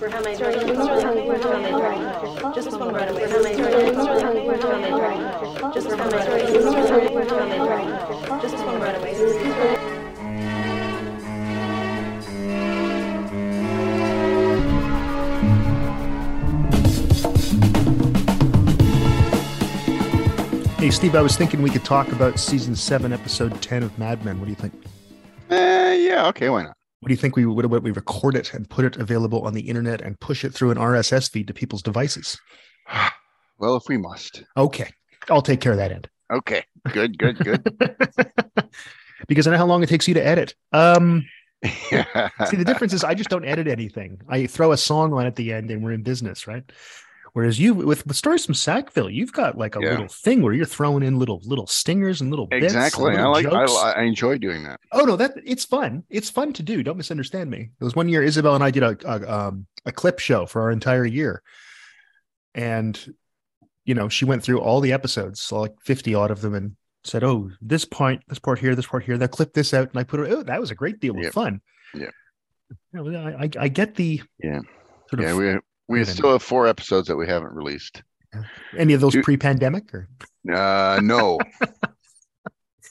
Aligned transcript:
For 0.00 0.08
how 0.08 0.22
many 0.22 0.34
Just 0.38 0.50
one 2.72 2.94
right 2.94 3.10
away. 3.10 3.28
For 3.28 3.36
how 3.36 3.42
many 3.42 3.56
For 3.56 3.68
how 3.70 3.80
many 3.82 4.94
Just 5.74 5.90
how 5.90 6.08
many 6.08 6.30
For 6.30 6.48
how 7.28 7.44
many 7.44 7.68
Just 8.40 8.64
one 8.64 8.80
right 8.80 8.96
away. 8.96 9.12
Hey, 20.78 20.90
Steve, 20.90 21.14
I 21.14 21.20
was 21.20 21.36
thinking 21.36 21.60
we 21.60 21.68
could 21.68 21.84
talk 21.84 22.10
about 22.10 22.40
season 22.40 22.74
seven, 22.74 23.12
episode 23.12 23.60
10 23.60 23.82
of 23.82 23.98
Mad 23.98 24.24
Men. 24.24 24.38
What 24.38 24.46
do 24.46 24.50
you 24.50 24.56
think? 24.56 24.72
Uh, 25.50 25.92
yeah, 25.94 26.26
okay, 26.28 26.48
why 26.48 26.62
not? 26.62 26.79
What 27.00 27.08
do 27.08 27.14
you 27.14 27.16
think 27.16 27.34
we 27.34 27.46
would 27.46 27.66
what 27.66 27.82
we 27.82 27.92
record 27.92 28.36
it 28.36 28.52
and 28.52 28.68
put 28.68 28.84
it 28.84 28.96
available 28.96 29.46
on 29.46 29.54
the 29.54 29.62
internet 29.62 30.02
and 30.02 30.20
push 30.20 30.44
it 30.44 30.52
through 30.52 30.70
an 30.70 30.76
RSS 30.76 31.30
feed 31.30 31.46
to 31.48 31.54
people's 31.54 31.82
devices? 31.82 32.38
Well, 33.58 33.76
if 33.76 33.82
we 33.90 33.98
must. 33.98 34.42
Okay. 34.56 34.88
I'll 35.28 35.42
take 35.42 35.60
care 35.60 35.72
of 35.72 35.76
that 35.76 35.92
end. 35.92 36.08
Okay. 36.32 36.64
Good, 36.92 37.18
good, 37.18 37.36
good. 37.36 37.62
because 39.28 39.46
I 39.46 39.50
know 39.50 39.58
how 39.58 39.66
long 39.66 39.82
it 39.82 39.90
takes 39.90 40.08
you 40.08 40.14
to 40.14 40.26
edit. 40.26 40.54
Um 40.72 41.26
see 41.64 42.56
the 42.56 42.64
difference 42.64 42.94
is 42.94 43.04
I 43.04 43.12
just 43.12 43.28
don't 43.28 43.44
edit 43.44 43.68
anything. 43.68 44.18
I 44.30 44.46
throw 44.46 44.72
a 44.72 44.78
song 44.78 45.12
on 45.12 45.26
at 45.26 45.36
the 45.36 45.52
end 45.52 45.70
and 45.70 45.84
we're 45.84 45.92
in 45.92 46.02
business, 46.02 46.46
right? 46.46 46.64
Whereas 47.32 47.60
you 47.60 47.74
with, 47.74 48.06
with 48.06 48.16
stories 48.16 48.44
from 48.44 48.54
Sackville, 48.54 49.08
you've 49.10 49.32
got 49.32 49.56
like 49.56 49.76
a 49.76 49.80
Yeah. 49.80 49.90
little 49.90 50.08
thing 50.08 50.42
where 50.42 50.52
you're 50.52 50.64
throwing 50.66 51.02
in 51.02 51.18
little 51.18 51.40
little 51.44 51.66
stingers 51.66 52.20
and 52.20 52.30
little 52.30 52.46
bits. 52.46 52.64
Exactly. 52.64 53.16
I 53.16 53.26
like 53.26 53.46
I. 53.46 53.64
I 53.96 54.02
enjoy 54.02 54.38
doing 54.38 54.64
that. 54.64 54.80
Oh 54.92 55.04
no, 55.04 55.16
that 55.16 55.32
it's 55.44 55.64
fun. 55.64 56.02
It's 56.10 56.28
fun 56.30 56.52
to 56.54 56.62
do. 56.62 56.82
Don't 56.82 56.96
misunderstand 56.96 57.50
me. 57.50 57.70
There 57.78 57.86
was 57.86 57.94
one 57.94 58.08
year 58.08 58.22
Isabel 58.22 58.54
and 58.54 58.64
I 58.64 58.70
did 58.70 58.82
a 58.82 58.96
a, 59.04 59.32
um, 59.32 59.66
a 59.86 59.92
clip 59.92 60.18
show 60.18 60.46
for 60.46 60.62
our 60.62 60.70
entire 60.70 61.04
year, 61.06 61.42
and 62.54 63.14
you 63.84 63.94
know 63.94 64.08
she 64.08 64.24
went 64.24 64.42
through 64.42 64.60
all 64.60 64.80
the 64.80 64.92
episodes, 64.92 65.50
like 65.52 65.72
fifty 65.82 66.14
odd 66.14 66.30
of 66.30 66.40
them, 66.40 66.54
and 66.54 66.76
said, 67.04 67.24
"Oh, 67.24 67.50
this 67.60 67.84
point, 67.84 68.22
this 68.28 68.38
part 68.38 68.58
here, 68.58 68.74
this 68.74 68.86
part 68.86 69.04
here." 69.04 69.16
They 69.18 69.28
clip 69.28 69.52
this 69.54 69.72
out, 69.72 69.90
and 69.90 69.98
I 69.98 70.04
put 70.04 70.20
it. 70.20 70.32
Oh, 70.32 70.42
that 70.42 70.60
was 70.60 70.70
a 70.70 70.74
great 70.74 71.00
deal 71.00 71.16
of 71.16 71.22
Yep. 71.22 71.32
fun. 71.32 71.60
Yeah. 71.94 72.10
I, 72.94 73.44
I 73.44 73.50
I 73.58 73.68
get 73.68 73.94
the 73.94 74.20
Yeah. 74.42 74.60
sort 75.08 75.20
of 75.24 75.42
Yeah, 75.42 75.58
we 75.90 76.04
still 76.04 76.32
have 76.32 76.42
four 76.42 76.66
episodes 76.66 77.08
that 77.08 77.16
we 77.16 77.26
haven't 77.26 77.52
released. 77.52 78.02
any 78.78 78.92
of 78.94 79.00
those 79.00 79.12
Do- 79.12 79.22
pre-pandemic 79.22 79.92
or 79.92 80.08
Uh 80.52 81.00
no. 81.02 81.38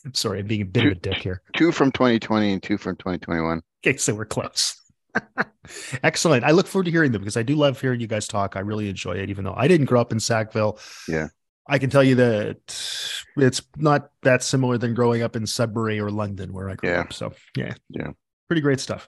I'm 0.06 0.14
sorry, 0.14 0.39
I'm 0.41 0.47
being 0.47 0.61
a 0.61 0.66
bit 0.66 0.86
of 0.86 0.91
a 0.91 0.95
dick 0.95 1.16
here. 1.17 1.41
two 1.56 1.72
from 1.72 1.91
2020 1.91 2.53
and 2.53 2.61
two 2.64 2.78
from 2.78 2.95
2021. 2.97 3.61
Okay, 3.86 3.97
so 3.97 4.14
we're 4.14 4.25
close. 4.25 4.75
Excellent. 6.03 6.44
I 6.44 6.52
look 6.52 6.67
forward 6.67 6.86
to 6.86 6.91
hearing 6.91 7.11
them 7.11 7.22
because 7.22 7.38
I 7.38 7.44
do 7.44 7.56
love 7.56 7.80
hearing 7.80 8.00
you 8.00 8.08
guys 8.08 8.28
talk. 8.28 8.56
I 8.56 8.59
really 8.59 8.89
enjoy 8.89 9.13
it, 9.13 9.30
even 9.30 9.44
though 9.44 9.53
I 9.56 9.67
didn't 9.67 9.86
grow 9.88 10.02
up 10.02 10.11
in 10.11 10.19
Sackville. 10.19 10.80
Yeah. 11.08 11.28
I 11.67 11.78
can 11.78 11.89
tell 11.89 12.03
you 12.03 12.16
that 12.16 12.58
it's 13.38 13.61
not 13.78 14.09
that 14.23 14.41
similar 14.44 14.78
than 14.78 14.94
growing 14.94 15.22
up 15.22 15.36
in 15.36 15.45
Sudbury 15.45 16.00
or 16.00 16.09
London, 16.09 16.52
where 16.52 16.69
I 16.69 16.75
grew 16.75 16.89
Yeah. 16.89 17.02
up. 17.02 17.13
So 17.13 17.31
yeah, 17.56 17.73
Yeah. 17.89 18.11
pretty 18.47 18.61
great 18.61 18.80
stuff. 18.80 19.08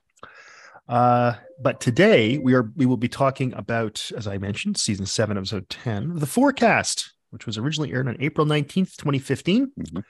Uh, 0.91 1.35
but 1.57 1.79
today 1.79 2.37
we 2.37 2.53
are 2.53 2.69
we 2.75 2.85
will 2.85 2.97
be 2.97 3.07
talking 3.07 3.53
about, 3.53 4.11
as 4.17 4.27
I 4.27 4.37
mentioned, 4.37 4.77
season 4.77 5.05
seven, 5.05 5.37
episode 5.37 5.69
ten, 5.69 6.19
the 6.19 6.25
forecast, 6.25 7.13
which 7.29 7.45
was 7.45 7.57
originally 7.57 7.93
aired 7.93 8.09
on 8.09 8.17
April 8.19 8.45
nineteenth, 8.45 8.97
twenty 8.97 9.17
fifteen. 9.17 9.71
Mhm. 9.79 10.03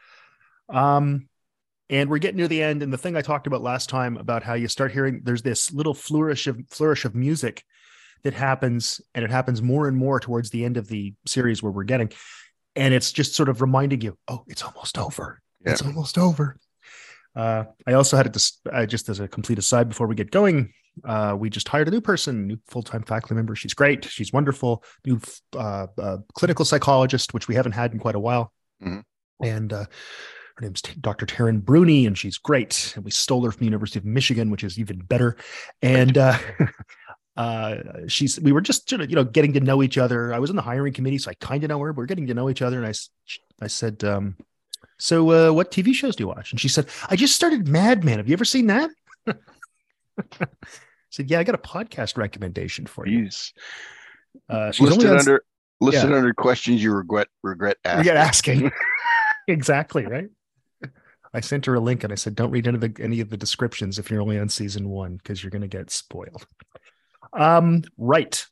Um, 0.76 1.30
and 1.92 2.10
we're 2.10 2.18
getting 2.18 2.38
near 2.38 2.48
the 2.48 2.64
end. 2.64 2.82
And 2.82 2.92
the 2.92 2.98
thing 2.98 3.16
I 3.16 3.22
talked 3.22 3.46
about 3.46 3.62
last 3.62 3.90
time 3.90 4.18
about 4.18 4.42
how 4.42 4.56
you 4.56 4.68
start 4.68 4.92
hearing 4.92 5.22
there's 5.24 5.44
this 5.44 5.72
little 5.72 5.94
flourish 5.94 6.48
of 6.48 6.60
flourish 6.70 7.06
of 7.06 7.14
music 7.14 7.64
that 8.24 8.34
happens, 8.34 9.02
and 9.14 9.24
it 9.24 9.30
happens 9.30 9.62
more 9.62 9.88
and 9.88 9.96
more 9.96 10.20
towards 10.20 10.50
the 10.50 10.66
end 10.66 10.78
of 10.78 10.88
the 10.88 11.14
series 11.28 11.62
where 11.62 11.72
we're 11.72 11.84
getting, 11.84 12.12
and 12.76 12.94
it's 12.94 13.12
just 13.12 13.36
sort 13.36 13.50
of 13.50 13.62
reminding 13.62 14.02
you, 14.02 14.18
oh, 14.28 14.46
it's 14.48 14.64
almost 14.64 14.98
over. 14.98 15.42
Yeah. 15.64 15.74
It's 15.74 15.84
almost 15.84 16.18
over. 16.18 16.58
Uh, 17.36 17.66
I 17.88 17.94
also 17.94 18.18
had 18.18 18.34
to, 18.34 18.54
uh, 18.72 18.86
just 18.86 19.10
as 19.10 19.20
a 19.20 19.28
complete 19.28 19.60
aside 19.60 19.90
before 19.90 20.08
we 20.08 20.16
get 20.16 20.32
going. 20.32 20.74
Uh, 21.06 21.36
we 21.40 21.50
just 21.50 21.68
hired 21.68 21.88
a 21.88 21.92
new 21.92 22.02
person, 22.02 22.48
new 22.48 22.58
full-time 22.68 23.04
faculty 23.04 23.34
member. 23.34 23.56
She's 23.56 23.74
great. 23.74 24.04
She's 24.06 24.34
wonderful. 24.34 24.84
New 25.06 25.20
uh, 25.56 25.88
uh, 25.98 26.18
clinical 26.34 26.66
psychologist, 26.66 27.34
which 27.34 27.48
we 27.48 27.56
haven't 27.56 27.72
had 27.72 27.94
in 27.94 28.00
quite 28.00 28.16
a 28.16 28.20
while. 28.20 28.52
Mhm. 28.84 29.04
And 29.42 29.74
uh, 29.74 29.86
her 30.56 30.62
name's 30.62 30.82
Dr. 30.82 31.26
Taryn 31.26 31.64
Bruni, 31.64 32.06
and 32.06 32.18
she's 32.18 32.38
great. 32.38 32.94
And 32.96 33.06
we 33.06 33.12
stole 33.12 33.44
her 33.46 33.52
from 33.52 33.60
the 33.60 33.66
University 33.66 34.00
of 34.00 34.06
Michigan, 34.06 34.52
which 34.52 34.64
is 34.64 34.78
even 34.78 35.00
better. 35.00 35.38
And 35.82 36.18
uh, 36.18 36.38
uh, 37.38 37.76
she's 38.08 38.40
we 38.40 38.52
were 38.52 38.62
just 38.62 38.90
sort 38.90 39.02
of 39.02 39.10
you 39.10 39.16
know 39.16 39.24
getting 39.24 39.54
to 39.54 39.60
know 39.62 39.82
each 39.82 39.98
other. 39.98 40.34
I 40.34 40.40
was 40.40 40.50
in 40.50 40.56
the 40.56 40.62
hiring 40.62 40.94
committee, 40.94 41.18
so 41.18 41.32
I 41.32 41.36
kind 41.36 41.64
of 41.64 41.70
know 41.70 41.80
her. 41.80 41.94
But 41.94 42.02
we're 42.02 42.06
getting 42.06 42.28
to 42.28 42.34
know 42.34 42.50
each 42.50 42.62
other, 42.62 42.84
and 42.84 42.86
i 42.86 42.94
i 43.64 43.68
said, 43.68 44.04
um, 44.04 44.36
"So, 45.02 45.32
uh, 45.32 45.52
what 45.52 45.72
TV 45.72 45.94
shows 45.94 46.16
do 46.16 46.24
you 46.24 46.28
watch?" 46.28 46.52
And 46.52 46.60
she 46.60 46.68
said, 46.68 46.88
"I 47.10 47.16
just 47.16 47.36
started 47.36 47.68
Mad 47.68 48.04
Men. 48.04 48.20
Have 48.20 48.28
you 48.28 48.34
ever 48.34 48.46
seen 48.46 48.68
that?" 48.68 48.92
I 49.28 49.34
said, 51.10 51.30
"Yeah, 51.30 51.40
I 51.40 51.44
got 51.44 51.56
a 51.56 51.58
podcast 51.58 52.18
recommendation 52.18 52.86
for 52.86 53.08
you." 53.08 53.26
Jeez. 53.26 53.52
Uh, 54.48 54.72
she's 54.72 54.88
listed 54.88 55.06
only 55.06 55.12
on, 55.12 55.20
under 55.20 55.44
listed 55.80 56.14
under 56.14 56.34
questions 56.36 56.84
you 56.84 56.94
regret 56.94 57.28
regret 57.42 57.78
asking. 57.84 58.04
get 58.04 58.16
asking 58.16 58.72
exactly 59.48 60.06
right. 60.06 60.30
I 61.34 61.40
sent 61.40 61.66
her 61.66 61.74
a 61.74 61.80
link 61.80 62.04
and 62.04 62.14
I 62.14 62.16
said, 62.16 62.36
"Don't 62.36 62.52
read 62.52 62.68
any 62.68 62.76
of 62.76 62.82
the 62.82 63.04
any 63.04 63.22
of 63.22 63.30
the 63.30 63.38
descriptions 63.38 63.98
if 63.98 64.12
you're 64.12 64.22
only 64.22 64.38
on 64.38 64.50
season 64.50 64.88
one 64.88 65.16
because 65.18 65.44
you're 65.44 65.52
going 65.52 65.64
to 65.64 65.68
get 65.68 65.90
spoiled." 65.90 66.46
Um, 67.34 67.84
right. 67.98 68.46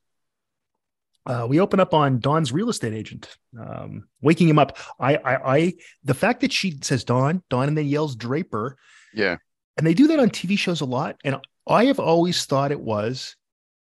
Uh, 1.30 1.46
we 1.48 1.60
open 1.60 1.80
up 1.80 1.94
on 1.94 2.20
Don's 2.20 2.52
real 2.52 2.70
estate 2.70 2.92
agent, 2.94 3.38
um, 3.60 4.06
waking 4.22 4.50
him 4.50 4.58
up. 4.58 4.78
I, 5.00 5.16
I, 5.18 5.56
I, 5.58 5.74
the 6.04 6.16
fact 6.16 6.42
that 6.42 6.52
she 6.52 6.80
says 6.82 7.04
Don, 7.04 7.44
Don, 7.52 7.68
and 7.68 7.78
then 7.78 7.86
yells 7.86 8.16
Draper, 8.16 8.78
Yeah. 9.14 9.36
and 9.78 9.86
they 9.86 9.94
do 9.94 10.08
that 10.08 10.20
on 10.20 10.32
TV 10.32 10.58
shows 10.58 10.82
a 10.82 10.86
lot. 10.86 11.18
And 11.24 11.36
I 11.68 11.86
have 11.86 12.00
always 12.00 12.46
thought 12.46 12.72
it 12.72 12.82
was 12.82 13.36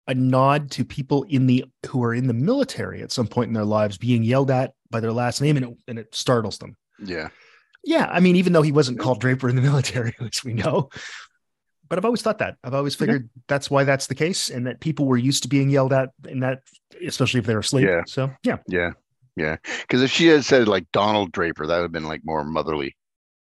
a 0.08 0.14
nod 0.14 0.72
to 0.72 0.86
people 0.86 1.24
in 1.24 1.46
the 1.48 1.66
who 1.88 2.02
are 2.04 2.14
in 2.14 2.28
the 2.28 2.34
military 2.34 3.02
at 3.02 3.12
some 3.12 3.28
point 3.28 3.50
in 3.50 3.54
their 3.54 3.66
lives 3.66 3.98
being 3.98 4.24
yelled 4.24 4.50
at 4.50 4.74
by 4.90 5.02
their 5.02 5.12
last 5.12 5.42
name, 5.42 5.58
and 5.58 5.66
it, 5.66 5.78
and 5.90 6.00
it 6.00 6.16
startles 6.16 6.58
them. 6.60 6.78
Yeah. 7.04 7.28
Yeah, 7.84 8.08
I 8.10 8.22
mean, 8.22 8.38
even 8.38 8.54
though 8.54 8.62
he 8.62 8.72
wasn't 8.72 9.00
called 9.00 9.20
Draper 9.20 9.50
in 9.50 9.58
the 9.58 9.62
military, 9.70 10.16
which 10.20 10.46
we 10.46 10.54
know, 10.54 10.90
but 11.90 11.98
I've 11.98 12.06
always 12.06 12.22
thought 12.22 12.40
that. 12.40 12.58
I've 12.64 12.74
always 12.74 12.96
figured 12.96 13.30
that's 13.48 13.70
why 13.70 13.84
that's 13.84 14.08
the 14.08 14.16
case, 14.16 14.50
and 14.50 14.66
that 14.68 14.80
people 14.80 15.06
were 15.06 15.18
used 15.18 15.44
to 15.44 15.50
being 15.50 15.70
yelled 15.70 15.94
at 15.94 16.10
and 16.28 16.42
that, 16.44 16.60
especially 17.06 17.40
if 17.40 17.46
they're 17.46 17.60
asleep. 17.60 17.88
Yeah. 17.88 18.02
So 18.08 18.32
yeah, 18.44 18.58
Yeah. 18.68 18.92
Yeah. 19.36 19.58
Because 19.82 20.02
if 20.04 20.12
she 20.12 20.28
had 20.28 20.46
said 20.46 20.68
like 20.68 20.86
Donald 20.92 21.32
Draper, 21.32 21.66
that 21.68 21.76
would 21.78 21.82
have 21.84 21.92
been 21.92 22.08
like 22.08 22.22
more 22.24 22.44
motherly, 22.44 22.96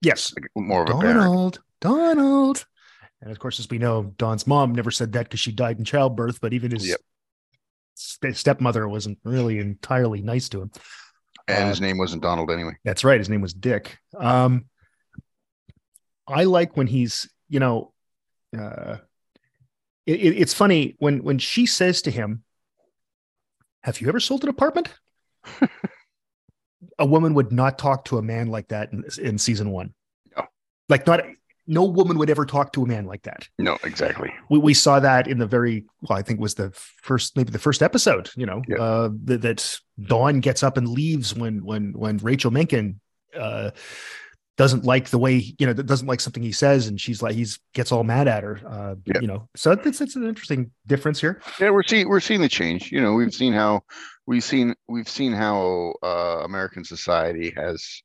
yes, 0.01 0.33
like 0.35 0.49
more 0.55 0.83
of 0.83 0.89
a. 0.89 0.93
Donald, 0.93 1.59
Donald, 1.81 2.65
and 3.21 3.31
of 3.31 3.39
course, 3.39 3.59
as 3.59 3.69
we 3.69 3.77
know, 3.77 4.13
Don's 4.17 4.47
mom 4.47 4.73
never 4.73 4.91
said 4.91 5.11
that 5.13 5.23
because 5.25 5.39
she 5.39 5.51
died 5.51 5.77
in 5.77 5.85
childbirth, 5.85 6.41
but 6.41 6.53
even 6.53 6.71
his 6.71 6.87
Yep. 6.89 6.99
st- 7.93 8.35
stepmother 8.35 8.87
wasn't 8.87 9.19
really 9.23 9.59
entirely 9.59 10.21
nice 10.21 10.49
to 10.49 10.61
him. 10.63 10.71
And 11.47 11.65
Uh, 11.65 11.69
his 11.69 11.81
name 11.81 11.99
wasn't 11.99 12.23
Donald 12.23 12.49
anyway. 12.49 12.73
That's 12.83 13.03
right. 13.03 13.19
His 13.19 13.29
name 13.29 13.41
was 13.41 13.53
Dick. 13.53 13.99
Um, 14.17 14.65
I 16.27 16.45
like 16.45 16.75
when 16.75 16.87
he's, 16.87 17.29
you 17.49 17.59
know, 17.59 17.93
uh, 18.55 18.97
it, 20.05 20.19
it- 20.19 20.37
it's 20.41 20.53
funny 20.53 20.95
when 20.99 21.23
when 21.23 21.37
she 21.39 21.65
says 21.65 22.01
to 22.03 22.11
him, 22.11 22.43
"Have 23.83 24.01
you 24.01 24.07
ever 24.09 24.19
sold 24.19 24.43
an 24.43 24.49
apartment?" 24.49 24.93
a 26.99 27.05
woman 27.05 27.33
would 27.33 27.51
not 27.51 27.77
talk 27.77 28.05
to 28.05 28.17
a 28.17 28.21
man 28.21 28.47
like 28.47 28.67
that 28.69 28.91
in, 28.93 29.03
in 29.21 29.37
season 29.37 29.71
one. 29.71 29.93
No. 30.35 30.45
Like 30.89 31.07
not 31.07 31.21
no 31.67 31.83
woman 31.83 32.19
would 32.19 32.29
ever 32.29 32.45
talk 32.45 32.73
to 32.73 32.83
a 32.83 32.87
man 32.87 33.05
like 33.05 33.23
that. 33.23 33.49
No, 33.57 33.75
exactly. 33.83 34.31
We, 34.51 34.59
we 34.59 34.73
saw 34.75 34.99
that 34.99 35.27
in 35.27 35.39
the 35.39 35.47
very 35.47 35.85
well, 36.01 36.17
I 36.19 36.21
think 36.21 36.39
it 36.39 36.41
was 36.43 36.53
the 36.55 36.71
first 37.01 37.35
maybe 37.35 37.51
the 37.51 37.57
first 37.59 37.81
episode. 37.81 38.29
You 38.35 38.45
know, 38.45 38.61
Yeah. 38.67 38.77
uh, 38.77 39.09
that, 39.25 39.41
that 39.41 39.79
Don 39.99 40.39
gets 40.41 40.61
up 40.61 40.77
and 40.77 40.87
leaves 40.87 41.33
when 41.33 41.63
when 41.65 41.93
when 41.93 42.17
Rachel 42.17 42.51
Menken 42.51 42.99
uh, 43.35 43.71
doesn't 44.57 44.85
like 44.85 45.09
the 45.09 45.17
way 45.17 45.53
you 45.59 45.67
know 45.67 45.73
that 45.73 45.85
doesn't 45.85 46.07
like 46.07 46.21
something 46.21 46.43
he 46.43 46.51
says, 46.51 46.87
and 46.87 46.99
she's 46.99 47.21
like 47.21 47.35
he's 47.35 47.59
gets 47.73 47.91
all 47.91 48.03
mad 48.03 48.27
at 48.27 48.43
her. 48.43 48.61
Uh, 48.65 48.95
Yeah. 49.05 49.21
You 49.21 49.27
know, 49.27 49.49
so 49.55 49.71
it's 49.71 50.01
it's 50.01 50.15
an 50.15 50.27
interesting 50.27 50.71
difference 50.87 51.19
here. 51.19 51.41
Yeah, 51.59 51.71
we're 51.71 51.83
seeing 51.83 52.07
we're 52.07 52.19
seeing 52.19 52.41
the 52.41 52.49
change. 52.49 52.91
You 52.91 53.01
know, 53.01 53.13
we've 53.13 53.33
seen 53.33 53.53
how 53.53 53.81
we've 54.25 54.43
seen 54.43 54.75
we've 54.87 55.09
seen 55.09 55.33
how 55.33 55.93
uh, 56.03 56.41
American 56.43 56.83
society 56.83 57.53
has 57.57 58.01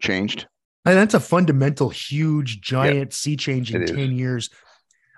changed. 0.00 0.46
And 0.86 0.96
that's 0.96 1.14
a 1.14 1.20
fundamental, 1.20 1.90
huge, 1.90 2.62
giant 2.62 3.12
sea 3.12 3.36
change 3.36 3.74
in 3.74 3.82
it 3.82 3.90
is. 3.90 3.96
10 3.96 4.12
years. 4.12 4.48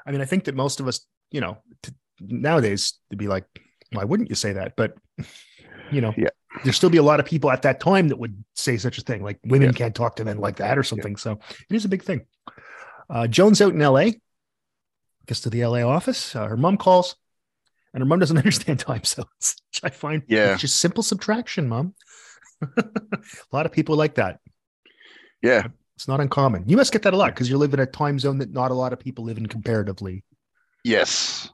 I 0.05 0.11
mean, 0.11 0.21
I 0.21 0.25
think 0.25 0.45
that 0.45 0.57
most 0.57 0.81
of 0.81 0.89
us, 0.89 1.07
you 1.31 1.41
know, 1.41 1.59
t- 1.85 1.93
nowadays 2.21 2.95
to 3.11 3.17
be 3.17 3.29
like, 3.29 3.45
why 3.93 4.03
wouldn't 4.03 4.29
you 4.29 4.35
say 4.35 4.55
that? 4.55 4.75
But, 4.75 4.97
you 5.93 6.01
know, 6.01 6.15
Yeah. 6.17 6.29
there'd 6.65 6.75
still 6.75 6.91
be 6.91 6.97
a 6.99 7.03
lot 7.03 7.21
of 7.21 7.27
people 7.27 7.51
at 7.51 7.63
that 7.63 7.79
time 7.81 8.09
that 8.09 8.17
would 8.19 8.43
say 8.55 8.77
such 8.77 8.99
a 8.99 9.03
thing, 9.03 9.23
like 9.23 9.39
women 9.45 9.69
Yeah. 9.69 9.73
can't 9.79 9.95
talk 9.95 10.17
to 10.17 10.25
men 10.25 10.39
like 10.39 10.57
that 10.57 10.79
or 10.79 10.83
something. 10.83 11.17
So 11.17 11.39
it 11.71 11.75
is 11.77 11.85
a 11.85 11.89
big 11.89 12.03
thing. 12.03 12.27
Uh, 13.11 13.27
Joan's 13.27 13.61
out 13.61 13.75
in 13.75 13.81
LA, 13.83 14.13
gets 15.27 15.41
to 15.43 15.51
the 15.51 15.65
LA 15.65 15.83
office. 15.83 16.35
Uh, 16.35 16.47
her 16.47 16.57
mom 16.57 16.77
calls 16.79 17.17
and 17.95 18.01
her 18.01 18.07
mom 18.07 18.19
doesn't 18.19 18.37
understand 18.45 18.79
time 18.81 19.05
zones. 19.05 19.57
Which 19.71 19.81
I 19.85 19.91
find 19.91 20.23
Yeah. 20.29 20.53
it's 20.53 20.63
just 20.63 20.77
simple 20.81 21.03
subtraction, 21.03 21.69
mom. 21.69 21.95
a 22.63 22.89
lot 23.53 23.67
of 23.67 23.73
people 23.73 23.97
like 23.97 24.15
that. 24.17 24.41
Yeah. 25.43 25.67
It's 25.97 26.09
not 26.09 26.21
uncommon. 26.21 26.69
You 26.69 26.77
must 26.77 26.93
get 26.93 27.03
that 27.03 27.13
a 27.13 27.17
lot 27.17 27.35
because 27.35 27.51
you 27.51 27.59
live 27.59 27.75
in 27.75 27.81
a 27.81 27.87
time 27.87 28.19
zone 28.19 28.39
that 28.39 28.51
not 28.53 28.71
a 28.71 28.75
lot 28.75 28.93
of 28.93 28.99
people 28.99 29.25
live 29.25 29.37
in 29.39 29.47
comparatively. 29.47 30.25
Yes. 30.85 31.51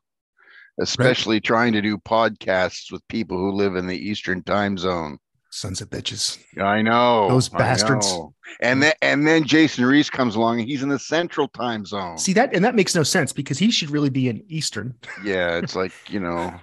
Especially 0.81 1.41
trying 1.41 1.73
to 1.73 1.83
do 1.83 1.99
podcasts 1.99 2.93
with 2.93 3.07
people 3.09 3.37
who 3.37 3.53
live 3.53 3.77
in 3.77 3.87
the 3.87 3.97
Eastern 3.97 4.43
time 4.43 4.79
zone. 4.79 5.19
Sons 5.51 5.81
of 5.81 5.89
bitches. 5.89 6.39
I 6.61 6.83
know. 6.83 7.29
Those 7.29 7.49
bastards. 7.49 8.13
know. 8.13 8.35
And 8.61 8.83
then 8.83 8.93
and 9.03 9.27
then 9.27 9.45
Jason 9.45 9.85
Reese 9.85 10.11
comes 10.11 10.37
along 10.37 10.61
and 10.61 10.69
he's 10.69 10.83
in 10.83 10.89
the 10.91 10.99
central 10.99 11.49
time 11.49 11.87
zone. 11.87 12.19
See 12.19 12.35
that, 12.35 12.55
and 12.55 12.65
that 12.65 12.75
makes 12.75 12.95
no 12.95 13.03
sense 13.03 13.33
because 13.33 13.59
he 13.59 13.71
should 13.71 13.91
really 13.91 14.11
be 14.11 14.29
in 14.29 14.45
Eastern. 14.49 14.95
Yeah, 15.25 15.57
it's 15.57 15.75
like, 15.75 15.93
you 16.09 16.21
know, 16.21 16.55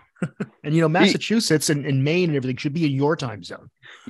And 0.63 0.75
you 0.75 0.81
know, 0.81 0.87
Massachusetts 0.89 1.69
and, 1.69 1.85
and 1.85 2.03
Maine 2.03 2.29
and 2.29 2.37
everything 2.37 2.57
should 2.57 2.73
be 2.73 2.85
in 2.85 2.91
your 2.91 3.15
time 3.15 3.43
zone. 3.43 3.69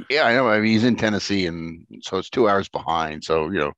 yeah, 0.09 0.23
I 0.23 0.33
know. 0.35 0.47
I 0.49 0.59
mean, 0.59 0.71
he's 0.71 0.83
in 0.83 0.95
Tennessee 0.97 1.47
and 1.47 1.85
so 2.01 2.17
it's 2.17 2.29
two 2.29 2.47
hours 2.49 2.67
behind. 2.67 3.23
So, 3.23 3.45
you 3.49 3.59
know, 3.59 3.71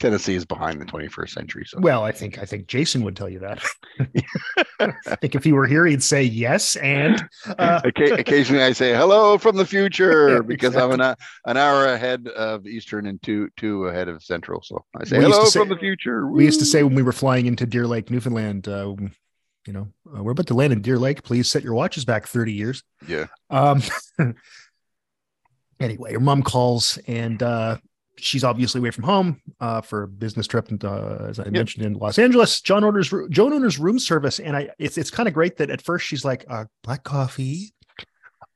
Tennessee 0.00 0.34
is 0.34 0.44
behind 0.46 0.80
the 0.80 0.86
21st 0.86 1.28
century. 1.28 1.64
So 1.66 1.78
Well, 1.78 2.02
I 2.02 2.10
think 2.10 2.38
I 2.38 2.44
think 2.46 2.66
Jason 2.66 3.02
would 3.04 3.14
tell 3.14 3.28
you 3.28 3.38
that. 3.40 3.62
I 4.80 5.14
think 5.16 5.34
if 5.34 5.44
he 5.44 5.52
were 5.52 5.66
here, 5.66 5.84
he'd 5.86 6.02
say 6.02 6.22
yes. 6.22 6.76
And 6.76 7.22
uh, 7.58 7.82
Occa- 7.84 8.18
occasionally 8.18 8.62
I 8.64 8.72
say 8.72 8.94
hello 8.94 9.36
from 9.38 9.56
the 9.56 9.66
future 9.66 10.36
Yeah, 10.36 10.40
because 10.40 10.74
I'm 10.74 10.90
an, 10.98 11.14
an 11.44 11.56
hour 11.56 11.86
ahead 11.86 12.26
of 12.28 12.66
Eastern 12.66 13.06
and 13.06 13.22
two 13.22 13.50
two 13.56 13.86
ahead 13.86 14.08
of 14.08 14.22
Central. 14.22 14.62
So 14.62 14.84
I 14.98 15.04
say 15.04 15.18
We 15.18 15.24
hello 15.24 15.44
say- 15.44 15.60
from 15.60 15.68
the 15.68 15.76
future. 15.76 16.26
we 16.26 16.44
used 16.46 16.60
to 16.60 16.66
say 16.66 16.82
when 16.82 16.94
we 16.94 17.02
were 17.02 17.12
flying 17.12 17.46
into 17.46 17.66
Deer 17.66 17.86
Lake, 17.86 18.10
Newfoundland, 18.10 18.66
uh, 18.68 18.94
you 19.66 19.72
know, 19.74 19.88
uh, 20.16 20.22
we're 20.22 20.32
about 20.32 20.46
to 20.46 20.54
land 20.54 20.72
in 20.72 20.80
Deer 20.80 20.98
Lake. 20.98 21.22
Please 21.22 21.46
set 21.48 21.62
your 21.62 21.74
watches 21.74 22.06
back 22.06 22.26
30 22.26 22.54
years. 22.54 22.82
yeah, 23.06 23.26
Um, 23.50 23.82
anyway, 25.78 26.14
her 26.14 26.20
mom 26.20 26.42
calls 26.42 26.98
and 27.06 27.42
uh, 27.42 27.76
she's 28.22 28.44
obviously 28.44 28.78
away 28.78 28.90
from 28.90 29.04
home 29.04 29.40
uh, 29.60 29.80
for 29.80 30.04
a 30.04 30.08
business 30.08 30.46
trip, 30.46 30.68
and 30.68 30.84
uh, 30.84 31.26
as 31.28 31.38
I 31.40 31.48
mentioned 31.50 31.84
in 31.84 31.94
Los 31.94 32.18
Angeles, 32.18 32.60
John 32.60 32.84
orders 32.84 33.12
Joan 33.30 33.52
orders 33.52 33.78
room 33.78 33.98
service, 33.98 34.38
and 34.40 34.56
I 34.56 34.70
it's 34.78 34.96
it's 34.98 35.10
kind 35.10 35.26
of 35.28 35.34
great 35.34 35.56
that 35.58 35.70
at 35.70 35.82
first 35.82 36.06
she's 36.06 36.24
like 36.24 36.44
uh, 36.48 36.64
black 36.82 37.04
coffee, 37.04 37.72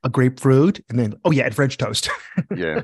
a 0.03 0.09
grapefruit, 0.09 0.83
and 0.89 0.97
then 0.99 1.15
oh 1.25 1.31
yeah, 1.31 1.45
and 1.45 1.55
French 1.55 1.77
toast. 1.77 2.09
yeah, 2.55 2.81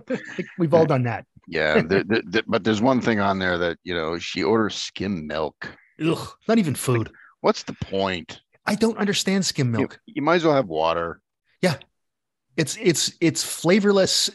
We've 0.58 0.74
all 0.74 0.86
done 0.86 1.04
that. 1.04 1.26
yeah. 1.48 1.82
there- 1.82 2.04
there- 2.04 2.22
there- 2.26 2.44
but 2.48 2.64
there's 2.64 2.82
one 2.82 3.02
thing 3.02 3.20
on 3.20 3.40
there 3.40 3.58
that 3.58 3.78
you 3.84 3.94
know 3.94 4.18
she 4.20 4.44
orders 4.44 4.76
skim 4.76 5.28
milk. 5.28 5.70
Ugh, 6.04 6.28
not 6.48 6.58
even 6.58 6.76
food. 6.76 7.12
What's 7.42 7.64
the 7.64 7.74
point? 7.74 8.42
I 8.66 8.76
don't 8.76 8.98
understand 8.98 9.46
skim 9.46 9.74
You, 9.74 9.80
milk. 9.80 10.00
you 10.06 10.22
might 10.22 10.36
as 10.36 10.46
well 10.46 10.54
have 10.56 10.68
water. 10.68 11.22
Yeah, 11.62 11.76
it's 12.58 12.78
it's 12.82 13.12
it's 13.22 13.44
flavorless, 13.44 14.30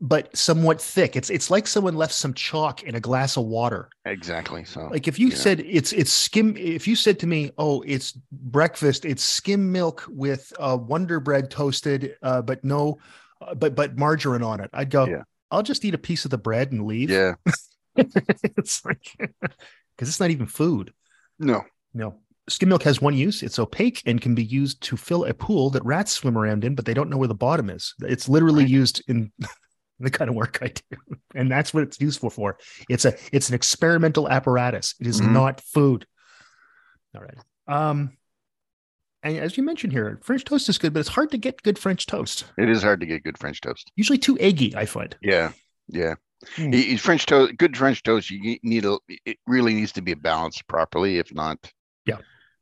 but 0.00 0.34
somewhat 0.36 0.80
thick. 0.80 1.16
It's 1.16 1.30
it's 1.30 1.50
like 1.50 1.66
someone 1.66 1.94
left 1.94 2.14
some 2.14 2.34
chalk 2.34 2.82
in 2.82 2.94
a 2.94 3.00
glass 3.00 3.36
of 3.36 3.44
water. 3.44 3.90
Exactly. 4.06 4.64
So 4.64 4.88
like 4.90 5.06
if 5.08 5.18
you 5.18 5.28
Yeah. 5.28 5.36
said 5.36 5.60
it's 5.60 5.92
it's 5.92 6.12
skim 6.12 6.56
if 6.56 6.88
you 6.88 6.96
said 6.96 7.18
to 7.20 7.26
me 7.26 7.50
oh 7.58 7.82
it's 7.86 8.12
breakfast 8.32 9.04
it's 9.04 9.22
skim 9.22 9.70
milk 9.70 10.04
with 10.08 10.52
uh 10.58 10.76
wonder 10.80 11.20
bread 11.20 11.50
toasted 11.50 12.16
uh 12.22 12.40
but 12.42 12.64
no 12.64 12.98
uh, 13.40 13.54
but 13.54 13.74
but 13.74 13.96
margarine 13.96 14.42
on 14.42 14.60
it 14.60 14.70
i'd 14.72 14.90
go 14.90 15.06
Yeah. 15.06 15.22
i'll 15.50 15.62
just 15.62 15.84
eat 15.84 15.94
a 15.94 15.98
piece 15.98 16.24
of 16.24 16.30
the 16.30 16.38
bread 16.38 16.72
and 16.72 16.86
leave 16.86 17.10
yeah, 17.10 17.34
it's 17.96 18.84
like 18.84 19.14
because 19.18 20.08
it's 20.08 20.20
not 20.20 20.30
even 20.30 20.46
food 20.46 20.92
no, 21.38 21.62
no 21.94 22.14
skim 22.48 22.68
milk 22.70 22.82
has 22.82 23.00
one 23.00 23.14
use 23.14 23.42
it's 23.42 23.58
opaque 23.58 24.02
and 24.06 24.20
can 24.20 24.34
be 24.34 24.44
used 24.44 24.80
to 24.82 24.96
fill 24.96 25.24
a 25.26 25.34
pool 25.34 25.70
that 25.70 25.84
rats 25.84 26.12
swim 26.12 26.36
around 26.36 26.64
in 26.64 26.74
but 26.74 26.84
they 26.84 26.94
don't 26.94 27.10
know 27.10 27.16
where 27.18 27.28
the 27.28 27.34
bottom 27.34 27.70
is 27.70 27.94
it's 28.02 28.28
literally 28.28 28.64
Right. 28.64 28.70
used 28.70 29.02
in 29.08 29.30
the 30.04 30.10
kind 30.10 30.28
of 30.28 30.34
work 30.36 30.58
i 30.62 30.68
do 30.68 30.96
and 31.34 31.50
that's 31.50 31.72
what 31.74 31.82
it's 31.82 32.00
useful 32.00 32.30
for 32.30 32.56
it's 32.88 33.04
a 33.04 33.14
it's 33.32 33.48
an 33.48 33.54
experimental 33.54 34.28
apparatus 34.28 34.94
it 35.00 35.06
is 35.06 35.20
Mhm. 35.20 35.32
not 35.32 35.60
food 35.60 36.06
all 37.14 37.22
right 37.22 37.38
um 37.68 38.16
and 39.22 39.36
as 39.38 39.56
you 39.56 39.62
mentioned 39.62 39.92
here 39.92 40.18
french 40.22 40.44
toast 40.44 40.68
is 40.68 40.78
good 40.78 40.92
but 40.94 41.00
it's 41.00 41.08
hard 41.08 41.30
to 41.30 41.38
get 41.38 41.62
good 41.62 41.78
french 41.78 42.06
toast 42.06 42.44
it 42.56 42.68
is 42.70 42.82
hard 42.82 43.00
to 43.00 43.06
get 43.06 43.22
good 43.22 43.38
French 43.38 43.60
toast. 43.60 43.90
usually 43.96 44.18
too 44.18 44.38
eggy 44.40 44.74
i 44.76 44.84
find 44.86 45.16
Yeah, 45.22 45.52
yeah. 45.88 46.14
Y- 46.58 46.96
French 46.96 47.26
toast, 47.26 47.58
good 47.58 47.76
French 47.76 48.02
toast. 48.02 48.30
You 48.30 48.56
need 48.62 48.86
a. 48.86 48.96
It 49.26 49.36
really 49.46 49.74
needs 49.74 49.92
to 49.92 50.00
be 50.00 50.14
balanced 50.14 50.66
properly. 50.68 51.18
If 51.18 51.34
not, 51.34 51.58
yeah 52.06 52.16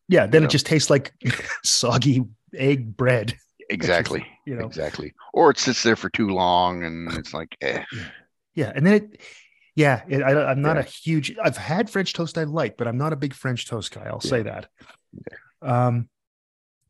Yeah. 0.08 0.26
then 0.26 0.42
it 0.42 0.50
just 0.50 0.66
tastes 0.66 0.90
like 0.90 1.12
soggy 1.64 2.24
egg 2.56 2.96
bread 2.96 3.36
exactly, 3.70 4.26
you 4.48 4.56
know 4.56 4.66
exactly. 4.66 5.12
Or 5.34 5.50
it 5.50 5.58
sits 5.58 5.82
there 5.82 5.96
for 5.96 6.08
too 6.08 6.28
long, 6.28 6.82
and 6.84 7.12
it's 7.12 7.34
like, 7.34 7.56
eh. 7.60 7.84
Yeah, 8.54 8.72
and 8.74 8.86
then 8.86 8.94
it, 8.94 9.20
yeah, 9.76 10.02
it, 10.08 10.22
I, 10.22 10.50
I'm 10.50 10.62
not 10.62 10.76
Yeah. 10.76 10.82
a 10.82 10.84
huge. 10.84 11.36
I've 11.42 11.56
had 11.56 11.90
French 11.90 12.14
toast 12.14 12.38
I 12.38 12.44
like, 12.44 12.76
but 12.76 12.88
I'm 12.88 12.98
not 12.98 13.12
a 13.12 13.16
big 13.16 13.34
French 13.34 13.68
toast 13.68 13.92
guy. 13.94 14.04
I'll 14.06 14.20
say 14.20 14.42
that. 14.42 14.68
Um, 15.62 16.08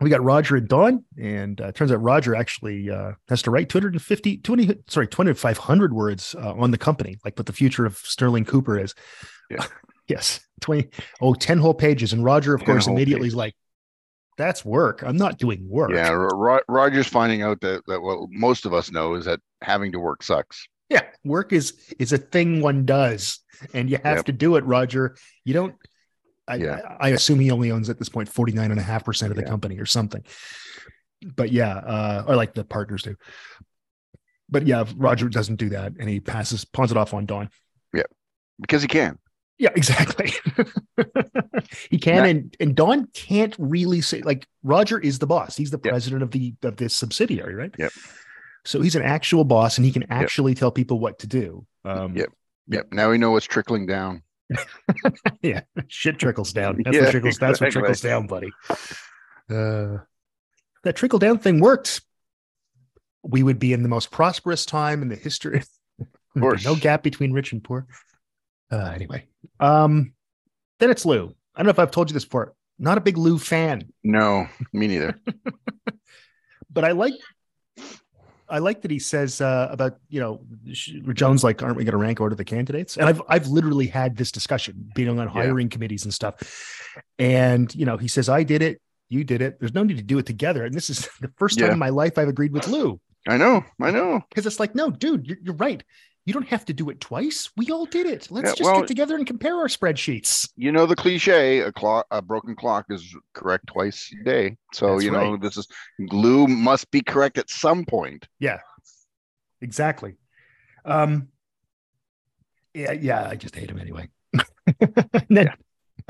we 0.01 0.11
got 0.11 0.23
Roger 0.23 0.55
and 0.57 0.69
Don, 0.69 1.05
and 1.21 1.61
uh, 1.61 1.73
turns 1.73 1.91
out 1.91 2.01
Roger 2.01 2.37
actually 2.37 2.89
uh, 2.89 3.13
has 3.29 3.43
to 3.43 3.51
write 3.51 3.69
250, 3.69 4.39
20, 4.39 4.75
sorry, 4.87 5.09
2,500 5.09 5.93
words 5.93 6.37
uh, 6.39 6.55
on 6.55 6.71
the 6.71 6.79
company, 6.79 7.19
like 7.25 7.37
what 7.37 7.47
the 7.47 7.53
future 7.53 7.85
of 7.85 7.97
Sterling 7.97 8.45
Cooper 8.45 8.79
is. 8.79 8.95
Yeah. 9.51 9.67
yes, 10.09 10.41
20, 10.61 10.89
oh, 11.21 11.35
10 11.35 11.59
whole 11.59 11.75
pages. 11.75 12.13
And 12.13 12.23
Roger, 12.23 12.55
of 12.55 12.65
course, 12.65 12.87
immediately 12.87 13.27
is 13.27 13.35
like, 13.35 13.55
that's 14.39 14.65
work. 14.65 15.03
I'm 15.03 15.17
not 15.17 15.37
doing 15.39 15.69
work. 15.69 15.91
Yeah, 15.93 16.09
Ro- 16.11 16.29
Ro- 16.33 16.61
Roger's 16.69 17.09
finding 17.09 17.43
out 17.43 17.61
that 17.61 17.83
that 17.89 18.01
what 18.01 18.31
most 18.31 18.65
of 18.65 18.73
us 18.73 18.91
know 18.91 19.15
is 19.15 19.27
that 19.27 19.41
having 19.61 19.93
to 19.93 19.99
work 19.99 20.23
sucks. 20.23 20.67
Yeah, 20.89 21.03
work 21.25 21.53
is 21.53 21.75
is 21.99 22.13
a 22.15 22.19
thing 22.19 22.63
one 22.63 22.87
does, 22.87 23.41
and 23.75 23.91
you 23.91 23.99
have 24.03 24.19
Yep. 24.19 24.25
to 24.27 24.33
do 24.33 24.57
it, 24.57 24.65
Roger. 24.65 25.17
You 25.45 25.53
don't. 25.53 25.75
I, 26.47 26.55
Yeah. 26.55 26.81
I 27.01 27.09
I 27.09 27.11
assume 27.11 27.41
he 27.41 27.51
only 27.51 27.71
owns 27.73 27.91
at 27.91 27.99
this 27.99 28.09
point 28.09 28.29
49 28.31 28.71
and 28.71 28.81
a 28.81 28.83
half 28.83 29.05
percent 29.05 29.31
of 29.31 29.37
the 29.37 29.43
Yeah. 29.43 29.49
company 29.51 29.79
or 29.79 29.85
something. 29.85 30.25
But 31.37 31.51
yeah, 31.53 31.75
uh, 31.77 32.25
or 32.27 32.37
like 32.37 32.55
the 32.55 32.65
partners 32.65 33.03
do. 33.03 33.17
But 34.49 34.67
yeah, 34.67 34.85
Roger 34.97 35.29
doesn't 35.29 35.57
do 35.57 35.69
that, 35.71 35.93
and 35.99 36.09
he 36.09 36.21
passes 36.21 36.65
pawns 36.65 36.91
it 36.91 36.97
off 36.97 37.13
on 37.13 37.27
Don. 37.27 37.51
Yeah, 37.93 38.05
because 38.61 38.81
he 38.81 38.89
can. 38.89 39.19
Yeah, 39.59 39.71
exactly. 39.75 40.33
he 41.91 41.99
can, 41.99 42.17
That- 42.23 42.29
and 42.29 42.57
and 42.61 42.75
Don 42.77 43.07
can't 43.13 43.55
really 43.59 44.01
say 44.01 44.21
like 44.23 44.47
Roger 44.63 44.99
is 44.99 45.19
the 45.19 45.27
boss. 45.27 45.57
He's 45.57 45.71
the 45.71 45.81
Yep. 45.83 45.91
president 45.93 46.23
of 46.23 46.31
the 46.31 46.55
of 46.63 46.77
this 46.77 46.95
subsidiary, 46.95 47.55
right? 47.55 47.75
Yep. 47.79 47.93
So 48.65 48.81
he's 48.81 48.95
an 48.97 49.03
actual 49.03 49.45
boss, 49.45 49.79
and 49.79 49.85
he 49.85 49.93
can 49.93 50.05
actually 50.11 50.55
tell 50.55 50.71
people 50.71 51.01
what 51.01 51.19
to 51.21 51.27
do. 51.27 51.67
Um, 51.85 52.17
Yep. 52.17 52.29
Yep. 52.69 52.93
Now 52.93 53.11
we 53.11 53.19
know 53.19 53.31
what's 53.33 53.47
trickling 53.47 53.87
down. 53.87 54.23
yeah, 55.43 55.61
shit 55.89 56.19
trickles 56.19 56.53
down. 56.53 56.81
That's 56.85 56.97
Yeah, 56.97 57.03
what 57.05 57.11
trickles. 57.11 57.39
That's 57.39 57.61
what 57.61 57.71
trickles 57.73 58.01
down, 58.01 58.27
buddy. 58.27 58.51
Uh, 59.51 59.99
that 60.85 60.95
trickle 60.95 61.19
down 61.19 61.39
thing 61.39 61.61
worked. 61.61 62.01
We 63.25 63.43
would 63.43 63.59
be 63.59 63.73
in 63.73 63.83
the 63.83 63.89
most 63.89 64.11
prosperous 64.11 64.65
time 64.65 65.03
in 65.03 65.09
the 65.09 65.17
history. 65.17 65.63
No 66.37 66.77
gap 66.77 67.03
between 67.03 67.33
rich 67.33 67.51
and 67.53 67.65
poor. 67.65 67.87
Uh, 68.71 68.93
anyway, 68.95 69.27
um, 69.61 70.13
then 70.79 70.91
it's 70.91 71.07
Lou. 71.07 71.35
I 71.55 71.61
don't 71.61 71.67
know 71.67 71.71
if 71.71 71.79
I've 71.79 71.91
told 71.91 72.11
you 72.11 72.15
this 72.15 72.25
before. 72.25 72.55
Not 72.79 72.99
a 72.99 73.01
big 73.01 73.17
Lou 73.17 73.39
fan, 73.39 73.93
No, 74.05 74.49
me 74.73 74.87
neither. 74.87 75.21
but 76.71 76.85
I 76.85 76.93
like. 76.93 77.15
I 78.51 78.61
like 78.61 78.81
that 78.83 78.91
he 78.91 78.99
says 78.99 79.41
uh, 79.41 79.69
about 79.71 79.99
you 80.09 80.21
know 80.21 80.41
Jones 81.13 81.45
like 81.45 81.63
aren't 81.63 81.77
we 81.77 81.85
going 81.85 81.93
to 81.93 81.99
rank 81.99 82.21
order 82.21 82.35
the 82.35 82.45
candidates? 82.45 82.97
And 82.97 83.07
I've 83.07 83.21
I've 83.29 83.47
literally 83.49 83.87
had 83.87 84.17
this 84.17 84.33
discussion 84.33 84.91
being 84.95 85.19
on 85.19 85.27
hiring 85.27 85.69
committees 85.69 86.05
and 86.05 86.15
stuff. 86.15 86.97
And 87.19 87.75
you 87.75 87.85
know 87.85 87.97
he 87.97 88.09
says 88.09 88.29
I 88.29 88.45
did 88.45 88.63
it, 88.63 88.81
you 89.09 89.25
did 89.25 89.43
it. 89.43 89.59
There's 89.61 89.75
no 89.75 89.83
need 89.83 89.99
to 89.99 90.03
do 90.03 90.19
it 90.19 90.27
together. 90.27 90.65
And 90.65 90.75
this 90.75 90.89
is 90.89 91.09
the 91.21 91.31
first 91.37 91.59
time 91.59 91.73
in 91.73 91.79
my 91.79 91.91
life 91.91 92.17
I've 92.17 92.29
agreed 92.29 92.53
with 92.53 92.69
Lou 92.69 93.01
I 93.29 93.37
know. 93.37 93.65
I 93.81 93.91
know. 93.91 94.23
because 94.29 94.47
it's 94.47 94.61
like 94.61 94.75
no, 94.75 94.91
dude, 94.91 95.27
you're, 95.27 95.39
you're 95.43 95.55
right. 95.57 95.83
You 96.29 96.35
don't 96.35 96.49
have 96.49 96.67
to 96.67 96.75
do 96.75 96.91
it 96.91 97.01
twice. 97.01 97.49
We 97.57 97.71
all 97.71 97.87
did 97.87 98.05
it. 98.05 98.29
Let's 98.31 98.49
Yeah, 98.51 98.55
just 98.57 98.63
well- 98.71 98.81
get 98.81 98.87
together 98.87 99.17
and 99.17 99.27
compare 99.27 99.57
our 99.57 99.67
spreadsheets. 99.67 100.51
You 100.57 100.73
know 100.73 100.85
the 100.85 100.95
cliche: 100.95 101.61
a 101.61 101.73
clock, 101.73 102.07
a 102.11 102.21
broken 102.21 102.55
clock 102.55 102.85
is 102.91 103.17
correct 103.33 103.67
twice 103.69 104.13
a 104.21 104.25
day. 104.25 104.59
So 104.75 104.91
That's 104.93 105.05
you 105.05 105.11
know 105.11 105.33
right. 105.33 105.41
this 105.41 105.57
is 105.57 105.67
Lou 105.99 106.47
must 106.47 106.91
be 106.91 107.01
correct 107.01 107.39
at 107.39 107.49
some 107.49 107.87
point. 107.87 108.29
Yeah, 108.41 108.59
exactly. 109.63 110.17
Um, 110.85 111.29
yeah, 112.75 112.93
yeah. 112.93 113.27
I 113.27 113.35
just 113.37 113.55
hate 113.55 113.71
him 113.71 113.79
anyway. 113.79 114.11
Then- 115.31 115.55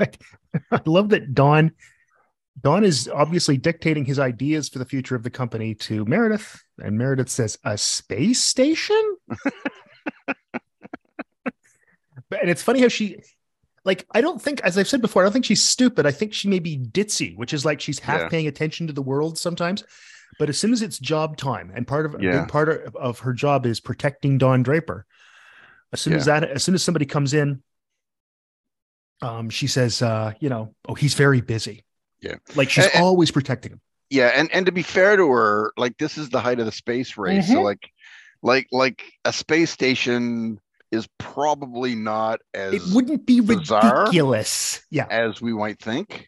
I 0.01 0.81
love 0.85 1.07
that 1.09 1.33
Don. 1.33 1.71
Don 2.61 2.83
is 2.83 3.07
obviously 3.07 3.55
dictating 3.55 4.03
his 4.03 4.19
ideas 4.19 4.67
for 4.67 4.79
the 4.79 4.85
future 4.85 5.15
of 5.15 5.23
the 5.23 5.29
company 5.29 5.75
to 5.75 6.03
Meredith, 6.03 6.61
and 6.83 6.97
Meredith 6.97 7.29
says, 7.29 7.57
"A 7.63 7.77
space 7.77 8.41
station." 8.41 9.15
but 12.29 12.41
and 12.41 12.49
it's 12.49 12.61
funny 12.63 12.81
how 12.81 12.87
she, 12.87 13.17
like 13.85 14.05
I 14.11 14.21
don't 14.21 14.41
think, 14.41 14.61
as 14.61 14.77
I've 14.77 14.87
said 14.87 15.01
before, 15.01 15.23
I 15.23 15.25
don't 15.25 15.33
think 15.33 15.45
she's 15.45 15.63
stupid. 15.63 16.05
I 16.05 16.11
think 16.11 16.33
she 16.33 16.47
may 16.47 16.59
be 16.59 16.77
ditzy, 16.77 17.35
which 17.37 17.53
is 17.53 17.65
like 17.65 17.79
she's 17.81 17.99
half 17.99 18.21
Yeah. 18.21 18.29
paying 18.29 18.47
attention 18.47 18.87
to 18.87 18.93
the 18.93 19.01
world 19.01 19.37
sometimes. 19.37 19.83
But 20.37 20.47
as 20.49 20.57
soon 20.59 20.71
as 20.73 20.81
it's 20.81 20.99
job 20.99 21.37
time, 21.37 21.71
and 21.75 21.87
part 21.87 22.05
of 22.05 22.15
a 22.15 22.23
Yeah. 22.23 22.41
big 22.41 22.49
part 22.49 22.69
of, 22.69 22.95
of 22.95 23.19
her 23.19 23.33
job 23.33 23.65
is 23.65 23.79
protecting 23.79 24.37
Don 24.37 24.63
Draper. 24.63 25.05
As 25.91 26.01
soon 26.01 26.13
as 26.13 26.25
that, 26.25 26.43
as 26.43 26.63
soon 26.63 26.75
as 26.75 26.83
somebody 26.83 27.05
comes 27.07 27.33
in, 27.33 27.63
um, 29.21 29.49
she 29.49 29.67
says, 29.67 30.01
uh, 30.01 30.33
you 30.39 30.49
know, 30.49 30.75
oh, 30.87 30.93
he's 30.93 31.13
very 31.13 31.41
busy. 31.41 31.83
Yeah. 32.21 32.35
like 32.55 32.69
she's 32.69 32.83
And- 32.85 32.95
and- 32.95 33.03
always 33.05 33.31
protecting 33.31 33.71
him. 33.71 33.81
yeah 34.09 34.27
and 34.35 34.51
and 34.51 34.65
to 34.65 34.73
be 34.73 34.81
fair 34.81 35.15
to 35.15 35.25
her 35.31 35.71
like 35.77 35.97
this 35.97 36.17
is 36.17 36.27
the 36.29 36.41
height 36.41 36.59
of 36.59 36.65
the 36.65 36.71
space 36.73 37.15
race 37.17 37.47
so 37.47 37.53
Mhm. 37.53 37.63
like 37.63 37.89
like 38.43 38.67
like 38.73 39.03
a 39.23 39.31
space 39.31 39.71
station 39.71 40.59
is 40.91 41.07
probably 41.17 41.95
not 41.95 42.39
as 42.53 42.73
It 42.73 42.81
wouldn't 42.93 43.25
be 43.25 43.41
ridiculous. 43.41 44.81
Yeah. 44.89 45.07
as 45.09 45.41
we 45.41 45.53
might 45.53 45.79
think 45.79 46.27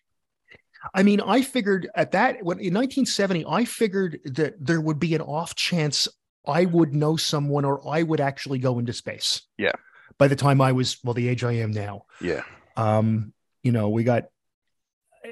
I 0.95 1.03
mean, 1.03 1.21
I 1.21 1.43
figured 1.43 1.87
at 1.93 2.11
that 2.13 2.37
when 2.43 2.57
in 2.57 2.73
1970, 2.73 3.45
I 3.47 3.65
figured 3.65 4.19
that 4.25 4.55
there 4.59 4.81
would 4.81 4.97
be 4.99 5.13
an 5.13 5.21
off 5.21 5.53
chance 5.53 6.07
I 6.47 6.65
would 6.65 6.95
know 6.95 7.17
someone 7.17 7.65
or 7.65 7.87
I 7.87 8.01
would 8.01 8.19
actually 8.19 8.57
go 8.57 8.79
into 8.79 8.91
space. 8.91 9.43
Yeah. 9.59 9.73
By 10.17 10.27
the 10.27 10.35
time 10.35 10.59
I 10.59 10.71
was, 10.71 10.97
well, 11.03 11.13
the 11.13 11.27
age 11.27 11.43
I 11.43 11.51
am 11.53 11.69
now, 11.71 12.05
yeah 12.19 12.41
um, 12.77 13.31
you 13.61 13.71
know, 13.71 13.89
we 13.89 14.03
got, 14.03 14.23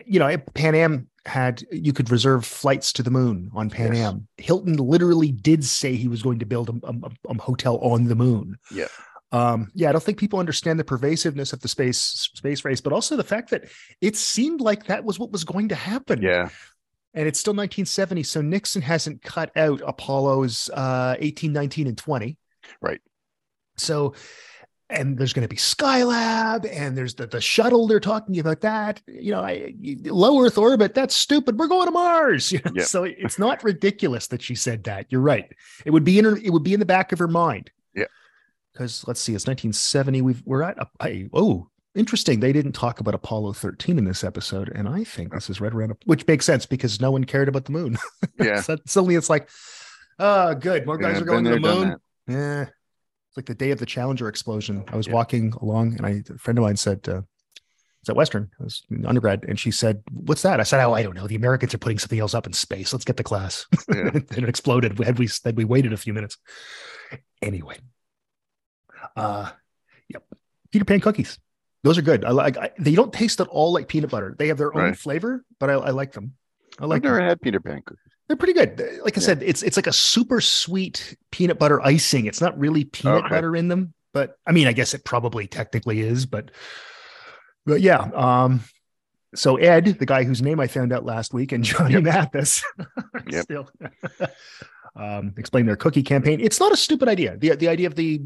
you 0.06 0.20
know, 0.20 0.38
Pan 0.54 0.76
Am 0.76 1.10
had 1.26 1.64
you 1.72 1.94
could 1.94 2.12
reserve 2.12 2.46
flights 2.46 2.94
to 2.94 3.04
the 3.04 3.10
moon 3.12 3.50
on 3.56 3.72
Pan 3.72 3.94
Yes. 3.96 4.06
Am. 4.08 4.28
Hilton 4.38 4.76
literally 4.78 5.32
did 5.32 5.64
say 5.66 5.96
he 5.96 6.08
was 6.08 6.22
going 6.22 6.40
to 6.40 6.46
build 6.46 6.70
a, 6.70 6.88
a- 6.88 7.12
a 7.32 7.42
hotel 7.42 7.78
on 7.80 8.06
the 8.06 8.16
moon. 8.16 8.58
Yeah. 8.72 8.88
Um, 9.32 9.72
yeah, 9.76 9.90
I 9.90 9.92
don't 9.92 10.04
think 10.04 10.18
people 10.18 10.40
understand 10.40 10.80
the 10.80 10.84
pervasiveness 10.84 11.54
of 11.54 11.62
the 11.62 11.68
space 11.68 12.00
space 12.00 12.66
race, 12.66 12.82
but 12.82 12.94
also 12.94 13.16
the 13.16 13.24
fact 13.24 13.52
that 13.52 13.66
it 14.02 14.16
seemed 14.16 14.62
like 14.62 14.86
that 14.86 15.04
was 15.04 15.20
what 15.20 15.32
was 15.32 15.44
going 15.44 15.70
to 15.70 15.76
happen. 15.76 16.22
yeah 16.22 16.50
And 17.14 17.28
it's 17.28 17.40
still 17.40 17.54
1970, 17.54 18.24
so 18.24 18.42
Nixon 18.42 18.82
hasn't 18.82 19.22
cut 19.22 19.56
out 19.56 19.82
Apollo's 19.86 20.70
uh 20.74 21.16
18, 21.20 21.54
19, 21.54 21.88
and 21.88 21.98
20. 21.98 22.38
Right. 22.82 23.02
So 23.78 24.16
and 24.90 25.18
there's 25.18 25.34
going 25.34 25.48
to 25.48 25.50
be 25.50 25.56
Skylab, 25.56 26.68
and 26.72 26.98
there's 26.98 27.14
the, 27.14 27.28
the 27.28 27.40
shuttle. 27.40 27.88
They're 27.88 28.00
talking 28.00 28.40
about 28.40 28.62
that. 28.62 29.02
You 29.08 29.32
know, 29.34 29.42
I, 29.42 29.74
low 30.06 30.44
Earth 30.44 30.58
orbit. 30.58 30.96
That's 30.96 31.16
stupid. 31.16 31.60
We're 31.60 31.68
going 31.68 31.86
to 31.86 31.92
Mars. 31.92 32.52
You 32.60 32.60
know? 32.66 32.72
Yeah. 32.74 32.84
So 32.84 33.04
it's 33.04 33.38
not 33.38 33.64
ridiculous 33.64 34.28
that 34.28 34.42
she 34.42 34.56
said 34.56 34.86
that. 34.86 35.06
You're 35.10 35.22
right. 35.22 35.52
It 35.86 35.92
would 35.92 36.04
be 36.04 36.18
in 36.18 36.26
her. 36.26 36.36
It 36.38 36.50
would 36.50 36.64
be 36.64 36.74
in 36.74 36.80
the 36.80 36.86
back 36.86 37.12
of 37.12 37.20
her 37.20 37.28
mind. 37.28 37.70
Because 38.80 39.06
let's 39.10 39.20
see, 39.20 39.36
it's 39.36 39.46
1970. 39.46 40.22
We've 40.22 40.42
we're 40.46 40.64
at. 40.64 40.78
I, 41.02 41.28
oh, 41.34 41.68
interesting. 41.96 42.40
They 42.40 42.54
didn't 42.54 42.72
talk 42.72 43.02
about 43.02 43.14
Apollo 43.14 43.54
13 43.54 43.98
in 43.98 44.06
this 44.06 44.24
episode, 44.24 44.72
and 44.74 44.88
I 44.88 45.04
think 45.04 45.34
this 45.34 45.50
is 45.50 45.60
right 45.60 45.74
around. 45.74 45.98
Which 46.06 46.26
makes 46.26 46.46
sense 46.46 46.66
because 46.66 47.02
no 47.02 47.12
one 47.12 47.26
cared 47.26 47.50
about 47.50 47.66
the 47.66 47.74
moon. 47.74 47.98
yeah 48.40 48.62
so 48.62 48.78
suddenly 48.86 49.16
it's 49.16 49.30
like, 49.30 49.50
oh, 50.18 50.56
good. 50.56 50.86
More 50.86 50.98
guys 50.98 51.18
Yeah, 51.18 51.24
are 51.24 51.26
going 51.26 51.44
to 51.44 51.50
the 51.52 51.60
moon. 51.60 51.96
Yeah. 52.26 52.62
It's 52.62 53.36
like 53.36 53.48
the 53.48 53.54
day 53.54 53.72
of 53.72 53.80
the 53.80 53.86
Challenger 53.86 54.30
explosion. 54.30 54.86
I 54.88 54.96
was 54.96 55.08
Yeah. 55.08 55.14
walking 55.14 55.52
along 55.62 55.98
and 55.98 56.06
I, 56.06 56.24
a 56.34 56.38
friend 56.38 56.58
of 56.58 56.64
mine 56.64 56.78
said, 56.78 57.02
uh, 57.10 57.24
it's 58.00 58.08
at 58.10 58.16
Western, 58.16 58.50
I 58.62 58.64
was 58.64 58.82
in 58.90 59.06
undergrad. 59.06 59.44
And 59.46 59.60
she 59.60 59.72
said, 59.72 60.02
what's 60.10 60.44
that? 60.44 60.62
I 60.62 60.64
said, 60.64 60.82
oh, 60.86 60.94
I 60.94 61.04
don't 61.04 61.16
know. 61.16 61.28
The 61.28 61.36
Americans 61.36 61.74
are 61.74 61.80
putting 61.80 62.00
something 62.00 62.20
else 62.20 62.34
up 62.34 62.48
in 62.48 62.54
space. 62.54 62.94
Let's 62.94 63.04
get 63.04 63.18
the 63.18 63.24
class. 63.24 63.66
Yeah. 63.90 64.10
and 64.14 64.38
it 64.38 64.48
exploded. 64.48 64.98
Had 65.00 65.20
we, 65.20 65.28
had 65.44 65.58
we 65.58 65.66
waited 65.66 65.92
a 65.92 65.98
few 65.98 66.14
minutes. 66.14 66.38
Anyway. 67.42 67.76
Uh, 69.16 69.50
yep. 70.08 70.24
Peter 70.72 70.86
Pan 70.86 71.00
cookies. 71.00 71.39
Those 71.84 71.98
are 71.98 72.01
good. 72.01 72.25
I 72.25 72.32
like, 72.32 72.58
I, 72.58 72.72
they 72.78 72.94
don't 72.96 73.13
taste 73.13 73.39
at 73.42 73.48
all 73.48 73.72
like 73.74 73.88
peanut 73.88 74.10
butter. 74.10 74.36
They 74.38 74.48
have 74.50 74.58
their 74.58 74.74
own 74.75 74.82
Right. 74.82 74.98
flavor, 74.98 75.46
but 75.60 75.70
I, 75.70 75.74
I 75.74 75.89
like 75.92 76.12
them. 76.12 76.34
I 76.80 76.84
i've 76.84 76.89
like 76.89 77.01
them 77.04 77.12
never 77.13 77.22
had 77.25 77.42
peter 77.42 77.60
pan 77.60 77.82
cookies 77.86 78.04
they're 78.28 78.38
pretty 78.38 78.54
good. 78.54 78.80
Like 79.04 79.18
I 79.18 79.22
Yeah. 79.22 79.25
said, 79.25 79.42
it's 79.44 79.63
it's 79.63 79.75
like 79.75 79.88
a 79.88 79.92
super 79.94 80.39
sweet 80.39 81.18
peanut 81.32 81.58
butter 81.58 81.82
icing. 81.82 82.28
It's 82.28 82.42
not 82.42 82.58
really 82.60 82.84
peanut 82.84 83.25
Okay. 83.25 83.30
butter 83.36 83.56
in 83.56 83.70
them, 83.70 83.92
but 84.13 84.36
I 84.46 84.51
mean, 84.51 84.68
I 84.68 84.72
guess 84.72 84.94
it 84.94 85.04
probably 85.04 85.48
technically 85.48 86.01
is, 86.01 86.28
but 86.28 86.51
but 87.66 87.82
yeah. 87.82 87.98
Um, 88.13 88.62
so 89.34 89.56
Ed, 89.58 89.86
the 90.00 90.06
guy 90.06 90.25
whose 90.25 90.44
name 90.44 90.60
I 90.60 90.68
found 90.68 90.94
out 90.94 91.06
last 91.06 91.34
week, 91.34 91.51
and 91.54 91.63
Johnny 91.72 91.96
Yep. 91.96 92.04
Mathis, 92.04 92.63
still 93.32 93.68
um, 94.96 95.34
explain 95.38 95.66
their 95.66 95.75
cookie 95.75 96.04
campaign. 96.04 96.39
It's 96.39 96.60
not 96.60 96.72
a 96.72 96.78
stupid 96.78 97.08
idea. 97.08 97.36
The 97.38 97.56
the 97.56 97.68
idea 97.68 97.88
of 97.88 97.96
the 97.96 98.22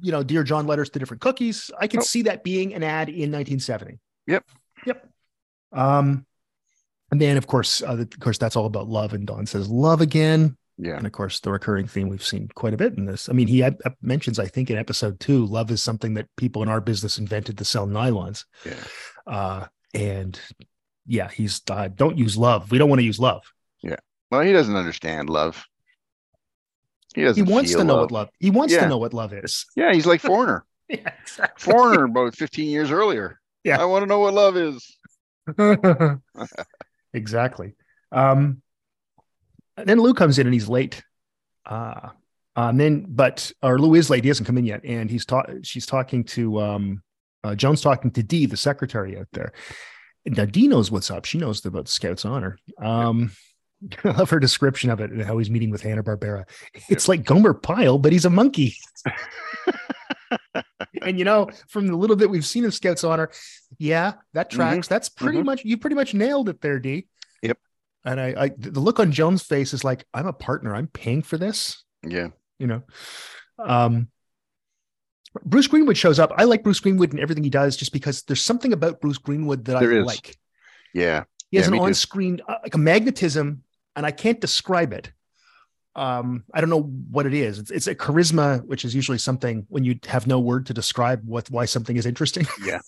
you 0.00 0.12
know 0.12 0.22
dear 0.22 0.42
John 0.42 0.66
letters 0.66 0.90
to 0.90 0.98
different 0.98 1.20
cookies. 1.20 1.70
I 1.78 1.86
could 1.88 2.00
Nope. 2.00 2.06
see 2.06 2.22
that 2.22 2.44
being 2.44 2.74
an 2.74 2.82
ad 2.82 3.08
in 3.08 3.30
1970. 3.32 3.98
Yep. 4.26 4.44
Yep. 4.86 5.08
Um, 5.72 6.26
and 7.10 7.20
then 7.20 7.36
of 7.36 7.46
course, 7.46 7.82
uh, 7.82 7.96
of 7.98 8.20
course, 8.20 8.38
that's 8.38 8.56
all 8.56 8.66
about 8.66 8.88
love. 8.88 9.12
And 9.14 9.26
Don 9.26 9.46
says 9.46 9.68
love 9.68 10.00
again. 10.00 10.56
yeah 10.76 10.96
And 10.96 11.06
of 11.06 11.12
course, 11.12 11.40
the 11.40 11.50
recurring 11.50 11.86
theme 11.86 12.08
we've 12.08 12.22
seen 12.24 12.48
quite 12.54 12.74
a 12.74 12.76
bit 12.76 12.94
in 12.96 13.06
this. 13.06 13.28
I 13.28 13.32
mean, 13.32 13.48
he 13.48 13.60
had, 13.60 13.78
uh, 13.84 13.90
mentions, 14.02 14.38
I 14.38 14.46
think, 14.46 14.70
in 14.70 14.76
episode 14.76 15.18
two, 15.20 15.46
love 15.46 15.70
is 15.70 15.82
something 15.82 16.14
that 16.14 16.26
people 16.36 16.62
in 16.62 16.68
our 16.68 16.80
business 16.80 17.18
invented 17.18 17.56
to 17.58 17.64
sell 17.64 17.86
nylons. 17.86 18.44
yeah 18.66 18.74
Uh, 19.26 19.66
and 19.94 20.38
yeah, 21.06 21.30
he's 21.30 21.62
uh, 21.70 21.88
don't 21.88 22.18
use 22.18 22.36
love. 22.36 22.70
We 22.70 22.76
don't 22.78 22.90
want 22.90 23.00
to 23.00 23.04
use 23.06 23.18
love. 23.18 23.42
Yeah. 23.82 23.96
Well 24.30 24.42
he 24.42 24.52
doesn't 24.52 24.76
understand 24.76 25.30
love 25.30 25.64
he 27.14 27.22
doesn't 27.22 27.46
He 27.46 27.52
wants 27.52 27.72
to 27.72 27.84
know 27.84 27.94
love. 27.94 28.00
what 28.02 28.10
love. 28.12 28.28
He 28.38 28.50
wants 28.50 28.74
to 28.74 28.88
know 28.88 28.98
what 28.98 29.14
love 29.14 29.32
is. 29.32 29.66
yeah 29.76 29.92
he's 29.92 30.06
like 30.06 30.20
foreigner 30.20 30.64
Yeah, 30.88 31.10
exactly. 31.22 31.72
foreigner 31.72 32.04
about 32.04 32.34
15 32.34 32.68
years 32.70 32.90
earlier 32.90 33.38
Yeah. 33.64 33.80
i 33.80 33.84
want 33.84 34.02
to 34.02 34.06
know 34.06 34.20
what 34.20 34.34
love 34.34 34.56
is 34.56 34.96
exactly. 37.12 37.74
Um, 38.12 38.62
then 39.76 40.00
Lou 40.00 40.14
comes 40.14 40.38
in 40.38 40.46
and 40.46 40.54
he's 40.54 40.68
late. 40.68 41.02
Uh, 41.64 42.10
and 42.56 42.80
then, 42.80 43.06
but 43.08 43.50
or 43.62 43.78
Lou 43.78 43.94
is 43.94 44.10
late. 44.10 44.24
He 44.24 44.28
hasn't 44.28 44.46
come 44.46 44.58
in 44.58 44.64
yet, 44.66 44.84
and 44.84 45.10
he's 45.10 45.24
talking. 45.24 45.62
She's 45.62 45.86
talking 45.86 46.24
to 46.24 46.60
um, 46.60 47.02
uh, 47.44 47.54
Joan's 47.54 47.80
talking 47.82 48.10
to 48.12 48.22
Dee, 48.22 48.46
the 48.46 48.56
secretary 48.56 49.16
out 49.18 49.28
there. 49.32 49.52
Now 50.26 50.44
Dee 50.44 50.66
knows 50.68 50.90
what's 50.90 51.10
up. 51.10 51.24
She 51.24 51.38
knows 51.38 51.64
about 51.64 51.88
Scouts 51.88 52.24
Honor. 52.24 52.58
Um, 52.82 53.30
I 54.04 54.08
love 54.10 54.30
her 54.30 54.40
description 54.40 54.90
of 54.90 55.00
it 55.00 55.10
and 55.10 55.22
how 55.22 55.38
he's 55.38 55.50
meeting 55.50 55.70
with 55.70 55.82
Hanna 55.82 56.02
Barbera. 56.02 56.44
It's 56.88 57.08
like 57.08 57.24
Gomer 57.24 57.54
Pyle, 57.54 57.98
but 57.98 58.12
he's 58.12 58.24
a 58.24 58.30
monkey. 58.30 58.76
and 61.02 61.18
you 61.18 61.24
know, 61.24 61.48
from 61.68 61.86
the 61.86 61.96
little 61.96 62.16
bit 62.16 62.28
we've 62.30 62.44
seen 62.46 62.64
of 62.64 62.74
Scouts 62.74 63.04
Honor, 63.04 63.30
yeah, 63.78 64.14
that 64.34 64.50
tracks. 64.50 64.88
That's 64.88 65.08
pretty 65.08 65.38
Mhm. 65.38 65.44
much 65.44 65.64
you 65.64 65.78
pretty 65.78 65.96
much 65.96 66.14
nailed 66.14 66.48
it 66.48 66.60
there, 66.60 66.78
Dee. 66.78 67.06
Yep. 67.42 67.58
And 68.04 68.20
I, 68.20 68.34
I 68.36 68.48
the 68.56 68.80
look 68.80 68.98
on 69.00 69.12
Joan's 69.12 69.42
face 69.42 69.72
is 69.72 69.84
like, 69.84 70.04
I'm 70.12 70.26
a 70.26 70.32
partner. 70.32 70.74
I'm 70.74 70.88
paying 70.88 71.22
for 71.22 71.38
this. 71.38 71.82
yeah 72.06 72.28
You 72.58 72.66
know. 72.66 72.82
Um 73.58 74.08
Bruce 75.44 75.66
Greenwood 75.68 75.96
shows 75.96 76.18
up. 76.18 76.32
I 76.36 76.44
like 76.44 76.64
Bruce 76.64 76.80
Greenwood 76.80 77.12
and 77.12 77.20
everything 77.20 77.44
he 77.44 77.50
does 77.50 77.76
just 77.76 77.92
because 77.92 78.22
there's 78.22 78.40
something 78.42 78.72
about 78.72 79.00
Bruce 79.00 79.18
Greenwood 79.18 79.64
that 79.66 79.78
There 79.78 79.92
I 79.92 79.98
is. 80.00 80.06
like. 80.06 80.36
yeah 80.94 81.24
He 81.50 81.58
has 81.58 81.68
Yeah, 81.68 81.74
an 81.74 81.80
on-screen 81.80 82.40
uh, 82.48 82.56
like 82.62 82.74
a 82.74 82.78
magnetism, 82.78 83.62
and 83.96 84.04
I 84.06 84.10
can't 84.10 84.40
describe 84.40 84.92
it. 84.92 85.12
Um, 85.96 86.44
I 86.54 86.60
don't 86.60 86.70
know 86.70 86.82
what 87.10 87.26
it 87.26 87.34
is. 87.34 87.58
It's, 87.58 87.70
it's 87.72 87.86
a 87.88 87.94
charisma, 87.94 88.64
which 88.64 88.84
is 88.84 88.94
usually 88.94 89.18
something 89.18 89.66
when 89.68 89.82
you 89.84 89.98
have 90.06 90.28
no 90.28 90.38
word 90.38 90.66
to 90.66 90.74
describe 90.74 91.22
what 91.24 91.50
why 91.50 91.64
something 91.64 91.96
is 91.96 92.06
interesting. 92.06 92.46
yeah 92.64 92.78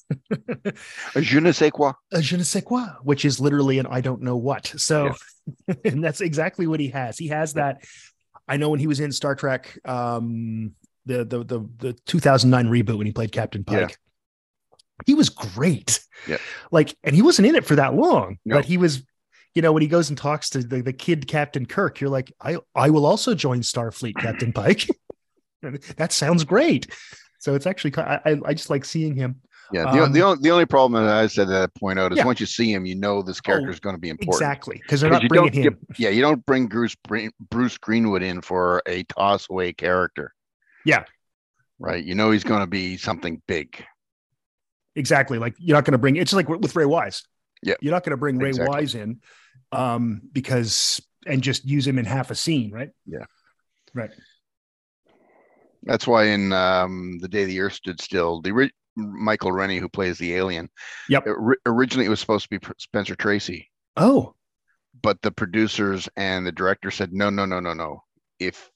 A 1.17 1.21
je 1.21 1.41
ne 1.41 1.51
sais 1.51 1.73
quoi 1.73 1.93
a 2.13 2.23
je 2.23 2.37
ne 2.37 2.45
sais 2.45 2.63
quoi, 2.63 2.87
which 3.03 3.25
is 3.25 3.41
literally 3.41 3.79
an 3.81 3.87
I 3.91 4.01
don't 4.01 4.23
know 4.23 4.37
what. 4.37 4.73
So, 4.77 5.13
and 5.85 6.05
that's 6.05 6.21
exactly 6.21 6.69
what 6.69 6.79
he 6.79 6.89
has. 6.91 7.19
He 7.19 7.29
has 7.29 7.55
that. 7.55 7.83
I 8.47 8.57
know 8.59 8.69
when 8.69 8.79
he 8.81 8.87
was 8.87 9.01
in 9.01 9.11
Star 9.11 9.35
Trek, 9.35 9.77
um, 9.85 10.73
the 11.07 11.25
the 11.25 11.43
the 11.45 11.69
the 11.79 11.93
2009 12.07 12.67
reboot 12.69 12.97
when 12.99 13.07
he 13.07 13.13
played 13.13 13.33
Captain 13.33 13.65
Pike, 13.65 13.91
Yeah. 13.91 14.77
he 15.07 15.15
was 15.15 15.31
great. 15.31 15.99
Yeah. 16.29 16.37
like, 16.71 16.95
and 17.03 17.17
he 17.17 17.23
wasn't 17.23 17.49
in 17.49 17.57
it 17.57 17.65
for 17.65 17.75
that 17.77 17.95
long, 17.95 18.39
No. 18.45 18.57
but 18.57 18.65
he 18.67 18.77
was. 18.77 19.03
You 19.55 19.63
know, 19.63 19.73
when 19.73 19.83
he 19.83 19.89
goes 19.89 20.09
and 20.11 20.17
talks 20.19 20.51
to 20.51 20.59
the, 20.63 20.81
the 20.81 20.93
kid 20.93 21.27
Captain 21.27 21.67
Kirk, 21.67 22.01
you're 22.01 22.11
like, 22.11 22.33
I 22.41 22.59
I 22.75 22.91
will 22.91 23.05
also 23.07 23.35
join 23.35 23.61
Starfleet, 23.61 24.17
Captain 24.17 24.53
Pike. 24.53 24.87
that 25.97 26.13
sounds 26.13 26.45
great. 26.45 26.87
So 27.41 27.55
it's 27.55 27.67
actually, 27.67 27.93
I, 27.97 28.39
I 28.45 28.55
just 28.55 28.71
like 28.71 28.85
seeing 28.85 29.17
him. 29.17 29.41
Yeah, 29.73 29.93
the, 29.93 30.03
Um, 30.05 30.13
the, 30.13 30.21
only, 30.23 30.39
the 30.43 30.51
only 30.51 30.67
problem 30.67 31.05
that 31.05 31.13
I 31.15 31.27
said 31.27 31.49
that 31.49 31.63
I 31.63 31.79
point 31.79 31.99
out 31.99 32.13
is 32.13 32.19
Yeah. 32.19 32.25
once 32.27 32.39
you 32.41 32.47
see 32.47 32.73
him, 32.73 32.85
you 32.87 32.97
know 32.97 33.23
this 33.23 33.41
character 33.41 33.71
is 33.71 33.81
going 33.81 33.95
to 33.95 34.01
be 34.01 34.09
important. 34.09 34.35
Exactly, 34.43 34.79
because 34.83 35.01
they're 35.01 35.11
not 35.11 35.23
you 35.23 35.29
bringing 35.29 35.53
him. 35.53 35.63
get- 35.89 35.99
yeah, 35.99 36.09
you 36.11 36.23
don't 36.23 36.45
bring 36.45 36.67
Bruce 36.67 36.97
Bruce 37.51 37.79
Greenwood 37.79 38.23
in 38.23 38.41
for 38.43 38.83
a 38.87 39.05
toss 39.05 39.49
away 39.49 39.73
character. 39.73 40.35
Yeah. 40.85 41.05
right. 41.79 42.03
You 42.05 42.15
know 42.15 42.31
he's 42.31 42.45
going 42.45 42.61
to 42.61 42.67
be 42.67 42.97
something 42.97 43.41
big. 43.47 43.85
Exactly. 44.97 45.39
Like 45.39 45.55
you're 45.59 45.77
not 45.77 45.85
going 45.85 45.93
to 45.93 45.99
bring 45.99 46.17
it's 46.17 46.33
like 46.33 46.49
with 46.49 46.75
Ray 46.75 46.85
Wise. 46.87 47.23
Yeah. 47.63 47.75
You're 47.81 47.93
not 47.93 48.05
going 48.05 48.13
to 48.13 48.17
bring 48.17 48.39
Ray 48.39 48.51
Exactly. 48.51 48.75
Wise 48.75 48.95
in 48.95 49.21
um 49.73 50.23
because 50.33 51.01
and 51.27 51.43
just 51.43 51.65
use 51.65 51.87
him 51.87 51.99
in 51.99 52.05
half 52.05 52.31
a 52.31 52.35
scene, 52.35 52.71
right? 52.73 52.91
Yeah. 53.07 53.25
Right. 53.95 54.11
That's 55.85 56.07
why 56.07 56.25
in 56.25 56.53
um, 56.53 57.19
the 57.21 57.29
day 57.29 57.45
the 57.45 57.61
Earth 57.61 57.75
stood 57.75 58.01
still, 58.01 58.41
the 58.43 58.51
ori- 58.53 58.75
Michael 58.97 59.53
Rennie, 59.53 59.79
who 59.79 59.89
plays 59.89 60.19
the 60.19 60.35
alien. 60.35 60.69
Yep. 61.09 61.27
It 61.27 61.37
ri- 61.39 61.57
originally, 61.67 62.07
it 62.07 62.11
was 62.11 62.21
supposed 62.21 62.49
to 62.51 62.59
be 62.59 62.67
Spencer 62.79 63.15
Tracy, 63.15 63.71
Oh, 63.97 64.35
but 65.03 65.21
the 65.23 65.31
producers 65.31 66.09
and 66.17 66.47
the 66.47 66.53
director 66.53 66.91
said, 66.91 67.13
no, 67.13 67.31
no, 67.31 67.47
no, 67.47 67.61
no, 67.61 67.73
no. 67.73 68.03
If 68.39 68.71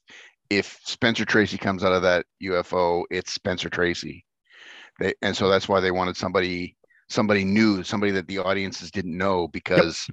if 0.51 0.79
Spencer 0.85 1.25
Tracy 1.25 1.59
comes 1.59 1.85
out 1.85 1.93
of 1.93 2.03
that 2.03 2.27
UFO, 2.43 3.05
it's 3.11 3.33
Spencer 3.33 3.69
Tracy. 3.69 4.25
They 5.01 5.15
and 5.23 5.37
so 5.37 5.49
that's 5.49 5.69
why 5.69 5.81
they 5.81 5.91
wanted 5.91 6.17
somebody 6.17 6.77
somebody 7.15 7.45
new, 7.45 7.83
somebody 7.83 8.13
that 8.13 8.27
the 8.29 8.39
audiences 8.39 8.91
didn't 8.91 9.17
know 9.17 9.49
because 9.49 10.07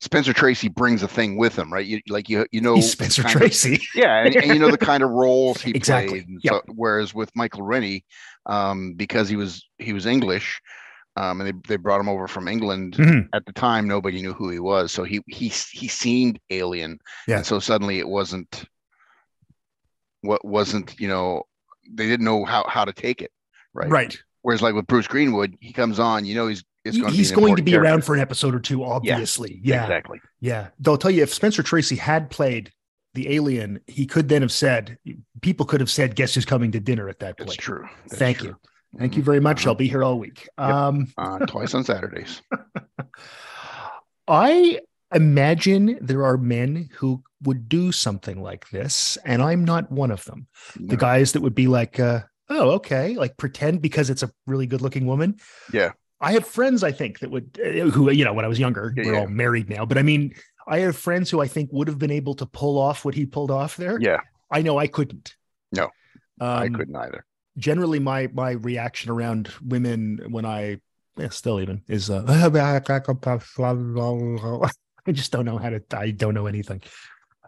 Spencer 0.00 0.32
Tracy 0.32 0.68
brings 0.68 1.02
a 1.02 1.08
thing 1.08 1.36
with 1.36 1.58
him, 1.58 1.72
right? 1.72 1.84
You 1.84 2.00
like 2.08 2.28
you 2.28 2.46
you 2.52 2.60
know 2.60 2.76
he's 2.76 2.92
Spencer 2.92 3.22
kind 3.22 3.34
of- 3.34 3.40
Tracy. 3.40 3.80
yeah, 3.94 4.24
and, 4.24 4.36
and 4.36 4.46
you 4.54 4.58
know 4.58 4.70
the 4.70 4.78
kind 4.92 5.02
of 5.02 5.10
roles 5.10 5.60
he 5.60 5.72
Exactly. 5.72 6.22
played. 6.22 6.38
Yep. 6.42 6.52
So, 6.52 6.72
whereas 6.74 7.12
with 7.14 7.30
Michael 7.34 7.62
Rennie, 7.62 8.04
um, 8.46 8.94
because 8.94 9.28
he 9.28 9.36
was 9.36 9.66
he 9.78 9.92
was 9.92 10.06
English, 10.06 10.60
um, 11.16 11.40
and 11.40 11.48
they, 11.48 11.54
they 11.68 11.76
brought 11.76 12.00
him 12.00 12.08
over 12.08 12.26
from 12.28 12.48
England. 12.48 12.94
Mhm. 12.96 13.28
At 13.34 13.44
the 13.44 13.52
time, 13.52 13.86
nobody 13.88 14.22
knew 14.22 14.32
who 14.32 14.48
he 14.50 14.58
was, 14.60 14.90
so 14.92 15.04
he 15.04 15.20
he 15.26 15.48
he 15.48 15.88
seemed 15.88 16.38
alien. 16.48 16.98
Yeah. 17.28 17.38
And 17.38 17.46
so 17.46 17.58
suddenly 17.58 17.98
it 17.98 18.08
wasn't 18.08 18.64
what 20.22 20.44
wasn't 20.44 20.98
you 21.00 21.08
know 21.08 21.42
they 21.90 22.06
didn't 22.06 22.24
know 22.24 22.44
how 22.44 22.64
how 22.68 22.84
to 22.86 22.92
take 22.92 23.20
it, 23.22 23.32
right? 23.74 23.90
Right. 23.90 24.18
Whereas 24.42 24.62
like 24.62 24.74
with 24.74 24.86
Bruce 24.86 25.06
Greenwood, 25.06 25.56
he 25.60 25.72
comes 25.72 25.98
on, 25.98 26.24
you 26.24 26.34
know 26.34 26.46
he's 26.46 26.64
it's 26.84 26.96
going 26.96 27.12
he's 27.12 27.28
to 27.30 27.36
be 27.36 27.40
going 27.40 27.56
to 27.56 27.62
be 27.62 27.76
around 27.76 28.04
for 28.04 28.14
an 28.14 28.20
episode 28.20 28.54
or 28.54 28.60
two, 28.60 28.84
obviously. 28.84 29.60
Yeah. 29.62 29.82
exactly. 29.82 30.18
Yeah. 30.40 30.68
They'll 30.78 30.96
tell 30.96 31.10
you 31.10 31.22
if 31.22 31.32
Spencer 31.34 31.62
Tracy 31.62 31.96
had 31.96 32.30
played 32.30 32.72
the 33.12 33.34
alien, 33.34 33.80
he 33.86 34.06
could 34.06 34.28
then 34.30 34.40
have 34.40 34.52
said, 34.52 34.96
people 35.42 35.66
could 35.66 35.80
have 35.80 35.90
said, 35.90 36.14
guess 36.16 36.34
who's 36.34 36.46
coming 36.46 36.72
to 36.72 36.80
dinner 36.80 37.08
at 37.10 37.18
that 37.18 37.36
That's 37.36 37.50
point. 37.50 37.58
true. 37.60 37.82
That's 37.82 38.08
true 38.08 38.18
Thank 38.18 38.38
true. 38.38 38.46
you. 38.48 38.56
Thank 38.98 39.16
you 39.16 39.22
very 39.22 39.40
much. 39.40 39.62
Uh-huh. 39.62 39.70
I'll 39.70 39.74
be 39.76 39.88
here 39.88 40.02
all 40.02 40.18
week. 40.18 40.48
Um, 40.56 41.12
Uh, 41.18 41.40
twice 41.40 41.74
on 41.74 41.84
Saturdays. 41.84 42.40
I 44.28 44.80
imagine 45.14 45.98
there 46.00 46.24
are 46.24 46.36
men 46.36 46.88
who 46.94 47.22
would 47.42 47.68
do 47.68 47.92
something 47.92 48.42
like 48.42 48.68
this, 48.70 49.18
and 49.24 49.42
I'm 49.42 49.64
not 49.64 49.90
one 49.90 50.10
of 50.10 50.24
them. 50.24 50.46
The 50.76 50.96
guys 50.96 51.32
that 51.32 51.42
would 51.42 51.54
be 51.54 51.66
like, 51.66 51.98
uh, 51.98 52.20
oh, 52.50 52.70
okay, 52.72 53.14
like 53.14 53.36
pretend 53.36 53.80
because 53.82 54.10
it's 54.10 54.22
a 54.22 54.30
really 54.46 54.66
good 54.66 54.82
looking 54.82 55.06
woman. 55.06 55.36
Yeah. 55.72 55.92
I 56.20 56.32
have 56.32 56.46
friends, 56.46 56.84
I 56.84 56.92
think, 56.92 57.20
that 57.20 57.30
would, 57.30 57.58
uh, 57.64 57.88
who, 57.90 58.10
you 58.10 58.24
know, 58.26 58.34
when 58.34 58.44
I 58.44 58.48
was 58.48 58.58
younger, 58.58 58.92
Yeah, 58.96 59.04
we're 59.06 59.14
yeah. 59.14 59.20
all 59.20 59.28
married 59.28 59.70
now, 59.70 59.86
but 59.86 59.96
I 59.96 60.02
mean, 60.02 60.34
I 60.68 60.80
have 60.80 60.96
friends 60.96 61.30
who 61.30 61.40
I 61.40 61.48
think 61.48 61.70
would 61.72 61.88
have 61.88 61.98
been 61.98 62.10
able 62.10 62.34
to 62.34 62.46
pull 62.46 62.78
off 62.78 63.04
what 63.04 63.14
he 63.14 63.24
pulled 63.24 63.50
off 63.50 63.76
there. 63.78 63.98
Yeah, 64.00 64.20
I 64.50 64.60
know 64.62 64.78
I 64.78 64.86
couldn't. 64.86 65.34
No, 65.72 65.88
I 66.40 66.66
Um, 66.66 66.74
couldn't 66.74 66.96
either. 66.96 67.24
generally 67.56 67.98
my 67.98 68.28
my 68.34 68.50
reaction 68.52 69.10
around 69.10 69.50
women 69.66 70.20
when 70.28 70.44
I 70.44 70.80
yeah, 71.16 71.30
still 71.30 71.60
even 71.60 71.82
is 71.88 72.10
uh, 72.10 72.24
I 75.06 75.12
just 75.12 75.32
don't 75.32 75.44
know 75.44 75.58
how 75.58 75.70
to 75.70 75.82
I 75.96 76.10
don't 76.10 76.34
know 76.34 76.46
anything. 76.46 76.82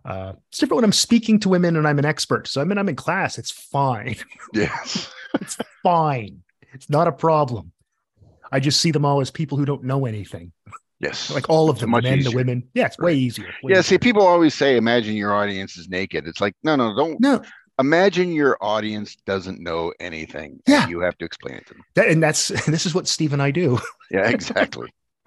Uh, 0.05 0.33
it's 0.49 0.59
different 0.59 0.77
when 0.77 0.85
I'm 0.85 0.93
speaking 0.93 1.39
to 1.41 1.49
women 1.49 1.77
and 1.77 1.87
I'm 1.87 1.99
an 1.99 2.05
expert. 2.05 2.49
So 2.49 2.61
I 2.61 2.65
mean 2.65 2.79
I'm 2.79 2.89
in 2.89 2.97
class. 2.97 3.39
It's 3.39 3.51
fine. 3.51 4.17
Yes. 4.55 5.11
It's 5.41 5.57
fine. 5.83 6.43
It's 6.75 6.91
not 6.91 7.09
a 7.09 7.13
problem. 7.13 7.73
I 8.51 8.61
just 8.61 8.81
see 8.83 8.91
them 8.91 9.07
all 9.07 9.23
as 9.23 9.31
people 9.31 9.57
who 9.57 9.65
don't 9.65 9.85
know 9.85 10.05
anything. 10.05 10.53
Yes. 11.01 11.31
Like 11.31 11.49
all 11.49 11.71
of 11.71 11.79
them, 11.79 11.91
the 11.91 12.03
men, 12.03 12.23
the 12.23 12.31
women. 12.31 12.69
Yeah, 12.75 12.87
it's 12.87 12.99
way 12.99 13.15
easier. 13.15 13.47
way 13.63 13.75
yeah, 13.75 13.81
see, 13.81 13.99
people 13.99 14.23
always 14.23 14.55
say, 14.55 14.77
imagine 14.77 15.15
your 15.15 15.35
audience 15.35 15.77
is 15.77 15.89
naked. 15.89 16.29
It's 16.29 16.41
like, 16.41 16.55
no, 16.63 16.77
no, 16.77 16.95
don't 16.95 17.19
no, 17.19 17.43
imagine 17.79 18.33
your 18.33 18.57
audience 18.61 19.17
doesn't 19.27 19.61
know 19.61 19.93
anything. 19.99 20.61
Yeah. 20.67 20.87
You 20.89 21.01
have 21.01 21.19
to 21.19 21.25
explain 21.25 21.57
it 21.57 21.67
to 21.67 21.75
them. 21.75 21.83
that, 21.95 22.09
and 22.09 22.23
that's 22.23 22.49
this 22.67 22.87
is 22.87 22.95
what 22.95 23.09
Steve 23.09 23.33
and 23.33 23.43
I 23.43 23.51
do. 23.51 23.79
Yeah, 24.11 24.29
exactly. 24.29 24.93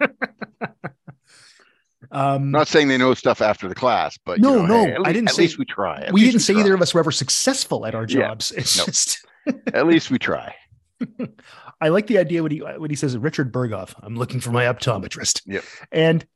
Um, 2.12 2.50
Not 2.50 2.68
saying 2.68 2.88
they 2.88 2.98
know 2.98 3.14
stuff 3.14 3.40
after 3.42 3.68
the 3.68 3.74
class, 3.74 4.18
but 4.24 4.38
you 4.38 4.42
No, 4.44 4.54
know, 4.62 4.66
no, 4.66 4.84
hey, 4.86 4.92
at 4.94 5.00
I 5.06 5.12
didn't 5.12 5.28
At 5.28 5.34
say- 5.34 5.42
least 5.42 5.58
we 5.58 5.64
try. 5.64 6.02
At 6.02 6.12
we 6.12 6.22
didn't 6.24 6.40
say 6.40 6.52
try. 6.52 6.62
either 6.62 6.74
of 6.74 6.82
us 6.82 6.94
were 6.94 7.00
ever 7.00 7.12
successful 7.12 7.86
at 7.86 7.94
our 7.94 8.02
Yeah. 8.08 8.28
jobs. 8.28 8.52
It's 8.52 8.76
No. 8.78 8.84
just 8.86 9.26
At 9.74 9.86
least 9.86 10.10
we 10.10 10.18
try. 10.18 10.54
I 11.80 11.88
like 11.88 12.06
the 12.06 12.18
idea 12.18 12.42
when 12.42 12.52
he 12.52 12.58
when 12.58 12.90
he 12.90 12.96
says 12.96 13.16
Richard 13.18 13.52
Burghoff, 13.52 13.94
I'm 14.02 14.16
looking 14.16 14.40
for 14.40 14.50
my 14.50 14.64
optometrist. 14.64 15.42
Yep. 15.46 15.64
And 15.92 16.26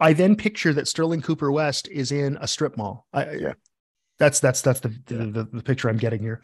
I 0.00 0.12
then 0.12 0.34
picture 0.36 0.72
that 0.74 0.88
Sterling 0.88 1.22
Cooper 1.22 1.50
West 1.52 1.88
is 1.88 2.10
in 2.12 2.36
a 2.40 2.48
strip 2.48 2.76
mall. 2.76 3.06
I, 3.12 3.30
Yeah. 3.32 3.52
That's 4.18 4.40
that's 4.40 4.62
that's 4.62 4.80
the, 4.80 4.88
the, 5.06 5.14
the 5.26 5.44
the 5.54 5.62
picture 5.62 5.88
I'm 5.88 5.96
getting 5.96 6.20
here. 6.20 6.42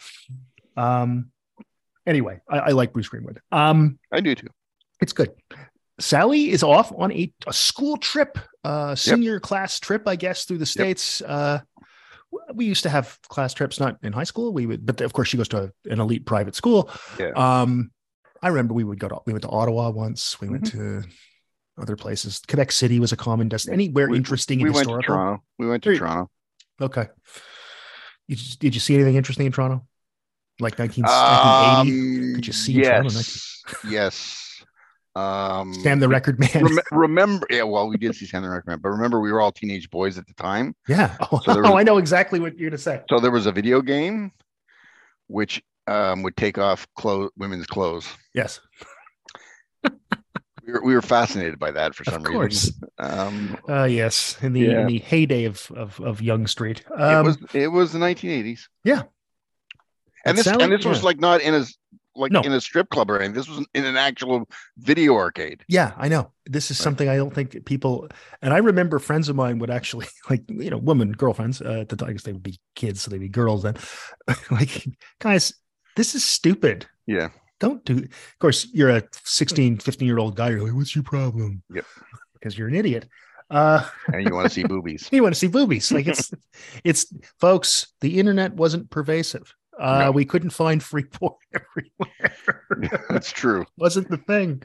Um 0.76 1.30
anyway, 2.06 2.40
I, 2.48 2.58
I 2.58 2.68
like 2.70 2.92
Bruce 2.92 3.08
Greenwood. 3.08 3.40
Um 3.52 3.98
I 4.12 4.20
do 4.20 4.34
too. 4.34 4.48
it's 5.00 5.12
good. 5.12 5.30
Sally 5.98 6.50
is 6.50 6.62
off 6.62 6.92
on 6.96 7.12
a, 7.12 7.32
a 7.46 7.52
school 7.52 7.96
trip, 7.98 8.38
uh 8.64 8.94
senior 8.94 9.40
class 9.40 9.80
trip, 9.80 10.06
I 10.06 10.16
guess, 10.16 10.44
through 10.44 10.58
the 10.58 10.66
states. 10.66 11.22
Uh 11.22 11.60
we 12.54 12.64
used 12.64 12.84
to 12.84 12.88
have 12.90 13.18
class 13.28 13.52
trips, 13.54 13.80
not 13.80 13.98
in 14.04 14.12
high 14.12 14.24
school. 14.24 14.52
We 14.52 14.64
would, 14.66 14.86
but 14.86 15.00
of 15.00 15.12
course, 15.12 15.26
she 15.28 15.36
goes 15.36 15.48
to 15.48 15.72
an 15.86 15.98
elite 15.98 16.26
private 16.26 16.54
school. 16.54 16.88
Yeah. 17.18 17.30
Um, 17.34 17.90
I 18.40 18.48
remember 18.48 18.72
we 18.72 18.84
would 18.84 19.00
go 19.00 19.08
to 19.08 19.18
we 19.26 19.32
went 19.32 19.42
to 19.42 19.48
Ottawa 19.48 19.90
once. 19.90 20.40
We 20.40 20.48
went 20.48 20.66
to 20.70 21.02
other 21.76 21.96
places. 21.96 22.40
Quebec 22.46 22.70
City 22.70 23.00
was 23.00 23.10
a 23.12 23.16
common 23.16 23.48
destination. 23.48 23.80
Anywhere 23.80 24.08
We- 24.08 24.16
interesting 24.16 24.58
We 24.60 24.66
and 24.66 24.74
went 24.76 24.88
to. 24.88 25.00
Toronto. 25.02 25.42
We 25.58 25.66
went 25.68 25.82
to 25.84 25.96
Toronto. 25.96 26.30
Okay. 26.80 27.08
You 28.28 28.36
did 28.60 28.74
you 28.74 28.80
see 28.80 28.94
anything 28.94 29.16
interesting 29.16 29.46
in 29.46 29.52
Toronto? 29.52 29.84
Like 30.60 30.78
19, 30.78 31.02
1980? 31.04 32.28
Um, 32.28 32.34
Could 32.36 32.46
you 32.46 32.52
see 32.52 32.76
in 32.76 32.84
Toronto, 32.84 33.08
Yes. 33.14 33.62
Yes. 33.88 34.49
Um, 35.16 35.74
Sam 35.74 35.98
the 35.98 36.08
Record 36.08 36.38
Man. 36.38 36.50
rem- 36.54 36.78
remember, 36.92 37.46
yeah, 37.50 37.64
well, 37.64 37.88
we 37.88 37.96
did 37.96 38.14
see 38.14 38.26
Sam 38.26 38.42
the 38.42 38.48
Record 38.48 38.66
Man, 38.68 38.78
but 38.80 38.90
remember, 38.90 39.20
we 39.20 39.32
were 39.32 39.40
all 39.40 39.50
teenage 39.52 39.90
boys 39.90 40.16
at 40.18 40.26
the 40.26 40.34
time. 40.34 40.74
yeah. 40.88 41.16
Oh, 41.32 41.40
So 41.44 41.52
there 41.54 41.62
was- 41.64 41.72
I 41.72 41.82
know 41.82 41.98
exactly 41.98 42.38
what 42.38 42.56
you're 42.58 42.70
going 42.70 42.78
to 42.78 42.82
say. 42.82 43.02
So 43.10 43.18
there 43.18 43.30
was 43.32 43.46
a 43.46 43.52
video 43.52 43.82
game 43.82 44.30
which 45.26 45.62
um, 45.86 46.22
would 46.22 46.36
take 46.36 46.58
off 46.58 46.86
clothes, 46.96 47.30
women's 47.36 47.66
clothes. 47.66 48.08
Yes. 48.34 48.60
We 50.66 50.74
were, 50.74 50.84
we 50.84 50.94
were 50.94 51.02
fascinated 51.02 51.58
by 51.58 51.70
that 51.72 51.94
for 51.94 52.04
some 52.04 52.16
Of 52.20 52.24
course. 52.24 52.66
reason. 52.66 52.74
Um, 52.98 53.56
Uh, 53.68 53.84
yes. 53.84 54.36
In 54.42 54.52
the 54.52 54.60
Yeah. 54.60 54.80
in 54.82 54.86
the 54.88 54.98
heyday 54.98 55.44
of 55.46 55.68
of, 55.74 55.98
of 56.00 56.20
Yonge 56.22 56.48
Street. 56.50 56.84
it 56.96 57.00
Um, 57.00 57.24
was 57.26 57.38
it 57.54 57.68
was 57.68 57.92
the 57.92 57.98
1980s. 57.98 58.60
yeah. 58.84 59.02
and 60.26 60.34
It 60.34 60.36
this 60.36 60.44
sounded- 60.44 60.64
and 60.64 60.72
this 60.72 60.84
was 60.84 61.02
like 61.02 61.18
not 61.18 61.40
in 61.40 61.54
a 61.54 61.64
like 62.16 62.32
No. 62.32 62.40
in 62.42 62.52
a 62.52 62.60
strip 62.60 62.90
club 62.90 63.10
or 63.10 63.18
anything. 63.18 63.34
This 63.34 63.48
was 63.48 63.64
in 63.74 63.84
an 63.84 63.96
actual 63.96 64.48
video 64.78 65.14
arcade. 65.14 65.64
Yeah, 65.68 65.92
I 65.96 66.08
know. 66.08 66.32
This 66.46 66.70
is 66.70 66.78
Right. 66.78 66.84
something 66.84 67.08
I 67.08 67.16
don't 67.16 67.34
think 67.34 67.64
people. 67.64 68.08
And 68.42 68.52
I 68.52 68.58
remember 68.58 68.98
friends 68.98 69.28
of 69.28 69.36
mine 69.36 69.58
would 69.60 69.70
actually 69.70 70.06
like, 70.30 70.42
you 70.48 70.70
know, 70.70 70.78
women 70.78 71.12
girlfriends. 71.12 71.60
Uh, 71.62 71.80
at 71.80 71.88
the 71.88 71.96
time, 71.96 72.08
I 72.10 72.12
guess 72.12 72.22
they 72.24 72.32
would 72.32 72.42
be 72.42 72.58
kids, 72.74 73.02
so 73.02 73.10
they'd 73.10 73.18
be 73.18 73.28
girls 73.28 73.62
then. 73.62 73.76
like, 74.50 74.86
guys, 75.20 75.52
this 75.96 76.14
is 76.14 76.24
stupid. 76.24 76.86
Yeah. 77.06 77.28
Don't 77.60 77.84
do. 77.84 77.96
Of 77.98 78.38
course, 78.40 78.66
you're 78.72 78.90
a 78.90 79.02
16, 79.24 79.78
15 79.78 80.06
year 80.06 80.18
old 80.18 80.34
guy. 80.36 80.50
You're 80.50 80.62
like, 80.64 80.74
what's 80.74 80.94
your 80.94 81.04
problem? 81.04 81.62
Yep. 81.72 81.84
Because 82.34 82.56
you're 82.58 82.68
an 82.68 82.74
idiot. 82.74 83.06
Uh, 83.50 83.86
And 84.12 84.24
you 84.26 84.34
want 84.34 84.48
to 84.48 84.54
see 84.54 84.62
boobies. 84.64 85.08
you 85.12 85.22
want 85.22 85.34
to 85.34 85.38
see 85.38 85.48
boobies. 85.48 85.92
Like 85.92 86.06
it's, 86.06 86.30
it's, 86.84 87.12
folks. 87.38 87.88
The 88.00 88.18
internet 88.18 88.54
wasn't 88.54 88.90
pervasive. 88.90 89.54
Uh, 89.80 89.98
No. 90.04 90.10
We 90.12 90.24
couldn't 90.24 90.50
find 90.50 90.82
free 90.82 91.04
porn 91.04 91.34
everywhere. 91.54 93.04
That's 93.08 93.32
true. 93.32 93.64
wasn't 93.78 94.08
the 94.10 94.18
thing. 94.18 94.62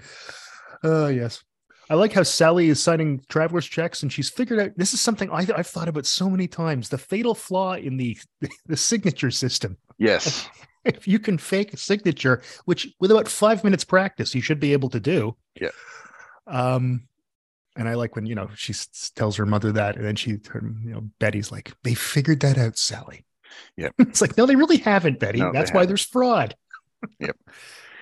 Oh 0.84 1.08
yes. 1.08 1.44
I 1.90 1.94
like 1.94 2.14
how 2.14 2.24
Sally 2.24 2.70
is 2.70 2.82
signing 2.82 3.22
traveler's 3.30 3.66
checks 3.68 4.02
and 4.04 4.12
she's 4.12 4.30
figured 4.30 4.60
out 4.60 4.72
this 4.76 4.94
is 4.94 5.02
something 5.02 5.30
I, 5.32 5.46
I've 5.56 5.68
thought 5.68 5.88
about 5.88 6.06
so 6.08 6.30
many 6.30 6.48
times. 6.48 6.90
The 6.90 6.98
fatal 6.98 7.36
flaw 7.36 7.74
in 7.76 7.98
the 7.98 8.18
the 8.66 8.76
signature 8.78 9.32
system. 9.32 9.78
Yes. 9.98 10.48
If 10.84 11.08
you 11.08 11.18
can 11.20 11.38
fake 11.40 11.74
a 11.74 11.78
signature, 11.78 12.42
which 12.66 12.88
with 13.00 13.10
about 13.12 13.28
five 13.28 13.64
minutes 13.64 13.84
practice, 13.84 14.36
you 14.36 14.42
should 14.42 14.60
be 14.60 14.74
able 14.74 14.90
to 14.90 15.00
do. 15.00 15.36
Yeah. 15.60 15.70
Um, 16.48 17.08
and 17.76 17.90
I 17.90 17.96
like 17.96 18.16
when 18.16 18.26
you 18.28 18.36
know 18.36 18.50
she 18.56 18.72
s- 18.74 19.12
tells 19.16 19.36
her 19.38 19.46
mother 19.48 19.72
that, 19.74 19.96
and 19.96 20.06
then 20.06 20.16
she, 20.16 20.38
her, 20.50 20.62
you 20.84 20.92
know, 20.92 21.02
Betty's 21.20 21.52
like, 21.52 21.74
"They 21.84 21.94
figured 21.96 22.40
that 22.42 22.58
out, 22.60 22.78
Sally." 22.78 23.25
Yep. 23.78 23.94
it's 24.00 24.22
like, 24.22 24.38
no, 24.38 24.46
they 24.46 24.56
really 24.56 24.78
haven't, 24.78 25.20
Betty. 25.20 25.40
No, 25.40 25.52
That's 25.52 25.72
why 25.72 25.82
haven't. 25.82 25.90
there's 25.90 26.06
fraud. 26.06 26.56
Yep. 27.20 27.38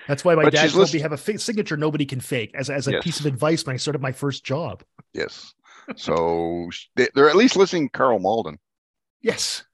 That's 0.08 0.24
why 0.24 0.34
my 0.34 0.44
But 0.44 0.52
dad 0.54 0.70
told 0.70 0.92
me 0.92 1.00
have 1.00 1.12
a 1.12 1.18
signature 1.18 1.76
nobody 1.76 2.06
can 2.06 2.20
fake 2.20 2.52
as, 2.54 2.70
as 2.70 2.88
a 2.88 2.92
Yes. 2.92 3.04
piece 3.04 3.20
of 3.20 3.26
advice 3.26 3.64
when 3.66 3.74
I 3.74 3.76
started 3.76 4.00
my 4.00 4.12
first 4.12 4.44
job. 4.44 4.82
Yes. 5.12 5.52
So 5.96 6.68
they, 6.96 7.08
they're 7.14 7.28
at 7.28 7.36
least 7.36 7.56
listening 7.56 7.88
to 7.88 7.92
Karl 7.92 8.18
Malden, 8.18 8.58
Yes. 9.20 9.64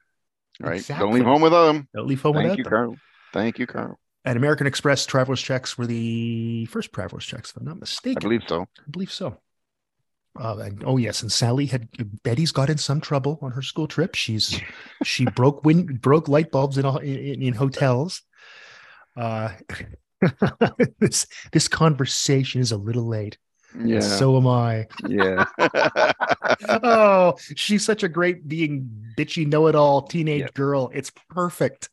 right? 0.61 0.77
Exactly. 0.77 1.05
Don't 1.07 1.15
leave 1.15 1.25
home 1.25 1.43
without 1.43 1.67
them. 1.67 1.89
Don't 1.95 2.07
leave 2.09 2.21
home 2.23 2.35
Thank 2.35 2.45
without 2.45 2.59
you, 2.59 2.65
them. 2.65 2.71
Karl. 2.73 2.97
Thank 3.33 3.59
you, 3.59 3.67
Karl. 3.67 3.99
And 4.25 4.37
American 4.37 4.67
Express, 4.67 5.07
traveler's 5.07 5.41
checks 5.41 5.79
were 5.79 5.87
the 5.87 6.67
first 6.67 6.93
traveler's 6.93 7.25
checks, 7.25 7.51
if 7.51 7.57
I'm 7.57 7.65
not 7.65 7.79
mistaken. 7.81 8.19
I 8.19 8.21
believe 8.21 8.43
so. 8.49 8.63
I 8.63 8.91
believe 8.91 9.13
so. 9.13 9.39
Uh, 10.41 10.57
and, 10.59 10.83
oh 10.87 10.97
yes, 10.97 11.21
and 11.21 11.31
Sally 11.31 11.67
had 11.67 11.89
Betty's 12.23 12.51
got 12.51 12.71
in 12.71 12.79
some 12.79 13.01
trouble 13.01 13.39
on 13.43 13.53
her 13.53 13.63
school 13.63 13.87
trip. 13.87 14.15
She's 14.15 14.59
she 15.05 15.27
broke 15.27 15.65
wind 15.65 16.01
broke 16.01 16.29
light 16.29 16.51
bulbs 16.51 16.79
in, 16.79 16.87
all 16.87 16.97
in 16.97 17.43
in 17.43 17.53
hotels. 17.53 18.23
Uh, 19.17 19.51
this 20.99 21.27
this 21.53 21.69
conversation 21.69 22.61
is 22.61 22.73
a 22.73 22.77
little 22.79 23.07
late. 23.07 23.37
Yeah. 23.85 24.01
So 24.01 24.37
am 24.37 24.47
I. 24.49 24.87
yeah. 25.07 25.45
oh, 26.69 27.35
she's 27.55 27.85
such 27.85 28.03
a 28.03 28.09
great 28.09 28.49
being 28.49 28.91
bitchy 29.17 29.47
know-it-all 29.47 30.03
teenage 30.09 30.41
Yeah. 30.41 30.49
girl. 30.55 30.91
It's 30.93 31.13
perfect. 31.29 31.89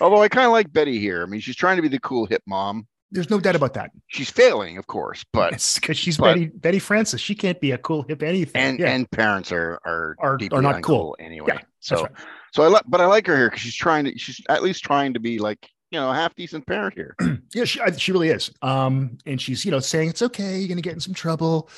Although 0.00 0.22
I 0.22 0.28
kind 0.28 0.46
of 0.46 0.52
like 0.52 0.72
Betty 0.72 0.98
here. 0.98 1.22
I 1.22 1.26
mean, 1.26 1.40
she's 1.40 1.54
trying 1.54 1.76
to 1.76 1.82
be 1.82 1.88
the 1.88 2.00
cool 2.00 2.26
hip 2.26 2.42
mom. 2.46 2.86
There's 3.12 3.28
no 3.30 3.40
doubt 3.40 3.56
about 3.56 3.74
that. 3.74 3.90
She's 4.06 4.30
failing, 4.30 4.78
of 4.78 4.86
course, 4.86 5.24
but 5.32 5.50
because 5.80 5.98
she's 5.98 6.16
but- 6.16 6.34
Betty 6.34 6.46
Betty 6.46 6.78
Francis. 6.78 7.20
She 7.20 7.34
can't 7.34 7.60
be 7.60 7.72
a 7.72 7.78
cool 7.78 8.02
hip 8.02 8.22
anything. 8.22 8.60
and 8.62 8.78
yeah. 8.78 8.90
and 8.90 9.10
parents 9.10 9.50
are 9.52 9.80
are 9.84 10.14
Are- 10.20 10.38
are 10.52 10.62
not 10.62 10.82
cool. 10.82 11.16
anyway. 11.18 11.54
Yeah, 11.54 11.60
so 11.80 12.02
right. 12.02 12.12
so 12.52 12.62
I 12.62 12.68
like, 12.68 12.84
but 12.86 13.00
I 13.00 13.06
like 13.06 13.26
her 13.26 13.36
here 13.36 13.48
because 13.48 13.60
she's 13.62 13.74
trying 13.74 14.04
to. 14.04 14.16
She's 14.18 14.40
at 14.48 14.62
least 14.62 14.84
trying 14.84 15.14
to 15.14 15.20
be 15.20 15.38
like 15.38 15.68
you 15.90 15.98
know 15.98 16.08
a 16.10 16.14
half 16.14 16.34
decent 16.36 16.66
parent 16.66 16.94
here. 16.94 17.16
yeah, 17.54 17.64
she 17.64 17.80
I- 17.80 17.90
she 17.92 18.12
really 18.12 18.28
is. 18.28 18.52
Um, 18.62 19.18
and 19.26 19.40
she's 19.40 19.64
you 19.64 19.70
know 19.72 19.80
saying 19.80 20.08
it's 20.10 20.22
okay. 20.22 20.58
You're 20.58 20.68
gonna 20.68 20.80
get 20.80 20.92
in 20.94 21.00
some 21.00 21.14
trouble. 21.14 21.68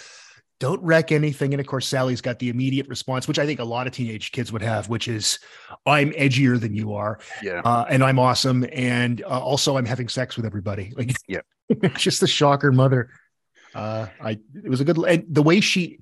Don't 0.62 0.80
wreck 0.80 1.10
anything. 1.10 1.52
And 1.52 1.60
of 1.60 1.66
course, 1.66 1.88
Sally's 1.88 2.20
got 2.20 2.38
the 2.38 2.48
immediate 2.48 2.86
response, 2.86 3.26
which 3.26 3.40
I 3.40 3.46
think 3.46 3.58
a 3.58 3.64
lot 3.64 3.88
of 3.88 3.92
teenage 3.92 4.30
kids 4.30 4.52
would 4.52 4.62
have, 4.62 4.88
which 4.88 5.08
is, 5.08 5.40
"I'm 5.86 6.12
edgier 6.12 6.60
than 6.60 6.72
you 6.72 6.92
are, 6.94 7.18
Yeah. 7.42 7.62
uh, 7.64 7.84
and 7.90 8.04
I'm 8.04 8.20
awesome, 8.20 8.64
and 8.72 9.22
uh, 9.24 9.40
also 9.40 9.76
I'm 9.76 9.84
having 9.86 10.08
sex 10.08 10.36
with 10.36 10.46
everybody." 10.46 10.92
Like, 10.96 11.16
Yeah. 11.26 11.40
just 11.96 12.22
a 12.22 12.28
shocker, 12.28 12.70
mother. 12.70 13.10
Uh, 13.74 14.06
I 14.22 14.38
it 14.54 14.68
was 14.68 14.80
a 14.80 14.84
good 14.84 14.98
and 14.98 15.24
the 15.28 15.42
way 15.42 15.60
she. 15.60 15.98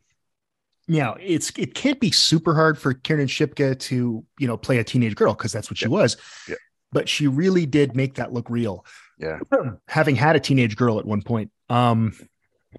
Now 0.88 1.16
it's 1.18 1.50
it 1.56 1.72
can't 1.72 1.98
be 1.98 2.10
super 2.10 2.54
hard 2.54 2.76
for 2.76 2.92
Kiernan 2.92 3.28
Shipka 3.28 3.78
to 3.78 4.26
you 4.38 4.46
know 4.46 4.58
play 4.58 4.76
a 4.76 4.84
teenage 4.84 5.14
girl 5.16 5.32
because 5.32 5.52
that's 5.52 5.70
what 5.70 5.78
she 5.78 5.88
was, 5.88 6.18
Yeah. 6.46 6.56
but 6.92 7.08
she 7.08 7.28
really 7.28 7.64
did 7.64 7.96
make 7.96 8.16
that 8.16 8.30
look 8.34 8.50
real 8.50 8.84
Yeah. 9.18 9.38
having 9.88 10.16
had 10.16 10.36
a 10.36 10.40
teenage 10.40 10.76
girl 10.76 10.98
at 10.98 11.06
one 11.06 11.22
point. 11.22 11.50
Um, 11.70 12.12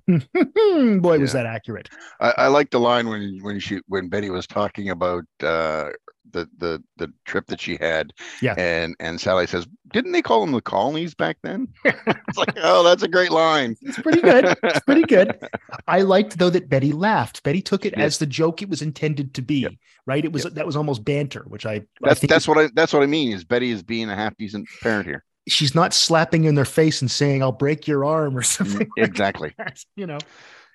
boy, 0.08 1.19
was 1.19 1.34
that 1.34 1.45
accurate. 1.45 1.89
I, 2.19 2.34
I 2.38 2.47
like 2.47 2.69
the 2.71 2.80
line 2.80 3.08
when 3.08 3.39
when 3.41 3.60
she 3.60 3.80
when 3.88 4.10
Betty 4.10 4.30
was 4.30 4.47
talking 4.47 4.89
about 4.89 5.23
uh, 5.41 5.89
the 6.32 6.47
the 6.58 6.84
the 6.97 7.12
trip 7.25 7.47
that 7.47 7.60
she 7.62 7.77
had. 7.77 8.12
Yeah. 8.41 8.56
And 8.58 8.95
and 8.99 9.19
Sally 9.19 9.47
says, 9.47 9.67
"Didn't 9.93 10.12
they 10.13 10.21
call 10.21 10.41
them 10.41 10.51
the 10.54 10.62
colonies 10.62 11.13
back 11.13 11.38
then?" 11.43 11.67
it's 11.86 12.38
like, 12.38 12.58
oh, 12.62 12.84
that's 12.84 13.04
a 13.04 13.08
great 13.08 13.32
line. 13.32 13.75
It's 13.82 13.99
pretty 13.99 14.21
good. 14.21 14.56
It's 14.63 14.80
pretty 14.82 15.04
good. 15.04 15.38
I 15.88 16.01
liked 16.01 16.38
though 16.38 16.49
that 16.49 16.69
Betty 16.69 16.93
laughed. 16.93 17.43
Betty 17.43 17.62
took 17.62 17.86
it 17.86 17.93
Yeah. 17.97 18.04
as 18.04 18.17
the 18.17 18.25
joke 18.25 18.62
it 18.62 18.69
was 18.69 18.82
intended 18.82 19.34
to 19.36 19.41
be. 19.41 19.60
Yep. 19.62 19.73
Right? 20.06 20.25
It 20.25 20.32
was 20.32 20.43
that 20.43 20.65
was 20.65 20.75
almost 20.75 21.04
banter, 21.04 21.43
which 21.47 21.65
I, 21.65 21.73
I 21.73 21.84
That's 22.01 22.19
think 22.19 22.30
that's 22.32 22.47
what 22.47 22.58
I 22.58 22.69
that's 22.73 22.93
what 22.93 23.04
I 23.04 23.08
mean. 23.08 23.32
Is 23.34 23.43
Betty 23.43 23.71
is 23.71 23.84
being 23.84 24.10
a 24.10 24.15
half 24.15 24.36
decent 24.38 24.67
parent 24.82 25.06
here? 25.06 25.23
She's 25.47 25.73
not 25.75 25.93
slapping 25.93 26.43
in 26.45 26.56
their 26.56 26.65
face 26.65 27.01
and 27.01 27.10
saying 27.12 27.41
"I'll 27.43 27.51
break 27.51 27.88
your 27.88 28.06
arm" 28.06 28.38
or 28.38 28.41
something. 28.56 28.89
like 28.97 29.10
exactly. 29.10 29.54
that, 29.58 29.84
you 29.95 30.06
know. 30.08 30.17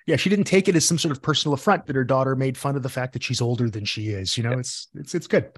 Yeah, 0.05 0.15
she 0.15 0.29
didn't 0.29 0.45
take 0.45 0.69
it 0.69 0.75
as 0.77 0.85
some 0.85 0.97
sort 0.97 1.11
of 1.11 1.21
personal 1.21 1.53
affront 1.53 1.85
that 1.87 1.95
her 1.97 2.05
daughter 2.05 2.33
made 2.35 2.57
fun 2.57 2.77
of 2.77 2.83
the 2.83 2.87
fact 2.89 3.11
that 3.13 3.23
she's 3.23 3.41
older 3.41 3.69
than 3.69 3.83
she 3.83 4.07
is. 4.09 4.37
You 4.37 4.43
know, 4.43 4.51
Yep. 4.51 4.59
it's 4.59 4.87
it's 4.95 5.15
it's 5.15 5.27
good. 5.27 5.51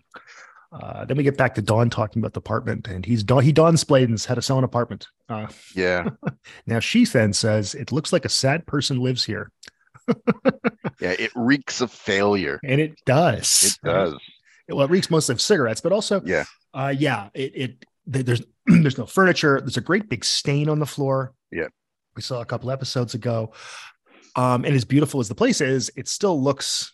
Uh, 0.71 1.03
then 1.05 1.17
we 1.17 1.23
get 1.23 1.37
back 1.37 1.55
to 1.55 1.61
Don 1.63 1.89
talking 1.89 2.19
about 2.21 2.33
the 2.33 2.39
apartment, 2.39 2.87
and 2.87 3.05
he's 3.05 3.23
Don. 3.23 3.43
He 3.43 3.51
Don 3.51 3.75
Spladen's 3.75 4.25
had 4.25 4.35
to 4.35 4.41
sell 4.41 4.57
an 4.57 4.63
apartment. 4.63 5.07
Uh, 5.27 5.47
Yeah. 5.75 6.09
Now 6.67 6.79
she 6.79 7.05
then 7.05 7.33
says, 7.33 7.75
"It 7.75 7.91
looks 7.91 8.11
like 8.13 8.25
a 8.25 8.29
sad 8.29 8.65
person 8.67 8.99
lives 8.99 9.23
here," 9.23 9.51
Yeah. 10.99 11.11
It 11.17 11.31
reeks 11.35 11.81
of 11.81 11.91
failure. 11.91 12.59
and 12.63 12.81
it 12.81 12.93
does. 13.05 13.65
It 13.83 13.87
does. 13.87 14.13
Well, 14.67 14.85
it 14.85 14.89
reeks 14.91 15.09
mostly 15.09 15.33
of 15.33 15.41
cigarettes, 15.41 15.81
but 15.81 15.91
also, 15.91 16.21
Yeah. 16.25 16.45
uh, 16.73 16.93
yeah, 16.95 17.29
it 17.33 17.51
it 17.55 17.85
there's 18.05 18.41
there's 18.81 18.97
no 18.97 19.05
furniture. 19.05 19.59
There's 19.59 19.77
a 19.77 19.81
great 19.81 20.09
big 20.09 20.23
stain 20.23 20.69
on 20.69 20.79
the 20.79 20.85
floor. 20.85 21.33
Yeah. 21.51 21.67
we 22.15 22.21
saw 22.21 22.41
a 22.41 22.45
couple 22.45 22.71
episodes 22.71 23.13
ago. 23.13 23.53
Um, 24.35 24.63
and 24.63 24.75
as 24.75 24.85
beautiful 24.85 25.19
as 25.19 25.27
the 25.27 25.35
place 25.35 25.59
is, 25.61 25.91
it 25.95 26.07
still 26.07 26.41
looks 26.41 26.93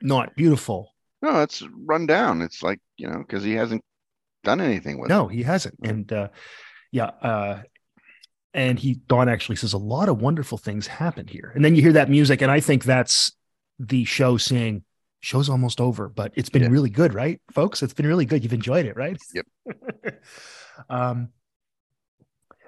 not 0.00 0.34
beautiful. 0.34 0.94
No, 1.22 1.42
it's 1.42 1.62
run 1.86 2.06
down. 2.06 2.42
It's 2.42 2.62
like 2.62 2.80
you 2.96 3.08
know 3.08 3.18
because 3.18 3.42
he 3.42 3.52
hasn't 3.52 3.82
done 4.44 4.60
anything 4.60 4.98
with 4.98 5.10
it. 5.10 5.14
No, 5.14 5.28
he 5.28 5.42
hasn't. 5.42 5.76
And 5.82 6.10
uh, 6.12 6.28
yeah, 6.92 7.10
uh, 7.22 7.62
and 8.52 8.78
he 8.78 8.94
Don 8.94 9.28
actually 9.28 9.56
says 9.56 9.72
a 9.72 9.78
lot 9.78 10.08
of 10.08 10.20
wonderful 10.20 10.58
things 10.58 10.86
happen 10.86 11.26
here. 11.26 11.52
And 11.54 11.64
then 11.64 11.74
you 11.74 11.82
hear 11.82 11.92
that 11.94 12.10
music, 12.10 12.42
and 12.42 12.50
I 12.50 12.60
think 12.60 12.84
that's 12.84 13.32
the 13.78 14.04
show 14.04 14.36
saying 14.36 14.84
show's 15.24 15.48
almost 15.48 15.80
over, 15.80 16.08
but 16.08 16.32
it's 16.36 16.50
been 16.50 16.62
Yeah. 16.62 16.68
really 16.68 16.90
good, 16.90 17.14
right, 17.14 17.40
folks? 17.52 17.82
It's 17.82 17.94
been 17.94 18.06
really 18.06 18.26
good. 18.26 18.42
You've 18.42 18.52
enjoyed 18.52 18.86
it, 18.86 18.96
right? 18.96 19.16
Yep. 19.34 19.46
um, 20.90 21.28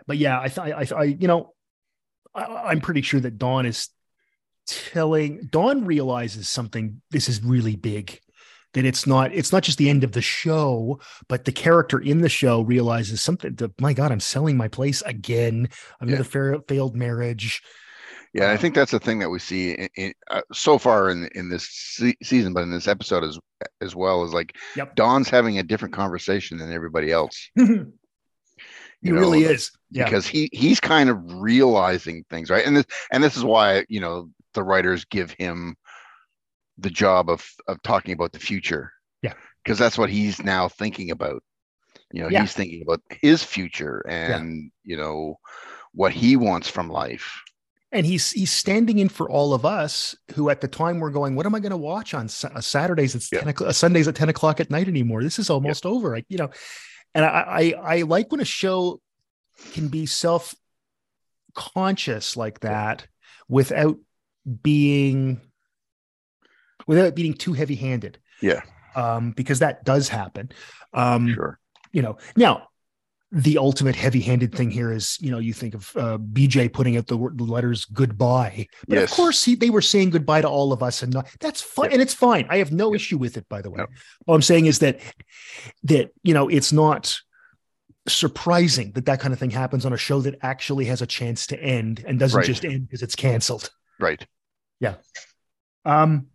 but 0.07 0.17
yeah, 0.17 0.41
I 0.41 0.49
thought 0.49 0.71
I, 0.73 0.87
I, 0.97 1.03
you 1.05 1.29
know, 1.29 1.53
I, 2.35 2.45
I'm 2.71 2.81
pretty 2.81 3.03
sure 3.03 3.21
that 3.21 3.39
Don 3.39 3.67
is 3.67 3.89
telling 4.67 5.49
Don 5.51 5.85
realizes 5.85 6.49
something. 6.49 7.01
This 7.11 7.29
is 7.29 7.43
really 7.43 7.77
big. 7.77 8.21
That 8.75 8.85
it's 8.85 9.07
not 9.07 9.33
it's 9.33 9.53
not 9.53 9.63
just 9.63 9.79
the 9.79 9.89
end 9.89 10.05
of 10.05 10.13
the 10.13 10.21
show, 10.23 11.01
but 11.29 11.45
the 11.45 11.53
character 11.53 11.99
in 11.99 12.21
the 12.21 12.29
show 12.29 12.61
realizes 12.63 13.23
something. 13.23 13.55
That, 13.55 13.81
my 13.81 13.93
God, 13.93 14.13
I'm 14.13 14.21
selling 14.21 14.57
my 14.57 14.69
place 14.69 15.03
again. 15.03 15.69
Another 16.01 16.25
fair, 16.25 16.61
failed 16.69 16.95
marriage. 16.95 17.63
Yeah, 18.35 18.51
I 18.51 18.57
think 18.57 18.75
that's 18.75 18.91
the 18.91 18.99
thing 19.01 19.19
that 19.21 19.31
we 19.31 19.39
see 19.39 19.73
in, 19.73 19.89
in, 19.97 20.13
uh, 20.31 20.43
so 20.53 20.79
far 20.79 21.11
in 21.11 21.29
in 21.35 21.49
this 21.49 21.69
se- 21.71 22.17
season, 22.23 22.53
but 22.53 22.63
in 22.63 22.71
this 22.71 22.89
episode 22.89 23.25
as 23.25 23.39
as 23.81 23.95
well 23.97 24.25
is 24.25 24.35
like 24.35 24.57
Yep. 24.77 24.95
Don's 24.97 25.29
having 25.31 25.59
a 25.59 25.63
different 25.63 25.95
conversation 25.95 26.59
than 26.59 26.73
everybody 26.73 27.11
else. 27.11 27.49
he 27.57 27.65
know, 29.11 29.21
really 29.21 29.45
is. 29.45 29.71
Yeah. 29.91 30.05
because 30.05 30.27
he 30.27 30.51
he's 30.53 30.81
kind 30.81 31.09
of 31.11 31.19
realizing 31.41 32.25
things, 32.29 32.51
right? 32.51 32.67
And 32.67 32.77
this 32.77 32.87
and 33.13 33.23
this 33.23 33.37
is 33.37 33.45
why 33.45 33.85
you 33.89 34.01
know 34.01 34.31
the 34.55 34.63
writers 34.63 35.05
give 35.07 35.31
him 35.33 35.77
the 36.79 36.91
job 36.91 37.31
of 37.31 37.47
of 37.69 37.83
talking 37.83 38.13
about 38.13 38.33
the 38.33 38.39
future. 38.39 38.93
Yeah. 39.23 39.33
because 39.65 39.79
that's 39.79 39.97
what 39.99 40.11
he's 40.11 40.43
now 40.43 40.69
thinking 40.69 41.11
about. 41.11 41.43
You 42.13 42.23
know, 42.23 42.29
Yeah. 42.29 42.43
he's 42.43 42.53
thinking 42.53 42.83
about 42.83 43.01
his 43.11 43.43
future 43.43 44.05
and 44.09 44.71
you 44.85 44.97
know 44.97 45.39
what 45.93 46.13
he 46.13 46.37
wants 46.37 46.69
from 46.69 46.91
life. 46.91 47.43
And 47.97 48.07
he's 48.07 48.31
he's 48.31 48.53
standing 48.53 48.99
in 48.99 49.09
for 49.09 49.29
all 49.31 49.53
of 49.55 49.65
us 49.65 50.15
who 50.35 50.51
at 50.51 50.61
the 50.61 50.69
time 50.69 51.01
were 51.01 51.11
going 51.11 51.35
what 51.35 51.47
am 51.47 51.55
i 51.55 51.61
going 51.61 51.71
to 51.71 51.77
watch 51.77 52.15
on 52.15 52.27
uh, 52.27 52.61
saturdays? 52.61 53.15
It's 53.15 53.31
Yeah. 53.33 53.41
10 53.41 53.49
o'clock 53.49 53.73
sundays 53.75 54.09
at 54.09 54.15
10 54.15 54.29
o'clock 54.29 54.61
at 54.61 54.71
night 54.71 54.89
anymore. 54.89 55.23
This 55.23 55.39
is 55.39 55.51
almost 55.51 55.85
over. 55.87 56.11
Like 56.11 56.27
you 56.29 56.39
know 56.39 56.51
and 57.15 57.25
I, 57.25 57.75
I 57.85 57.97
i 57.99 58.03
like 58.03 58.31
when 58.31 58.41
a 58.41 58.45
show 58.45 59.01
can 59.73 59.89
be 59.89 60.07
self 60.07 60.55
conscious 61.55 62.37
like 62.37 62.61
that 62.61 63.07
without 63.49 63.97
being 64.63 65.41
without 66.87 67.15
being 67.15 67.35
too 67.35 67.53
heavy 67.55 67.75
handed 67.75 68.19
Yeah, 68.43 68.61
um 68.95 69.33
because 69.33 69.61
that 69.61 69.85
does 69.85 70.09
happen. 70.09 70.51
Um 70.93 71.33
sure. 71.35 71.59
you 71.93 72.03
know 72.03 72.19
now 72.37 72.69
the 73.39 73.59
ultimate 73.59 73.95
heavy-handed 73.95 74.55
thing 74.55 74.71
here 74.71 74.91
is 74.91 75.19
you 75.21 75.31
know 75.31 75.39
you 75.39 75.53
think 75.53 75.75
of 75.75 75.93
uh, 75.97 76.17
bj 76.17 76.73
putting 76.73 76.97
out 76.97 77.07
the, 77.07 77.17
word- 77.17 77.37
the 77.37 77.45
letters 77.45 77.85
goodbye 77.85 78.67
but 78.89 78.95
Yes. 78.99 79.11
of 79.11 79.17
course 79.17 79.45
he, 79.45 79.55
they 79.55 79.69
were 79.69 79.83
saying 79.83 80.09
goodbye 80.11 80.41
to 80.41 80.49
all 80.49 80.73
of 80.73 80.83
us 80.83 81.03
and 81.03 81.13
not, 81.13 81.29
that's 81.39 81.61
fine 81.61 81.85
Yep. 81.87 81.93
and 81.93 82.03
it's 82.03 82.15
fine 82.15 82.47
i 82.49 82.57
have 82.57 82.73
no 82.73 82.93
Yep. 82.93 82.97
issue 82.97 83.19
with 83.19 83.37
it 83.37 83.47
by 83.51 83.61
the 83.61 83.71
way 83.71 83.79
No. 83.79 83.87
all 84.27 84.35
i'm 84.35 84.41
saying 84.43 84.65
is 84.67 84.79
that 84.79 85.01
that 85.85 86.13
you 86.23 86.33
know 86.33 86.49
it's 86.49 86.73
not 86.73 87.21
surprising 88.09 88.93
that 88.93 89.05
that 89.07 89.21
kind 89.21 89.35
of 89.35 89.39
thing 89.41 89.51
happens 89.51 89.85
on 89.85 89.93
a 89.93 89.97
show 89.99 90.21
that 90.23 90.37
actually 90.43 90.87
has 90.87 91.03
a 91.03 91.07
chance 91.07 91.47
to 91.49 91.61
end 91.61 92.03
and 92.07 92.19
doesn't 92.19 92.39
Right. 92.39 92.47
just 92.47 92.65
end 92.65 92.87
because 92.89 93.03
it's 93.03 93.17
canceled 93.17 93.71
Right. 94.01 94.25
Yeah. 94.81 94.95
Um 95.85 96.29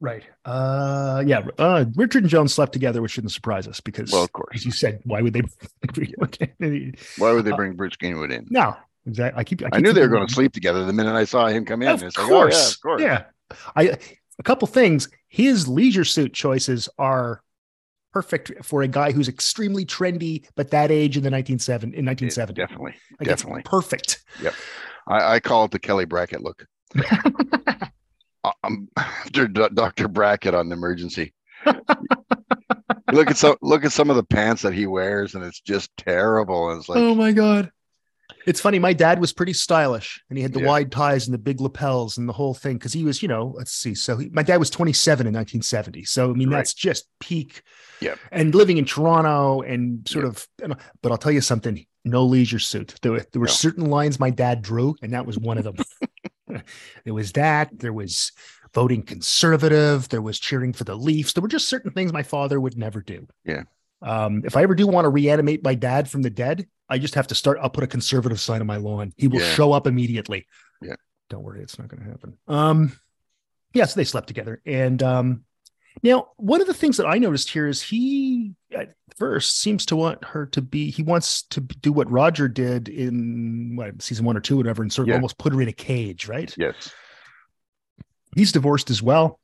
right 0.00 0.24
uh 0.46 1.22
yeah 1.26 1.42
uh 1.58 1.84
richard 1.94 2.22
and 2.24 2.30
jones 2.30 2.52
slept 2.52 2.72
together 2.72 3.00
which 3.02 3.12
shouldn't 3.12 3.32
surprise 3.32 3.68
us 3.68 3.78
because 3.80 4.10
Well, 4.10 4.22
of 4.22 4.28
as 4.28 4.30
course. 4.32 4.64
you 4.64 4.70
said, 4.72 5.00
why 5.04 5.20
would 5.22 5.32
they? 5.32 5.42
Why 7.18 7.32
would 7.32 7.44
they 7.44 7.50
Uh, 7.52 7.56
bring 7.56 7.74
Bruce 7.74 7.96
Greenwood 7.96 8.32
in? 8.32 8.46
no, 8.50 8.76
exactly. 9.06 9.40
I 9.40 9.44
keep. 9.44 9.62
I, 9.62 9.68
I 9.74 9.80
knew 9.80 9.92
they 9.92 10.00
were 10.00 10.08
going 10.08 10.26
to 10.26 10.32
sleep 10.32 10.52
together 10.52 10.84
the 10.84 10.92
minute 10.92 11.14
I 11.14 11.24
saw 11.24 11.46
him 11.48 11.64
come 11.64 11.82
in. 11.82 11.88
Of 11.88 12.02
It's 12.02 12.16
like, 12.18 12.26
course, 12.28 12.78
oh, 12.84 12.96
yeah, 12.98 13.18
of 13.18 13.30
course. 13.30 13.82
yeah. 13.82 13.94
I 13.94 13.98
a 14.38 14.42
couple 14.42 14.66
things. 14.68 15.08
His 15.28 15.68
leisure 15.68 16.04
suit 16.04 16.32
choices 16.32 16.88
are 16.98 17.42
perfect 18.12 18.64
for 18.64 18.82
a 18.82 18.88
guy 18.88 19.12
who's 19.12 19.28
extremely 19.28 19.84
trendy, 19.86 20.44
but 20.54 20.70
that 20.70 20.90
age 20.90 21.16
in 21.16 21.22
the 21.22 21.30
1970 21.30 21.96
in 21.96 22.04
It- 22.04 22.06
1970. 22.06 22.54
definitely, 22.60 22.94
Like, 23.20 23.28
definitely. 23.28 23.62
perfect. 23.64 24.22
I, 25.08 25.34
I 25.34 25.40
call 25.40 25.64
it 25.64 25.70
the 25.70 25.78
Kelly 25.78 26.04
Brackett 26.06 26.42
look. 26.42 26.66
um, 28.64 28.88
after 28.96 29.46
Dr. 29.48 30.08
Brackett 30.08 30.54
on 30.54 30.68
the 30.68 30.74
emergency. 30.74 31.32
look 33.12 33.30
at 33.30 33.36
some 33.36 33.56
look 33.62 33.84
at 33.84 33.92
some 33.92 34.10
of 34.10 34.16
the 34.16 34.24
pants 34.24 34.62
that 34.62 34.74
he 34.74 34.86
wears, 34.86 35.34
and 35.34 35.44
it's 35.44 35.60
just 35.60 35.90
terrible. 35.96 36.70
And 36.70 36.80
it's 36.80 36.88
like, 36.88 36.98
oh 36.98 37.14
my 37.14 37.32
god. 37.32 37.70
It's 38.44 38.60
funny. 38.60 38.80
My 38.80 38.92
dad 38.92 39.20
was 39.20 39.32
pretty 39.32 39.52
stylish, 39.52 40.20
and 40.28 40.36
he 40.36 40.42
had 40.42 40.52
the 40.52 40.60
Yeah. 40.60 40.66
wide 40.66 40.90
ties 40.90 41.26
and 41.28 41.34
the 41.34 41.38
big 41.38 41.60
lapels 41.60 42.18
and 42.18 42.28
the 42.28 42.32
whole 42.32 42.54
thing 42.54 42.76
because 42.76 42.92
he 42.92 43.04
was, 43.04 43.22
you 43.22 43.28
know, 43.28 43.52
let's 43.56 43.70
see. 43.70 43.94
So 43.94 44.16
he, 44.16 44.30
my 44.30 44.42
dad 44.42 44.56
was 44.56 44.68
27 44.70 45.26
in 45.28 45.32
1970. 45.34 46.04
So 46.04 46.30
I 46.30 46.32
mean, 46.32 46.48
Right. 46.50 46.56
that's 46.56 46.74
just 46.74 47.06
peak. 47.20 47.62
Yep. 48.00 48.18
And 48.32 48.52
living 48.54 48.78
in 48.78 48.84
Toronto 48.84 49.60
and 49.60 50.08
sort 50.08 50.24
Yep. 50.24 50.34
of, 50.66 50.78
but 51.02 51.12
I'll 51.12 51.18
tell 51.18 51.30
you 51.30 51.40
something. 51.40 51.86
No 52.04 52.24
leisure 52.24 52.58
suit. 52.58 52.96
There 53.02 53.12
were 53.12 53.24
there 53.32 53.38
were 53.40 53.46
No. 53.46 53.52
certain 53.52 53.86
lines 53.88 54.18
my 54.18 54.30
dad 54.30 54.60
drew, 54.62 54.96
and 55.02 55.12
that 55.12 55.24
was 55.24 55.38
one 55.38 55.56
of 55.58 55.62
them. 55.64 55.76
there 57.04 57.14
was 57.14 57.32
that. 57.32 57.70
There 57.78 57.92
was 57.92 58.32
voting 58.74 59.02
conservative. 59.02 60.08
There 60.08 60.22
was 60.22 60.38
cheering 60.38 60.72
for 60.72 60.84
the 60.84 60.94
Leafs. 60.96 61.32
There 61.32 61.42
were 61.42 61.48
just 61.48 61.68
certain 61.68 61.90
things 61.92 62.12
my 62.12 62.22
father 62.22 62.60
would 62.60 62.76
never 62.76 63.00
do. 63.02 63.26
Yeah. 63.44 63.62
Um, 64.00 64.42
if 64.44 64.56
I 64.56 64.62
ever 64.62 64.74
do 64.74 64.86
want 64.86 65.04
to 65.04 65.10
reanimate 65.10 65.62
my 65.62 65.74
dad 65.74 66.08
from 66.10 66.22
the 66.22 66.30
dead, 66.30 66.66
I 66.88 66.98
just 66.98 67.14
have 67.14 67.28
to 67.28 67.34
start. 67.34 67.58
I'll 67.62 67.70
put 67.70 67.84
a 67.84 67.88
conservative 67.88 68.40
sign 68.40 68.60
on 68.60 68.66
my 68.66 68.76
lawn. 68.76 69.12
He 69.16 69.28
will 69.28 69.40
Yeah. 69.40 69.54
show 69.54 69.72
up 69.72 69.86
immediately. 69.86 70.46
Yeah. 70.80 70.96
Don't 71.30 71.42
worry, 71.44 71.62
it's 71.62 71.78
not 71.78 71.88
going 71.88 72.02
to 72.02 72.10
happen. 72.10 72.36
Um, 72.48 72.92
yeah, 73.74 73.84
so 73.86 73.94
they 73.98 74.04
slept 74.04 74.26
together. 74.26 74.60
And 74.66 75.02
um, 75.02 75.44
now 76.02 76.28
one 76.36 76.60
of 76.60 76.66
the 76.66 76.74
things 76.74 76.96
that 76.96 77.06
I 77.06 77.18
noticed 77.18 77.50
here 77.50 77.66
is 77.66 77.82
he 77.82 78.54
at 78.76 78.94
first 79.16 79.58
seems 79.58 79.84
to 79.86 79.96
want 79.96 80.24
her 80.24 80.46
to 80.46 80.62
be. 80.62 80.90
He 80.90 81.02
wants 81.02 81.42
to 81.50 81.60
do 81.60 81.92
what 81.92 82.10
Roger 82.10 82.48
did 82.48 82.88
in 82.88 83.76
what 83.76 84.00
season 84.02 84.24
one 84.24 84.36
or 84.36 84.40
two, 84.40 84.56
whatever, 84.56 84.82
and 84.82 84.92
sort 84.92 85.06
of 85.06 85.10
Yeah. 85.10 85.14
almost 85.16 85.38
put 85.38 85.52
her 85.52 85.60
in 85.60 85.68
a 85.68 85.72
cage, 85.72 86.28
right? 86.28 86.54
Yes. 86.56 86.92
He's 88.34 88.52
divorced 88.52 88.90
as 88.90 89.02
well. 89.02 89.38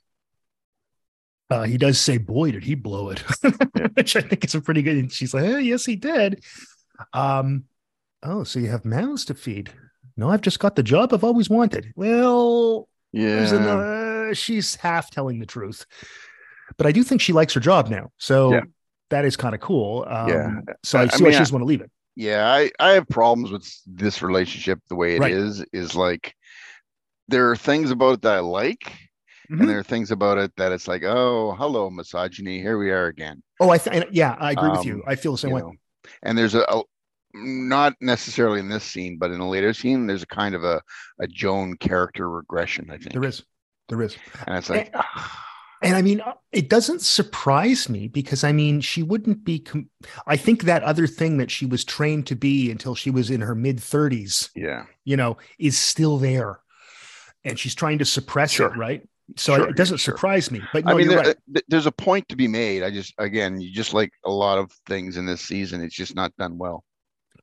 Uh, 1.50 1.62
he 1.64 1.78
does 1.78 1.98
say, 2.00 2.18
"Boy, 2.18 2.50
did 2.52 2.64
he 2.64 2.74
blow 2.74 3.10
it," 3.10 3.18
which 3.94 4.16
I 4.16 4.20
think 4.20 4.44
is 4.44 4.54
a 4.54 4.60
pretty 4.60 4.82
good. 4.82 4.96
And 4.96 5.10
she's 5.12 5.32
like, 5.32 5.44
eh, 5.44 5.58
"Yes, 5.58 5.84
he 5.86 5.96
did." 5.96 6.44
Um, 7.12 7.64
oh, 8.22 8.44
so 8.44 8.58
you 8.58 8.68
have 8.68 8.84
mouths 8.84 9.24
to 9.26 9.34
feed? 9.34 9.70
No, 10.16 10.28
I've 10.30 10.40
just 10.42 10.58
got 10.60 10.76
the 10.76 10.82
job 10.82 11.12
I've 11.14 11.24
always 11.24 11.48
wanted. 11.48 11.92
Well, 11.96 12.88
Yeah. 13.12 13.46
ano- 13.54 14.32
she's 14.34 14.74
half 14.74 15.10
telling 15.10 15.38
the 15.38 15.46
truth, 15.46 15.86
but 16.76 16.86
I 16.86 16.92
do 16.92 17.02
think 17.02 17.20
she 17.20 17.32
likes 17.32 17.54
her 17.54 17.60
job 17.60 17.88
now. 17.88 18.10
So 18.18 18.52
Yeah. 18.54 18.60
that 19.10 19.24
is 19.24 19.36
kind 19.36 19.54
of 19.54 19.60
cool. 19.60 20.04
Um, 20.08 20.28
Yeah. 20.28 20.50
So 20.84 20.98
I, 20.98 21.02
I- 21.02 21.06
see 21.08 21.24
why 21.24 21.30
she 21.32 21.38
doesn't 21.38 21.52
want 21.54 21.62
to 21.62 21.66
leave 21.66 21.80
it. 21.80 21.90
yeah 22.16 22.52
i 22.52 22.70
i 22.80 22.90
have 22.94 23.06
problems 23.08 23.50
with 23.52 23.64
this 23.86 24.22
relationship 24.22 24.78
the 24.88 24.96
way 24.96 25.16
it 25.16 25.22
is. 25.22 25.60
Right. 25.60 25.68
is 25.72 25.94
like 25.94 26.34
there 27.28 27.48
are 27.50 27.56
things 27.56 27.90
about 27.92 28.14
it 28.14 28.22
that 28.22 28.36
i 28.36 28.40
like 28.40 28.84
Mhm. 29.50 29.60
and 29.60 29.68
there 29.68 29.78
are 29.78 29.82
things 29.94 30.10
about 30.10 30.36
it 30.36 30.50
that 30.56 30.72
it's 30.72 30.88
like 30.88 31.04
oh 31.04 31.54
hello 31.56 31.88
misogyny 31.90 32.58
here 32.60 32.76
we 32.76 32.90
are 32.90 33.06
again 33.06 33.42
Oh, 33.60 33.70
I 33.70 33.78
th- 33.78 34.06
yeah, 34.12 34.36
I 34.38 34.52
agree 34.52 34.70
with 34.70 34.84
you. 34.84 34.94
Um, 34.96 35.02
I 35.08 35.14
feel 35.16 35.32
the 35.32 35.38
same 35.38 35.50
way. 35.52 35.62
know. 35.62 35.72
and 36.22 36.36
there's 36.38 36.54
a, 36.54 36.62
a 36.68 36.82
not 37.34 37.94
necessarily 38.00 38.60
in 38.60 38.68
this 38.68 38.84
scene 38.84 39.16
but 39.18 39.30
in 39.30 39.40
a 39.40 39.48
later 39.48 39.72
scene 39.72 40.06
there's 40.06 40.22
a 40.22 40.26
kind 40.42 40.54
of 40.54 40.64
a 40.64 40.80
a 41.20 41.26
joan 41.26 41.76
character 41.76 42.28
regression 42.28 42.90
i 42.90 42.98
think 42.98 43.12
There 43.12 43.24
is, 43.24 43.42
there 43.88 44.02
is. 44.02 44.16
and 44.46 44.56
it's 44.58 44.68
like 44.70 44.90
ah, 44.94 45.44
And 45.82 45.94
I 45.94 46.02
mean, 46.02 46.20
uh, 46.20 46.34
it 46.50 46.68
doesn't 46.68 47.02
surprise 47.02 47.88
me 47.88 48.08
because 48.08 48.42
I 48.42 48.52
mean, 48.52 48.80
she 48.80 49.02
wouldn't 49.02 49.44
be. 49.44 49.60
Com- 49.60 49.90
I 50.26 50.36
think 50.36 50.62
that 50.62 50.82
other 50.82 51.06
thing 51.06 51.38
that 51.38 51.50
she 51.50 51.66
was 51.66 51.84
trained 51.84 52.26
to 52.28 52.34
be 52.36 52.70
until 52.70 52.94
she 52.94 53.10
was 53.10 53.30
in 53.30 53.40
her 53.42 53.54
mid 53.54 53.78
30s, 53.78 54.50
yeah 54.56 54.86
you 55.04 55.16
know, 55.16 55.38
is 55.58 55.78
still 55.78 56.18
there. 56.18 56.60
And 57.44 57.58
she's 57.58 57.74
trying 57.74 57.98
to 57.98 58.04
suppress 58.04 58.50
Sure. 58.52 58.72
it, 58.74 58.76
right? 58.76 59.02
So 59.36 59.56
Sure, 59.56 59.68
it 59.68 59.76
doesn't 59.76 59.98
sure. 59.98 60.16
surprise 60.16 60.50
me. 60.50 60.60
But 60.72 60.84
no, 60.84 60.92
I 60.92 60.94
mean, 60.96 61.08
there, 61.08 61.18
right. 61.18 61.36
there's 61.68 61.86
a 61.86 61.92
point 61.92 62.28
to 62.28 62.36
be 62.36 62.48
made. 62.48 62.82
I 62.82 62.90
just, 62.90 63.14
again, 63.18 63.60
you 63.60 63.72
just 63.72 63.94
like 63.94 64.12
a 64.24 64.30
lot 64.30 64.58
of 64.58 64.70
things 64.86 65.16
in 65.16 65.26
this 65.26 65.40
season, 65.40 65.80
it's 65.80 65.94
just 65.94 66.14
not 66.14 66.36
done 66.36 66.58
well. 66.58 66.84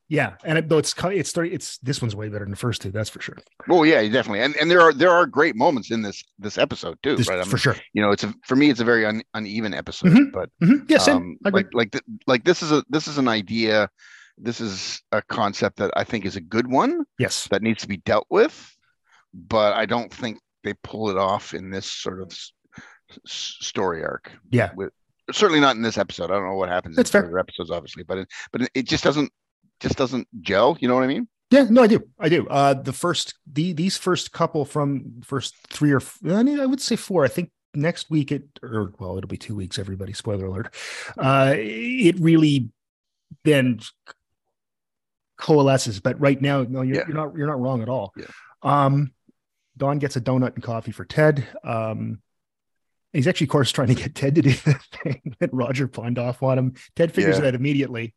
Yeah, 0.07 0.35
and 0.43 0.57
it, 0.59 0.69
though 0.69 0.77
it's 0.77 0.93
it's 1.05 1.29
starting, 1.29 1.53
it's 1.53 1.79
this 1.79 1.99
one's 2.01 2.15
way 2.15 2.29
better 2.29 2.45
than 2.45 2.51
the 2.51 2.57
first 2.57 2.81
two. 2.81 2.91
That's 2.91 3.09
for 3.09 3.21
sure. 3.21 3.37
Well, 3.67 3.85
yeah, 3.87 4.01
definitely, 4.07 4.41
and 4.41 4.55
and 4.57 4.69
there 4.69 4.79
are 4.81 4.93
there 4.93 5.09
are 5.09 5.25
great 5.25 5.55
moments 5.55 5.89
in 5.89 6.03
this 6.03 6.23
this 6.37 6.57
episode 6.59 6.97
too, 7.01 7.15
This- 7.15 7.27
right? 7.27 7.39
I 7.39 7.41
mean, 7.41 7.49
for 7.49 7.57
sure. 7.57 7.75
you 7.93 8.03
know, 8.03 8.11
it's 8.11 8.23
a, 8.23 8.31
for 8.45 8.55
me, 8.55 8.69
it's 8.69 8.79
a 8.79 8.83
very 8.85 9.03
un, 9.05 9.23
uneven 9.33 9.73
episode, 9.73 10.09
Mhm. 10.11 10.31
but 10.31 10.49
Mhm. 10.63 10.87
Yeah, 10.89 11.13
um, 11.13 11.37
like 11.43 11.73
like 11.73 11.91
th- 11.91 12.03
like 12.27 12.43
this 12.43 12.61
is 12.61 12.71
a 12.71 12.83
this 12.87 13.07
is 13.07 13.17
an 13.17 13.27
idea, 13.27 13.89
this 14.37 14.61
is 14.61 15.01
a 15.11 15.23
concept 15.23 15.77
that 15.77 15.91
I 15.95 16.03
think 16.03 16.25
is 16.25 16.35
a 16.35 16.41
good 16.41 16.67
one 16.67 17.05
yes. 17.17 17.47
that 17.49 17.63
needs 17.63 17.81
to 17.81 17.87
be 17.87 17.97
dealt 17.97 18.27
with, 18.29 18.77
but 19.33 19.73
I 19.73 19.87
don't 19.87 20.13
think 20.13 20.39
they 20.63 20.73
pull 20.83 21.09
it 21.09 21.17
off 21.17 21.53
in 21.55 21.71
this 21.71 21.85
sort 21.91 22.21
of 22.21 22.27
s- 22.31 22.51
story 23.25 24.03
arc. 24.03 24.31
Yeah. 24.51 24.71
with 24.75 24.91
certainly 25.31 25.59
not 25.61 25.75
in 25.75 25.81
this 25.81 25.97
episode. 25.97 26.25
I 26.25 26.35
don't 26.35 26.45
know 26.45 26.53
what 26.55 26.69
happens 26.69 26.95
That's 26.95 27.13
in 27.15 27.23
fair. 27.23 27.39
episodes, 27.39 27.71
obviously, 27.71 28.03
but 28.03 28.19
it, 28.19 28.27
but 28.51 28.61
it, 28.61 28.69
it 28.75 28.83
just 28.87 29.03
doesn't 29.03 29.31
just 29.85 29.97
doesn't 29.97 30.27
gel. 30.41 30.77
You 30.79 30.87
know 30.87 30.95
what 30.95 31.03
I 31.03 31.07
mean? 31.07 31.27
Yeah, 31.51 31.67
no, 31.69 31.83
I 31.83 31.87
do. 31.87 32.03
I 32.19 32.27
do. 32.27 32.47
Uh, 32.47 32.73
the 32.73 32.91
first, 32.91 33.35
the 33.51 33.71
these 33.73 33.97
first 33.97 34.31
couple 34.31 34.65
from 34.65 35.21
first 35.23 35.55
three 35.69 35.91
or 35.91 36.01
I 36.27 36.43
mean, 36.43 36.59
I 36.59 36.65
would 36.65 36.81
say 36.81 36.95
four. 36.95 37.23
I 37.23 37.27
think 37.27 37.51
next 37.75 38.09
week 38.09 38.31
it, 38.31 38.43
or 38.63 38.93
well, 38.99 39.17
it'll 39.17 39.27
be 39.27 39.37
two 39.37 39.55
weeks. 39.55 39.77
Everybody, 39.77 40.11
spoiler 40.13 40.45
alert. 40.47 40.73
Uh, 41.17 41.53
it 41.55 42.19
really 42.19 42.69
then 43.43 43.79
coalesces. 45.37 45.99
But 45.99 46.19
right 46.19 46.41
now, 46.41 46.63
no, 46.63 46.81
you're, 46.81 46.95
Yeah. 46.97 47.03
you're 47.07 47.15
not. 47.15 47.35
You're 47.37 47.47
not 47.47 47.59
wrong 47.61 47.81
at 47.81 47.89
all. 47.89 48.13
Yeah. 48.17 48.25
Um, 48.63 49.11
Don 49.77 49.99
gets 49.99 50.15
a 50.15 50.21
donut 50.21 50.55
and 50.55 50.63
coffee 50.63 50.91
for 50.91 51.05
Ted. 51.05 51.45
Um, 51.63 52.21
he's 53.13 53.27
actually, 53.27 53.45
of 53.45 53.51
course, 53.51 53.71
trying 53.71 53.89
to 53.89 53.95
get 53.95 54.15
Ted 54.15 54.35
to 54.35 54.41
do 54.41 54.49
the 54.65 54.79
thing 55.03 55.35
that 55.39 55.53
Roger 55.53 55.87
pawned 55.87 56.17
off 56.17 56.41
on 56.41 56.57
him. 56.57 56.73
Ted 56.95 57.13
figures 57.13 57.37
Yeah. 57.37 57.43
it 57.45 57.47
out 57.49 57.55
immediately 57.55 58.15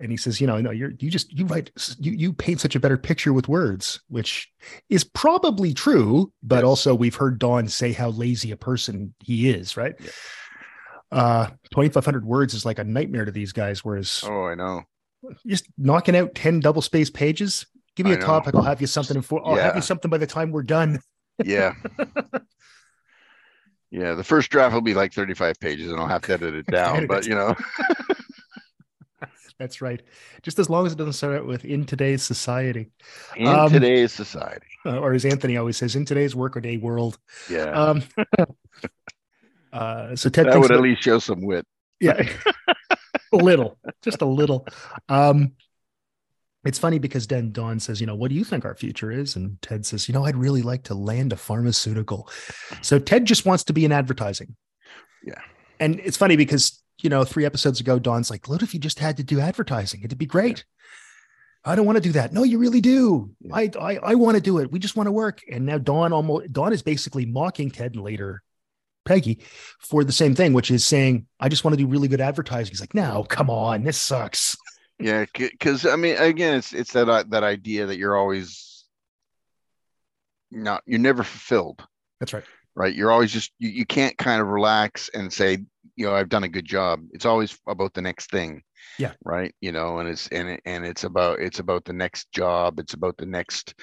and 0.00 0.10
he 0.10 0.16
says, 0.16 0.40
you 0.40 0.46
know, 0.46 0.60
no, 0.60 0.70
you're 0.70 0.92
you 0.98 1.10
just 1.10 1.32
you 1.36 1.44
write 1.46 1.70
you 1.98 2.12
you 2.12 2.32
paint 2.32 2.60
such 2.60 2.76
a 2.76 2.80
better 2.80 2.96
picture 2.96 3.32
with 3.32 3.48
words, 3.48 4.00
which 4.08 4.48
is 4.88 5.02
probably 5.04 5.74
true, 5.74 6.32
but 6.42 6.64
also 6.64 6.94
we've 6.94 7.14
heard 7.16 7.38
Don 7.38 7.68
say 7.68 7.92
how 7.92 8.10
lazy 8.10 8.50
a 8.52 8.56
person 8.56 9.14
he 9.20 9.48
is, 9.48 9.76
right? 9.76 9.94
Yeah. 9.98 10.10
Uh 11.10 11.46
2500 11.72 12.24
words 12.26 12.54
is 12.54 12.64
like 12.66 12.78
a 12.78 12.84
nightmare 12.84 13.24
to 13.24 13.32
these 13.32 13.52
guys 13.52 13.82
whereas 13.84 14.22
Oh, 14.26 14.44
I 14.44 14.54
know. 14.54 14.82
just 15.46 15.66
knocking 15.78 16.14
out 16.14 16.34
10 16.34 16.60
double 16.60 16.82
space 16.82 17.08
pages, 17.10 17.66
give 17.96 18.04
me 18.06 18.12
I 18.12 18.16
a 18.16 18.18
know. 18.18 18.26
topic, 18.26 18.54
I'll 18.54 18.62
have 18.62 18.80
you 18.82 18.86
something 18.86 19.16
in 19.16 19.22
four, 19.22 19.40
I'll 19.46 19.56
have 19.56 19.74
you 19.76 19.82
something 19.82 20.10
by 20.10 20.18
the 20.18 20.26
time 20.26 20.50
we're 20.52 20.62
done. 20.64 21.00
Yeah. 21.42 21.74
yeah. 23.90 24.14
The 24.14 24.24
first 24.24 24.50
draft 24.50 24.74
will 24.74 24.80
be 24.82 24.94
like 24.94 25.12
35 25.12 25.58
pages 25.60 25.90
and 25.90 26.00
I'll 26.00 26.06
have 26.08 26.22
to 26.22 26.34
edit 26.34 26.54
it 26.54 26.66
down, 26.70 27.06
but 27.06 27.26
you 27.26 27.34
know, 27.34 27.54
That's 29.58 29.80
right. 29.82 30.00
Just 30.42 30.58
as 30.58 30.70
long 30.70 30.86
as 30.86 30.92
it 30.92 30.98
doesn't 30.98 31.14
start 31.14 31.36
out 31.36 31.46
with 31.46 31.64
in 31.64 31.84
today's 31.84 32.22
society. 32.22 32.90
in 33.36 33.48
Um, 33.48 33.70
today's 33.70 34.12
society. 34.12 34.66
Uh, 34.86 34.98
or 34.98 35.12
as 35.14 35.24
Anthony 35.24 35.56
always 35.56 35.76
says, 35.76 35.96
in 35.96 36.04
today's 36.04 36.34
workaday 36.36 36.76
world. 36.76 37.18
Yeah. 37.50 37.64
Um, 37.64 38.02
uh, 39.72 40.14
so 40.16 40.28
Ted 40.30 40.46
that 40.46 40.60
would 40.60 40.70
at 40.70 40.80
least 40.80 41.02
show 41.02 41.18
some 41.18 41.42
wit. 41.42 41.66
yeah, 42.00 42.22
a 43.32 43.36
little, 43.36 43.78
just 44.02 44.22
a 44.22 44.26
little. 44.26 44.66
Um, 45.08 45.52
it's 46.64 46.78
funny 46.78 46.98
because 46.98 47.26
then 47.26 47.50
Don 47.52 47.80
says, 47.80 48.00
you 48.00 48.06
know, 48.06 48.14
what 48.14 48.28
do 48.28 48.34
you 48.36 48.44
think 48.44 48.64
our 48.64 48.74
future 48.74 49.10
is? 49.10 49.36
And 49.36 49.60
Ted 49.62 49.86
says, 49.86 50.08
you 50.08 50.12
know, 50.12 50.24
I'd 50.24 50.36
really 50.36 50.62
like 50.62 50.84
to 50.84 50.94
land 50.94 51.32
a 51.32 51.36
pharmaceutical. 51.36 52.28
So 52.82 52.98
Ted 52.98 53.24
just 53.24 53.46
wants 53.46 53.64
to 53.64 53.72
be 53.72 53.84
in 53.84 53.92
advertising. 53.92 54.54
Yeah. 55.24 55.40
And 55.80 56.00
it's 56.00 56.16
funny 56.16 56.36
because, 56.36 56.82
you 57.00 57.10
know, 57.10 57.24
three 57.24 57.44
episodes 57.44 57.80
ago, 57.80 57.98
Don's 57.98 58.30
like, 58.30 58.48
what 58.48 58.62
if 58.62 58.74
you 58.74 58.80
just 58.80 58.98
had 58.98 59.16
to 59.18 59.22
do 59.22 59.40
advertising? 59.40 60.02
It'd 60.02 60.18
be 60.18 60.26
great. 60.26 60.64
I 61.64 61.74
don't 61.74 61.86
want 61.86 61.96
to 61.96 62.02
do 62.02 62.12
that. 62.12 62.32
No, 62.32 62.44
you 62.44 62.58
really 62.58 62.80
do. 62.80 63.30
Yeah. 63.40 63.54
I, 63.54 63.70
I 63.80 63.96
I 63.96 64.14
want 64.14 64.36
to 64.36 64.40
do 64.40 64.58
it. 64.58 64.70
We 64.70 64.78
just 64.78 64.96
want 64.96 65.06
to 65.06 65.12
work. 65.12 65.42
And 65.50 65.66
now 65.66 65.78
Don 65.78 66.12
almost 66.12 66.52
Don 66.52 66.72
is 66.72 66.82
basically 66.82 67.26
mocking 67.26 67.70
Ted 67.70 67.94
and 67.94 68.04
later 68.04 68.42
Peggy 69.04 69.40
for 69.80 70.04
the 70.04 70.12
same 70.12 70.34
thing, 70.34 70.52
which 70.52 70.70
is 70.70 70.84
saying, 70.84 71.26
I 71.40 71.48
just 71.48 71.64
want 71.64 71.76
to 71.76 71.82
do 71.82 71.88
really 71.88 72.08
good 72.08 72.20
advertising. 72.20 72.70
He's 72.70 72.80
like, 72.80 72.94
no, 72.94 73.24
come 73.24 73.50
on, 73.50 73.82
this 73.82 74.00
sucks. 74.00 74.56
Yeah. 75.00 75.24
Cause 75.60 75.86
I 75.86 75.96
mean, 75.96 76.16
again, 76.16 76.58
it's, 76.58 76.72
it's 76.72 76.92
that, 76.92 77.08
uh, 77.08 77.24
that 77.28 77.42
idea 77.42 77.86
that 77.86 77.98
you're 77.98 78.16
always 78.16 78.84
not, 80.50 80.82
you're 80.86 80.98
never 80.98 81.22
fulfilled. 81.22 81.86
That's 82.20 82.34
right. 82.34 82.44
right? 82.74 82.94
You're 82.94 83.10
always 83.10 83.32
just 83.32 83.52
you, 83.58 83.70
you 83.70 83.86
can't 83.86 84.16
kind 84.18 84.40
of 84.42 84.48
relax 84.48 85.08
and 85.14 85.32
say, 85.32 85.64
you 85.98 86.06
know, 86.06 86.14
I've 86.14 86.28
done 86.28 86.44
a 86.44 86.48
good 86.48 86.64
job. 86.64 87.00
It's 87.12 87.26
always 87.26 87.58
about 87.66 87.92
the 87.94 88.02
next 88.02 88.30
thing. 88.30 88.62
Yeah. 88.98 89.12
Right. 89.24 89.54
You 89.60 89.72
know, 89.72 89.98
and 89.98 90.08
it's 90.08 90.28
and 90.28 90.48
it, 90.48 90.60
and 90.64 90.84
it's 90.86 91.04
about 91.04 91.40
it's 91.40 91.58
about 91.58 91.84
the 91.84 91.92
next 91.92 92.30
job. 92.32 92.78
It's 92.80 92.94
about 92.94 93.16
the 93.16 93.26
next 93.26 93.74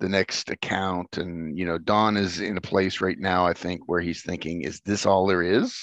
the 0.00 0.08
next 0.08 0.50
account. 0.50 1.16
And 1.18 1.58
you 1.58 1.66
know, 1.66 1.78
Don 1.78 2.16
is 2.16 2.40
in 2.40 2.56
a 2.56 2.60
place 2.60 3.00
right 3.00 3.18
now, 3.18 3.46
I 3.46 3.52
think, 3.52 3.82
where 3.86 4.00
he's 4.00 4.22
thinking, 4.22 4.62
is 4.62 4.80
this 4.84 5.06
all 5.06 5.26
there 5.26 5.42
is? 5.42 5.76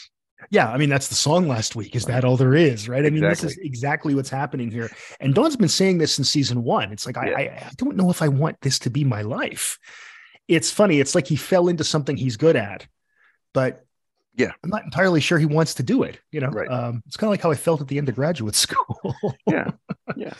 Yeah, 0.50 0.70
I 0.72 0.78
mean 0.78 0.90
that's 0.90 1.08
the 1.10 1.16
song 1.16 1.48
last 1.48 1.76
week. 1.76 1.96
Is 1.96 2.06
Right. 2.06 2.16
that 2.16 2.26
all 2.26 2.36
there 2.38 2.56
is? 2.56 2.90
Right. 2.90 3.06
I 3.06 3.10
mean, 3.12 3.22
this 3.22 3.40
is 3.44 3.52
Exactly. 3.52 3.68
exactly 3.68 4.16
what's 4.16 4.30
happening 4.30 4.72
here. 4.72 4.90
And 5.20 5.36
Don's 5.36 5.56
been 5.56 5.68
saying 5.70 5.98
this 6.00 6.18
in 6.18 6.24
season 6.24 6.64
one. 6.64 6.92
It's 6.92 7.06
like 7.06 7.16
Yeah. 7.16 7.38
I, 7.38 7.42
I 7.42 7.72
don't 7.78 7.96
know 7.96 8.10
if 8.10 8.22
I 8.22 8.28
want 8.30 8.58
this 8.62 8.80
to 8.80 8.90
be 8.90 9.04
my 9.04 9.22
life. 9.22 9.78
It's 10.48 10.72
funny. 10.72 11.00
It's 11.00 11.14
like 11.16 11.28
he 11.28 11.36
fell 11.36 11.68
into 11.68 11.84
something 11.84 12.18
he's 12.18 12.38
good 12.38 12.56
at, 12.56 12.88
but 13.54 13.86
Yeah. 14.36 14.52
I'm 14.64 14.70
not 14.70 14.84
entirely 14.86 15.20
sure 15.22 15.38
he 15.38 15.46
wants 15.46 15.74
to 15.76 15.84
do 15.84 16.04
it. 16.04 16.20
You 16.32 16.40
know, 16.42 16.50
Right. 16.50 16.70
um, 16.70 17.04
it's 17.06 17.18
kind 17.18 17.28
of 17.28 17.32
like 17.32 17.42
how 17.42 17.52
I 17.52 17.56
felt 17.56 17.82
at 17.82 17.88
the 17.88 17.98
end 17.98 18.08
of 18.10 18.16
graduate 18.16 18.56
school. 18.66 19.16
Yeah. 19.48 19.72
Yeah. 20.16 20.34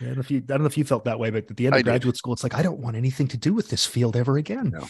I 0.00 0.04
don't 0.04 0.14
know 0.14 0.20
if 0.20 0.30
you, 0.30 0.38
I 0.38 0.40
don't 0.42 0.60
know 0.60 0.66
if 0.66 0.78
you 0.78 0.84
felt 0.84 1.04
that 1.06 1.18
way, 1.18 1.30
but 1.30 1.50
at 1.50 1.56
the 1.56 1.66
end 1.66 1.74
I 1.74 1.78
of 1.78 1.84
did. 1.84 1.90
graduate 1.90 2.16
school, 2.16 2.32
it's 2.32 2.42
like 2.44 2.54
I 2.54 2.62
don't 2.62 2.78
want 2.78 2.96
anything 2.96 3.26
to 3.28 3.36
do 3.36 3.52
with 3.52 3.68
this 3.68 3.84
field 3.84 4.16
ever 4.16 4.38
again. 4.38 4.70
No. 4.70 4.86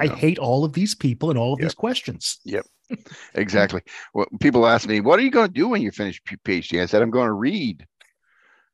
I 0.00 0.08
hate 0.08 0.38
all 0.38 0.64
of 0.64 0.72
these 0.72 0.94
people 0.94 1.30
and 1.30 1.38
all 1.38 1.52
of 1.54 1.60
Yep. 1.60 1.66
these 1.68 1.74
questions. 1.74 2.38
Yep, 2.44 2.66
exactly. 3.34 3.82
Well, 4.14 4.26
people 4.40 4.66
ask 4.66 4.88
me, 4.88 5.00
"What 5.00 5.18
are 5.18 5.22
you 5.22 5.30
going 5.30 5.46
to 5.48 5.52
do 5.52 5.68
when 5.68 5.80
you 5.82 5.92
finish 5.92 6.20
PhD?" 6.44 6.82
I 6.82 6.86
said, 6.86 7.02
"I'm 7.02 7.10
going 7.10 7.26
to 7.28 7.32
read." 7.32 7.86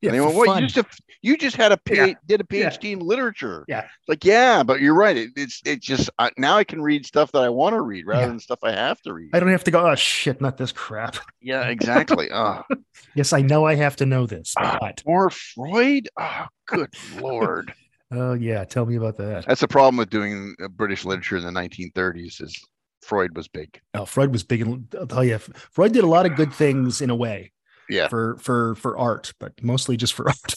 Yeah, 0.03 0.09
and 0.11 0.17
they 0.17 0.21
went, 0.21 0.35
"What? 0.35 0.61
You 0.61 0.67
just 0.67 1.01
you 1.23 1.37
just 1.38 1.57
had 1.57 1.71
a 1.73 1.77
P- 1.77 1.95
Yeah. 1.97 2.12
did 2.27 2.41
a 2.41 2.45
Yeah. 2.51 2.69
PhD 2.71 2.93
in 2.93 2.99
literature?" 2.99 3.65
Yeah. 3.69 3.87
Like, 4.09 4.25
yeah, 4.25 4.62
but 4.65 4.81
you're 4.81 4.95
right. 4.97 5.17
It, 5.17 5.31
it's 5.37 5.62
it's 5.65 5.87
just 5.87 6.11
uh, 6.19 6.31
now 6.37 6.57
I 6.57 6.65
can 6.65 6.83
read 6.83 7.07
stuff 7.07 7.31
that 7.33 7.43
I 7.43 7.49
want 7.49 7.75
to 7.75 7.81
read 7.81 8.07
rather 8.07 8.23
Yeah. 8.23 8.27
than 8.29 8.41
stuff 8.41 8.59
I 8.65 8.73
have 8.73 9.01
to 9.03 9.12
read. 9.15 9.31
I 9.33 9.38
don't 9.41 9.49
have 9.51 9.65
to 9.65 9.71
go. 9.71 9.88
Oh 9.88 9.95
shit, 9.95 10.41
not 10.41 10.57
this 10.57 10.73
crap. 10.73 11.17
yeah, 11.41 11.69
exactly. 11.69 12.29
oh, 12.33 12.62
Yes, 13.15 13.33
I 13.33 13.41
know 13.43 13.65
I 13.65 13.77
have 13.77 13.97
to 13.97 14.07
know 14.07 14.27
this, 14.27 14.55
Ah. 14.59 14.79
but 14.81 15.03
more 15.07 15.31
Freud. 15.31 16.09
Oh, 16.19 16.47
good 16.67 16.93
lord. 17.21 17.73
oh 18.11 18.35
yeah, 18.35 18.65
tell 18.65 18.85
me 18.87 18.97
about 18.97 19.17
that. 19.19 19.47
That's 19.47 19.61
the 19.61 19.69
problem 19.69 19.97
with 19.99 20.11
doing 20.11 20.55
uh, 20.62 20.69
British 20.69 21.05
literature 21.05 21.37
in 21.37 21.45
the 21.45 21.51
1930s. 21.51 22.43
Is 22.43 22.61
Freud 23.03 23.37
was 23.37 23.47
big. 23.49 23.81
Oh, 23.95 24.05
Freud 24.05 24.33
was 24.33 24.43
big, 24.43 24.62
and 24.62 24.93
I'll 24.99 25.07
tell 25.07 25.25
you, 25.25 25.38
Freud 25.38 25.93
did 25.93 26.05
a 26.05 26.09
lot 26.09 26.27
of 26.27 26.35
good 26.37 26.53
things 26.53 27.01
in 27.01 27.11
a 27.11 27.15
way 27.17 27.53
Yeah, 27.88 28.09
for 28.09 28.37
for 28.38 28.75
for 28.77 28.97
art, 28.99 29.33
but 29.38 29.53
mostly 29.62 29.97
just 29.97 30.14
for 30.14 30.29
art. 30.29 30.55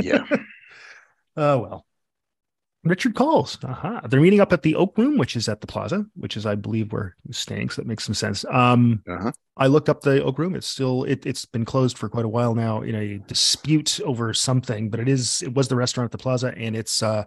yeah. 0.00 0.24
Oh 1.36 1.58
well. 1.58 1.86
Richard 2.84 3.14
calls. 3.14 3.58
Aha. 3.64 4.02
They're 4.08 4.20
meeting 4.20 4.40
up 4.40 4.52
at 4.52 4.60
the 4.62 4.74
Oak 4.74 4.96
Room, 4.98 5.16
which 5.16 5.36
is 5.36 5.48
at 5.48 5.62
the 5.62 5.66
Plaza, 5.66 6.04
which 6.16 6.36
is, 6.36 6.44
I 6.44 6.54
believe, 6.54 6.92
where 6.92 7.16
he 7.22 7.28
was 7.28 7.38
staying. 7.38 7.70
So 7.70 7.80
that 7.80 7.88
makes 7.88 8.04
some 8.04 8.14
sense. 8.14 8.44
Um, 8.44 9.02
Uh-huh. 9.08 9.32
I 9.56 9.68
looked 9.68 9.88
up 9.88 10.02
the 10.02 10.22
Oak 10.22 10.38
Room. 10.38 10.54
It's 10.54 10.66
still 10.66 11.04
it, 11.04 11.24
it's 11.24 11.44
been 11.46 11.64
closed 11.64 11.96
for 11.96 12.08
quite 12.10 12.24
a 12.26 12.28
while 12.28 12.54
now 12.54 12.82
in 12.82 12.94
a 12.94 13.18
dispute 13.26 14.00
over 14.04 14.34
something, 14.34 14.90
but 14.90 15.00
it 15.00 15.08
is 15.08 15.42
it 15.42 15.54
was 15.54 15.68
the 15.68 15.76
restaurant 15.76 16.08
at 16.08 16.12
the 16.12 16.18
Plaza, 16.22 16.52
and 16.56 16.76
it's 16.76 17.02
uh, 17.02 17.24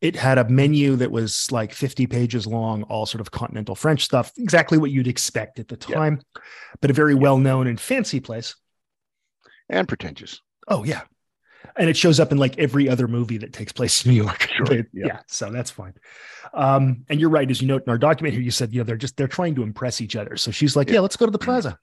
it 0.00 0.14
had 0.16 0.38
a 0.38 0.48
menu 0.48 0.96
that 0.96 1.10
was 1.10 1.50
like 1.50 1.72
50 1.72 2.06
pages 2.06 2.46
long, 2.46 2.82
all 2.84 3.06
sort 3.06 3.20
of 3.20 3.30
continental 3.30 3.74
French 3.74 4.04
stuff, 4.04 4.30
exactly 4.36 4.76
what 4.78 4.90
you'd 4.90 5.08
expect 5.08 5.58
at 5.58 5.68
the 5.68 5.78
Yeah. 5.88 5.96
time, 5.96 6.20
but 6.80 6.90
a 6.90 6.94
very 6.94 7.14
well 7.14 7.38
known 7.38 7.66
and 7.66 7.80
fancy 7.80 8.20
place. 8.20 8.54
And 9.68 9.88
pretentious. 9.88 10.40
Oh 10.68 10.84
yeah. 10.84 11.02
And 11.76 11.90
it 11.90 11.96
shows 11.96 12.20
up 12.20 12.30
in 12.30 12.38
like 12.38 12.58
every 12.58 12.88
other 12.88 13.08
movie 13.08 13.38
that 13.38 13.52
takes 13.52 13.72
place 13.72 14.04
in 14.04 14.12
New 14.12 14.22
York. 14.22 14.48
Sure, 14.56 14.74
yeah. 14.74 14.82
yeah. 14.94 15.20
So 15.28 15.50
that's 15.50 15.70
fine. 15.70 15.92
Um, 16.54 17.04
and 17.10 17.20
you're 17.20 17.28
right, 17.28 17.50
as 17.50 17.60
you 17.60 17.68
note 17.68 17.82
in 17.86 17.90
our 17.90 17.98
document 17.98 18.32
here, 18.32 18.42
you 18.42 18.50
said, 18.50 18.72
you 18.72 18.80
know, 18.80 18.84
they're 18.84 18.96
just 18.96 19.16
they're 19.18 19.28
trying 19.28 19.54
to 19.56 19.62
impress 19.62 20.00
each 20.00 20.16
other. 20.16 20.36
So 20.38 20.50
she's 20.50 20.76
like, 20.76 20.88
Yeah. 20.88 20.94
Yeah, 20.94 21.00
let's 21.00 21.16
go 21.16 21.26
to 21.26 21.30
the 21.32 21.38
plaza. 21.38 21.78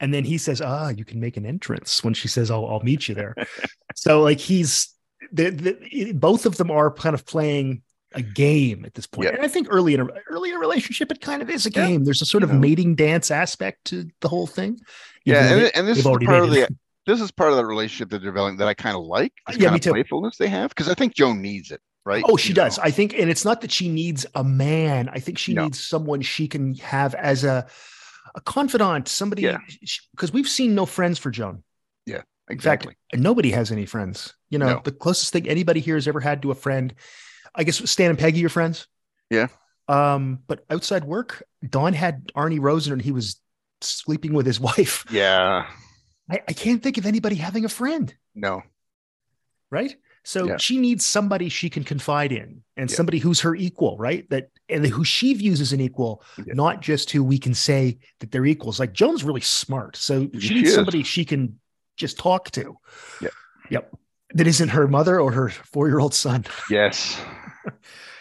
And 0.00 0.12
then 0.14 0.24
he 0.24 0.38
says, 0.38 0.62
Ah, 0.62 0.88
you 0.88 1.04
can 1.04 1.20
make 1.20 1.36
an 1.36 1.44
entrance 1.44 2.02
when 2.02 2.14
she 2.14 2.28
says, 2.28 2.50
I'll, 2.50 2.66
I'll 2.66 2.80
meet 2.80 3.08
you 3.08 3.14
there. 3.14 3.34
so 3.94 4.22
like 4.22 4.38
he's 4.38 4.93
the, 5.32 5.50
the 5.50 6.12
both 6.12 6.46
of 6.46 6.56
them 6.56 6.70
are 6.70 6.90
kind 6.92 7.14
of 7.14 7.24
playing 7.26 7.82
a 8.12 8.22
game 8.22 8.84
at 8.84 8.94
this 8.94 9.06
point. 9.06 9.28
Yeah. 9.28 9.34
And 9.36 9.44
I 9.44 9.48
think 9.48 9.66
early 9.70 9.94
in 9.94 10.00
a 10.00 10.06
early 10.30 10.50
in 10.50 10.56
a 10.56 10.58
relationship, 10.60 11.10
it 11.10 11.20
kind 11.20 11.42
of 11.42 11.50
is 11.50 11.66
a 11.66 11.70
Yeah. 11.70 11.86
game. 11.88 12.04
There's 12.04 12.22
a 12.22 12.26
sort 12.26 12.42
You 12.42 12.48
of 12.48 12.54
know. 12.54 12.60
mating 12.60 12.94
dance 12.94 13.30
aspect 13.30 13.86
to 13.86 14.08
the 14.20 14.28
whole 14.28 14.46
thing. 14.46 14.78
Yeah, 15.24 15.50
and, 15.52 15.62
they- 15.62 15.70
and 15.72 15.88
this 15.88 15.98
is 15.98 16.04
part 16.04 16.22
of 16.22 16.50
the 16.50 16.68
this 17.06 17.20
is 17.20 17.30
part 17.30 17.50
of 17.50 17.56
the 17.56 17.66
relationship 17.66 18.08
that 18.10 18.20
they're 18.22 18.30
developing 18.30 18.56
that 18.58 18.68
I 18.68 18.74
kind 18.74 18.96
of 18.96 19.04
like. 19.04 19.32
This 19.48 19.56
uh, 19.56 19.58
Yeah, 19.58 19.64
kind 19.66 19.72
me 19.74 19.76
of 19.78 19.82
too. 19.82 19.90
playfulness 19.92 20.36
they 20.38 20.48
have 20.48 20.70
because 20.70 20.88
I 20.88 20.94
think 20.94 21.14
Joan 21.14 21.42
needs 21.42 21.70
it, 21.70 21.80
right? 22.06 22.24
Oh, 22.26 22.36
she 22.38 22.48
You 22.50 22.54
does. 22.54 22.78
know? 22.78 22.84
I 22.84 22.90
think, 22.90 23.12
and 23.18 23.28
it's 23.28 23.44
not 23.44 23.60
that 23.60 23.70
she 23.70 23.88
needs 23.90 24.24
a 24.34 24.42
man. 24.44 25.10
I 25.12 25.18
think 25.18 25.36
she 25.36 25.52
No. 25.52 25.64
needs 25.64 25.84
someone 25.84 26.22
she 26.22 26.48
can 26.48 26.74
have 26.76 27.14
as 27.14 27.44
a 27.44 27.66
a 28.36 28.40
confidant, 28.40 29.06
somebody. 29.08 29.42
Yeah. 29.42 29.58
Because 30.12 30.32
we've 30.32 30.48
seen 30.48 30.74
no 30.74 30.86
friends 30.86 31.18
for 31.18 31.30
Joan. 31.30 31.62
Exactly. 32.48 32.94
fact, 33.12 33.22
nobody 33.22 33.50
has 33.52 33.72
any 33.72 33.86
friends. 33.86 34.34
You 34.50 34.58
know, 34.58 34.66
No. 34.74 34.80
the 34.84 34.92
closest 34.92 35.32
thing 35.32 35.48
anybody 35.48 35.80
here 35.80 35.94
has 35.96 36.06
ever 36.06 36.20
had 36.20 36.42
to 36.42 36.50
a 36.50 36.54
friend, 36.54 36.94
I 37.54 37.64
guess, 37.64 37.88
Stan 37.90 38.10
and 38.10 38.18
Peggy 38.18 38.44
are 38.44 38.48
friends. 38.50 38.86
Yeah. 39.30 39.48
Um, 39.88 40.40
but 40.46 40.64
outside 40.70 41.04
work, 41.04 41.42
Don 41.68 41.92
had 41.92 42.28
Arnie 42.36 42.60
Rosen, 42.60 42.92
and 42.92 43.02
he 43.02 43.12
was 43.12 43.40
sleeping 43.80 44.32
with 44.34 44.46
his 44.46 44.60
wife. 44.68 45.04
yeah. 45.10 45.66
I, 46.30 46.40
I 46.48 46.52
can't 46.54 46.82
think 46.82 46.96
of 46.96 47.04
anybody 47.06 47.36
having 47.36 47.64
a 47.64 47.68
friend. 47.68 48.14
No. 48.34 48.62
right? 49.70 49.94
So 50.22 50.46
Yeah. 50.46 50.56
she 50.56 50.78
needs 50.78 51.04
somebody 51.04 51.48
she 51.48 51.68
can 51.68 51.82
confide 51.84 52.32
in 52.32 52.62
and 52.76 52.88
Yeah. 52.90 52.96
somebody 52.96 53.18
who's 53.18 53.40
her 53.40 53.54
equal, 53.56 53.98
right? 53.98 54.28
That 54.30 54.50
and 54.68 54.86
who 54.86 55.04
she 55.04 55.34
views 55.34 55.60
as 55.60 55.72
an 55.72 55.80
equal, 55.80 56.22
Yeah. 56.38 56.54
not 56.54 56.80
just 56.80 57.10
who 57.10 57.22
we 57.24 57.38
can 57.38 57.54
say 57.54 57.98
that 58.20 58.30
they're 58.30 58.46
equals. 58.46 58.78
Like 58.80 58.92
Joan's 58.92 59.24
really 59.24 59.40
smart, 59.40 59.96
so 59.96 60.28
she 60.34 60.40
She 60.40 60.54
needs 60.54 60.68
is. 60.70 60.74
somebody 60.74 61.02
she 61.02 61.24
can 61.24 61.58
just 61.96 62.18
talk 62.18 62.50
to. 62.52 62.76
Yeah. 63.20 63.28
Yep. 63.70 63.94
That 64.34 64.46
isn't 64.46 64.70
her 64.70 64.88
mother 64.88 65.20
or 65.20 65.32
her 65.32 65.50
four-year-old 65.50 66.14
son. 66.14 66.44
Yes. 66.70 67.20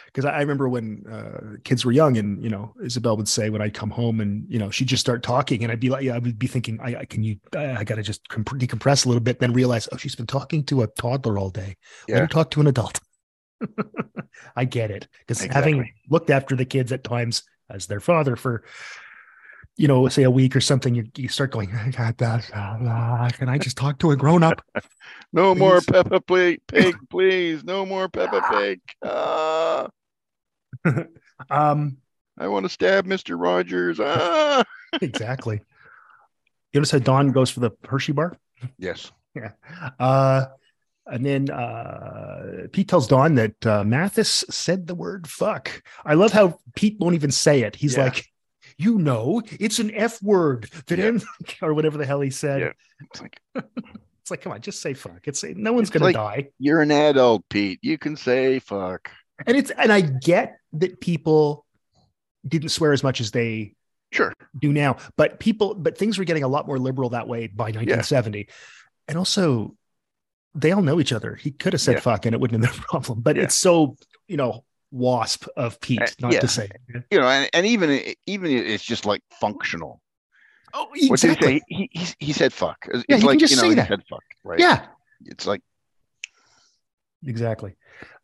Because 0.06 0.26
I 0.26 0.40
remember 0.42 0.70
when 0.70 1.08
uh, 1.12 1.58
kids 1.64 1.84
were 1.84 1.92
young, 1.92 2.18
and 2.18 2.44
you 2.44 2.50
know, 2.50 2.76
Isabel 2.84 3.18
would 3.18 3.28
say 3.28 3.50
when 3.50 3.64
I'd 3.64 3.74
come 3.74 3.90
home, 3.90 4.22
and 4.22 4.46
you 4.48 4.60
know, 4.60 4.70
she'd 4.70 4.88
just 4.88 5.02
start 5.02 5.24
talking, 5.24 5.64
and 5.64 5.72
I'd 5.72 5.80
be 5.80 5.90
like, 5.90 6.04
yeah, 6.04 6.14
I 6.14 6.20
would 6.20 6.38
be 6.38 6.46
thinking, 6.46 6.80
I, 6.80 6.98
I 6.98 7.06
can 7.06 7.24
you, 7.24 7.38
I, 7.56 7.78
I 7.78 7.84
got 7.84 7.96
to 7.96 8.04
just 8.04 8.30
comp- 8.30 8.60
decompress 8.60 9.06
a 9.06 9.10
little 9.10 9.24
bit, 9.24 9.40
then 9.40 9.54
realize, 9.54 9.90
oh, 9.92 9.98
she's 9.98 10.14
been 10.14 10.28
talking 10.28 10.66
to 10.66 10.84
a 10.84 10.88
toddler 10.88 11.40
all 11.40 11.50
day. 11.50 11.78
Let 12.08 12.20
her 12.20 12.28
talk 12.28 12.52
to 12.52 12.62
an 12.62 12.68
adult. 12.68 13.00
I 14.56 14.66
get 14.66 14.92
it 14.92 15.08
because 15.26 15.44
having 15.46 15.90
looked 16.12 16.30
after 16.30 16.56
the 16.56 16.66
kids 16.66 16.92
at 16.92 17.04
times 17.04 17.42
as 17.72 17.88
their 17.88 18.00
father 18.00 18.36
for, 18.36 18.64
you 19.78 19.88
know, 19.88 20.08
say 20.08 20.24
a 20.24 20.32
week 20.32 20.56
or 20.56 20.62
something, 20.62 20.94
you, 20.96 21.06
you 21.18 21.28
start 21.28 21.52
going, 21.52 21.72
I 21.76 21.90
got 21.90 22.18
that. 22.20 22.50
blah, 22.52 22.78
blah. 22.78 23.30
Can 23.32 23.50
I 23.50 23.58
just 23.58 23.78
talk 23.78 24.00
to 24.00 24.12
a 24.12 24.16
grown 24.16 24.44
up? 24.44 24.62
No 25.36 25.56
more 25.56 25.78
Please. 25.82 25.86
Peppa 25.88 26.22
Pig, 26.22 26.62
pig, 26.68 26.96
please. 27.10 27.64
No 27.64 27.88
more 27.88 28.08
Peppa 28.08 28.40
Pig. 28.52 28.82
Ah, 29.04 29.88
um, 31.50 31.98
I 32.38 32.48
want 32.48 32.66
to 32.66 32.70
stab 32.70 33.06
Mr. 33.08 33.36
Rogers. 33.40 34.00
Ah. 34.00 34.64
exactly. 35.02 35.62
You 36.72 36.80
notice 36.80 36.92
how 36.92 37.00
Don 37.00 37.32
goes 37.32 37.50
for 37.50 37.62
the 37.62 37.72
Hershey 37.88 38.12
bar? 38.12 38.38
Yes. 38.78 39.12
Yeah. 39.36 39.52
Uh, 40.00 40.46
and 41.08 41.26
then 41.26 41.50
uh, 41.50 42.68
Pete 42.72 42.88
tells 42.88 43.08
Don 43.08 43.34
that 43.36 43.66
uh, 43.66 43.84
Mathis 43.84 44.46
said 44.52 44.86
the 44.88 44.96
word 44.96 45.28
fuck. 45.28 45.82
I 46.06 46.14
love 46.14 46.32
how 46.32 46.60
Pete 46.76 46.98
won't 47.00 47.16
even 47.16 47.32
say 47.32 47.62
it. 47.64 47.76
He's 47.76 47.98
Yeah. 47.98 48.06
like, 48.06 48.26
you 48.78 48.98
know, 48.98 49.42
it's 49.60 49.80
an 49.80 49.92
F 49.94 50.22
word 50.22 50.70
that 50.88 51.00
Yeah. 51.00 51.06
ends, 51.06 51.26
or 51.62 51.74
whatever 51.74 51.98
the 51.98 52.06
hell 52.06 52.22
he 52.22 52.30
said. 52.30 52.62
Yeah. 52.62 52.72
It's 53.12 53.22
like 53.22 53.40
It's 54.22 54.32
like, 54.32 54.42
come 54.42 54.54
on, 54.54 54.62
just 54.62 54.82
say 54.82 54.94
fuck. 54.94 55.28
It's 55.28 55.44
no 55.44 55.74
one's 55.74 55.90
It's 55.90 55.94
gonna 55.94 56.06
like- 56.06 56.16
die. 56.16 56.48
you're 56.58 56.82
an 56.82 56.92
adult, 56.92 57.44
Pete. 57.50 57.80
You 57.82 57.98
can 57.98 58.16
say 58.16 58.60
fuck. 58.60 59.12
And 59.46 59.58
it's 59.58 59.70
and 59.72 59.92
I 59.92 60.00
get 60.02 60.58
that 60.74 61.02
people 61.02 61.66
didn't 62.48 62.70
swear 62.70 62.94
as 62.94 63.04
much 63.04 63.20
as 63.20 63.32
they 63.32 63.76
Sure. 64.14 64.32
do 64.60 64.72
now, 64.72 64.98
but 65.18 65.40
people, 65.40 65.74
but 65.76 65.98
things 65.98 66.18
were 66.20 66.24
getting 66.24 66.44
a 66.44 66.48
lot 66.48 66.68
more 66.68 66.78
liberal 66.80 67.10
that 67.10 67.28
way 67.28 67.48
by 67.48 67.72
1970. 67.72 68.48
And 69.08 69.18
also, 69.18 69.76
they 70.56 70.72
all 70.72 70.84
know 70.84 71.00
each 71.02 71.12
other. 71.12 71.36
He 71.36 71.50
could 71.52 71.74
have 71.74 71.82
said 71.82 71.96
Yeah. 71.96 72.00
fuck 72.02 72.26
and 72.28 72.34
it 72.36 72.40
wouldn't 72.40 72.64
have 72.64 72.74
been 72.76 72.82
a 72.84 72.88
problem, 72.88 73.22
but 73.22 73.36
Yeah. 73.36 73.44
it's 73.44 73.56
so, 73.56 73.98
you 74.28 74.38
know, 74.38 74.64
wasp 74.94 75.48
of 75.58 75.82
Pete 75.82 76.02
Uh, 76.02 76.08
not 76.22 76.34
yeah. 76.34 76.40
to 76.40 76.48
say. 76.48 76.70
You 77.12 77.20
know, 77.20 77.28
and, 77.28 77.50
and 77.54 77.66
even 77.66 77.90
even 78.28 78.52
it's 78.52 78.84
just 78.84 79.06
like 79.06 79.22
functional. 79.42 80.00
Oh, 80.76 80.86
What 81.08 81.20
did 81.20 81.32
exactly. 81.32 81.54
he 81.54 81.60
say? 81.60 81.66
He, 81.68 81.90
he, 81.92 82.26
he 82.28 82.34
said 82.34 82.54
fuck. 82.54 82.88
It's 82.94 83.04
Yeah, 83.10 83.16
he 83.18 83.22
can 83.22 83.28
like 83.28 83.40
just 83.40 83.52
you 83.52 83.58
know 83.58 83.62
say 83.64 83.70
he 83.70 83.76
that. 83.76 83.88
said 83.90 84.04
fuck. 84.10 84.24
Right. 84.44 84.60
Yeah, 84.60 84.86
It's 85.26 85.46
like 85.48 85.62
exactly. 87.26 87.76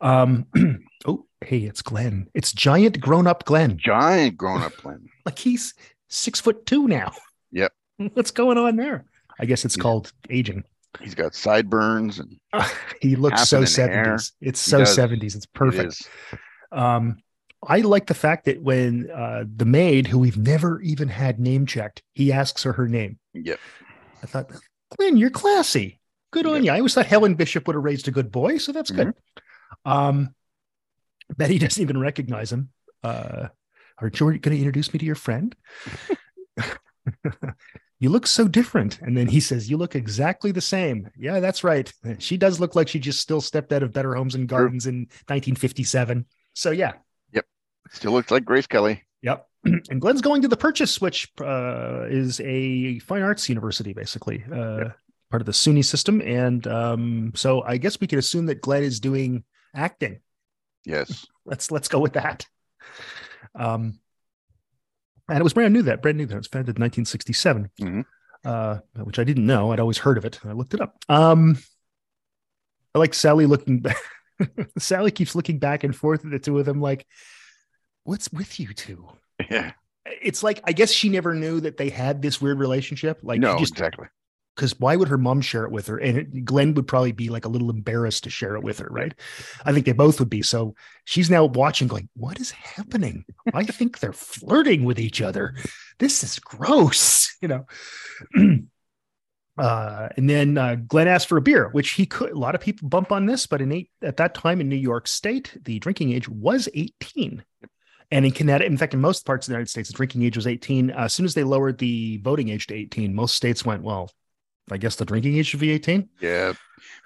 Um, 0.02 0.46
oh, 1.06 1.26
hey, 1.42 1.60
it's 1.60 1.82
Glenn. 1.82 2.28
It's 2.34 2.52
giant 2.54 3.00
grown 3.00 3.28
up 3.28 3.46
Glenn. 3.46 3.78
giant 3.78 4.38
grown 4.38 4.62
up 4.62 4.74
Glenn. 4.82 5.10
Like 5.26 5.40
he's 5.40 5.74
six 6.08 6.40
foot 6.40 6.66
two 6.66 6.88
now. 6.88 7.12
Yep. 7.52 7.72
What's 8.14 8.32
going 8.32 8.58
on 8.58 8.76
there? 8.76 9.06
I 9.40 9.46
guess 9.46 9.66
it's 9.66 9.78
Yeah. 9.78 9.84
called 9.84 10.12
aging. 10.30 10.64
He's 11.00 11.14
got 11.16 11.36
sideburns 11.36 12.20
and 12.20 12.40
he 13.02 13.16
looks 13.16 13.48
so 13.48 13.62
Happening 13.62 13.94
hair. 13.94 14.16
70s. 14.16 14.32
It's 14.42 14.60
so 14.60 14.82
70s. 14.82 15.36
It's 15.36 15.46
perfect. 15.46 15.94
is. 15.94 16.08
Um, 16.72 17.22
I 17.68 17.80
like 17.82 18.08
the 18.08 18.14
fact 18.14 18.46
that 18.46 18.62
when 18.62 19.10
uh, 19.12 19.44
the 19.54 19.66
maid, 19.66 20.08
who 20.08 20.20
we've 20.20 20.38
never 20.38 20.82
even 20.82 21.10
had 21.10 21.40
name 21.40 21.66
checked, 21.66 22.02
he 22.14 22.32
asks 22.32 22.64
her 22.64 22.74
her 22.74 22.88
name. 22.88 23.20
Yep. 23.34 23.60
I 24.24 24.26
thought, 24.26 24.52
Glenn, 24.96 25.18
you're 25.18 25.30
classy. 25.30 26.00
Good 26.32 26.46
on 26.46 26.64
you. 26.64 26.72
I 26.72 26.78
always 26.78 26.94
thought 26.94 27.08
Helen 27.08 27.36
Bishop 27.36 27.66
would 27.68 27.76
have 27.76 27.84
raised 27.84 28.08
a 28.08 28.12
good 28.12 28.32
boy, 28.32 28.60
so 28.60 28.72
that's 28.72 28.92
good. 28.92 29.08
Mm-hmm. 29.08 29.92
Um, 29.92 30.36
Betty 31.36 31.58
doesn't 31.60 31.82
even 31.82 32.00
recognize 32.00 32.52
him. 32.52 32.70
Uh, 33.04 33.48
are 34.00 34.08
you 34.08 34.12
going 34.12 34.40
to 34.40 34.58
introduce 34.58 34.94
me 34.94 35.00
to 35.00 35.06
your 35.06 35.16
friend? 35.16 35.56
you 38.00 38.10
look 38.10 38.28
so 38.28 38.48
different. 38.48 39.00
And 39.02 39.18
then 39.18 39.28
he 39.28 39.40
says, 39.40 39.70
You 39.70 39.78
look 39.78 39.96
exactly 39.96 40.52
the 40.52 40.62
same. 40.62 41.10
Yeah, 41.18 41.40
that's 41.40 41.64
right. 41.64 41.92
She 42.20 42.38
does 42.38 42.60
look 42.60 42.76
like 42.76 42.88
she 42.88 43.00
just 43.00 43.20
still 43.20 43.42
stepped 43.42 43.74
out 43.74 43.84
of 43.84 43.94
Better 43.94 44.16
Homes 44.16 44.36
and 44.36 44.48
Gardens 44.48 44.86
in 44.86 45.00
1957. 45.28 46.26
So, 46.60 46.72
yeah. 46.72 46.94
Yep. 47.32 47.46
Still 47.92 48.12
looks 48.12 48.32
like 48.32 48.44
Grace 48.44 48.68
Kelly. 48.68 49.04
Yep. 49.22 49.46
And 49.90 50.00
Glenn's 50.02 50.22
going 50.22 50.42
to 50.42 50.48
the 50.48 50.58
Purchase, 50.58 51.00
which 51.02 51.30
uh, 51.42 52.06
is 52.10 52.40
a 52.42 53.00
fine 53.00 53.22
arts 53.22 53.48
university, 53.50 53.94
basically. 53.94 54.44
Uh, 54.52 54.90
part 55.30 55.42
of 55.42 55.46
the 55.46 55.52
SUNY 55.52 55.84
system, 55.86 56.22
and 56.22 56.66
um, 56.68 57.32
so 57.36 57.62
I 57.64 57.78
guess 57.78 58.00
we 58.00 58.08
could 58.08 58.20
assume 58.20 58.48
that 58.48 58.62
Glenn 58.62 58.84
is 58.84 59.00
doing 59.00 59.44
acting. 59.76 60.20
Yes. 60.86 61.26
Let's 61.46 61.72
let's 61.72 61.88
go 61.88 62.00
with 62.00 62.14
that. 62.14 62.46
Um, 63.56 64.00
and 65.28 65.38
it 65.40 65.44
was 65.44 65.54
brand 65.54 65.74
new 65.74 65.82
that 65.84 66.02
brand 66.02 66.18
new 66.18 66.26
that 66.26 66.36
it 66.36 66.38
was 66.38 66.48
founded 66.48 66.78
in 66.78 66.82
1967, 66.82 67.70
Mhm. 67.82 68.06
uh, 68.46 68.78
which 69.04 69.18
I 69.20 69.24
didn't 69.24 69.46
know. 69.48 69.72
I'd 69.72 69.80
always 69.80 69.98
heard 69.98 70.18
of 70.18 70.26
it. 70.26 70.40
I 70.46 70.52
looked 70.54 70.74
it 70.76 70.82
up. 70.82 71.04
Um, 71.10 71.58
I 72.96 73.00
like 73.00 73.14
Sally 73.14 73.46
looking. 73.46 73.80
back. 73.82 73.98
Sally 74.78 75.12
keeps 75.12 75.36
looking 75.36 75.60
back 75.60 75.84
and 75.84 75.96
forth 75.96 76.26
at 76.26 76.32
the 76.32 76.40
two 76.40 76.60
of 76.60 76.66
them, 76.66 76.82
like, 76.82 77.06
"What's 78.04 78.32
with 78.32 78.60
you 78.60 78.74
two? 78.74 79.08
Yeah. 79.50 79.72
It's 80.22 80.44
like 80.44 80.62
I 80.64 80.72
guess 80.72 80.92
she 80.92 81.10
never 81.10 81.36
knew 81.36 81.60
that 81.62 81.78
they 81.78 81.90
had 81.90 82.22
this 82.22 82.42
weird 82.42 82.60
relationship. 82.60 83.20
Like, 83.22 83.40
no, 83.40 83.58
just 83.58 83.74
exactly. 83.74 84.08
because 84.56 84.80
why 84.80 84.96
would 84.96 85.10
her 85.10 85.18
mom 85.18 85.42
share 85.42 85.66
it 85.66 85.72
with 85.72 85.88
her? 85.88 85.98
And 85.98 86.18
it, 86.18 86.46
Glenn 86.46 86.74
would 86.74 86.88
probably 86.88 87.12
be 87.12 87.30
like 87.30 87.46
a 87.46 87.50
little 87.50 87.70
embarrassed 87.70 88.24
to 88.24 88.30
share 88.30 88.56
it 88.56 88.64
with 88.64 88.80
her, 88.80 88.88
right? 88.90 89.14
I 89.66 89.72
think 89.72 89.86
they 89.86 89.92
both 89.92 90.20
would 90.20 90.30
be. 90.30 90.42
So 90.42 90.76
she's 91.06 91.30
now 91.30 91.46
watching, 91.46 91.88
going, 91.88 92.10
"What 92.16 92.40
is 92.40 92.52
happening? 92.52 93.26
I 93.54 93.66
think 93.66 94.00
they're 94.00 94.14
flirting 94.14 94.84
with 94.84 95.00
each 95.00 95.22
other. 95.22 95.56
This 96.00 96.24
is 96.24 96.40
gross," 96.40 97.36
you 97.42 97.48
know. 97.48 97.66
Uh, 99.60 100.10
and 100.18 100.30
then 100.30 100.58
uh, 100.58 100.76
Glenn 100.76 101.08
asked 101.08 101.28
for 101.28 101.38
a 101.38 101.42
beer, 101.42 101.70
which 101.70 101.92
he 101.92 102.06
could. 102.06 102.32
A 102.32 102.38
lot 102.38 102.56
of 102.56 102.62
people 102.62 102.88
bump 102.90 103.12
on 103.12 103.26
this, 103.26 103.46
but 103.48 103.62
in 103.62 103.72
eight 103.72 103.90
at 104.02 104.18
that 104.18 104.34
time 104.34 104.62
in 104.62 104.70
New 104.70 104.76
York 104.76 105.08
State, 105.08 105.58
the 105.64 105.80
drinking 105.80 106.12
age 106.14 106.28
was 106.30 106.68
18. 106.74 107.44
And 108.12 108.26
in 108.26 108.32
Connecticut, 108.32 108.72
in 108.72 108.78
fact, 108.78 108.94
in 108.96 109.02
most 109.02 109.26
parts 109.26 109.46
of 109.48 109.52
the 109.52 109.56
United 109.56 109.70
States, 109.70 109.90
the 109.90 109.94
drinking 109.94 110.24
age 110.24 110.36
was 110.36 110.48
18. 110.48 110.92
Uh, 110.92 110.96
as 110.98 111.14
soon 111.14 111.26
as 111.26 111.34
they 111.36 111.44
lowered 111.44 111.78
the 111.78 112.18
voting 112.24 112.50
age 112.50 112.66
to 112.68 112.74
18, 112.74 113.14
most 113.14 113.36
states 113.36 113.64
went, 113.66 113.84
well, 113.84 114.10
I 114.72 114.78
guess 114.78 114.96
the 114.96 115.06
drinking 115.06 115.38
age 115.38 115.48
should 115.48 115.60
be 115.60 115.72
18. 115.72 116.10
Yeah. 116.20 116.50
If 116.50 116.60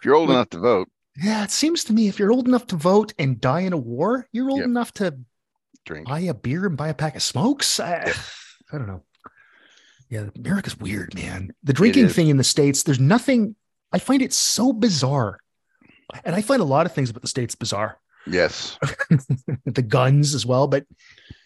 you're 0.06 0.16
old 0.16 0.30
Well- 0.30 0.38
enough 0.38 0.50
to 0.52 0.60
vote, 0.60 0.90
Yeah, 1.22 1.44
it 1.44 1.52
seems 1.52 1.84
to 1.86 1.94
me 1.94 2.08
if 2.08 2.18
you're 2.20 2.32
old 2.32 2.48
enough 2.48 2.68
to 2.68 2.76
vote 2.76 3.14
and 3.20 3.40
die 3.42 3.62
in 3.62 3.74
a 3.74 3.78
war, 3.78 4.28
you're 4.32 4.50
old 4.50 4.60
Yep. 4.60 4.66
enough 4.68 4.94
to 4.94 5.18
drink. 5.86 6.08
buy 6.08 6.22
a 6.22 6.34
beer 6.34 6.66
and 6.66 6.78
buy 6.78 6.88
a 6.90 6.94
pack 6.94 7.16
of 7.16 7.22
smokes. 7.24 7.80
I, 7.80 8.14
I 8.72 8.78
don't 8.78 8.88
know. 8.88 9.04
Yeah, 10.14 10.26
America's 10.38 10.78
weird, 10.78 11.16
man. 11.16 11.56
The 11.64 11.74
drinking 11.74 12.10
thing 12.10 12.28
in 12.28 12.38
the 12.38 12.44
States, 12.44 12.84
there's 12.84 13.00
nothing, 13.00 13.56
I 13.92 13.98
find 13.98 14.22
it 14.22 14.32
so 14.32 14.72
bizarre. 14.72 15.40
And 16.24 16.36
I 16.36 16.44
find 16.44 16.62
a 16.62 16.66
lot 16.66 16.86
of 16.86 16.94
things 16.94 17.10
about 17.10 17.24
the 17.24 17.28
States 17.28 17.56
bizarre, 17.56 17.98
Yes. 18.28 18.78
the 19.66 19.82
guns 19.82 20.36
as 20.36 20.46
well. 20.46 20.68
But 20.68 20.86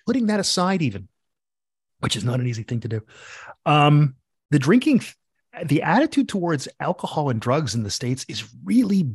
putting 0.05 0.25
that 0.25 0.41
aside, 0.41 0.81
even, 0.81 1.07
which 2.01 2.17
is 2.17 2.25
not 2.25 2.41
an 2.41 2.47
easy 2.47 2.63
thing 2.63 2.81
to 2.81 2.89
do, 2.89 3.01
um, 3.65 4.15
the 4.51 4.59
drinking, 4.59 5.01
the 5.63 5.83
attitude 5.83 6.27
towards 6.27 6.67
alcohol 6.81 7.29
and 7.29 7.39
drugs 7.39 7.73
in 7.73 7.83
the 7.83 7.89
States 7.89 8.25
is 8.27 8.49
really 8.65 9.09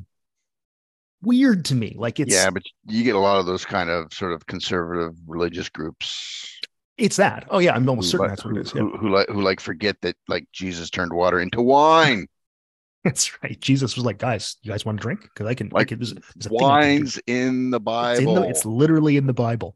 weird 1.20 1.66
to 1.66 1.74
me. 1.74 1.94
Like 1.98 2.20
it's, 2.20 2.34
yeah, 2.34 2.48
but 2.48 2.62
you 2.86 3.04
get 3.04 3.16
a 3.16 3.20
lot 3.20 3.38
of 3.38 3.44
those 3.44 3.66
kind 3.66 3.90
of 3.90 4.14
sort 4.14 4.32
of 4.32 4.46
conservative 4.46 5.12
religious 5.26 5.68
groups 5.68 6.58
it's 7.02 7.16
that. 7.16 7.46
Oh, 7.50 7.58
yeah, 7.58 7.74
I'm 7.74 7.82
who, 7.82 7.90
almost 7.90 8.10
certain 8.10 8.28
like, 8.28 8.36
that's 8.36 8.44
what 8.44 8.54
who, 8.54 8.60
it 8.60 8.66
is. 8.66 8.74
Yeah. 8.74 8.82
who, 8.82 8.96
who 8.96 9.08
like 9.10 9.28
who 9.28 9.42
like 9.42 9.58
forget 9.60 10.00
that 10.02 10.16
like 10.28 10.46
Jesus 10.52 10.88
turned 10.88 11.12
water 11.12 11.40
into 11.40 11.60
wine. 11.60 12.28
That's 13.04 13.42
right. 13.42 13.60
Jesus 13.60 13.96
was 13.96 14.04
like, 14.04 14.18
guys, 14.18 14.58
you 14.62 14.70
guys 14.70 14.84
want 14.84 14.98
to 14.98 15.02
drink? 15.02 15.22
Because 15.22 15.48
I 15.48 15.54
can. 15.54 15.66
I 15.74 15.78
Like, 15.78 15.88
can 15.88 15.98
there's, 15.98 16.14
there's 16.14 16.46
a 16.46 16.48
thing 16.50 16.58
I 16.58 16.60
can. 16.60 16.68
Wine's 16.68 17.18
in 17.26 17.70
the 17.70 17.80
It's, 17.80 18.20
in 18.20 18.24
Bible. 18.26 18.34
the, 18.36 18.48
it's 18.48 18.64
literally 18.64 19.16
in 19.16 19.26
the 19.26 19.32
Bible. 19.32 19.74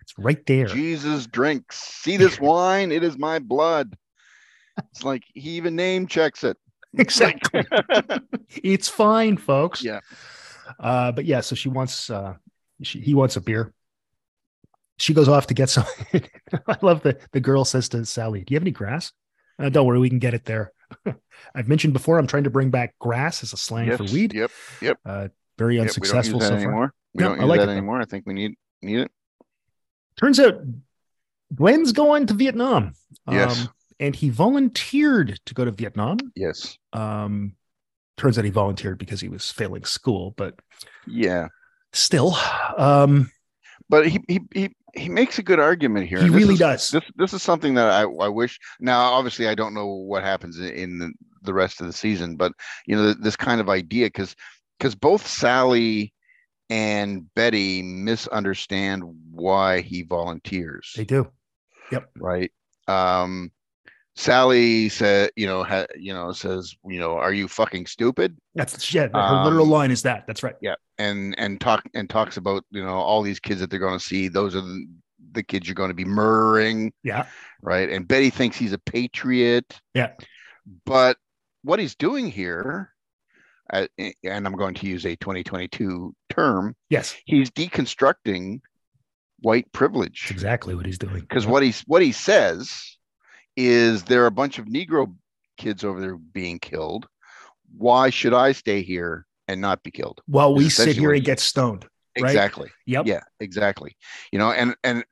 It's 0.00 0.14
right 0.16 0.44
there. 0.46 0.64
Jesus 0.68 1.26
drinks. 1.26 1.78
See 1.78 2.16
this 2.16 2.40
wine? 2.40 2.90
It 2.90 3.04
is 3.04 3.18
my 3.18 3.40
blood. 3.40 3.94
It's 4.90 5.04
like 5.04 5.22
he 5.34 5.50
even 5.50 5.76
name 5.76 6.06
checks 6.06 6.44
it. 6.44 6.56
exactly. 6.94 7.66
it's 8.64 8.88
fine, 8.88 9.36
folks. 9.36 9.84
Yeah. 9.84 10.00
Uh, 10.80 11.12
but 11.12 11.26
yeah, 11.26 11.40
so 11.40 11.54
she 11.54 11.68
wants. 11.68 12.08
Uh, 12.08 12.36
she, 12.82 13.00
he 13.00 13.12
wants 13.12 13.36
a 13.36 13.42
beer. 13.42 13.74
She 14.98 15.14
goes 15.14 15.28
off 15.28 15.46
to 15.48 15.54
get 15.54 15.68
some. 15.70 15.84
I 16.14 16.76
love 16.82 17.02
the 17.02 17.18
the 17.32 17.40
girl 17.40 17.64
says 17.64 17.88
to 17.90 18.04
Sally, 18.04 18.44
"Do 18.44 18.52
you 18.52 18.56
have 18.56 18.62
any 18.62 18.70
grass?" 18.70 19.12
Uh, 19.58 19.68
don't 19.68 19.86
worry, 19.86 19.98
we 19.98 20.08
can 20.08 20.18
get 20.18 20.34
it 20.34 20.44
there. 20.44 20.72
I've 21.54 21.68
mentioned 21.68 21.92
before. 21.92 22.18
I'm 22.18 22.26
trying 22.26 22.44
to 22.44 22.50
bring 22.50 22.70
back 22.70 22.94
grass 22.98 23.42
as 23.42 23.52
a 23.52 23.56
slang 23.56 23.88
Yes, 23.88 23.96
for 23.98 24.04
weed. 24.04 24.32
Yep. 24.34 24.50
Very 24.80 24.90
yep. 24.90 24.98
We 25.58 25.64
don't 25.76 25.84
use 25.84 25.96
unsuccessful 25.96 26.40
so 26.40 26.48
far. 26.48 26.56
anymore. 26.58 26.94
We 27.14 27.22
No, 27.24 27.28
don't 27.30 27.40
I 27.40 27.44
like 27.44 27.58
that 27.58 27.64
it, 27.64 27.66
though. 27.66 27.72
anymore. 27.72 28.00
I 28.00 28.04
think 28.04 28.26
we 28.26 28.34
need 28.34 28.54
need 28.80 29.00
it. 29.00 29.10
Turns 30.16 30.38
out 30.40 30.60
Glenn's 31.54 31.92
going 31.92 32.26
to 32.26 32.34
Vietnam. 32.34 32.94
Yes. 33.30 33.62
Um, 33.62 33.68
and 34.00 34.16
he 34.16 34.30
volunteered 34.30 35.38
to 35.46 35.54
go 35.54 35.64
to 35.64 35.70
Vietnam. 35.70 36.18
Yes. 36.34 36.76
Um, 36.92 37.54
turns 38.16 38.38
out 38.38 38.44
he 38.44 38.50
volunteered 38.50 38.98
because 38.98 39.20
he 39.20 39.28
was 39.28 39.50
failing 39.50 39.84
school, 39.84 40.32
but 40.36 40.58
Yeah. 41.06 41.48
still, 41.92 42.34
um, 42.76 43.30
But 43.88 44.08
he 44.08 44.20
he 44.28 44.40
he, 44.54 44.76
he 44.94 45.08
makes 45.08 45.38
a 45.38 45.42
good 45.42 45.58
argument 45.58 46.08
here. 46.08 46.18
he 46.20 46.28
this 46.28 46.34
really 46.36 46.54
is- 46.54 46.60
does. 46.60 46.90
This 46.90 47.04
this 47.16 47.32
is 47.32 47.42
something 47.42 47.74
that 47.74 47.88
I, 47.90 48.02
I 48.02 48.28
wish 48.28 48.58
now 48.80 49.00
obviously 49.00 49.48
I 49.48 49.54
don't 49.54 49.74
know 49.74 49.86
what 49.86 50.22
happens 50.22 50.58
in, 50.58 50.68
in 50.68 50.98
the, 50.98 51.12
the 51.42 51.54
rest 51.54 51.80
of 51.80 51.86
the 51.86 51.92
season, 51.92 52.36
but 52.36 52.52
you 52.86 52.96
know, 52.96 53.12
this 53.14 53.36
kind 53.36 53.60
of 53.60 53.68
idea 53.68 54.06
because 54.06 54.34
because 54.78 54.94
both 54.94 55.26
Sally 55.26 56.12
and 56.70 57.32
Betty 57.34 57.82
misunderstand 57.82 59.02
why 59.30 59.80
he 59.80 60.02
volunteers. 60.02 60.92
They 60.96 61.04
do. 61.04 61.30
Yep. 61.90 62.10
Right? 62.18 62.50
Um, 62.88 63.52
Sally 64.14 64.88
said, 64.90 65.30
you 65.36 65.46
know, 65.46 65.64
ha, 65.64 65.86
you 65.96 66.12
know, 66.12 66.32
says, 66.32 66.74
you 66.86 66.98
know, 66.98 67.12
are 67.16 67.32
you 67.32 67.48
fucking 67.48 67.86
stupid? 67.86 68.36
That's 68.54 68.92
yeah. 68.92 69.08
Her 69.08 69.44
literal 69.44 69.64
Um, 69.64 69.70
line 69.70 69.90
is 69.90 70.02
that. 70.02 70.24
That's 70.26 70.42
right. 70.42 70.56
Yeah, 70.60 70.74
and 70.98 71.34
and 71.38 71.60
talk 71.60 71.82
and 71.94 72.08
talks 72.10 72.36
about, 72.36 72.64
you 72.70 72.84
know, 72.84 72.94
all 72.94 73.22
these 73.22 73.40
kids 73.40 73.60
that 73.60 73.70
they're 73.70 73.78
going 73.78 73.98
to 73.98 74.04
see. 74.04 74.28
Those 74.28 74.54
are 74.54 74.60
the, 74.60 74.86
the 75.32 75.42
kids 75.42 75.66
you're 75.66 75.74
going 75.74 75.88
to 75.90 75.94
be 75.94 76.04
murdering, 76.04 76.92
Yeah. 77.02 77.26
right? 77.62 77.88
And 77.88 78.06
Betty 78.06 78.28
thinks 78.28 78.56
he's 78.56 78.74
a 78.74 78.78
patriot. 78.78 79.80
Yeah. 79.94 80.10
But 80.84 81.16
what 81.62 81.78
he's 81.78 81.94
doing 81.94 82.30
here, 82.30 82.92
uh, 83.72 83.86
and 83.98 84.46
I'm 84.46 84.52
going 84.56 84.74
to 84.74 84.86
use 84.86 85.06
a 85.06 85.16
2022 85.16 86.14
term, 86.28 86.76
Yes. 86.90 87.16
he's 87.24 87.50
deconstructing 87.50 88.60
white 89.40 89.72
privilege. 89.72 90.20
That's 90.24 90.32
exactly 90.32 90.74
what 90.74 90.84
he's 90.84 90.98
doing. 90.98 91.20
because 91.20 91.46
what 91.46 91.62
he's 91.62 91.80
what 91.86 92.02
he 92.02 92.12
says 92.12 92.98
is 93.56 94.02
there 94.04 94.22
are 94.22 94.26
a 94.26 94.30
bunch 94.30 94.58
of 94.58 94.66
negro 94.66 95.14
kids 95.58 95.84
over 95.84 96.00
there 96.00 96.16
being 96.16 96.58
killed 96.58 97.06
why 97.76 98.10
should 98.10 98.34
i 98.34 98.52
stay 98.52 98.82
here 98.82 99.26
and 99.48 99.60
not 99.60 99.82
be 99.82 99.90
killed 99.90 100.20
While 100.26 100.54
we 100.54 100.68
sit 100.68 100.96
here 100.96 101.12
and 101.12 101.24
get 101.24 101.40
stoned. 101.40 101.86
Right. 102.18 102.30
exactly 102.30 102.70
Yep. 102.86 103.06
yeah 103.06 103.20
exactly 103.40 103.96
you 104.32 104.38
know 104.38 104.52
and 104.52 104.74
and 104.84 105.04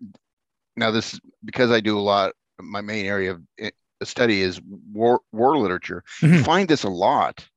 now 0.76 0.90
this 0.90 1.18
because 1.44 1.70
i 1.70 1.80
do 1.80 1.98
a 1.98 2.00
lot 2.00 2.32
my 2.60 2.80
main 2.80 3.06
area 3.06 3.32
of 3.32 3.42
eh, 3.58 3.70
study 4.02 4.42
is 4.42 4.60
war 4.92 5.20
war 5.32 5.56
literature 5.58 6.02
you 6.22 6.28
Mhm. 6.28 6.44
find 6.44 6.68
this 6.68 6.84
a 6.84 6.90
lot 6.90 7.48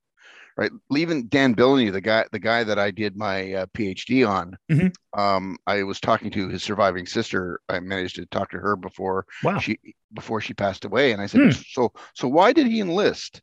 right 0.57 0.71
even 0.95 1.27
dan 1.27 1.53
billany 1.53 1.89
the 1.89 2.01
guy 2.01 2.25
the 2.31 2.39
guy 2.39 2.63
that 2.63 2.77
i 2.79 2.91
did 2.91 3.15
my 3.17 3.53
uh, 3.53 3.65
phd 3.75 4.27
on 4.27 4.55
Mhm. 4.71 4.93
um 5.17 5.57
i 5.67 5.83
was 5.83 5.99
talking 5.99 6.29
to 6.31 6.47
his 6.49 6.63
surviving 6.63 7.05
sister 7.05 7.59
i 7.69 7.79
managed 7.79 8.15
to 8.15 8.25
talk 8.27 8.51
to 8.51 8.57
her 8.57 8.75
before 8.75 9.25
Wow. 9.43 9.59
she 9.59 9.77
before 10.13 10.41
she 10.41 10.53
passed 10.53 10.85
away 10.85 11.11
and 11.11 11.21
i 11.21 11.25
said 11.25 11.41
Hmm. 11.41 11.49
so 11.51 11.91
so 12.15 12.27
why 12.27 12.53
did 12.53 12.67
he 12.67 12.79
enlist 12.81 13.41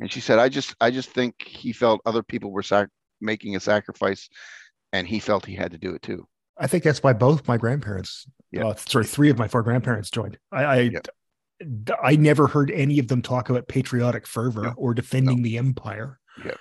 and 0.00 0.10
she 0.10 0.20
said 0.20 0.38
i 0.38 0.48
just 0.48 0.74
i 0.80 0.90
just 0.90 1.10
think 1.10 1.34
he 1.46 1.72
felt 1.72 2.00
other 2.04 2.22
people 2.22 2.50
were 2.50 2.62
sac- 2.62 2.88
making 3.20 3.54
a 3.56 3.60
sacrifice 3.60 4.28
and 4.92 5.06
he 5.06 5.20
felt 5.20 5.46
he 5.46 5.54
had 5.54 5.70
to 5.72 5.78
do 5.78 5.94
it 5.94 6.02
too 6.02 6.26
I 6.58 6.66
think 6.66 6.84
that's 6.84 7.02
why 7.02 7.14
both 7.14 7.48
my 7.48 7.56
grandparents, 7.56 8.26
Yeah. 8.52 8.66
uh, 8.66 8.74
sorry, 8.74 9.06
three 9.06 9.30
of 9.30 9.38
my 9.38 9.48
four 9.48 9.62
grandparents 9.62 10.10
joined. 10.10 10.36
I, 10.52 10.64
I, 10.64 10.76
Yeah. 10.80 11.00
I 12.02 12.16
never 12.16 12.46
heard 12.48 12.70
any 12.70 12.98
of 12.98 13.08
them 13.08 13.22
talk 13.22 13.48
about 13.48 13.66
patriotic 13.66 14.26
fervor 14.26 14.64
No. 14.64 14.74
or 14.76 14.92
defending 14.92 15.40
the 15.40 15.56
empire. 15.56 16.19
Yeah. 16.44 16.54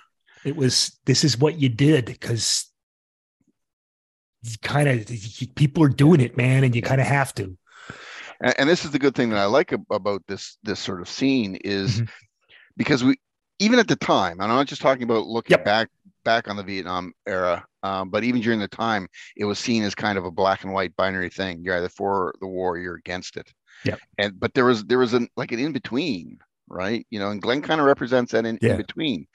It 0.45 0.55
was 0.55 0.97
this 1.05 1.23
is 1.23 1.37
what 1.37 1.59
you 1.59 1.69
did 1.69 2.05
because 2.05 2.65
kind 4.61 4.87
of 4.87 5.05
people 5.55 5.83
are 5.83 5.89
doing 5.89 6.21
it, 6.21 6.37
man, 6.37 6.63
and 6.63 6.75
you 6.75 6.81
kind 6.81 7.01
of 7.01 7.07
have 7.07 7.33
to. 7.35 7.57
and, 8.41 8.55
and 8.57 8.69
this 8.69 8.85
is 8.85 8.91
the 8.91 8.99
good 8.99 9.15
thing 9.15 9.29
that 9.29 9.39
I 9.39 9.45
like 9.45 9.71
about 9.91 10.23
this 10.27 10.57
this 10.63 10.79
sort 10.79 11.01
of 11.01 11.09
scene 11.09 11.55
is 11.57 12.01
Mhm. 12.01 12.09
because 12.77 13.03
we 13.03 13.17
even 13.61 13.79
at 13.79 13.89
the 13.89 13.97
time, 13.97 14.39
and 14.39 14.43
I'm 14.43 14.57
not 14.57 14.67
just 14.67 14.81
talking 14.81 15.03
about 15.03 15.27
looking 15.27 15.55
Yep. 15.55 15.65
back 15.65 15.89
back 16.23 16.47
on 16.47 16.55
the 16.55 16.63
Vietnam 16.63 17.11
era, 17.27 17.65
um, 17.83 18.09
but 18.09 18.23
even 18.23 18.39
during 18.41 18.59
the 18.59 18.67
time, 18.69 19.07
it 19.35 19.43
was 19.45 19.59
seen 19.59 19.83
as 19.83 19.93
kind 19.95 20.17
of 20.17 20.23
a 20.25 20.31
black 20.31 20.63
and 20.63 20.71
white 20.73 20.95
binary 20.95 21.29
thing. 21.29 21.61
You're 21.63 21.75
either 21.77 21.89
for 21.89 22.33
the 22.39 22.47
war, 22.47 22.77
you're 22.77 22.95
against 22.95 23.35
it. 23.35 23.51
Yeah. 23.83 23.95
And 24.17 24.39
but 24.39 24.53
there 24.53 24.65
was 24.65 24.85
there 24.85 24.99
was 24.99 25.13
an 25.13 25.27
like 25.35 25.51
an 25.51 25.59
in 25.59 25.73
between, 25.73 26.39
right? 26.69 27.05
You 27.09 27.19
know, 27.19 27.31
and 27.31 27.41
Glenn 27.41 27.61
kind 27.61 27.81
of 27.81 27.87
represents 27.87 28.31
that 28.31 28.45
in, 28.45 28.57
Yeah. 28.61 28.71
in 28.71 28.77
between. 28.77 29.27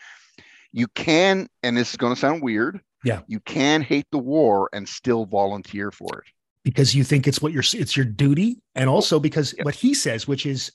You 0.77 0.89
can, 0.89 1.47
and 1.63 1.77
this 1.77 1.91
is 1.91 1.97
going 1.97 2.13
to 2.13 2.21
sound 2.21 2.43
weird. 2.43 2.81
Yeah. 3.05 3.21
You 3.29 3.39
can 3.41 3.81
hate 3.81 4.07
the 4.11 4.19
war 4.19 4.69
and 4.73 4.89
still 4.89 5.25
volunteer 5.25 5.91
for 5.91 6.19
it. 6.21 6.25
because 6.65 6.95
you 6.95 7.05
think 7.05 7.29
it's 7.29 7.41
what 7.43 7.53
your 7.53 7.63
it's 7.75 7.95
your 7.97 8.07
duty 8.07 8.57
and 8.75 8.89
also 8.89 9.21
because 9.21 9.55
Yeah. 9.57 9.65
what 9.65 9.75
he 9.75 9.93
says 9.95 10.27
which 10.27 10.47
is 10.47 10.73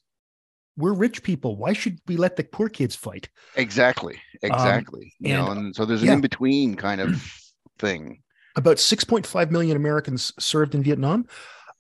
we're 0.78 0.94
rich 0.94 1.24
people. 1.24 1.58
Why 1.58 1.74
should 1.74 1.98
we 2.08 2.16
let 2.16 2.36
the 2.38 2.44
poor 2.44 2.70
kids 2.70 2.96
fight? 2.96 3.28
Exactly. 3.56 4.16
Exactly. 4.44 5.12
you 5.20 5.34
know, 5.34 5.48
Um, 5.48 5.58
and- 5.58 5.66
and 5.68 5.76
so 5.76 5.86
there's 5.86 6.02
an 6.04 6.08
yeah. 6.08 6.14
in 6.14 6.22
between 6.22 6.76
kind 6.76 7.02
of 7.02 7.10
thing. 7.80 8.22
About 8.56 8.78
6.5 8.78 9.52
million 9.52 9.76
Americans 9.76 10.32
served 10.40 10.76
in 10.76 10.84
Vietnam. 10.84 11.26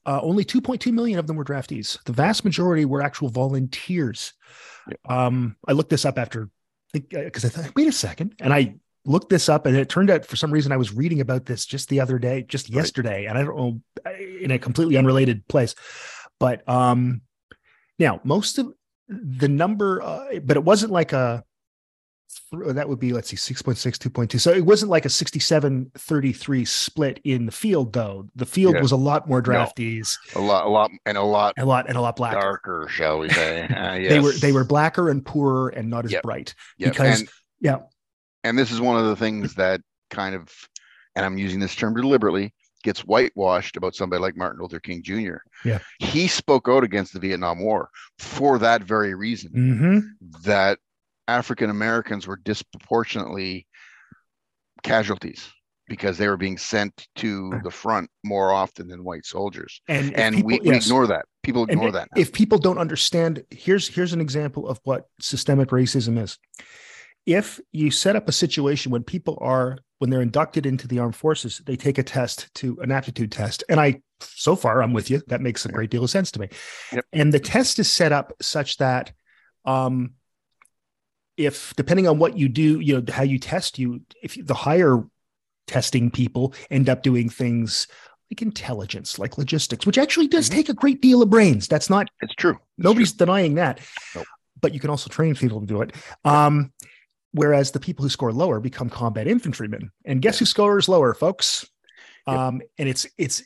Uh, 0.06 0.20
only 0.24 0.44
2.2 0.44 0.92
million 0.92 1.20
of 1.20 1.28
them 1.28 1.36
were 1.38 1.46
draftees. 1.46 2.02
The 2.06 2.14
vast 2.14 2.44
majority 2.44 2.84
were 2.86 3.02
actual 3.02 3.30
volunteers. 3.30 4.34
Um, 5.08 5.56
I 5.68 5.74
looked 5.74 5.90
this 5.92 6.04
up 6.06 6.18
after 6.18 6.50
because 6.94 7.46
I 7.46 7.50
thought, 7.50 7.76
wait 7.76 7.88
a 7.88 7.92
second, 7.92 8.36
and 8.40 8.54
I 8.54 8.76
looked 9.06 9.30
this 9.30 9.50
up, 9.50 9.66
and 9.66 9.76
it 9.76 9.90
turned 9.90 10.10
out 10.10 10.26
for 10.26 10.36
some 10.36 10.52
reason 10.52 10.72
I 10.72 10.78
was 10.78 10.94
reading 10.94 11.22
about 11.22 11.46
this 11.46 11.66
just 11.66 11.90
the 11.90 12.00
other 12.00 12.20
day, 12.20 12.44
just 12.44 12.70
Right. 12.70 12.76
yesterday, 12.76 13.26
and 13.26 13.38
I 13.38 13.44
don't 13.44 13.58
know 13.58 13.82
in 14.42 14.52
a 14.52 14.60
completely 14.60 14.98
unrelated 14.98 15.48
place, 15.48 15.76
but 16.40 16.68
um, 16.68 17.22
now 17.98 18.20
most 18.24 18.58
of 18.58 18.74
the 19.08 19.48
number, 19.48 20.02
uh, 20.02 20.40
but 20.44 20.58
it 20.58 20.64
wasn't 20.64 20.92
like 20.92 21.14
a 21.14 21.44
that 22.52 22.89
would 22.89 23.00
be 23.00 23.14
let's 23.14 23.30
see 23.30 23.36
6.6 23.54 23.76
2.2 23.97 24.39
so 24.39 24.52
it 24.52 24.66
wasn't 24.66 24.89
like 24.89 25.06
a 25.06 25.10
67 25.10 25.91
33 25.95 26.66
split 26.66 27.20
in 27.24 27.45
the 27.45 27.52
field 27.52 27.93
though 27.93 28.28
the 28.36 28.45
field 28.45 28.76
Yeah. 28.76 28.82
was 28.82 28.91
a 28.91 28.95
lot 28.97 29.28
more 29.30 29.41
No. 29.41 29.50
draftees 29.50 30.16
A 30.36 30.39
lot, 30.39 30.66
a 30.66 30.70
lot, 30.70 30.91
and 31.06 31.18
a 31.18 31.22
lot 31.22 31.54
a 31.58 31.66
lot 31.66 31.88
and 31.88 31.97
a 31.97 32.02
lot 32.02 32.16
blacker 32.16 32.39
darker, 32.39 32.88
shall 32.89 33.20
we 33.20 33.30
say? 33.30 33.68
Uh, 33.80 33.95
they 34.10 34.20
were 34.20 34.32
they 34.34 34.52
were 34.52 34.64
blacker 34.64 35.10
and 35.10 35.24
poorer 35.26 35.70
and 35.70 35.89
not 35.89 36.06
as 36.06 36.12
Yep. 36.12 36.24
bright 36.24 36.56
Yep, 36.80 36.91
because- 36.91 37.20
and, 37.22 37.30
yeah 37.62 37.78
and 38.43 38.58
this 38.58 38.72
is 38.72 38.82
one 38.82 38.97
of 38.97 39.06
the 39.06 39.16
things 39.16 39.54
that 39.56 39.82
kind 40.10 40.34
of, 40.34 40.50
and 41.16 41.26
I'm 41.26 41.38
using 41.38 41.60
this 41.60 41.76
term 41.76 41.93
deliberately, 41.93 42.54
gets 42.84 43.02
whitewashed 43.02 43.76
about 43.76 43.93
somebody 43.95 44.22
like 44.22 44.38
Martin 44.38 44.62
Luther 44.62 44.80
King 44.80 45.04
Jr. 45.04 45.38
Yeah. 45.66 45.80
he 46.00 46.28
spoke 46.30 46.68
out 46.70 46.84
against 46.86 47.12
the 47.14 47.20
Vietnam 47.20 47.60
War 47.60 47.89
for 48.18 48.58
that 48.60 48.82
very 48.84 49.14
reason. 49.14 49.52
Mhm. 49.52 50.43
that 50.45 50.80
African 51.30 51.70
Americans 51.70 52.26
were 52.28 52.38
disproportionately 52.38 53.68
casualties 54.84 55.50
because 55.88 56.18
they 56.18 56.28
were 56.28 56.38
being 56.38 56.58
sent 56.58 57.08
to 57.16 57.52
the 57.64 57.72
front 57.72 58.10
more 58.24 58.52
often 58.52 58.88
than 58.88 59.04
white 59.04 59.26
soldiers. 59.26 59.82
and 59.88 60.14
And 60.16 60.36
people- 60.36 60.48
we, 60.48 60.60
we 60.60 60.70
yes. 60.76 60.86
ignore 60.86 61.08
that. 61.08 61.26
People 61.44 61.64
And 61.64 61.72
ignore 61.72 61.92
that. 61.92 62.08
now. 62.16 62.22
if 62.22 62.32
people 62.34 62.58
don't 62.60 62.78
understand 62.78 63.44
here's 63.50 63.88
here's 63.88 64.14
an 64.14 64.22
example 64.22 64.68
of 64.68 64.80
what 64.84 65.06
systemic 65.20 65.70
racism 65.70 66.22
is 66.22 66.38
if 67.26 67.60
you 67.72 67.92
set 67.92 68.16
up 68.16 68.28
a 68.30 68.32
situation 68.32 68.92
when 68.92 69.04
people 69.04 69.38
are 69.42 69.78
when 70.00 70.10
they're 70.10 70.22
inducted 70.22 70.66
into 70.66 70.88
the 70.88 71.00
armed 71.00 71.16
forces 71.16 71.62
they 71.66 71.76
take 71.78 71.98
a 71.98 72.04
test 72.04 72.54
to 72.56 72.78
an 72.82 72.92
aptitude 72.92 73.32
test 73.32 73.64
and 73.70 73.80
i 73.80 74.00
so 74.20 74.56
far 74.56 74.84
i'm 74.84 74.94
with 74.94 75.10
you 75.10 75.22
that 75.28 75.42
makes 75.42 75.66
a 75.66 75.70
great 75.70 75.90
deal 75.90 76.04
of 76.04 76.10
sense 76.10 76.30
to 76.30 76.40
me 76.40 76.50
Yep. 76.92 77.06
and 77.14 77.34
the 77.34 77.40
test 77.40 77.80
is 77.80 77.90
set 77.90 78.12
up 78.12 78.34
such 78.42 78.78
that 78.78 79.12
um 79.66 80.12
if 81.40 81.74
depending 81.76 82.08
on 82.08 82.20
what 82.20 82.38
you 82.38 82.48
do 82.50 82.80
you 82.82 83.00
know 83.02 83.14
how 83.14 83.24
you 83.24 83.40
test 83.40 83.80
you 83.80 84.02
if 84.22 84.38
the 84.46 84.54
higher 84.54 85.04
testing 85.68 86.12
people 86.12 86.54
end 86.70 86.90
up 86.90 87.02
doing 87.04 87.30
things 87.30 87.88
like 88.30 88.42
intelligence 88.42 89.18
like 89.18 89.38
logistics 89.38 89.86
which 89.86 89.98
actually 89.98 90.28
does 90.28 90.50
Mhm. 90.50 90.54
take 90.54 90.70
a 90.70 90.74
great 90.74 91.02
deal 91.02 91.22
of 91.22 91.30
brains 91.30 91.68
that's 91.68 91.90
not 91.90 92.10
it's 92.22 92.36
true. 92.36 92.56
It's 92.78 92.84
Nobody's 92.88 93.14
denying 93.14 93.56
that. 93.56 93.80
Nope. 94.16 94.26
But 94.62 94.74
you 94.74 94.80
can 94.80 94.90
also 94.90 95.10
train 95.10 95.34
people 95.36 95.62
to 95.62 95.66
do 95.66 95.82
it. 95.82 95.94
Um, 96.26 96.74
whereas 97.32 97.72
the 97.72 97.80
people 97.80 98.04
who 98.04 98.10
score 98.10 98.34
lower 98.34 98.60
become 98.60 98.90
combat 98.90 99.28
infantrymen. 99.28 99.92
And 100.06 100.22
guess 100.22 100.40
who 100.40 100.46
scores 100.46 100.90
lower, 100.90 101.14
folks? 101.14 101.66
Yep. 102.28 102.38
Um, 102.38 102.62
and 102.78 102.90
it's 102.90 103.06
it's 103.18 103.44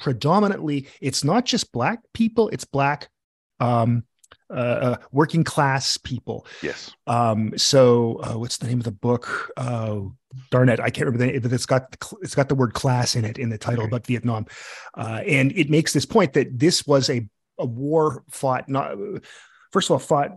predominantly 0.00 0.86
it's 1.00 1.22
not 1.24 1.44
just 1.44 1.72
black 1.72 1.98
people, 2.14 2.48
it's 2.48 2.64
black 2.64 3.08
um 3.60 4.04
uh, 4.50 4.54
uh 4.54 4.96
working 5.12 5.44
class 5.44 5.96
people. 5.96 6.46
Yes. 6.62 6.94
Um, 7.06 7.52
so 7.56 8.20
uh, 8.22 8.38
what's 8.38 8.58
the 8.58 8.66
name 8.66 8.78
of 8.78 8.84
the 8.84 8.90
book? 8.90 9.52
Oh, 9.56 10.14
darn 10.50 10.68
it, 10.68 10.80
I 10.80 10.90
can't 10.90 11.06
remember 11.06 11.26
the 11.26 11.32
name, 11.32 11.40
but 11.42 11.52
it's 11.52 11.66
got 11.66 11.90
the 11.90 12.16
it's 12.22 12.34
got 12.34 12.48
the 12.48 12.54
word 12.54 12.74
class 12.74 13.16
in 13.16 13.24
it 13.24 13.38
in 13.38 13.50
the 13.50 13.58
title 13.58 13.84
Okay. 13.84 13.90
about 13.90 14.06
Vietnam, 14.06 14.46
uh, 14.96 15.22
and 15.26 15.52
it 15.52 15.70
makes 15.70 15.92
this 15.92 16.06
point 16.06 16.32
that 16.34 16.58
this 16.58 16.86
was 16.86 17.10
a 17.10 17.28
a 17.58 17.66
war 17.66 18.22
fought 18.30 18.68
not 18.68 18.96
first 19.72 19.88
of 19.88 19.92
all 19.92 19.98
fought 19.98 20.30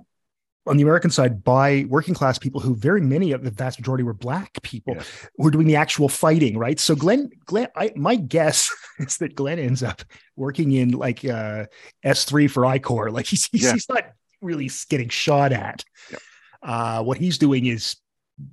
on 0.68 0.78
the 0.78 0.84
American 0.84 1.10
side 1.10 1.44
by 1.44 1.86
working 1.89 2.14
class 2.14 2.38
people 2.38 2.62
who 2.62 2.76
very 2.76 3.02
many 3.02 3.32
of 3.32 3.44
the 3.44 3.52
vast 3.52 3.80
majority 3.80 4.04
were 4.04 4.14
black 4.14 4.62
people 4.62 4.94
who 4.94 5.44
were 5.44 5.52
doing 5.52 5.66
the 5.66 5.76
actual 5.76 6.08
fighting, 6.08 6.58
right? 6.58 6.80
So 6.80 6.96
Glenn, 6.96 7.30
Glenn, 7.46 7.68
I, 7.76 7.92
my 7.96 8.16
guess 8.16 8.72
is 9.02 9.18
that 9.18 9.36
Glenn 9.36 9.60
ends 9.60 9.84
up 9.84 10.02
working 10.36 10.72
in 10.72 10.91
like 10.91 11.24
uh, 11.26 11.66
S3 12.06 12.49
for 12.49 12.66
I 12.66 12.80
Corps. 12.80 13.12
Like 13.12 13.26
he's 13.26 13.47
he's, 13.52 13.64
Yeah. 13.64 13.74
he's 13.74 13.89
not 13.89 14.04
really 14.41 14.70
getting 14.89 15.10
shot 15.10 15.52
at. 15.52 15.84
Yep. 16.12 16.22
Uh, 16.64 17.04
what 17.04 17.18
he's 17.18 17.38
doing 17.38 17.66
is, 17.66 17.95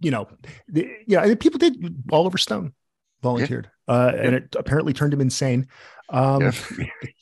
you 0.01 0.11
know, 0.11 0.29
the, 0.69 0.91
yeah, 1.07 1.23
and 1.23 1.39
people 1.39 1.59
did. 1.59 1.77
Oliver 2.11 2.39
Stone 2.39 2.73
volunteered, 3.23 3.71
uh, 3.89 4.13
and 4.17 4.35
it 4.35 4.55
apparently 4.57 4.93
turned 4.93 5.13
him 5.15 5.21
insane. 5.21 5.67
Um, 6.11 6.53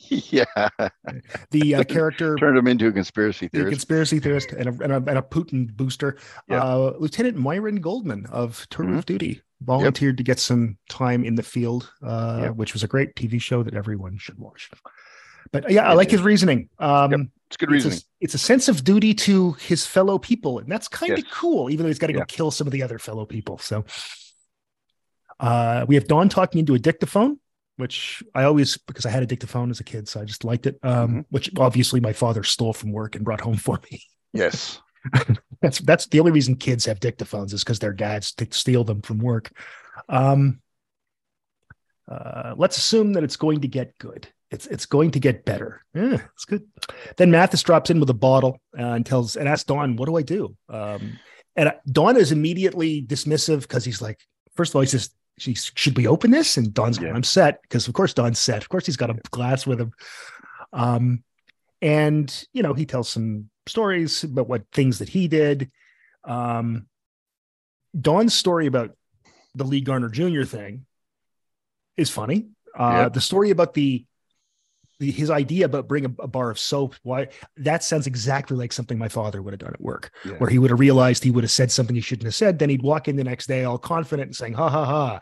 Yeah. 0.08 0.44
yeah. 0.58 0.68
The 1.50 1.74
uh, 1.76 1.82
character 1.84 2.36
Turned 2.38 2.56
him 2.56 2.68
into 2.68 2.86
a 2.86 2.92
conspiracy 2.92 3.46
a 3.46 3.48
theorist. 3.48 3.72
conspiracy 3.72 4.20
theorist 4.20 4.52
and 4.52 4.68
a, 4.68 4.84
and 4.84 4.92
a, 4.92 4.96
and 4.96 5.18
a 5.18 5.22
Putin 5.22 5.72
booster. 5.74 6.18
Yeah. 6.48 6.62
Uh, 6.62 6.94
Lieutenant 6.98 7.36
Myron 7.36 7.80
Goldman 7.80 8.26
of 8.26 8.64
Tour 8.70 8.86
Mhm. 8.86 8.98
of 8.98 9.06
Duty 9.06 9.40
volunteered 9.62 10.16
to 10.18 10.22
get 10.22 10.38
some 10.38 10.76
time 10.88 11.24
in 11.24 11.34
the 11.34 11.42
field, 11.42 11.90
uh, 12.02 12.40
Yep. 12.44 12.56
which 12.56 12.72
was 12.72 12.82
a 12.82 12.88
great 12.88 13.14
TV 13.16 13.40
show 13.40 13.62
that 13.62 13.74
everyone 13.74 14.18
should 14.18 14.38
watch. 14.38 14.70
But 15.52 15.70
yeah, 15.70 15.88
I 15.88 15.94
like 15.94 16.10
his 16.10 16.22
reasoning. 16.22 16.68
Um, 16.78 17.10
Yep, 17.12 17.20
It's 17.48 17.56
good 17.56 17.72
it's, 17.72 17.84
reasoning. 17.84 17.98
a, 17.98 18.02
it's 18.24 18.34
a 18.34 18.38
sense 18.38 18.68
of 18.68 18.84
duty 18.84 19.14
to 19.14 19.52
his 19.52 19.86
fellow 19.86 20.18
people, 20.18 20.58
and 20.58 20.68
that's 20.70 20.88
kind 20.88 21.12
of 21.12 21.18
Yes. 21.20 21.28
cool, 21.32 21.70
even 21.70 21.84
though 21.84 21.88
he's 21.88 21.98
got 21.98 22.08
to 22.08 22.12
go 22.12 22.18
Yeah. 22.20 22.24
kill 22.26 22.50
some 22.50 22.66
of 22.66 22.72
the 22.72 22.82
other 22.82 22.98
fellow 22.98 23.24
people. 23.24 23.58
So 23.58 23.84
uh, 25.40 25.84
we 25.88 25.94
have 25.94 26.06
Don 26.06 26.28
talking 26.28 26.58
into 26.58 26.74
a 26.74 26.78
dictaphone, 26.78 27.38
which 27.76 28.22
I 28.34 28.44
always 28.44 28.76
because 28.78 29.06
I 29.06 29.10
had 29.10 29.22
a 29.22 29.26
dictaphone 29.26 29.70
as 29.70 29.80
a 29.80 29.84
kid, 29.84 30.08
so 30.08 30.20
I 30.20 30.24
just 30.24 30.44
liked 30.44 30.66
it. 30.66 30.78
Um, 30.82 31.08
Mm-hmm. 31.08 31.20
Which 31.30 31.50
obviously 31.58 32.00
my 32.00 32.12
father 32.12 32.42
stole 32.42 32.72
from 32.72 32.92
work 32.92 33.14
and 33.16 33.24
brought 33.24 33.40
home 33.40 33.56
for 33.56 33.80
me. 33.90 34.02
Yes. 34.32 34.80
That's 35.66 35.78
that's 35.80 36.06
the 36.06 36.20
only 36.20 36.30
reason 36.30 36.54
kids 36.54 36.84
have 36.84 37.00
dictaphones 37.00 37.52
is 37.52 37.64
because 37.64 37.80
their 37.80 37.92
dads 37.92 38.32
steal 38.50 38.84
them 38.84 39.02
from 39.02 39.18
work. 39.18 39.50
Um, 40.08 40.60
uh, 42.08 42.54
let's 42.56 42.76
assume 42.78 43.14
that 43.14 43.24
it's 43.24 43.34
going 43.34 43.62
to 43.62 43.68
get 43.68 43.98
good. 43.98 44.28
It's 44.52 44.68
it's 44.68 44.86
going 44.86 45.10
to 45.10 45.18
get 45.18 45.44
better. 45.44 45.82
Yeah, 45.92 46.20
it's 46.34 46.44
good. 46.44 46.62
Then 47.16 47.32
Mathis 47.32 47.64
drops 47.64 47.90
in 47.90 47.98
with 47.98 48.10
a 48.10 48.14
bottle 48.14 48.60
uh, 48.78 48.82
and 48.92 49.04
tells 49.04 49.34
and 49.34 49.48
asks 49.48 49.64
Don, 49.64 49.96
"What 49.96 50.06
do 50.06 50.16
I 50.16 50.22
do?" 50.22 50.56
Um, 50.68 51.18
and 51.56 51.70
uh, 51.70 51.72
Don 51.90 52.16
is 52.16 52.30
immediately 52.30 53.02
dismissive 53.02 53.62
because 53.62 53.84
he's 53.84 54.00
like, 54.00 54.20
first 54.54 54.70
of 54.70 54.76
all, 54.76 54.82
he 54.82 54.86
says, 54.86 55.10
she, 55.36 55.54
"Should 55.54 55.96
we 55.96 56.06
open 56.06 56.30
this?" 56.30 56.56
And 56.56 56.72
going, 56.72 56.94
Yeah. 56.94 57.12
"I'm 57.12 57.24
set," 57.24 57.60
because 57.62 57.88
of 57.88 57.94
course 57.94 58.14
Don's 58.14 58.38
set. 58.38 58.62
Of 58.62 58.68
course 58.68 58.86
he's 58.86 58.96
got 58.96 59.10
a 59.10 59.18
glass 59.32 59.66
with 59.66 59.80
him. 59.80 59.90
Um, 60.72 61.24
and 61.82 62.46
you 62.52 62.62
know 62.62 62.72
he 62.72 62.86
tells 62.86 63.08
some 63.08 63.50
stories 63.66 64.24
about 64.24 64.48
what 64.48 64.64
things 64.72 64.98
that 65.00 65.08
he 65.08 65.28
did. 65.28 65.70
Um, 66.24 66.86
Don's 67.98 68.34
story 68.34 68.66
about 68.66 68.96
the 69.54 69.64
Lee 69.64 69.80
Garner 69.80 70.08
Jr. 70.08 70.44
thing 70.44 70.86
is 71.96 72.10
funny. 72.10 72.48
Uh, 72.78 73.04
Yep. 73.04 73.14
The 73.14 73.20
story 73.20 73.50
about 73.50 73.74
the, 73.74 74.04
the 75.00 75.10
his 75.10 75.30
idea 75.30 75.64
about 75.64 75.88
bringing 75.88 76.14
a, 76.18 76.22
a 76.24 76.28
bar 76.28 76.50
of 76.50 76.58
soap, 76.58 76.94
why 77.02 77.28
that 77.58 77.82
sounds 77.82 78.06
exactly 78.06 78.56
like 78.56 78.72
something 78.72 78.98
my 78.98 79.08
father 79.08 79.40
would 79.42 79.52
have 79.52 79.60
done 79.60 79.72
at 79.72 79.80
work, 79.80 80.10
Yeah. 80.24 80.32
where 80.34 80.50
he 80.50 80.58
would 80.58 80.70
have 80.70 80.80
realized 80.80 81.24
he 81.24 81.30
would 81.30 81.44
have 81.44 81.50
said 81.50 81.70
something 81.72 81.94
he 81.96 82.02
shouldn't 82.02 82.26
have 82.26 82.34
said. 82.34 82.58
Then 82.58 82.68
he'd 82.70 82.82
walk 82.82 83.08
in 83.08 83.16
the 83.16 83.24
next 83.24 83.46
day 83.46 83.64
all 83.64 83.78
confident 83.78 84.28
and 84.28 84.36
saying 84.36 84.52
"ha 84.54 84.68
ha 84.68 84.84
ha," 84.84 85.20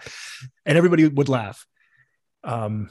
and 0.66 0.76
everybody 0.76 1.06
would 1.06 1.28
laugh. 1.28 1.64
Um, 2.42 2.90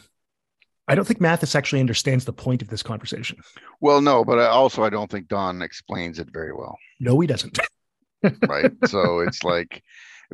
I 0.88 0.96
don't 0.96 1.06
think 1.06 1.22
Mathis 1.22 1.56
actually 1.56 1.80
understands 1.80 2.26
the 2.26 2.34
point 2.34 2.62
of 2.62 2.68
this 2.68 2.84
conversation. 2.84 3.38
Well, 3.80 4.02
no, 4.02 4.26
but 4.26 4.40
I 4.40 4.48
also 4.48 4.84
I 4.84 4.90
don't 4.90 5.10
think 5.10 5.28
Don 5.28 5.62
explains 5.62 6.20
it 6.20 6.28
very 6.32 6.54
well. 6.54 6.78
No, 7.00 7.20
he 7.20 7.28
doesn't. 7.28 7.60
Right. 8.48 8.72
so 8.86 9.20
it's 9.20 9.44
like 9.44 9.84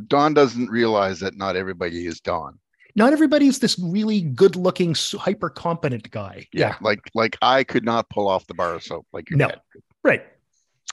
Don 0.08 0.36
doesn't 0.36 0.70
realize 0.70 1.20
that 1.22 1.36
not 1.36 1.56
everybody 1.56 2.06
is 2.06 2.20
Don. 2.20 2.60
Not 2.96 3.14
everybody's 3.14 3.58
this 3.58 3.80
really 3.80 4.22
good-looking, 4.22 4.96
hyper 5.14 5.50
competent 5.50 6.12
guy. 6.12 6.46
Yeah. 6.54 6.76
Like 6.82 7.00
like 7.16 7.36
I 7.42 7.64
could 7.64 7.84
not 7.84 8.08
pull 8.10 8.28
off 8.28 8.46
the 8.46 8.54
bar 8.54 8.76
of 8.76 8.84
soap 8.84 9.08
like 9.12 9.30
your 9.32 9.38
No. 9.38 9.48
dad 9.48 9.62
could 9.74 9.82
right. 10.04 10.24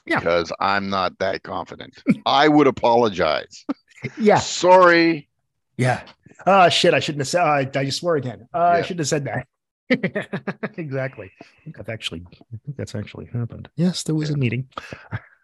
yeah. 0.07 0.17
because 0.19 0.51
I'm 0.59 0.89
not 0.89 1.19
that 1.19 1.43
confident. 1.43 2.01
I 2.25 2.47
would 2.47 2.67
apologize. 2.67 3.63
Yeah, 4.17 4.37
Sorry. 4.39 5.27
Yeah. 5.77 6.01
Oh 6.45 6.69
shit! 6.69 6.93
I 6.93 6.99
shouldn't 6.99 7.21
have 7.21 7.27
said. 7.27 7.41
Uh, 7.41 7.79
I 7.79 7.85
just 7.85 7.99
swore 7.99 8.15
again. 8.15 8.47
Uh, 8.53 8.59
I 8.59 8.81
shouldn't 8.81 8.99
have 8.99 9.07
said 9.07 9.25
that. 9.25 9.47
exactly. 10.77 11.31
I 11.41 11.45
think 11.63 11.79
I've 11.79 11.89
actually. 11.89 12.23
I 12.31 12.57
think 12.65 12.77
that's 12.77 12.95
actually 12.95 13.25
happened. 13.31 13.69
Yes, 13.75 14.03
there 14.03 14.15
was 14.15 14.29
a 14.29 14.37
meeting. 14.37 14.67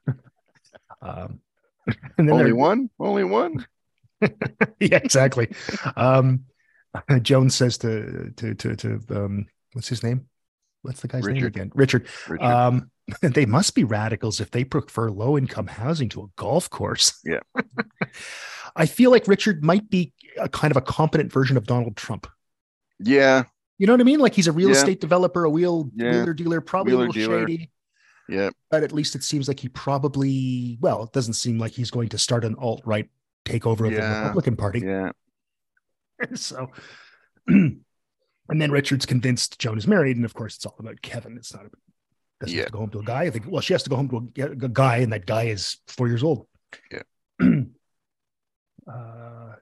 um, 1.01 1.39
and 2.17 2.27
then 2.27 2.31
Only 2.31 2.45
there- 2.45 2.55
one? 2.55 2.89
Only 2.99 3.23
one? 3.23 3.65
yeah, 4.21 4.97
exactly. 4.97 5.49
Um, 5.97 6.45
Joan's 7.21 7.55
says 7.55 7.77
to 7.79 8.31
to 8.38 8.53
to 8.53 8.75
to 8.75 9.01
um, 9.09 9.47
what's 9.73 9.89
his 9.89 10.03
name? 10.03 10.27
what's 10.84 11.01
the 11.01 11.07
guy's 11.07 11.25
name 11.25 11.43
again? 11.43 11.71
Richard. 11.73 12.07
Richard. 12.27 12.45
Um, 12.45 12.91
they 13.21 13.45
must 13.45 13.73
be 13.73 13.84
radicals 13.84 14.39
if 14.39 14.51
they 14.51 14.63
prefer 14.63 15.09
low 15.09 15.38
income 15.38 15.67
housing 15.67 16.09
to 16.09 16.21
a 16.23 16.27
golf 16.36 16.69
course. 16.69 17.19
Yeah. 17.25 17.39
I 18.75 18.86
feel 18.86 19.09
like 19.11 19.27
Richard 19.27 19.63
might 19.63 19.89
be 19.89 20.13
a 20.39 20.49
kind 20.49 20.71
of 20.71 20.77
a 20.77 20.81
competent 20.81 21.31
version 21.31 21.57
of 21.57 21.65
Donald 21.65 21.95
Trump. 21.95 22.27
yeah, 22.99 23.43
You 23.79 23.88
know 23.88 23.93
what 23.93 24.01
I 24.01 24.03
mean? 24.05 24.19
Like 24.19 24.34
he's 24.34 24.47
a 24.47 24.51
real 24.51 24.69
Yeah. 24.69 24.75
estate 24.75 25.01
developer, 25.01 25.43
a 25.43 25.49
wheel 25.49 25.89
Yeah. 25.95 26.11
wheeler 26.11 26.34
dealer, 26.34 26.61
probably 26.61 26.93
Wheeler 26.93 27.05
a 27.05 27.07
little 27.09 27.21
dealer. 27.21 27.47
shady, 27.47 27.71
yeah, 28.29 28.49
but 28.69 28.84
at 28.84 28.91
least 28.91 29.15
it 29.15 29.23
seems 29.23 29.47
like 29.47 29.59
he 29.59 29.67
probably, 29.69 30.77
well, 30.79 31.03
it 31.03 31.11
doesn't 31.11 31.34
seem 31.34 31.57
like 31.57 31.71
he's 31.73 31.91
going 31.91 32.09
to 32.09 32.17
start 32.17 32.45
an 32.45 32.55
alt 32.57 32.81
right 32.86 33.09
takeover 33.45 33.88
of 33.88 33.93
the 33.93 34.01
Republican 34.01 34.55
Party. 34.55 34.79
yeah. 34.81 35.11
so, 36.36 36.71
and 37.47 37.81
then 38.49 38.71
Richard's 38.71 39.05
convinced 39.05 39.59
Joan 39.59 39.77
is 39.77 39.88
married, 39.88 40.15
and 40.15 40.23
of 40.25 40.34
course, 40.34 40.55
it's 40.55 40.65
all 40.65 40.75
about 40.79 41.01
Kevin. 41.01 41.36
It's 41.36 41.53
not 41.53 41.65
about 41.65 41.79
doesn't 42.39 42.55
Yeah. 42.55 42.61
have 42.63 42.67
to 42.67 42.73
go 42.73 42.79
home 42.79 42.89
to 42.91 42.99
a 42.99 43.03
guy. 43.03 43.23
I 43.23 43.29
think 43.31 43.45
well, 43.47 43.61
she 43.61 43.73
has 43.73 43.84
to 43.84 43.89
go 43.89 43.95
home 43.97 44.31
to 44.36 44.43
a, 44.43 44.51
a 44.51 44.69
guy, 44.69 44.97
and 44.97 45.11
that 45.13 45.25
guy 45.25 45.43
is 45.45 45.77
four 45.88 46.07
years 46.07 46.23
old. 46.23 46.47
Yeah. 46.91 47.03
uh, 48.88 49.55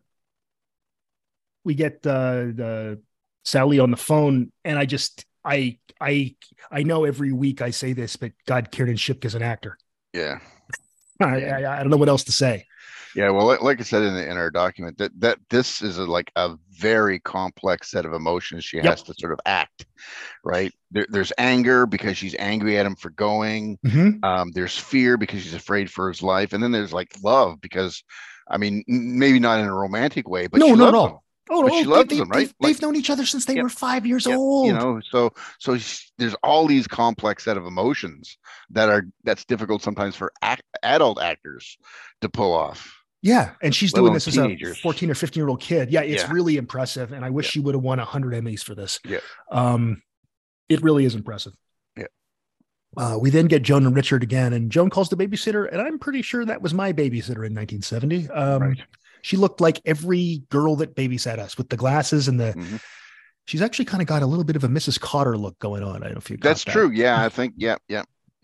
we 1.63 1.73
get 1.75 2.05
uh, 2.05 2.51
the 2.53 3.01
Sally 3.45 3.79
on 3.79 3.91
the 3.91 3.97
phone, 3.97 4.51
and 4.65 4.77
I 4.77 4.85
just 4.85 5.25
I 5.43 5.77
I 5.99 6.35
I 6.71 6.83
know 6.83 7.05
every 7.05 7.31
week 7.31 7.61
I 7.61 7.71
say 7.71 7.93
this, 7.93 8.15
but 8.15 8.31
God, 8.47 8.71
Kiernan 8.71 8.95
Shipka 8.95 9.25
is 9.25 9.35
an 9.35 9.41
actor. 9.43 9.77
Yeah. 10.13 10.39
I, 11.19 11.41
I, 11.45 11.77
I 11.77 11.79
don't 11.81 11.89
know 11.91 11.97
what 11.97 12.09
else 12.09 12.23
to 12.25 12.31
say. 12.31 12.65
Yeah, 13.13 13.29
well, 13.29 13.45
like, 13.45 13.61
like 13.61 13.79
I 13.79 13.83
said 13.83 14.03
in 14.03 14.13
the 14.15 14.27
in 14.27 14.37
our 14.37 14.49
document, 14.49 14.97
that 14.99 15.11
that 15.19 15.37
this 15.49 15.81
is 15.81 15.97
a, 15.97 16.05
like 16.05 16.31
a 16.37 16.55
very 16.71 17.19
complex 17.19 17.91
set 17.91 18.05
of 18.05 18.13
emotions 18.13 18.63
she 18.63 18.77
Yep. 18.77 18.85
has 18.85 19.03
to 19.03 19.13
sort 19.15 19.33
of 19.33 19.39
act, 19.45 19.85
right? 20.45 20.71
There, 20.91 21.05
there's 21.09 21.33
anger 21.37 21.85
because 21.85 22.17
she's 22.17 22.35
angry 22.39 22.77
at 22.77 22.85
him 22.85 22.95
for 22.95 23.09
going. 23.09 23.77
Mhm. 23.85 24.23
Um, 24.23 24.51
there's 24.53 24.77
fear 24.77 25.17
because 25.17 25.41
she's 25.43 25.53
afraid 25.53 25.91
for 25.91 26.07
his 26.07 26.23
life, 26.23 26.53
and 26.53 26.63
then 26.63 26.71
there's 26.71 26.93
like 26.93 27.11
love 27.21 27.59
because, 27.59 28.01
I 28.49 28.57
mean, 28.57 28.83
maybe 28.87 29.39
not 29.39 29.59
in 29.59 29.65
a 29.65 29.75
romantic 29.75 30.29
way, 30.29 30.47
but 30.47 30.59
No, 30.59 30.73
at 30.87 30.93
all. 30.93 31.07
him, 31.07 31.17
Oh, 31.53 31.63
But 31.63 31.73
she 31.73 31.83
loves 31.83 32.09
they, 32.09 32.17
them, 32.17 32.29
right? 32.29 32.37
They've, 32.47 32.53
they've 32.61 32.81
known 32.81 32.95
each 32.95 33.09
other 33.09 33.25
since 33.25 33.43
they 33.45 33.55
Yeah. 33.55 33.63
were 33.63 33.69
five 33.69 34.05
years 34.05 34.25
Yeah, 34.25 34.37
old. 34.37 34.67
you 34.67 34.73
know. 34.73 35.01
So 35.11 35.33
so 35.59 35.77
there's 36.17 36.33
all 36.43 36.65
these 36.65 36.87
complex 36.87 37.43
set 37.43 37.57
of 37.57 37.65
emotions 37.65 38.37
that 38.69 38.87
are 38.89 39.05
that's 39.25 39.43
difficult 39.43 39.81
sometimes 39.83 40.15
for 40.15 40.31
ac- 40.43 40.61
adult 40.81 41.21
actors 41.21 41.77
to 42.21 42.29
pull 42.29 42.53
off. 42.53 42.97
Yeah, 43.21 43.51
and 43.61 43.75
she's 43.75 43.93
doing 43.93 44.13
this 44.13 44.27
as 44.27 44.37
a 44.37 44.57
14 44.81 45.11
or 45.11 45.13
15 45.13 45.41
year 45.41 45.49
old 45.49 45.59
kid. 45.61 45.91
Yeah, 45.91 46.01
it's 46.01 46.23
Yeah. 46.23 46.31
really 46.31 46.57
impressive, 46.57 47.11
and 47.11 47.23
I 47.25 47.29
wish 47.29 47.49
she 47.51 47.59
would 47.59 47.75
have 47.75 47.83
won 47.83 47.99
100 47.99 48.33
Emmys 48.33 48.63
for 48.63 48.73
this. 48.73 48.99
Yeah. 49.05 49.19
um, 49.51 50.01
it 50.69 50.81
really 50.81 51.03
is 51.05 51.15
impressive. 51.15 51.53
Yeah. 51.97 52.05
Uh, 52.97 53.17
we 53.19 53.29
then 53.29 53.45
get 53.47 53.61
Joan 53.61 53.85
and 53.85 53.95
Richard 53.95 54.23
again, 54.23 54.53
and 54.53 54.71
Joan 54.71 54.89
calls 54.89 55.09
the 55.09 55.17
babysitter, 55.17 55.69
and 55.71 55.81
I'm 55.81 55.99
pretty 55.99 56.21
sure 56.21 56.45
that 56.45 56.61
was 56.61 56.73
my 56.73 56.93
babysitter 56.93 57.45
in 57.45 57.53
1970. 57.53 58.29
Um, 58.29 58.61
Right. 58.61 58.81
She 59.21 59.37
looked 59.37 59.61
like 59.61 59.81
every 59.85 60.43
girl 60.49 60.75
that 60.77 60.95
babysat 60.95 61.37
us 61.39 61.57
with 61.57 61.69
the 61.69 61.77
glasses 61.77 62.27
and 62.27 62.39
the. 62.39 62.53
Mhm. 62.53 62.81
She's 63.45 63.61
actually 63.61 63.85
kind 63.85 64.01
of 64.01 64.07
got 64.07 64.21
a 64.21 64.25
little 64.25 64.43
bit 64.43 64.55
of 64.55 64.63
a 64.63 64.67
Mrs. 64.67 64.99
Cotter 64.99 65.35
look 65.37 65.57
going 65.59 65.83
on. 65.83 65.97
I 65.97 66.05
don't 66.05 66.11
know 66.13 66.17
if 66.19 66.29
you. 66.29 66.37
That's 66.37 66.63
that. 66.63 66.71
true. 66.71 66.91
Yeah, 66.91 67.23
I 67.23 67.29
think. 67.29 67.55
Yeah, 67.57 67.75
yeah. 67.87 68.03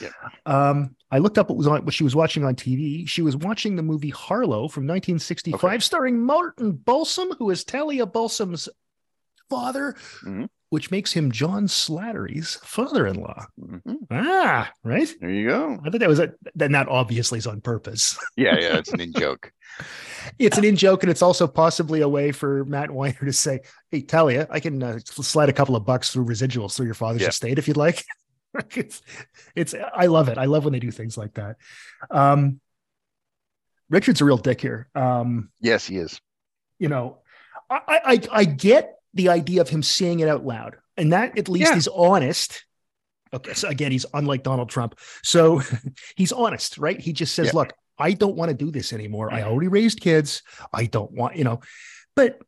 yeah. 0.00 0.08
Um, 0.44 0.94
I 1.10 1.18
looked 1.18 1.38
up 1.38 1.48
what 1.48 1.56
was 1.56 1.66
on 1.66 1.84
what 1.84 1.94
she 1.94 2.04
was 2.04 2.14
watching 2.16 2.44
on 2.44 2.54
TV. 2.56 3.08
She 3.08 3.22
was 3.22 3.36
watching 3.36 3.76
the 3.76 3.82
movie 3.82 4.10
Harlow 4.10 4.68
from 4.68 4.84
1965, 4.86 5.62
Okay. 5.64 5.78
starring 5.78 6.20
Martin 6.22 6.72
Balsam, 6.72 7.30
who 7.38 7.50
is 7.50 7.64
Talia 7.64 8.04
Balsam's 8.06 8.68
father, 9.48 9.94
Mhm. 10.24 10.48
Which 10.70 10.90
makes 10.90 11.12
him 11.12 11.30
John 11.30 11.66
Slattery's 11.68 12.56
father-in-law. 12.62 13.46
Mhm. 13.60 13.96
Ah, 14.10 14.72
right. 14.84 15.08
There 15.20 15.30
you 15.30 15.48
go. 15.48 15.78
I 15.84 15.90
thought 15.90 16.00
that 16.00 16.08
was 16.08 16.18
a 16.20 16.32
then 16.54 16.72
that 16.72 16.88
obviously 16.88 17.38
is 17.38 17.46
on 17.46 17.60
purpose. 17.60 18.18
Yeah, 18.36 18.58
yeah. 18.58 18.76
It's 18.78 18.92
an 18.92 19.00
in 19.00 19.12
joke. 19.12 19.52
it's 20.38 20.58
an 20.58 20.64
in 20.64 20.76
joke, 20.76 21.02
and 21.02 21.10
it's 21.10 21.22
also 21.22 21.46
possibly 21.46 22.00
a 22.00 22.08
way 22.08 22.32
for 22.32 22.64
Matt 22.64 22.90
Weiner 22.90 23.18
to 23.24 23.32
say, 23.32 23.60
"Hey, 23.90 24.02
Talia, 24.02 24.46
I 24.50 24.60
can 24.60 24.82
uh, 24.82 24.98
slide 25.04 25.48
a 25.48 25.52
couple 25.52 25.76
of 25.76 25.84
bucks 25.86 26.10
through 26.12 26.24
residuals 26.26 26.76
through 26.76 26.86
your 26.86 26.94
father's 26.94 27.22
Yeah. 27.22 27.28
estate 27.28 27.58
if 27.58 27.68
you'd 27.68 27.76
like." 27.76 28.04
it's, 28.74 29.02
it's, 29.54 29.74
I 29.94 30.06
love 30.06 30.28
it. 30.28 30.38
I 30.38 30.46
love 30.46 30.64
when 30.64 30.72
they 30.72 30.78
do 30.80 30.90
things 30.90 31.16
like 31.18 31.34
that. 31.34 31.56
Um, 32.10 32.60
Richard's 33.90 34.20
a 34.20 34.24
real 34.24 34.38
dick 34.38 34.60
here. 34.60 34.88
Um, 34.94 35.50
Yes, 35.60 35.86
he 35.86 35.98
is. 35.98 36.20
you 36.78 36.88
know, 36.88 37.18
I, 37.70 37.80
I, 38.04 38.20
I 38.32 38.44
get 38.44 38.95
the 39.16 39.28
idea 39.30 39.60
of 39.60 39.68
him 39.68 39.82
saying 39.82 40.20
it 40.20 40.28
out 40.28 40.44
loud, 40.46 40.76
and 40.96 41.12
that 41.12 41.36
at 41.38 41.48
least 41.48 41.72
Yeah. 41.72 41.76
is 41.76 41.88
honest. 41.88 42.64
Okay, 43.34 43.54
so 43.54 43.68
again, 43.68 43.90
he's 43.90 44.06
unlike 44.14 44.42
Donald 44.44 44.68
Trump, 44.70 44.98
so 45.22 45.60
he's 46.16 46.30
honest, 46.32 46.78
right? 46.78 47.00
He 47.00 47.12
just 47.12 47.34
says, 47.34 47.46
Yeah. 47.46 47.52
"Look, 47.54 47.72
I 47.98 48.12
don't 48.12 48.36
want 48.36 48.50
to 48.50 48.56
do 48.56 48.70
this 48.70 48.92
anymore. 48.92 49.32
I 49.32 49.42
already 49.42 49.68
raised 49.68 50.00
kids. 50.00 50.42
I 50.72 50.86
don't 50.86 51.10
want, 51.12 51.34
you 51.36 51.44
know." 51.44 51.60
But 52.14 52.40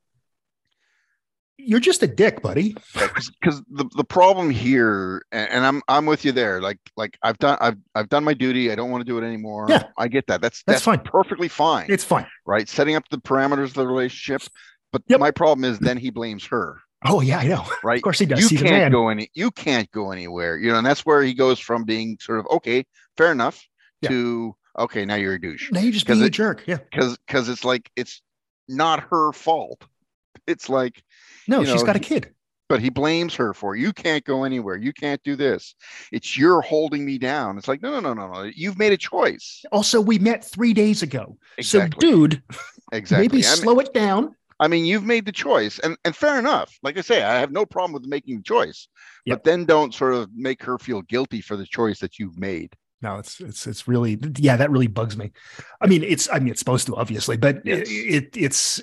you're 1.60 1.80
just 1.80 2.02
a 2.02 2.06
dick, 2.06 2.40
buddy. 2.40 2.76
because 2.94 3.60
the, 3.70 3.84
the 3.96 4.04
problem 4.04 4.48
here 4.50 5.22
and, 5.32 5.66
i'm 5.66 5.82
i'm 5.88 6.06
with 6.06 6.24
you 6.24 6.30
there 6.32 6.60
like 6.62 6.78
like 6.96 7.18
i've 7.22 7.36
done 7.38 7.58
i've 7.60 7.76
i've 7.96 8.08
done 8.08 8.22
my 8.24 8.32
duty 8.32 8.70
i 8.70 8.74
don't 8.76 8.90
want 8.90 9.00
to 9.00 9.04
do 9.04 9.18
it 9.18 9.26
anymore 9.26 9.66
Yeah. 9.68 9.82
i 9.98 10.06
get 10.08 10.26
that 10.28 10.40
that's 10.40 10.62
That's 10.62 10.78
that's, 10.78 10.84
fine. 10.84 11.00
perfectly 11.00 11.48
fine 11.48 11.86
It's 11.88 12.04
fine. 12.04 12.26
right 12.46 12.68
setting 12.68 12.94
up 12.94 13.04
the 13.10 13.18
parameters 13.18 13.64
of 13.68 13.74
the 13.74 13.86
relationship 13.88 14.42
but 14.92 15.02
Yep. 15.08 15.20
my 15.20 15.30
problem 15.30 15.64
is 15.64 15.78
then 15.78 15.96
he 15.96 16.10
blames 16.10 16.44
her 16.46 16.80
Oh 17.04 17.20
yeah, 17.20 17.38
I 17.38 17.46
know. 17.46 17.64
right 17.84 17.96
Of 17.98 18.02
course 18.02 18.18
he 18.18 18.26
does. 18.26 18.40
You 18.40 18.48
He's 18.58 18.62
can't 18.62 18.90
go 18.92 19.08
any 19.08 19.30
you 19.34 19.50
can't 19.52 19.90
go 19.92 20.10
anywhere 20.10 20.58
you 20.58 20.70
know 20.70 20.78
and 20.78 20.86
that's 20.86 21.06
where 21.06 21.22
he 21.22 21.32
goes 21.34 21.58
from 21.60 21.84
being 21.84 22.18
sort 22.20 22.40
of 22.40 22.46
okay 22.50 22.84
fair 23.16 23.30
enough 23.32 23.64
Yeah. 24.02 24.10
to 24.10 24.56
okay 24.78 25.04
now 25.04 25.14
you're 25.16 25.34
a 25.34 25.40
douche 25.40 25.70
Now 25.70 25.80
you 25.80 25.92
just 25.92 26.06
being 26.06 26.22
a 26.22 26.30
jerk. 26.30 26.64
Yeah. 26.66 26.78
because 26.90 27.16
because 27.26 27.48
it's 27.48 27.64
like 27.64 27.90
it's 27.96 28.20
not 28.68 29.00
her 29.10 29.32
fault 29.32 29.84
it's 30.46 30.68
like 30.68 31.02
No, 31.46 31.62
she's 31.64 31.74
know, 31.80 31.86
got 31.86 31.96
a 31.96 32.00
kid. 32.00 32.34
but 32.68 32.80
he 32.80 32.90
blames 32.90 33.34
her 33.36 33.54
for 33.54 33.76
you 33.76 33.92
can't 33.92 34.24
go 34.24 34.44
anywhere 34.44 34.76
you 34.76 34.92
can't 34.92 35.22
do 35.22 35.36
this 35.36 35.74
it's 36.12 36.36
you're 36.36 36.60
holding 36.62 37.04
me 37.04 37.16
down 37.18 37.58
it's 37.58 37.68
like 37.68 37.80
no 37.82 37.90
no 37.92 38.00
no 38.00 38.12
no 38.14 38.32
no 38.32 38.42
you've 38.54 38.78
made 38.78 38.92
a 38.92 38.96
choice 38.96 39.62
Also, 39.72 40.00
we 40.00 40.18
met 40.18 40.44
three 40.44 40.72
days 40.74 41.02
ago. 41.02 41.38
exactly 41.58 41.96
So, 42.08 42.12
dude, 42.12 42.42
exactly 42.92 43.28
maybe 43.28 43.46
I, 43.46 43.50
mean, 43.50 43.56
slow 43.56 43.78
it 43.78 43.94
down. 43.94 44.34
I 44.60 44.68
mean 44.68 44.84
you've 44.84 45.04
made 45.04 45.24
the 45.26 45.32
choice 45.32 45.78
and 45.78 45.96
and 46.04 46.14
fair 46.16 46.38
enough 46.38 46.76
like 46.82 46.98
i 46.98 47.00
say 47.00 47.22
i 47.22 47.38
have 47.38 47.52
no 47.52 47.64
problem 47.66 47.92
with 47.92 48.06
making 48.06 48.36
the 48.38 48.42
choice 48.42 48.88
Yep. 49.26 49.38
but 49.38 49.44
then 49.44 49.64
don't 49.64 49.94
sort 49.94 50.14
of 50.14 50.28
make 50.34 50.62
her 50.64 50.78
feel 50.78 51.02
guilty 51.02 51.40
for 51.40 51.56
the 51.56 51.66
choice 51.66 51.98
that 52.00 52.18
you've 52.18 52.38
made 52.38 52.74
No, 53.00 53.18
it's 53.18 53.40
it's 53.40 53.66
it's 53.66 53.86
really 53.86 54.18
yeah, 54.38 54.56
that 54.56 54.70
really 54.72 54.88
bugs 54.88 55.16
me. 55.16 55.30
I 55.80 55.86
mean, 55.86 56.02
it's 56.02 56.28
I 56.32 56.38
mean 56.40 56.48
it's 56.48 56.58
supposed 56.58 56.86
to 56.88 56.96
obviously, 56.96 57.36
but 57.36 57.62
Yes. 57.64 57.88
it, 57.88 58.14
it 58.16 58.36
it's 58.36 58.82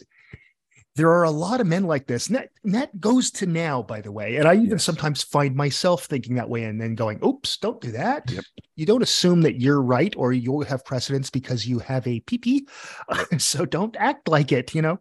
there 0.95 1.11
are 1.11 1.23
a 1.23 1.31
lot 1.31 1.59
of 1.59 1.67
men 1.67 1.83
like 1.83 2.07
this. 2.07 2.27
And 2.27 2.37
that, 2.37 2.49
and 2.63 2.73
that 2.73 3.01
goes 3.01 3.29
to 3.31 3.45
now, 3.45 3.81
by 3.81 3.99
the 3.99 4.11
way. 4.13 4.37
And 4.37 4.47
I 4.47 4.53
even 4.55 4.79
Yes. 4.79 4.83
sometimes 4.85 5.23
find 5.23 5.53
myself 5.53 6.05
thinking 6.05 6.35
that 6.35 6.47
way 6.49 6.63
and 6.63 6.79
then 6.79 6.95
going, 6.95 7.19
oops, 7.25 7.57
don't 7.57 7.81
do 7.81 7.91
that. 7.91 8.31
Yep. 8.31 8.45
You 8.77 8.85
don't 8.85 9.03
assume 9.03 9.41
that 9.41 9.59
you're 9.59 9.81
right 9.81 10.13
or 10.17 10.31
you'll 10.31 10.63
have 10.63 10.85
precedence 10.85 11.29
because 11.29 11.67
you 11.67 11.79
have 11.79 12.07
a 12.07 12.21
PP. 12.21 12.69
so 13.41 13.65
don't 13.65 13.95
act 13.99 14.29
like 14.29 14.53
it, 14.53 14.73
you 14.73 14.81
know. 14.81 14.99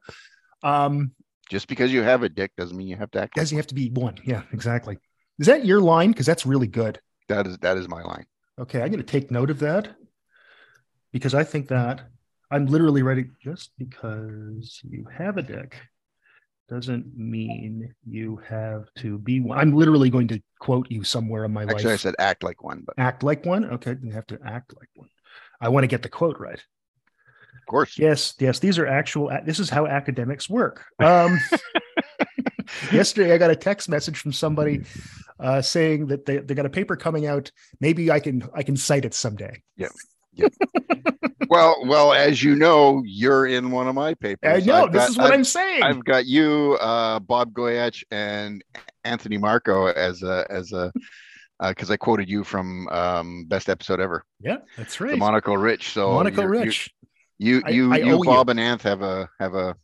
Um, 0.65 1.13
just 1.51 1.69
because 1.69 1.93
you 1.93 2.03
have 2.03 2.23
a 2.23 2.29
dick 2.29 2.53
doesn't 2.57 2.77
mean 2.77 2.89
you 2.89 2.97
have 2.97 3.11
to 3.13 3.21
act 3.21 3.37
like 3.37 3.43
doesn't 3.43 3.57
have 3.57 3.67
to 3.69 3.75
be 3.75 3.91
one. 3.91 4.17
Yeah, 4.25 4.43
exactly. 4.53 4.99
Is 5.39 5.47
that 5.47 5.65
your 5.65 5.81
line? 5.81 6.11
Because 6.11 6.27
that's 6.27 6.47
really 6.47 6.67
good. 6.67 7.01
that 7.29 7.47
is 7.47 7.59
that 7.59 7.77
is 7.77 7.89
my 7.89 8.03
line 8.03 8.27
Okay, 8.59 8.81
I'm 8.81 8.89
going 8.89 8.99
to 8.99 9.03
take 9.03 9.31
note 9.31 9.51
of 9.51 9.59
that 9.61 9.89
because 11.13 11.35
I 11.35 11.45
think 11.45 11.69
that 11.69 12.03
I'm 12.51 12.67
literally 12.67 13.03
ready. 13.03 13.27
Just 13.43 13.73
because 13.79 14.81
you 14.85 15.07
have 15.13 15.39
a 15.39 15.43
dick 15.43 15.77
doesn't 16.69 17.17
mean 17.17 17.93
you 18.07 18.41
have 18.49 18.87
to 18.97 19.19
be 19.19 19.41
one. 19.41 19.59
I'm 19.59 19.75
literally 19.75 20.09
going 20.09 20.29
to 20.29 20.41
quote 20.61 20.91
you 20.91 21.05
somewhere 21.05 21.45
in 21.45 21.53
my 21.53 21.65
life 21.65 21.75
actually 21.77 21.93
i 21.93 21.97
said 21.97 22.15
act 22.19 22.43
like 22.43 22.63
one 22.63 22.83
but 22.87 22.95
Act 22.99 23.23
like 23.23 23.45
one. 23.45 23.65
Okay, 23.67 23.97
you 24.03 24.13
have 24.13 24.27
to 24.29 24.39
act 24.47 24.75
like 24.79 24.89
one. 24.95 25.09
I 25.61 25.69
want 25.69 25.85
to 25.85 25.89
get 25.89 26.03
the 26.03 26.09
quote 26.09 26.39
right. 26.39 26.63
Of 27.65 27.67
course 27.67 27.99
Yes, 27.99 28.35
yes, 28.39 28.59
these 28.59 28.79
are 28.79 28.87
actual. 28.87 29.31
This 29.47 29.59
is 29.59 29.71
how 29.71 29.87
academics 29.87 30.49
work. 30.51 30.85
Um, 31.01 31.39
yesterday, 32.93 33.33
I 33.33 33.39
got 33.39 33.51
a 33.51 33.57
text 33.57 33.89
message 33.89 34.19
from 34.19 34.33
somebody 34.33 34.83
uh, 35.41 35.63
saying 35.63 36.07
that 36.09 36.25
they, 36.27 36.39
they 36.39 36.55
got 36.55 36.67
a 36.67 36.71
paper 36.71 36.97
coming 36.97 37.27
out. 37.27 37.51
Maybe 37.81 38.11
I 38.11 38.21
can 38.21 38.47
I 38.55 38.63
can 38.63 38.77
cite 38.77 39.05
it 39.05 39.15
someday. 39.15 39.63
Yeah. 39.77 39.89
yeah. 40.35 40.49
well 41.49 41.77
well 41.87 42.13
as 42.13 42.43
you 42.43 42.55
know 42.57 43.03
you're 43.05 43.47
in 43.47 43.71
one 43.71 43.87
of 43.89 43.95
my 43.95 44.15
papers 44.15 44.63
I 44.63 44.67
know 44.67 44.85
I've 44.87 44.93
this 44.93 45.01
got- 45.03 45.11
is 45.11 45.17
what 45.19 45.27
I've- 45.27 45.35
I'm 45.35 45.45
saying. 45.45 45.83
I've 45.83 46.05
got 46.05 46.27
you, 46.27 46.77
uh, 46.81 47.19
Bob 47.21 47.53
Goyach, 47.53 48.03
and 48.11 48.63
Anthony 49.05 49.39
Marco 49.39 49.87
as 49.87 50.23
a 50.23 50.47
as 50.51 50.73
a 50.73 50.93
because 51.61 51.91
I 51.91 51.97
quoted 51.97 52.29
you 52.29 52.43
from 52.45 52.89
um, 52.89 53.45
best 53.47 53.69
episode 53.71 54.01
ever, 54.01 54.25
yeah, 54.41 54.57
that's 54.77 54.99
the 54.99 55.05
right. 55.05 55.19
Monaco 55.19 55.55
Rich. 55.55 55.91
So 55.93 56.13
Monaco 56.13 56.43
you're- 56.43 56.59
you- 57.39 57.63
you 57.69 57.93
I- 57.93 57.97
you 57.97 58.13
I 58.15 58.17
you. 58.17 58.25
Bob 58.25 58.49
and 58.49 58.59
Anth 58.61 58.83
have 58.83 59.03
a 59.03 59.29
have 59.39 59.55
a 59.55 59.77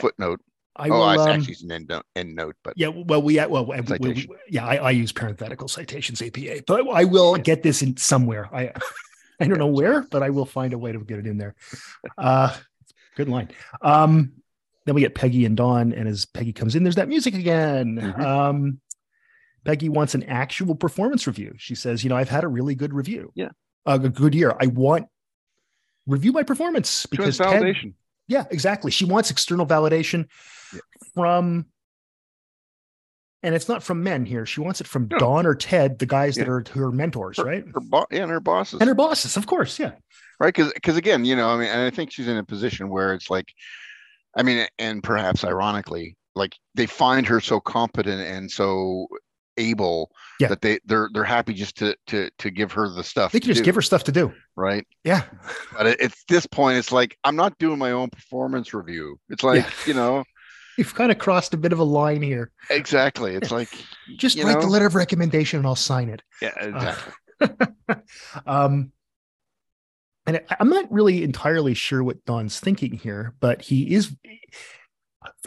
footnote. 0.00 0.40
I 0.76 0.88
oh, 0.88 0.92
will. 0.92 1.02
I 1.02 1.16
um, 1.16 1.28
actually 1.28 1.52
it's 1.52 1.62
an 1.62 1.70
end 1.70 1.88
note, 1.88 2.04
end 2.16 2.34
note, 2.34 2.56
but 2.64 2.74
yeah, 2.76 2.88
well, 2.88 3.22
we 3.22 3.36
well, 3.46 3.64
we, 3.66 3.98
we, 4.00 4.28
yeah, 4.48 4.66
I, 4.66 4.76
I 4.76 4.90
use 4.90 5.12
parenthetical 5.12 5.68
citations 5.68 6.20
APA, 6.20 6.62
but 6.66 6.88
I 6.88 7.04
will 7.04 7.36
get 7.36 7.62
this 7.62 7.82
in 7.82 7.96
somewhere. 7.96 8.48
I 8.52 8.72
I 9.40 9.46
don't 9.46 9.58
know 9.58 9.68
where, 9.68 10.02
but 10.02 10.22
I 10.22 10.30
will 10.30 10.46
find 10.46 10.72
a 10.72 10.78
way 10.78 10.92
to 10.92 10.98
get 10.98 11.18
it 11.18 11.26
in 11.26 11.38
there. 11.38 11.54
Uh, 12.18 12.54
good 13.16 13.28
line. 13.28 13.50
Um, 13.82 14.32
then 14.84 14.94
we 14.94 15.00
get 15.00 15.14
Peggy 15.14 15.44
and 15.44 15.56
Don, 15.56 15.92
and 15.92 16.08
as 16.08 16.26
Peggy 16.26 16.52
comes 16.52 16.74
in, 16.74 16.82
there's 16.82 16.96
that 16.96 17.08
music 17.08 17.34
again. 17.34 17.96
Mhm. 17.96 18.20
Um, 18.20 18.80
Peggy 19.64 19.88
wants 19.88 20.14
an 20.14 20.24
actual 20.24 20.74
performance 20.74 21.26
review. 21.26 21.54
She 21.56 21.74
says, 21.74 22.02
"You 22.02 22.10
know, 22.10 22.16
I've 22.16 22.28
had 22.28 22.44
a 22.44 22.48
really 22.48 22.74
good 22.74 22.92
review. 22.92 23.30
Yeah. 23.34 23.50
a 23.86 23.98
good 23.98 24.34
year. 24.34 24.56
I 24.58 24.66
want 24.68 25.08
review 26.06 26.32
my 26.32 26.42
performance 26.42 27.06
because 27.06 27.38
Ted- 27.38 27.46
validation. 27.62 27.94
yeah, 28.28 28.44
exactly. 28.50 28.90
She 28.90 29.04
wants 29.04 29.30
external 29.30 29.66
validation 29.66 30.26
Yeah. 30.72 30.80
from, 31.14 31.66
and 33.42 33.54
it's 33.54 33.68
not 33.68 33.82
from 33.82 34.02
men 34.02 34.24
here. 34.26 34.46
She 34.46 34.60
wants 34.60 34.80
it 34.80 34.86
from 34.86 35.08
No. 35.10 35.18
Don 35.18 35.46
or 35.46 35.54
Ted, 35.54 35.98
the 35.98 36.06
guys 36.06 36.36
that 36.36 36.48
are 36.48 36.64
her 36.72 36.90
mentors, 36.90 37.36
Her- 37.38 37.44
right? 37.44 37.64
Her 37.74 37.80
bo- 37.80 38.06
yeah, 38.10 38.22
and 38.22 38.30
her 38.30 38.40
bosses. 38.40 38.80
And 38.80 38.88
her 38.88 38.94
bosses, 38.94 39.36
of 39.36 39.46
course. 39.46 39.78
Yeah. 39.78 39.92
right 40.40 40.52
because 40.52 40.72
because 40.72 40.96
again 40.96 41.24
you 41.24 41.36
know 41.36 41.48
i 41.50 41.56
mean 41.56 41.68
and 41.68 41.80
i 41.82 41.90
think 41.90 42.10
she's 42.10 42.26
in 42.26 42.36
a 42.36 42.42
position 42.44 42.88
where 42.88 43.14
it's 43.14 43.30
like 43.30 43.46
i 44.36 44.42
mean 44.42 44.66
and 44.80 45.00
perhaps 45.00 45.44
ironically 45.44 46.16
like 46.34 46.56
they 46.74 46.86
find 46.86 47.24
her 47.24 47.40
so 47.40 47.60
competent 47.60 48.20
and 48.20 48.50
so 48.50 49.06
able 49.56 50.10
Yeah. 50.40 50.48
that 50.48 50.60
they 50.60 50.78
they're 50.84 51.08
they're 51.12 51.24
happy 51.24 51.54
just 51.54 51.76
to 51.78 51.96
to 52.08 52.30
to 52.38 52.50
give 52.50 52.72
her 52.72 52.88
the 52.88 53.04
stuff 53.04 53.32
They 53.32 53.40
can 53.40 53.48
just 53.48 53.58
do, 53.60 53.64
give 53.64 53.74
her 53.74 53.82
stuff 53.82 54.04
to 54.04 54.12
do. 54.12 54.32
right 54.56 54.86
Yeah. 55.04 55.22
but 55.76 55.86
at, 55.86 56.00
at 56.00 56.14
this 56.28 56.46
point 56.46 56.78
it's 56.78 56.92
like 56.92 57.16
i'm 57.24 57.36
not 57.36 57.56
doing 57.58 57.78
my 57.78 57.92
own 57.92 58.10
performance 58.10 58.74
review 58.74 59.18
it's 59.28 59.42
like 59.44 59.62
Yeah. 59.64 59.70
you 59.86 59.94
know 59.94 60.24
You've 60.76 60.94
kind 60.96 61.12
of 61.12 61.18
crossed 61.18 61.54
a 61.54 61.56
bit 61.56 61.72
of 61.72 61.78
a 61.78 61.84
line 61.84 62.20
here. 62.20 62.50
exactly 62.68 63.34
it's 63.36 63.52
like 63.52 63.68
Just 64.16 64.42
write 64.42 64.60
the 64.60 64.66
letter 64.66 64.86
of 64.86 64.96
recommendation 64.96 65.58
and 65.58 65.66
I'll 65.66 65.76
sign 65.76 66.08
it. 66.08 66.20
yeah 66.42 66.52
exactly 66.60 67.12
um, 68.46 68.90
and 70.26 70.40
I'm 70.58 70.70
not 70.70 70.90
really 70.90 71.22
entirely 71.22 71.74
sure 71.74 72.02
what 72.02 72.24
Don's 72.24 72.58
thinking 72.58 72.92
here, 72.92 73.34
but 73.40 73.60
he 73.60 73.94
is. 73.94 74.14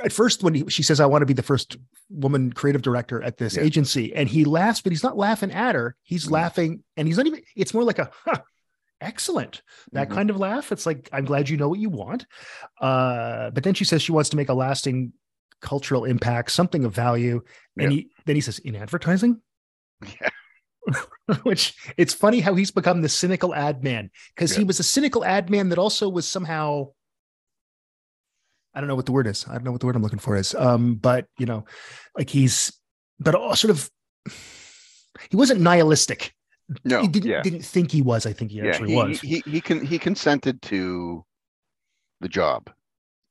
At 0.04 0.12
first, 0.12 0.44
when 0.44 0.54
he, 0.54 0.64
she 0.70 0.84
says, 0.84 1.00
"I 1.00 1.06
want 1.06 1.22
to 1.22 1.26
be 1.26 1.34
the 1.34 1.44
first 1.44 1.78
woman 2.10 2.52
creative 2.54 2.82
director 2.82 3.22
at 3.22 3.38
this 3.38 3.56
Yeah. 3.56 3.64
agency," 3.64 4.14
and 4.16 4.28
he 4.30 4.46
laughs, 4.46 4.82
but 4.82 4.92
he's 4.92 5.04
not 5.04 5.18
laughing 5.18 5.52
at 5.52 5.76
her. 5.76 5.96
He's 6.04 6.26
Mhm. 6.28 6.32
laughing, 6.32 6.84
and 6.96 7.08
he's 7.08 7.18
not 7.18 7.28
even. 7.28 7.42
It's 7.56 7.74
more 7.74 7.84
like 7.84 8.00
a 8.00 8.10
huh, 8.26 8.42
excellent 9.02 9.62
that 9.92 10.10
Mhm. 10.10 10.14
kind 10.14 10.30
of 10.30 10.38
laugh. 10.38 10.72
It's 10.72 10.86
like 10.86 11.10
I'm 11.12 11.26
glad 11.26 11.50
you 11.50 11.58
know 11.58 11.70
what 11.70 11.80
you 11.80 11.90
want. 11.90 12.26
Uh, 12.82 13.52
but 13.52 13.64
then 13.64 13.74
she 13.74 13.86
says 13.86 14.02
she 14.02 14.12
wants 14.12 14.30
to 14.32 14.38
make 14.38 14.50
a 14.50 14.54
lasting 14.54 15.14
cultural 15.62 16.06
impact, 16.06 16.52
something 16.52 16.84
of 16.86 16.94
value, 16.94 17.42
and 17.80 17.92
he 17.92 18.10
then 18.26 18.36
he 18.36 18.42
says 18.42 18.60
in 18.60 18.76
advertising 18.76 19.42
yeah 20.04 20.30
which 21.44 21.74
it's 21.98 22.14
funny 22.14 22.40
how 22.40 22.54
he's 22.56 22.72
become 22.72 23.02
the 23.02 23.10
cynical 23.10 23.54
ad 23.54 23.84
man 23.84 24.10
because 24.36 24.56
he 24.56 24.64
was 24.64 24.80
a 24.80 24.84
cynical 24.84 25.26
ad 25.26 25.50
man 25.50 25.70
that 25.70 25.78
also 25.80 26.08
was 26.08 26.28
somehow 26.28 26.86
I 28.78 28.80
don't 28.80 28.88
know 28.88 28.96
what 28.96 29.08
the 29.08 29.12
word 29.12 29.26
is. 29.26 29.44
I 29.50 29.54
don't 29.54 29.64
know 29.64 29.72
what 29.72 29.80
the 29.82 29.88
word 29.88 29.96
I'm 29.96 30.04
looking 30.04 30.20
for 30.20 30.36
is. 30.36 30.54
Um, 30.54 30.96
but 30.96 31.26
you 31.40 31.48
know, 31.48 31.66
like 32.16 32.30
he's 32.30 32.72
but 33.20 33.34
all 33.34 33.56
sort 33.56 33.72
of 33.72 33.90
he 35.32 35.36
wasn't 35.36 35.62
nihilistic. 35.62 36.32
no 36.86 37.02
he 37.02 37.08
didn't 37.08 37.28
yeah 37.32 37.42
didn't 37.42 37.66
think 37.66 37.92
he 37.92 38.04
was. 38.04 38.28
I 38.28 38.34
think 38.34 38.52
he 38.52 38.58
yeah 38.60 38.68
actually 38.68 38.90
he, 38.92 38.96
was. 38.96 39.20
he 39.22 39.42
he 39.48 39.62
can 39.62 39.84
he 39.84 39.98
consented 39.98 40.62
to 40.64 41.26
the 42.22 42.30
job 42.30 42.70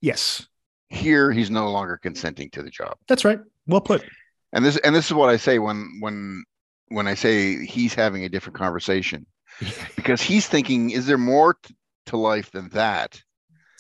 yes, 0.01 0.47
here 0.89 1.31
he's 1.31 1.49
no 1.49 1.71
longer 1.71 1.97
consenting 1.97 2.51
to 2.51 2.63
the 2.63 2.71
job 2.71 2.97
that's 3.07 3.25
right. 3.25 3.39
Well 3.69 3.81
put. 3.81 4.05
and 4.53 4.65
this 4.65 4.77
and 4.79 4.95
this 4.97 5.07
is 5.07 5.13
what 5.13 5.29
i 5.29 5.37
say 5.37 5.59
when 5.61 5.99
when 6.01 6.45
when 6.89 7.07
i 7.07 7.15
say 7.15 7.65
he's 7.65 7.95
having 7.95 8.25
a 8.25 8.29
different 8.29 8.57
conversation 8.59 9.27
because 9.97 10.21
he's 10.21 10.47
thinking 10.49 10.91
is 10.91 11.07
there 11.07 11.19
more 11.19 11.55
t- 11.55 11.77
to 12.07 12.17
life 12.17 12.51
than 12.51 12.69
that 12.71 13.23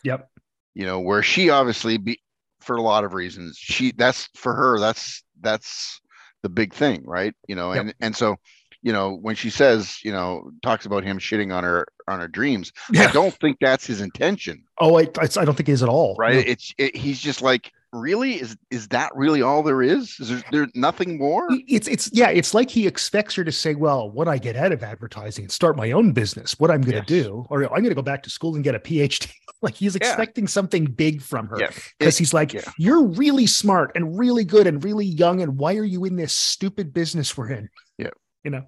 Yep. 0.04 0.30
You 0.76 0.84
know 0.86 1.00
where 1.00 1.22
she 1.22 1.48
obviously 1.50 1.96
be 1.96 2.20
for 2.60 2.76
a 2.76 2.82
lot 2.82 3.02
of 3.04 3.14
reasons 3.14 3.56
she 3.58 3.92
that's 3.96 4.28
for 4.34 4.52
her 4.54 4.78
that's 4.78 5.24
that's 5.40 6.00
the 6.42 6.48
big 6.50 6.72
thing 6.74 7.02
right 7.06 7.34
you 7.48 7.56
know 7.56 7.72
Yep. 7.72 7.80
and 7.80 7.94
and 8.00 8.16
so 8.16 8.36
you 8.82 8.92
know 8.92 9.14
when 9.14 9.34
she 9.34 9.50
says 9.50 9.98
you 10.04 10.12
know 10.12 10.50
talks 10.62 10.84
about 10.86 11.02
him 11.02 11.18
shitting 11.18 11.52
on 11.54 11.64
her 11.64 11.86
on 12.08 12.20
her 12.20 12.28
dreams 12.28 12.72
i 12.96 13.10
don't 13.12 13.34
think 13.40 13.56
that's 13.60 13.86
his 13.86 14.00
intention 14.00 14.62
Oh, 14.78 14.98
I, 14.98 15.02
I 15.18 15.24
I 15.40 15.44
don't 15.46 15.54
think 15.56 15.68
he 15.68 15.72
is 15.72 15.82
at 15.82 15.88
all. 15.88 16.14
right 16.18 16.34
No. 16.34 16.52
it's 16.52 16.74
it, 16.76 16.94
he's 16.94 17.18
just 17.20 17.40
like 17.40 17.72
really? 17.96 18.34
Is 18.40 18.56
is 18.70 18.88
that 18.88 19.10
really 19.16 19.42
all 19.42 19.62
there 19.62 19.82
is? 19.82 20.16
Is 20.20 20.28
there, 20.28 20.42
there 20.52 20.68
nothing 20.74 21.18
more? 21.18 21.46
It's 21.68 21.88
it's 21.88 22.10
yeah 22.12 22.28
it's 22.30 22.54
like 22.54 22.70
he 22.70 22.86
expects 22.86 23.34
her 23.34 23.44
to 23.44 23.52
say 23.52 23.74
well 23.74 24.10
what 24.10 24.28
i 24.28 24.38
get 24.38 24.56
out 24.56 24.72
of 24.72 24.82
advertising 24.82 25.44
and 25.44 25.52
start 25.52 25.76
my 25.76 25.92
own 25.92 26.12
business? 26.12 26.58
What 26.60 26.70
i'm 26.70 26.82
going 26.82 27.02
to 27.04 27.14
Yes. 27.14 27.24
do? 27.24 27.46
Or 27.50 27.62
i'm 27.64 27.82
going 27.82 27.88
to 27.88 27.94
go 27.94 28.02
back 28.02 28.22
to 28.24 28.30
school 28.30 28.54
and 28.54 28.62
get 28.64 28.74
a 28.74 28.78
phd 28.78 29.30
like 29.62 29.74
he's 29.74 29.94
Yeah. 30.00 30.06
expecting 30.08 30.46
something 30.46 30.84
big 30.84 31.22
from 31.22 31.48
her 31.48 31.56
because 31.56 32.14
It- 32.14 32.18
he's 32.18 32.34
like 32.34 32.52
yeah. 32.52 32.62
you're 32.78 33.04
really 33.04 33.46
smart 33.46 33.92
and 33.94 34.18
really 34.18 34.44
good 34.44 34.66
and 34.66 34.82
really 34.84 35.06
young 35.06 35.42
and 35.42 35.58
why 35.58 35.76
are 35.76 35.84
you 35.84 36.04
in 36.04 36.16
this 36.16 36.32
stupid 36.32 36.92
business 36.92 37.36
we're 37.36 37.50
in? 37.50 37.68
Yeah. 37.98 38.10
you 38.44 38.50
know? 38.50 38.64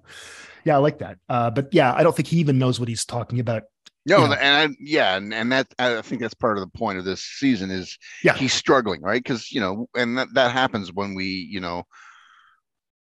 Yeah 0.65 0.75
i 0.75 0.79
like 0.79 0.99
that. 0.99 1.17
Uh 1.29 1.49
but 1.51 1.73
yeah 1.73 1.93
i 1.93 2.03
don't 2.03 2.15
think 2.15 2.27
he 2.27 2.37
even 2.37 2.57
knows 2.57 2.79
what 2.79 2.89
he's 2.89 3.05
talking 3.05 3.39
about 3.39 3.63
No, 4.09 4.23
you 4.23 4.27
know. 4.29 4.33
and 4.33 4.71
I, 4.73 4.75
yeah, 4.79 5.15
and, 5.17 5.33
and 5.33 5.51
that 5.51 5.67
I 5.79 6.01
think 6.01 6.21
that's 6.21 6.33
part 6.33 6.57
of 6.57 6.61
the 6.69 6.77
point 6.77 6.97
of 6.99 7.05
this 7.05 7.21
season 7.23 7.71
is 7.71 7.97
Yeah. 8.23 8.33
he's 8.35 8.53
struggling, 8.53 9.01
right? 9.01 9.23
Because 9.23 9.51
you 9.51 9.61
know, 9.61 9.87
and 9.95 10.17
that, 10.17 10.27
that 10.33 10.51
happens 10.51 10.91
when 10.91 11.15
we, 11.15 11.25
you 11.25 11.59
know, 11.59 11.83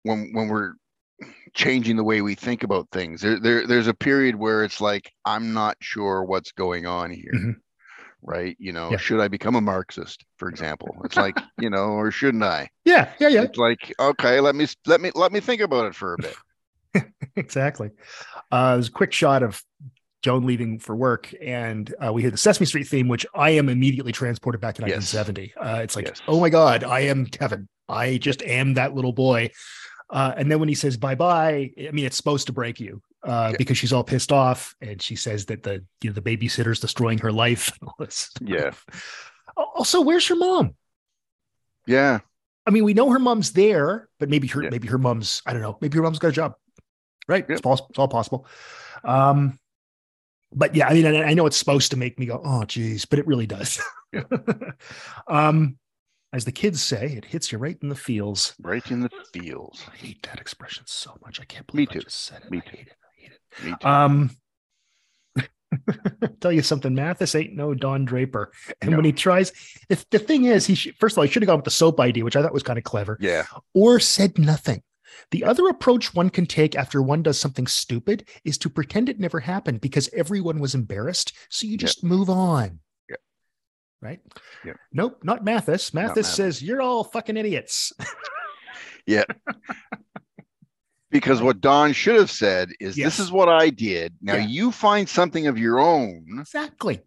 when 0.04 0.32
when 0.34 0.48
we're 0.48 0.74
changing 1.54 1.96
the 1.98 2.04
way 2.04 2.22
we 2.22 2.36
think 2.36 2.64
about 2.64 2.88
things. 2.92 3.22
There, 3.22 3.39
there 3.39 3.68
there's 3.68 3.88
a 3.88 3.94
period 3.94 4.36
where 4.36 4.64
it's 4.64 4.82
like 4.82 5.12
I'm 5.26 5.54
not 5.54 5.78
sure 5.82 6.24
what's 6.24 6.52
going 6.52 6.86
on 6.86 7.12
here. 7.12 7.32
Mhm. 7.34 7.56
Right, 8.24 8.56
you 8.60 8.72
know, 8.72 8.92
Yeah. 8.92 8.98
should 8.98 9.20
I 9.20 9.28
become 9.30 9.56
a 9.56 9.62
Marxist, 9.62 10.24
for 10.38 10.48
example? 10.48 11.02
It's 11.06 11.18
like, 11.18 11.36
you 11.58 11.72
know, 11.72 11.94
or 11.94 12.12
shouldn't 12.12 12.44
I? 12.44 12.70
yeah 12.86 13.12
yeah 13.20 13.30
yeah 13.30 13.44
It's 13.44 13.58
like, 13.58 13.94
okay, 14.00 14.39
let 14.39 14.56
me 14.56 14.68
let 14.86 15.02
me 15.02 15.12
let 15.16 15.32
me 15.32 15.39
think 15.39 15.62
about 15.62 15.86
it 15.88 15.96
for 15.96 16.14
a 16.14 16.18
bit. 16.20 17.06
exactly. 17.36 17.89
Uh, 18.52 18.74
there's 18.74 18.89
a 18.89 18.92
quick 18.92 19.12
shot 19.12 19.42
of 19.44 19.64
Joan 20.22 20.45
leaving 20.45 20.78
for 20.80 20.95
work, 20.95 21.34
and 21.41 21.93
uh, 22.03 22.13
we 22.13 22.22
hear 22.22 22.32
the 22.32 22.38
Sesame 22.38 22.65
Street 22.65 22.88
theme, 22.88 23.07
which 23.07 23.26
I 23.34 23.51
am 23.51 23.69
immediately 23.69 24.11
transported 24.11 24.61
back 24.61 24.76
to 24.76 24.82
Yes. 24.84 25.13
1970. 25.13 25.53
Uh, 25.55 25.82
it's 25.82 25.95
like, 25.95 26.05
Yes. 26.07 26.22
oh 26.28 26.39
my 26.39 26.49
God, 26.49 26.84
I 26.84 27.01
am 27.01 27.26
Kevin. 27.26 27.67
I 27.89 28.17
just 28.17 28.41
am 28.43 28.76
that 28.76 28.93
little 28.93 29.13
boy. 29.13 29.49
Uh, 30.09 30.34
and 30.38 30.51
then 30.51 30.59
when 30.59 30.69
he 30.69 30.76
says 30.76 30.97
bye 30.97 31.15
bye, 31.15 31.72
I 31.78 31.91
mean, 31.91 32.05
it's 32.05 32.17
supposed 32.17 32.45
to 32.47 32.53
break 32.53 32.80
you 32.80 33.01
uh, 33.24 33.49
Yeah. 33.51 33.57
because 33.57 33.78
she's 33.78 33.93
all 33.93 34.03
pissed 34.03 34.32
off, 34.32 34.76
and 34.82 35.01
she 35.01 35.15
says 35.15 35.45
that 35.47 35.63
the 35.63 35.84
you 36.01 36.09
know 36.09 36.13
the 36.13 36.22
babysitter's 36.22 36.80
destroying 36.80 37.17
her 37.19 37.32
life. 37.32 37.72
all 37.82 38.07
Yeah. 38.41 38.72
Also, 39.57 40.01
where's 40.01 40.28
her 40.28 40.36
mom? 40.36 40.76
Yeah, 41.88 42.19
I 42.67 42.69
mean, 42.72 42.84
we 42.84 42.93
know 42.93 43.09
her 43.09 43.19
mom's 43.19 43.53
there, 43.53 44.07
but 44.19 44.30
maybe 44.30 44.47
her 44.49 44.63
Yeah. 44.63 44.69
maybe 44.69 44.88
her 44.89 44.97
mom's 44.99 45.41
I 45.45 45.53
don't 45.53 45.61
know. 45.61 45.78
Maybe 45.82 45.97
her 45.97 46.03
mom's 46.03 46.19
got 46.19 46.28
a 46.30 46.32
job, 46.32 46.53
right? 47.28 47.43
Yeah. 47.47 47.53
It's 47.53 47.61
possible. 47.61 47.88
It's 47.89 47.97
all 47.99 48.07
possible. 48.07 48.45
Um, 49.03 49.57
but 50.54 50.76
yeah, 50.76 50.88
I 50.88 50.93
mean, 50.93 51.06
I, 51.06 51.24
I 51.24 51.34
know 51.34 51.45
it's 51.45 51.58
supposed 51.58 51.91
to 51.91 51.97
make 51.97 52.20
me 52.20 52.26
go, 52.26 52.41
oh, 52.43 52.64
geez, 52.66 53.06
but 53.06 53.20
it 53.20 53.28
really 53.28 53.47
does. 53.47 53.82
Um, 55.28 55.78
as 56.34 56.45
the 56.45 56.52
kids 56.52 56.82
say, 56.82 57.14
it 57.18 57.26
hits 57.26 57.52
you 57.52 57.58
right 57.58 57.78
in 57.82 57.89
the 57.89 57.95
feels. 57.95 58.56
right 58.62 58.89
in 58.91 59.02
the 59.02 59.10
feels. 59.34 59.86
I 59.91 59.95
hate 59.95 60.24
that 60.24 60.39
expression 60.39 60.84
so 60.86 61.16
much. 61.24 61.39
I 61.39 61.45
can't 61.45 61.72
Me 61.74 61.86
believe 61.86 62.02
I 62.02 62.04
just 62.06 62.26
said 62.26 62.43
it. 62.43 62.52
Me 62.52 62.58
I 62.66 62.70
too. 62.70 62.78
hate 62.78 62.88
it. 62.88 62.95
I 63.04 63.22
hate 63.22 63.32
it. 63.32 63.66
Me 63.66 63.76
too. 63.80 63.88
Um, 63.88 64.32
tell 66.41 66.52
you 66.52 66.62
something, 66.62 66.93
Mathis 66.93 67.36
ain't 67.36 67.56
no 67.56 67.74
Don 67.74 68.06
Draper. 68.06 68.52
And 68.82 68.95
when 68.95 69.06
he 69.06 69.12
tries, 69.12 69.52
the, 69.89 70.04
the 70.10 70.20
thing 70.20 70.45
is, 70.45 70.66
he 70.66 70.76
should, 70.76 70.95
first 70.97 71.14
of 71.14 71.20
all, 71.20 71.24
he 71.26 71.32
should 71.32 71.43
have 71.43 71.47
gone 71.47 71.58
with 71.58 71.66
the 71.66 71.72
soap 71.72 71.99
idea, 71.99 72.24
which 72.24 72.36
I 72.36 72.41
thought 72.41 72.54
was 72.54 72.64
kind 72.64 72.78
of 72.78 72.84
clever 72.84 73.18
yeah, 73.22 73.45
or 73.74 73.99
said 73.99 74.38
nothing. 74.38 74.84
The 75.32 75.43
other 75.43 75.68
approach 75.68 76.14
one 76.14 76.30
can 76.30 76.45
take 76.45 76.76
after 76.76 77.01
one 77.01 77.24
does 77.24 77.39
something 77.39 77.68
stupid 77.68 78.28
is 78.43 78.57
to 78.59 78.70
pretend 78.70 79.09
it 79.09 79.20
never 79.20 79.39
happened 79.39 79.82
because 79.82 80.09
everyone 80.14 80.59
was 80.59 80.76
embarrassed. 80.76 81.34
So 81.49 81.68
you 81.68 81.78
just 81.78 82.03
move 82.03 82.30
on. 82.30 82.80
Yeah. 83.09 83.16
Right? 84.01 84.20
Yeah. 84.66 84.74
Nope, 84.91 85.20
not 85.24 85.43
Mathis. 85.43 85.93
Mathis 85.93 86.16
Mathis. 86.16 86.34
says, 86.34 86.62
You're 86.64 86.82
all 86.82 87.03
fucking 87.03 87.38
idiots. 87.38 87.93
Yeah. 89.07 89.24
Because 91.09 91.41
what 91.41 91.59
Don 91.59 91.91
should 91.91 92.16
have 92.16 92.32
said 92.32 92.70
is, 92.80 92.97
Yes. 92.97 93.18
"This 93.18 93.26
is 93.26 93.32
what 93.32 93.49
I 93.49 93.70
did. 93.70 94.14
Now 94.22 94.36
Yeah. 94.36 94.45
you 94.45 94.72
find 94.72 95.09
something 95.09 95.47
of 95.47 95.57
your 95.57 95.80
own 95.80 96.26
exactly. 96.39 97.01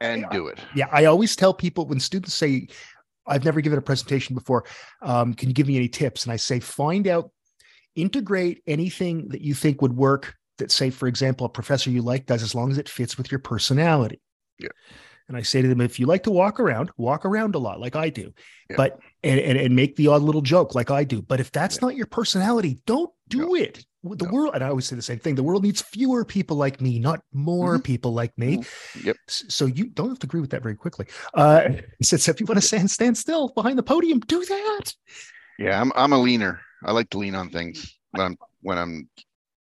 and 0.00 0.22
Yeah. 0.22 0.28
do 0.30 0.48
it." 0.48 0.58
Yeah. 0.74 0.88
I 0.92 1.06
always 1.06 1.34
tell 1.36 1.54
people 1.54 1.86
when 1.86 2.00
students 2.00 2.34
say, 2.34 2.66
I've 3.26 3.44
never 3.44 3.60
given 3.60 3.78
a 3.78 3.82
presentation 3.82 4.34
before. 4.34 4.64
Um, 5.00 5.34
can 5.34 5.48
you 5.48 5.54
give 5.54 5.66
me 5.66 5.76
any 5.76 5.88
tips? 5.88 6.24
And 6.24 6.32
I 6.32 6.36
say, 6.36 6.60
find 6.60 7.06
out, 7.06 7.30
integrate 7.94 8.62
anything 8.66 9.28
that 9.28 9.42
you 9.42 9.54
think 9.54 9.82
would 9.82 9.96
work 9.96 10.34
that, 10.58 10.70
say, 10.70 10.90
for 10.90 11.06
example, 11.06 11.46
a 11.46 11.48
professor 11.50 11.90
you 11.90 12.02
like 12.02 12.26
does 12.26 12.42
as 12.42 12.54
long 12.54 12.70
as 12.70 12.78
it 12.78 12.88
fits 12.88 13.16
with 13.18 13.30
your 13.30 13.38
personality. 13.38 14.20
Yeah. 14.58 14.68
And 15.28 15.36
I 15.36 15.42
say 15.42 15.62
to 15.62 15.68
them, 15.68 15.80
if 15.80 16.00
you 16.00 16.06
like 16.06 16.24
to 16.24 16.30
walk 16.30 16.58
around, 16.58 16.90
walk 16.96 17.24
around 17.24 17.54
a 17.54 17.58
lot 17.58 17.80
like 17.80 17.94
I 17.96 18.10
do, 18.10 18.32
Yeah. 18.68 18.76
but 18.76 18.98
and, 19.22 19.38
and 19.38 19.58
and 19.58 19.76
make 19.76 19.96
the 19.96 20.08
odd 20.08 20.22
little 20.22 20.42
joke 20.42 20.74
like 20.74 20.90
I 20.90 21.04
do. 21.04 21.22
But 21.22 21.38
if 21.40 21.52
that's 21.52 21.76
Yeah. 21.76 21.86
not 21.86 21.96
your 21.96 22.06
personality, 22.06 22.80
don't 22.86 23.10
do 23.28 23.38
No. 23.38 23.54
it. 23.54 23.84
The 24.04 24.24
No. 24.24 24.32
world, 24.32 24.54
and 24.54 24.64
I 24.64 24.68
always 24.68 24.86
say 24.86 24.96
the 24.96 25.02
same 25.02 25.20
thing: 25.20 25.36
the 25.36 25.42
world 25.44 25.62
needs 25.62 25.80
fewer 25.80 26.24
people 26.24 26.56
like 26.56 26.80
me, 26.80 26.98
not 26.98 27.22
more 27.32 27.78
Mhm. 27.78 27.84
people 27.84 28.12
like 28.12 28.36
me. 28.36 28.64
Yep. 29.04 29.16
So 29.28 29.66
you 29.66 29.86
don't 29.86 30.08
have 30.08 30.18
to 30.20 30.26
agree 30.26 30.40
with 30.40 30.50
that 30.50 30.62
very 30.62 30.74
quickly. 30.74 31.06
Uh, 31.34 31.68
he 31.98 32.04
says, 32.04 32.26
if 32.28 32.40
you 32.40 32.46
want 32.46 32.60
to 32.60 32.66
stand 32.66 32.90
stand 32.90 33.16
still 33.16 33.48
behind 33.48 33.78
the 33.78 33.82
podium, 33.82 34.18
do 34.20 34.44
that. 34.44 34.94
Yeah, 35.58 35.80
I'm 35.80 35.92
I'm 35.94 36.12
a 36.12 36.18
leaner. 36.18 36.60
I 36.84 36.90
like 36.92 37.10
to 37.10 37.18
lean 37.18 37.36
on 37.36 37.50
things 37.50 37.96
when 38.10 38.26
I'm 38.26 38.36
when 38.60 38.78
I'm 38.78 39.08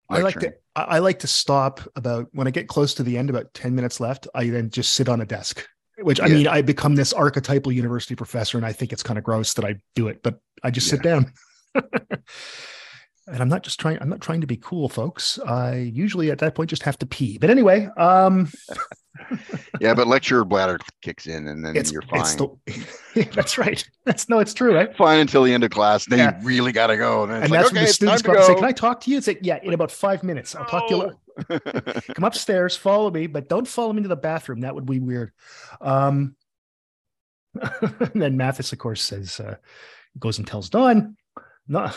I 0.08 0.20
like 0.20 0.38
to. 0.40 0.54
I 0.76 1.00
like 1.00 1.18
to 1.20 1.26
stop 1.26 1.80
about 1.96 2.28
when 2.32 2.46
I 2.46 2.50
get 2.50 2.68
close 2.68 2.94
to 2.94 3.02
the 3.02 3.18
end, 3.18 3.28
about 3.30 3.52
10 3.54 3.74
minutes 3.74 3.98
left, 3.98 4.28
I 4.34 4.48
then 4.48 4.70
just 4.70 4.92
sit 4.92 5.08
on 5.08 5.20
a 5.20 5.26
desk. 5.26 5.66
Which 5.98 6.20
I 6.20 6.28
Yeah. 6.28 6.34
mean, 6.34 6.46
I 6.46 6.62
become 6.62 6.94
this 6.94 7.12
archetypal 7.12 7.72
university 7.72 8.14
professor, 8.14 8.56
and 8.56 8.64
I 8.64 8.72
think 8.72 8.92
it's 8.92 9.02
kind 9.02 9.18
of 9.18 9.24
gross 9.24 9.52
that 9.54 9.64
I 9.64 9.74
do 9.96 10.06
it, 10.08 10.22
but 10.22 10.40
I 10.62 10.70
just 10.70 10.86
sit 10.86 11.02
down. 11.02 11.32
and 13.30 13.40
I'm 13.40 13.48
not 13.48 13.62
just 13.62 13.80
trying, 13.80 13.98
I'm 14.00 14.08
not 14.08 14.20
trying 14.20 14.40
to 14.40 14.46
be 14.46 14.56
cool, 14.56 14.88
folks. 14.88 15.38
I 15.46 15.76
usually 15.76 16.30
at 16.30 16.38
that 16.38 16.54
point 16.54 16.70
just 16.70 16.82
have 16.82 16.98
to 16.98 17.06
pee. 17.06 17.38
But 17.38 17.50
anyway, 17.50 17.88
um 17.96 18.48
Yeah, 19.80 19.94
but 19.94 20.06
lecturer 20.06 20.44
bladder 20.44 20.78
kicks 21.02 21.26
in 21.26 21.46
and 21.48 21.64
then 21.64 21.76
it's 21.76 21.92
you're 21.92 22.02
fine. 22.02 22.20
it's 22.20 22.34
the 23.14 23.28
that's 23.34 23.58
right. 23.58 23.82
That's 24.04 24.28
no, 24.28 24.38
it's 24.38 24.54
true, 24.54 24.74
right? 24.74 24.94
fine 24.96 25.20
until 25.20 25.42
the 25.42 25.52
end 25.52 25.64
of 25.64 25.70
class. 25.70 26.04
Then 26.06 26.18
Yeah. 26.18 26.40
you 26.40 26.46
really 26.46 26.72
gotta 26.72 26.96
go. 26.96 27.24
And, 27.24 27.32
it's 27.32 27.42
And 27.44 27.50
like, 27.50 27.60
that's 27.60 27.70
okay, 27.72 27.80
when 27.80 27.86
the 27.86 27.92
students 27.92 28.22
come 28.22 28.32
up 28.32 28.36
and 28.38 28.46
say, 28.46 28.54
Can 28.54 28.64
I 28.64 28.72
talk 28.72 29.00
to 29.02 29.10
you? 29.10 29.18
It's 29.18 29.26
like, 29.26 29.40
yeah, 29.42 29.58
in 29.62 29.72
about 29.74 29.90
five 29.90 30.22
minutes. 30.22 30.54
I'll 30.54 30.64
talk 30.64 30.88
to 30.88 30.94
you 30.94 31.02
later. 31.48 32.00
come 32.14 32.24
upstairs, 32.24 32.76
follow 32.76 33.10
me, 33.10 33.26
but 33.26 33.48
don't 33.48 33.66
follow 33.66 33.92
me 33.92 34.02
to 34.02 34.08
the 34.08 34.16
bathroom. 34.16 34.60
That 34.60 34.74
would 34.74 34.86
be 34.86 35.00
weird. 35.00 35.32
Um, 35.80 36.36
and 37.54 38.22
then 38.22 38.36
Mathis, 38.36 38.72
of 38.72 38.78
course, 38.78 39.02
says, 39.02 39.40
uh, 39.40 39.56
goes 40.18 40.38
and 40.38 40.46
tells 40.46 40.70
Don, 40.70 41.16
no, 41.66 41.90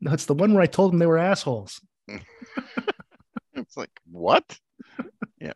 no, 0.00 0.12
it's 0.12 0.26
the 0.26 0.34
one 0.34 0.54
where 0.54 0.62
I 0.62 0.66
told 0.66 0.92
them 0.92 0.98
they 0.98 1.06
were 1.06 1.18
assholes. 1.18 1.80
it's 3.54 3.76
like 3.76 3.90
what? 4.10 4.58
Yeah. 5.42 5.54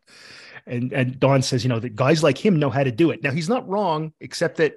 And 0.66 0.94
and 0.94 1.20
Don 1.20 1.42
says, 1.42 1.62
you 1.62 1.68
know, 1.68 1.78
that 1.78 1.94
guys 1.94 2.22
like 2.22 2.38
him 2.38 2.58
know 2.58 2.70
how 2.70 2.82
to 2.82 2.90
do 2.90 3.10
it. 3.10 3.22
Now 3.22 3.32
he's 3.32 3.50
not 3.50 3.68
wrong, 3.68 4.14
except 4.18 4.56
that 4.56 4.76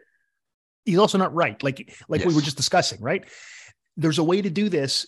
he's 0.83 0.97
also 0.97 1.17
not 1.17 1.33
right. 1.33 1.61
Like 1.63 1.95
like 2.09 2.25
we 2.25 2.35
were 2.35 2.41
just 2.41 2.57
discussing, 2.57 3.01
right? 3.01 3.23
There's 3.95 4.17
a 4.17 4.23
way 4.23 4.41
to 4.41 4.49
do 4.49 4.67
this 4.67 5.05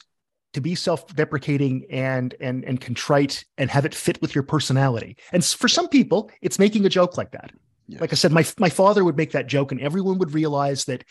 to 0.53 0.61
be 0.61 0.73
self-deprecating 0.73 1.87
and 1.91 2.33
and 2.39 2.63
and 2.63 2.79
contrite 2.79 3.43
and 3.57 3.69
have 3.69 3.83
it 3.83 3.93
fit 3.93 4.21
with 4.21 4.33
your 4.33 4.43
personality. 4.45 5.17
And 5.33 5.43
for 5.43 5.67
some 5.67 5.89
people, 5.89 6.31
it's 6.41 6.59
making 6.59 6.85
a 6.85 6.89
joke 6.89 7.17
like 7.17 7.31
that. 7.31 7.51
Yes. 7.87 7.99
Like 7.99 8.13
I 8.13 8.15
said, 8.15 8.31
my 8.31 8.45
my 8.57 8.69
father 8.69 9.03
would 9.03 9.17
make 9.17 9.33
that 9.33 9.47
joke, 9.47 9.73
and 9.73 9.81
everyone 9.81 10.17
would 10.19 10.33
realize 10.33 10.85
that 10.85 11.03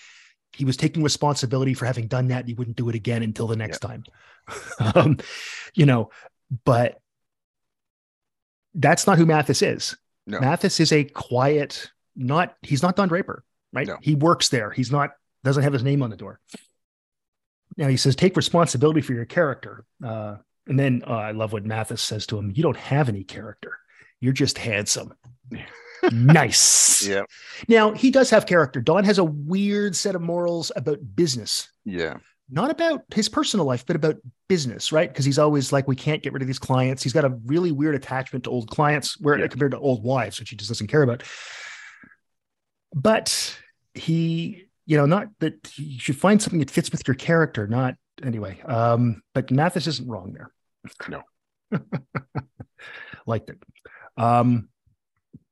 he 0.54 0.64
was 0.64 0.76
taking 0.76 1.02
responsibility 1.02 1.74
for 1.74 1.86
having 1.86 2.06
done 2.06 2.28
that. 2.28 2.40
And 2.40 2.48
he 2.48 2.54
wouldn't 2.54 2.76
do 2.76 2.88
it 2.88 2.94
again 2.94 3.22
until 3.22 3.46
the 3.46 3.56
next 3.56 3.80
time. 3.80 4.04
um, 4.94 5.18
you 5.74 5.86
know, 5.86 6.10
but 6.64 7.00
that's 8.74 9.06
not 9.06 9.18
who 9.18 9.26
Mathis 9.26 9.62
is. 9.62 9.96
No. 10.26 10.40
Mathis 10.40 10.80
is 10.80 10.92
a 10.92 11.04
quiet, 11.04 11.90
not 12.16 12.54
he's 12.62 12.82
not 12.82 12.96
Don 12.96 13.08
Draper, 13.08 13.44
right? 13.72 13.86
No. 13.86 13.96
He 14.00 14.14
works 14.14 14.48
there. 14.48 14.70
He's 14.70 14.90
not 14.90 15.10
doesn't 15.44 15.62
have 15.62 15.72
his 15.72 15.82
name 15.82 16.02
on 16.02 16.10
the 16.10 16.16
door. 16.16 16.40
Now 17.76 17.88
he 17.88 17.96
says, 17.96 18.16
take 18.16 18.36
responsibility 18.36 19.00
for 19.00 19.12
your 19.12 19.24
character. 19.24 19.84
Uh, 20.04 20.36
and 20.66 20.78
then 20.78 21.02
uh, 21.06 21.12
I 21.12 21.30
love 21.30 21.52
what 21.52 21.64
Mathis 21.64 22.02
says 22.02 22.26
to 22.26 22.38
him: 22.38 22.52
"You 22.54 22.62
don't 22.62 22.76
have 22.76 23.08
any 23.08 23.24
character. 23.24 23.78
You're 24.20 24.34
just 24.34 24.58
handsome." 24.58 25.14
nice. 26.12 27.06
yeah, 27.06 27.22
Now 27.68 27.92
he 27.92 28.10
does 28.10 28.30
have 28.30 28.46
character. 28.46 28.80
Don 28.80 29.04
has 29.04 29.18
a 29.18 29.24
weird 29.24 29.94
set 29.96 30.14
of 30.14 30.22
morals 30.22 30.70
about 30.76 30.98
business, 31.16 31.68
yeah, 31.84 32.16
not 32.50 32.70
about 32.70 33.02
his 33.14 33.28
personal 33.28 33.66
life, 33.66 33.84
but 33.86 33.96
about 33.96 34.16
business, 34.48 34.90
right? 34.92 35.08
Because 35.08 35.24
he's 35.24 35.38
always 35.38 35.72
like, 35.72 35.86
we 35.86 35.96
can't 35.96 36.22
get 36.22 36.32
rid 36.32 36.40
of 36.42 36.46
these 36.48 36.58
clients. 36.58 37.02
He's 37.02 37.12
got 37.12 37.24
a 37.24 37.36
really 37.44 37.72
weird 37.72 37.94
attachment 37.94 38.44
to 38.44 38.50
old 38.50 38.70
clients, 38.70 39.20
where 39.20 39.38
Yeah. 39.38 39.46
compared 39.48 39.72
to 39.72 39.78
old 39.78 40.02
wives, 40.02 40.38
which 40.40 40.50
he 40.50 40.56
just 40.56 40.70
doesn't 40.70 40.86
care 40.86 41.02
about. 41.02 41.22
But 42.94 43.58
he, 43.94 44.68
you 44.86 44.96
know, 44.96 45.04
not 45.06 45.28
that 45.40 45.76
you 45.78 46.00
should 46.00 46.16
find 46.16 46.40
something 46.40 46.60
that 46.60 46.70
fits 46.70 46.90
with 46.90 47.06
your 47.06 47.14
character, 47.16 47.66
not 47.66 47.96
anyway. 48.22 48.60
Um, 48.62 49.22
but 49.34 49.50
Mathis 49.50 49.86
isn't 49.86 50.08
wrong 50.08 50.32
there. 50.32 50.50
No. 51.08 51.22
Liked 53.26 53.50
it. 53.50 53.62
Um, 54.16 54.68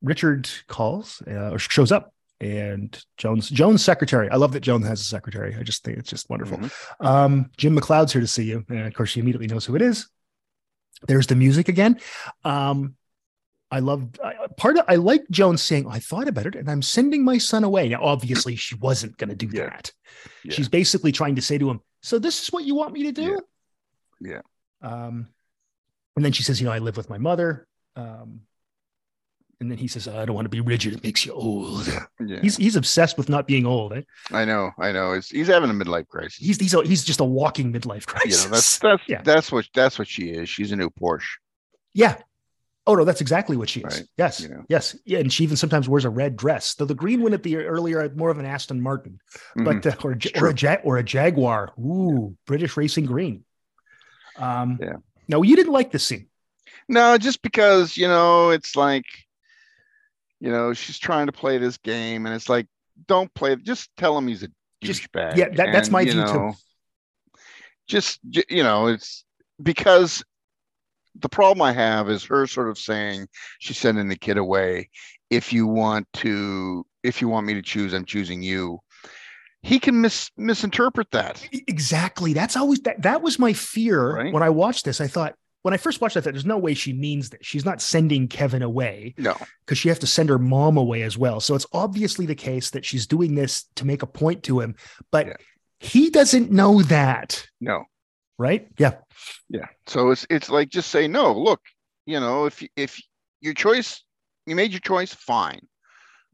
Richard 0.06 0.48
calls 0.68 1.22
uh, 1.26 1.50
or 1.50 1.58
shows 1.58 1.92
up 1.92 2.12
and 2.40 2.98
Joan's 3.16 3.48
Joan's 3.50 3.84
secretary. 3.84 4.30
I 4.30 4.36
love 4.36 4.52
that 4.52 4.60
Joan's 4.60 4.86
has 4.86 5.00
a 5.00 5.04
secretary. 5.04 5.54
I 5.58 5.62
just 5.62 5.84
think 5.84 5.98
it's 5.98 6.10
just 6.10 6.28
wonderful. 6.30 6.58
Mhm. 6.58 6.70
Um, 7.00 7.50
Jim 7.56 7.76
McLeod's 7.76 8.12
here 8.12 8.20
to 8.20 8.26
see 8.26 8.44
you, 8.44 8.64
and 8.68 8.86
of 8.86 8.94
course 8.94 9.10
she 9.10 9.20
immediately 9.20 9.46
knows 9.46 9.64
who 9.64 9.74
it 9.76 9.82
is. 9.82 10.08
There's 11.06 11.26
the 11.26 11.34
music 11.34 11.68
again. 11.68 12.00
Um, 12.44 12.96
I 13.70 13.80
love 13.80 14.08
I, 14.24 14.34
part 14.56 14.78
of 14.78 14.84
I 14.88 14.94
like 14.96 15.24
Joan's 15.30 15.60
saying, 15.62 15.86
I 15.90 15.98
thought 15.98 16.28
about 16.28 16.46
it 16.46 16.54
and 16.54 16.70
I'm 16.70 16.82
sending 16.82 17.24
my 17.24 17.36
son 17.38 17.64
away. 17.64 17.88
Now, 17.88 18.02
obviously, 18.02 18.54
she 18.54 18.76
wasn't 18.76 19.16
going 19.18 19.30
to 19.30 19.34
do 19.34 19.48
Yeah. 19.52 19.66
that. 19.70 19.92
Yeah. 20.44 20.52
She's 20.54 20.68
basically 20.68 21.10
trying 21.12 21.34
to 21.34 21.42
say 21.42 21.58
to 21.58 21.68
him, 21.68 21.80
So 22.00 22.18
this 22.20 22.40
is 22.42 22.52
what 22.52 22.64
you 22.64 22.74
want 22.76 22.92
me 22.92 23.02
to 23.04 23.12
do? 23.12 23.40
Yeah. 24.20 24.42
Um, 24.82 25.26
and 26.14 26.24
then 26.24 26.32
she 26.32 26.44
says, 26.44 26.60
You 26.60 26.66
know, 26.66 26.72
I 26.72 26.78
live 26.78 26.96
with 26.96 27.10
my 27.10 27.18
mother. 27.18 27.66
Um, 27.96 28.42
and 29.60 29.70
then 29.70 29.78
he 29.78 29.88
says, 29.88 30.06
I 30.06 30.24
don't 30.24 30.34
want 30.34 30.44
to 30.46 30.50
be 30.50 30.60
rigid. 30.60 30.94
It 30.94 31.02
makes 31.04 31.24
you 31.24 31.32
old. 31.32 31.86
yeah. 32.24 32.40
He's 32.40 32.56
he's 32.56 32.76
obsessed 32.76 33.16
with 33.16 33.28
not 33.28 33.46
being 33.46 33.64
old. 33.66 33.92
Eh? 33.94 34.02
I 34.30 34.44
know, 34.44 34.70
I 34.78 34.92
know. 34.92 35.12
It's, 35.12 35.30
he's 35.30 35.46
having 35.48 35.70
a 35.70 35.74
midlife 35.74 36.08
crisis. 36.08 36.36
He's 36.36 36.58
he's 36.60 36.74
a, 36.74 36.82
he's 36.82 37.04
just 37.04 37.20
a 37.20 37.24
walking 37.24 37.72
midlife 37.72 38.00
you 38.02 38.06
crisis. 38.06 38.44
know, 38.44 38.50
that's 38.52 38.78
that's 38.80 39.02
Yeah. 39.08 39.22
that's 39.22 39.50
what 39.50 39.66
that's 39.74 39.98
what 39.98 40.08
she 40.08 40.30
is. 40.30 40.48
She's 40.48 40.72
a 40.72 40.76
new 40.76 40.90
Porsche. 40.90 41.24
Yeah. 41.94 42.16
Oh 42.88 42.94
no, 42.94 43.04
that's 43.04 43.20
exactly 43.20 43.56
what 43.56 43.68
she 43.68 43.80
is. 43.80 43.98
Right. 44.00 44.08
Yes. 44.16 44.40
You 44.40 44.48
know. 44.48 44.64
Yes. 44.68 44.94
Yeah, 45.04 45.18
and 45.18 45.32
she 45.32 45.42
even 45.42 45.56
sometimes 45.56 45.88
wears 45.88 46.04
a 46.04 46.10
red 46.10 46.36
dress. 46.36 46.74
Though 46.74 46.84
the 46.84 46.94
green 46.94 47.20
one 47.22 47.32
at 47.34 47.42
the 47.42 47.56
earlier 47.56 48.00
had 48.00 48.16
more 48.16 48.30
of 48.30 48.38
an 48.38 48.46
Aston 48.46 48.80
Martin, 48.80 49.18
but 49.56 49.84
uh, 49.86 49.92
or, 50.04 50.12
a, 50.12 50.40
or 50.40 50.48
a 50.50 50.54
ja- 50.54 50.76
or 50.84 50.96
a 50.98 51.02
Jaguar. 51.02 51.72
Ooh, 51.80 52.36
British 52.46 52.76
racing 52.76 53.06
green. 53.06 53.44
Um, 54.38 54.78
Yeah. 54.80 54.96
No, 55.28 55.42
you 55.42 55.56
didn't 55.56 55.72
like 55.72 55.90
this 55.90 56.04
scene. 56.06 56.28
no, 56.88 57.18
just 57.18 57.42
because 57.42 57.96
you 57.96 58.06
know, 58.06 58.50
it's 58.50 58.76
like, 58.76 59.04
you 60.40 60.50
know, 60.50 60.72
she's 60.72 60.98
trying 60.98 61.26
to 61.26 61.32
play 61.32 61.58
this 61.58 61.76
game, 61.78 62.26
and 62.26 62.34
it's 62.34 62.48
like, 62.48 62.66
don't 63.08 63.32
play. 63.34 63.56
Just 63.56 63.90
tell 63.96 64.16
him 64.16 64.26
he's 64.28 64.42
a 64.42 64.48
Just- 64.82 65.02
douchebag. 65.12 65.36
yeah, 65.36 65.48
that- 65.50 65.72
that's 65.72 65.88
and, 65.88 65.92
my 65.92 66.04
view 66.04 66.24
too. 66.26 66.52
Just 67.86 68.18
you 68.50 68.62
know, 68.62 68.88
it's 68.88 69.24
because 69.62 70.24
the 71.18 71.28
problem 71.28 71.62
I 71.62 71.72
have 71.72 72.10
is 72.10 72.24
her 72.24 72.46
sort 72.46 72.68
of 72.68 72.78
saying 72.78 73.28
she's 73.58 73.78
sending 73.78 74.08
the 74.08 74.16
kid 74.16 74.36
away. 74.38 74.90
If 75.30 75.52
you 75.52 75.66
want 75.66 76.06
to, 76.14 76.84
if 77.02 77.20
you 77.20 77.28
want 77.28 77.46
me 77.46 77.54
to 77.54 77.62
choose, 77.62 77.94
I'm 77.94 78.04
choosing 78.04 78.42
you. 78.42 78.80
He 79.62 79.78
can 79.80 80.00
mis- 80.00 80.30
misinterpret 80.36 81.10
that. 81.12 81.48
Exactly. 81.66 82.32
That's 82.32 82.56
always 82.56 82.80
that. 82.80 83.02
That 83.02 83.22
was 83.22 83.38
my 83.38 83.52
fear 83.52 84.14
Right. 84.16 84.32
when 84.32 84.42
I 84.42 84.50
watched 84.50 84.84
this. 84.84 85.00
I 85.00 85.06
thought 85.06 85.34
when 85.66 85.74
I 85.74 85.78
first 85.78 86.00
watched 86.00 86.14
thought 86.14 86.22
there's 86.22 86.46
no 86.46 86.58
way 86.58 86.74
she 86.74 86.92
means 86.92 87.30
that. 87.30 87.44
She's 87.44 87.64
not 87.64 87.82
sending 87.82 88.28
Kevin 88.28 88.62
away. 88.62 89.14
No, 89.18 89.36
because 89.64 89.78
she 89.78 89.88
has 89.88 89.98
to 89.98 90.06
send 90.06 90.28
her 90.28 90.38
mom 90.38 90.76
away 90.76 91.02
as 91.02 91.18
well. 91.18 91.40
So 91.40 91.56
it's 91.56 91.66
obviously 91.72 92.24
the 92.24 92.36
case 92.36 92.70
that 92.70 92.84
she's 92.84 93.06
doing 93.08 93.34
this 93.34 93.64
to 93.74 93.84
make 93.84 94.02
a 94.04 94.06
point 94.06 94.44
to 94.44 94.60
him, 94.60 94.76
but 95.10 95.26
Yeah. 95.26 95.34
he 95.80 96.08
doesn't 96.10 96.52
know 96.52 96.82
that, 96.82 97.44
no. 97.60 97.82
right? 98.38 98.68
Yeah. 98.78 98.98
Yeah. 99.48 99.66
So 99.88 100.10
it's 100.12 100.24
it's 100.30 100.48
like 100.48 100.68
just 100.68 100.88
say 100.90 101.08
no. 101.08 101.32
Look, 101.32 101.60
you 102.06 102.20
know, 102.20 102.46
if 102.46 102.62
if 102.76 103.00
your 103.40 103.54
choice, 103.54 104.04
you 104.46 104.54
made 104.54 104.70
your 104.70 104.80
choice, 104.80 105.12
fine, 105.12 105.60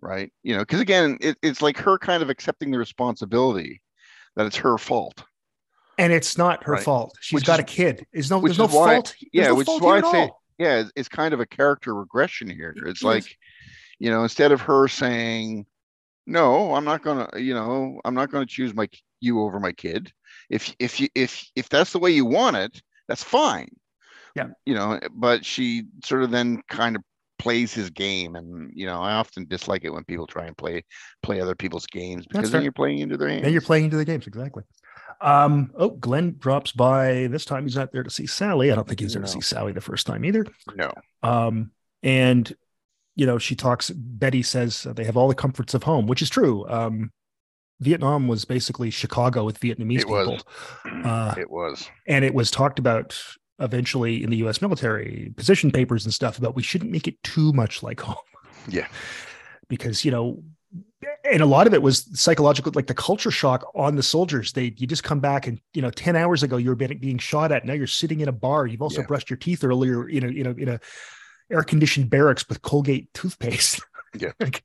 right? 0.02 0.30
You 0.42 0.54
know, 0.56 0.60
because 0.60 0.80
again, 0.80 1.16
it, 1.22 1.38
it's 1.42 1.62
like 1.62 1.78
her 1.78 1.96
kind 1.98 2.22
of 2.22 2.28
accepting 2.28 2.70
the 2.70 2.78
responsibility 2.78 3.80
that 4.36 4.44
it's 4.46 4.56
her 4.56 4.76
fault. 4.76 5.24
And 6.02 6.12
it's 6.12 6.36
not 6.36 6.64
her 6.64 6.72
Right. 6.74 6.82
fault. 6.82 7.16
She's 7.20 7.34
Which 7.36 7.44
got 7.44 7.60
is- 7.60 7.64
a 7.64 7.66
kid. 7.66 8.06
There's 8.12 8.30
no, 8.30 8.40
there's 8.40 8.58
no 8.58 8.66
why- 8.66 8.94
fault. 8.96 9.14
Yeah, 9.32 9.48
no 9.48 9.54
which 9.54 9.68
is 9.68 9.80
why 9.80 9.98
I 9.98 10.12
say- 10.12 10.30
Yeah, 10.58 10.84
it's, 10.96 11.08
kind 11.08 11.32
of 11.32 11.40
a 11.40 11.46
character 11.46 11.94
regression 11.94 12.48
here. 12.48 12.74
It's 12.86 13.02
Yes. 13.02 13.02
like, 13.02 13.38
you 13.98 14.10
know, 14.10 14.22
instead 14.22 14.52
of 14.52 14.60
her 14.62 14.86
saying, 14.88 15.66
"No, 16.26 16.74
I'm 16.74 16.84
not 16.84 17.02
gonna," 17.02 17.28
you 17.38 17.54
know, 17.54 18.00
I'm 18.04 18.14
not 18.14 18.30
gonna 18.30 18.46
choose 18.46 18.74
my 18.74 18.88
you 19.20 19.40
over 19.40 19.58
my 19.60 19.72
kid. 19.72 20.12
If 20.50 20.74
if 20.78 21.00
you 21.00 21.08
if 21.14 21.44
if 21.56 21.68
that's 21.68 21.92
the 21.92 21.98
way 21.98 22.10
you 22.10 22.24
want 22.26 22.56
it, 22.56 22.80
that's 23.08 23.22
fine. 23.24 23.68
Yeah. 24.36 24.48
You 24.66 24.74
know, 24.74 25.00
but 25.12 25.44
she 25.44 25.84
sort 26.04 26.22
of 26.22 26.30
then 26.30 26.62
kind 26.68 26.96
of 26.96 27.02
plays 27.38 27.74
his 27.74 27.90
game, 27.90 28.36
and 28.36 28.70
you 28.74 28.86
know, 28.86 29.00
I 29.00 29.12
often 29.14 29.46
dislike 29.48 29.84
it 29.84 29.90
when 29.92 30.04
people 30.04 30.26
try 30.26 30.46
and 30.46 30.56
play 30.56 30.84
play 31.22 31.40
other 31.40 31.56
people's 31.56 31.86
games 31.86 32.24
because 32.26 32.50
then 32.52 32.62
you're 32.62 32.72
playing 32.72 32.98
into 32.98 33.16
their. 33.16 33.40
Then 33.40 33.52
you're 33.52 33.60
playing 33.62 33.86
into 33.86 33.96
the 33.96 34.04
games. 34.04 34.26
Exactly. 34.26 34.62
Um, 35.20 35.70
oh, 35.76 35.90
Glenn 35.90 36.36
drops 36.38 36.72
by. 36.72 37.28
This 37.28 37.44
time 37.44 37.62
he's 37.64 37.76
not 37.76 37.92
there 37.92 38.02
to 38.02 38.10
see 38.10 38.26
Sally. 38.26 38.72
I 38.72 38.74
don't 38.74 38.88
think 38.88 39.00
he's 39.00 39.06
was 39.08 39.14
there 39.14 39.22
to 39.22 39.28
see 39.28 39.40
Sally 39.40 39.72
the 39.72 39.80
first 39.80 40.06
time 40.06 40.24
either. 40.24 40.46
No. 40.74 40.92
Um, 41.22 41.70
and 42.02 42.52
you 43.14 43.26
know, 43.26 43.38
she 43.38 43.54
talks. 43.54 43.90
Betty 43.90 44.42
says 44.42 44.82
they 44.82 45.04
have 45.04 45.16
all 45.16 45.28
the 45.28 45.34
comforts 45.34 45.74
of 45.74 45.82
home, 45.84 46.06
which 46.06 46.22
is 46.22 46.30
true. 46.30 46.66
Um, 46.68 47.12
Vietnam 47.80 48.26
was 48.28 48.44
basically 48.44 48.90
Chicago 48.90 49.44
with 49.44 49.60
Vietnamese 49.60 50.00
It 50.00 50.08
was. 50.08 50.28
people, 50.84 51.02
uh, 51.04 51.34
it 51.36 51.50
was. 51.50 51.88
and 52.06 52.24
it 52.24 52.32
was 52.34 52.50
talked 52.50 52.78
about 52.78 53.20
eventually 53.58 54.22
in 54.24 54.30
the 54.30 54.36
U.S. 54.38 54.60
military 54.62 55.32
position 55.36 55.70
papers 55.70 56.04
and 56.04 56.12
stuff 56.14 56.38
about 56.38 56.54
we 56.56 56.62
shouldn't 56.62 56.90
make 56.90 57.06
it 57.06 57.20
too 57.22 57.52
much 57.52 57.82
like 57.82 58.00
home 58.00 58.16
Yeah. 58.68 58.86
because 59.68 60.04
you 60.04 60.10
know 60.10 60.42
and 61.24 61.42
a 61.42 61.46
lot 61.46 61.66
of 61.66 61.74
it 61.74 61.82
was 61.82 62.08
psychological 62.18 62.72
like 62.74 62.86
the 62.86 62.94
culture 62.94 63.30
shock 63.30 63.70
on 63.74 63.96
the 63.96 64.02
soldiers. 64.02 64.52
They 64.52 64.74
you 64.76 64.86
just 64.86 65.04
come 65.04 65.20
back 65.20 65.46
and 65.46 65.60
you 65.74 65.82
know 65.82 65.90
10 65.90 66.16
hours 66.16 66.42
ago 66.42 66.56
you 66.56 66.68
were 66.70 66.76
being, 66.76 66.98
being 66.98 67.18
shot 67.18 67.52
at. 67.52 67.64
Now 67.64 67.72
you're 67.74 67.86
sitting 67.86 68.20
in 68.20 68.28
a 68.28 68.32
bar. 68.32 68.66
You've 68.66 68.82
also 68.82 69.00
Yeah. 69.00 69.06
brushed 69.06 69.30
your 69.30 69.36
teeth 69.36 69.64
earlier 69.64 70.08
you 70.08 70.20
know 70.20 70.28
you 70.28 70.44
know 70.44 70.54
in 70.56 70.68
a 70.68 70.80
air 71.50 71.62
conditioned 71.62 72.10
barracks 72.10 72.48
with 72.48 72.62
colgate 72.62 73.12
toothpaste. 73.14 73.80
Yeah. 74.14 74.32
like 74.40 74.62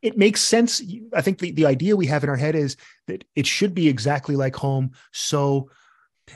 it 0.00 0.16
makes 0.16 0.40
sense. 0.40 0.80
I 1.12 1.20
think 1.20 1.40
the, 1.40 1.50
the 1.50 1.66
idea 1.66 1.96
we 1.96 2.06
have 2.06 2.22
in 2.22 2.30
our 2.30 2.36
head 2.36 2.54
is 2.54 2.76
that 3.08 3.24
it 3.34 3.48
should 3.48 3.74
be 3.74 3.88
exactly 3.88 4.36
like 4.36 4.54
home. 4.54 4.92
So 5.12 5.70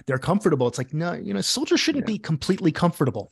they're 0.07 0.19
comfortable 0.19 0.69
it's 0.69 0.79
like 0.79 0.93
no 0.95 1.13
you 1.15 1.35
know 1.35 1.41
soldiers 1.41 1.81
shouldn't 1.81 2.07
Yeah. 2.09 2.15
be 2.15 2.19
completely 2.19 2.73
comfortable 2.73 3.31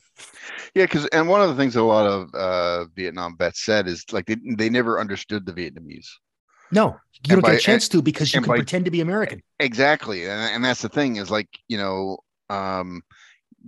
Yeah, 0.75 0.85
because 0.85 1.05
and 1.07 1.27
one 1.27 1.41
of 1.41 1.49
the 1.49 1.55
things 1.55 1.75
a 1.75 1.83
lot 1.83 2.05
of 2.05 2.33
uh, 2.35 2.85
Vietnam 2.95 3.35
vets 3.37 3.63
said 3.65 3.87
is 3.87 4.05
like 4.11 4.25
they 4.27 4.37
they 4.57 4.69
never 4.69 4.99
understood 4.99 5.45
the 5.45 5.53
Vietnamese. 5.53 6.07
no 6.71 6.97
you 7.27 7.35
don't 7.35 7.41
by- 7.41 7.51
get 7.51 7.59
a 7.61 7.63
chance 7.63 7.87
to 7.89 8.01
because 8.01 8.33
you 8.33 8.41
can 8.41 8.47
by- 8.49 8.57
pretend 8.57 8.85
to 8.85 8.91
be 8.91 9.01
american 9.01 9.41
Exactly, 9.59 10.25
and, 10.25 10.41
and 10.55 10.63
that's 10.63 10.81
the 10.81 10.89
thing 10.89 11.15
is 11.17 11.29
like 11.31 11.49
you 11.67 11.77
know 11.77 12.17
um, 12.49 13.01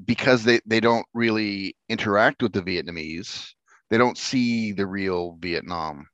because 0.05 0.43
they 0.43 0.59
they 0.65 0.79
don't 0.79 1.05
really 1.13 1.75
interact 1.89 2.41
with 2.41 2.53
the 2.53 2.61
Vietnamese, 2.61 3.49
they 3.89 3.97
don't 3.97 4.17
see 4.17 4.71
the 4.71 4.85
real 4.85 5.37
Vietnam, 5.39 6.07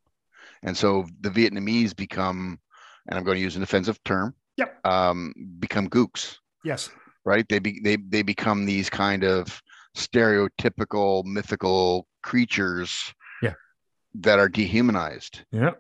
and 0.64 0.76
so 0.76 1.06
the 1.22 1.30
Vietnamese 1.30 1.96
become, 1.96 2.60
and 3.08 3.18
I'm 3.18 3.24
going 3.24 3.38
to 3.38 3.42
use 3.44 3.56
an 3.56 3.64
offensive 3.64 4.04
term. 4.04 4.34
Yep. 4.58 4.86
Um, 4.86 5.34
become 5.60 5.88
gooks, 5.90 6.38
yes 6.72 6.82
right? 7.32 7.46
They 7.52 7.60
be 7.68 7.74
they 7.88 7.96
they 8.14 8.24
become 8.34 8.60
these 8.74 8.88
kind 9.04 9.24
of 9.36 9.44
stereotypical 10.22 11.24
mythical 11.26 12.08
creatures. 12.24 13.14
Yeah. 13.42 13.54
That 14.16 14.40
are 14.40 14.50
dehumanized. 14.50 15.36
yeah 15.52 15.72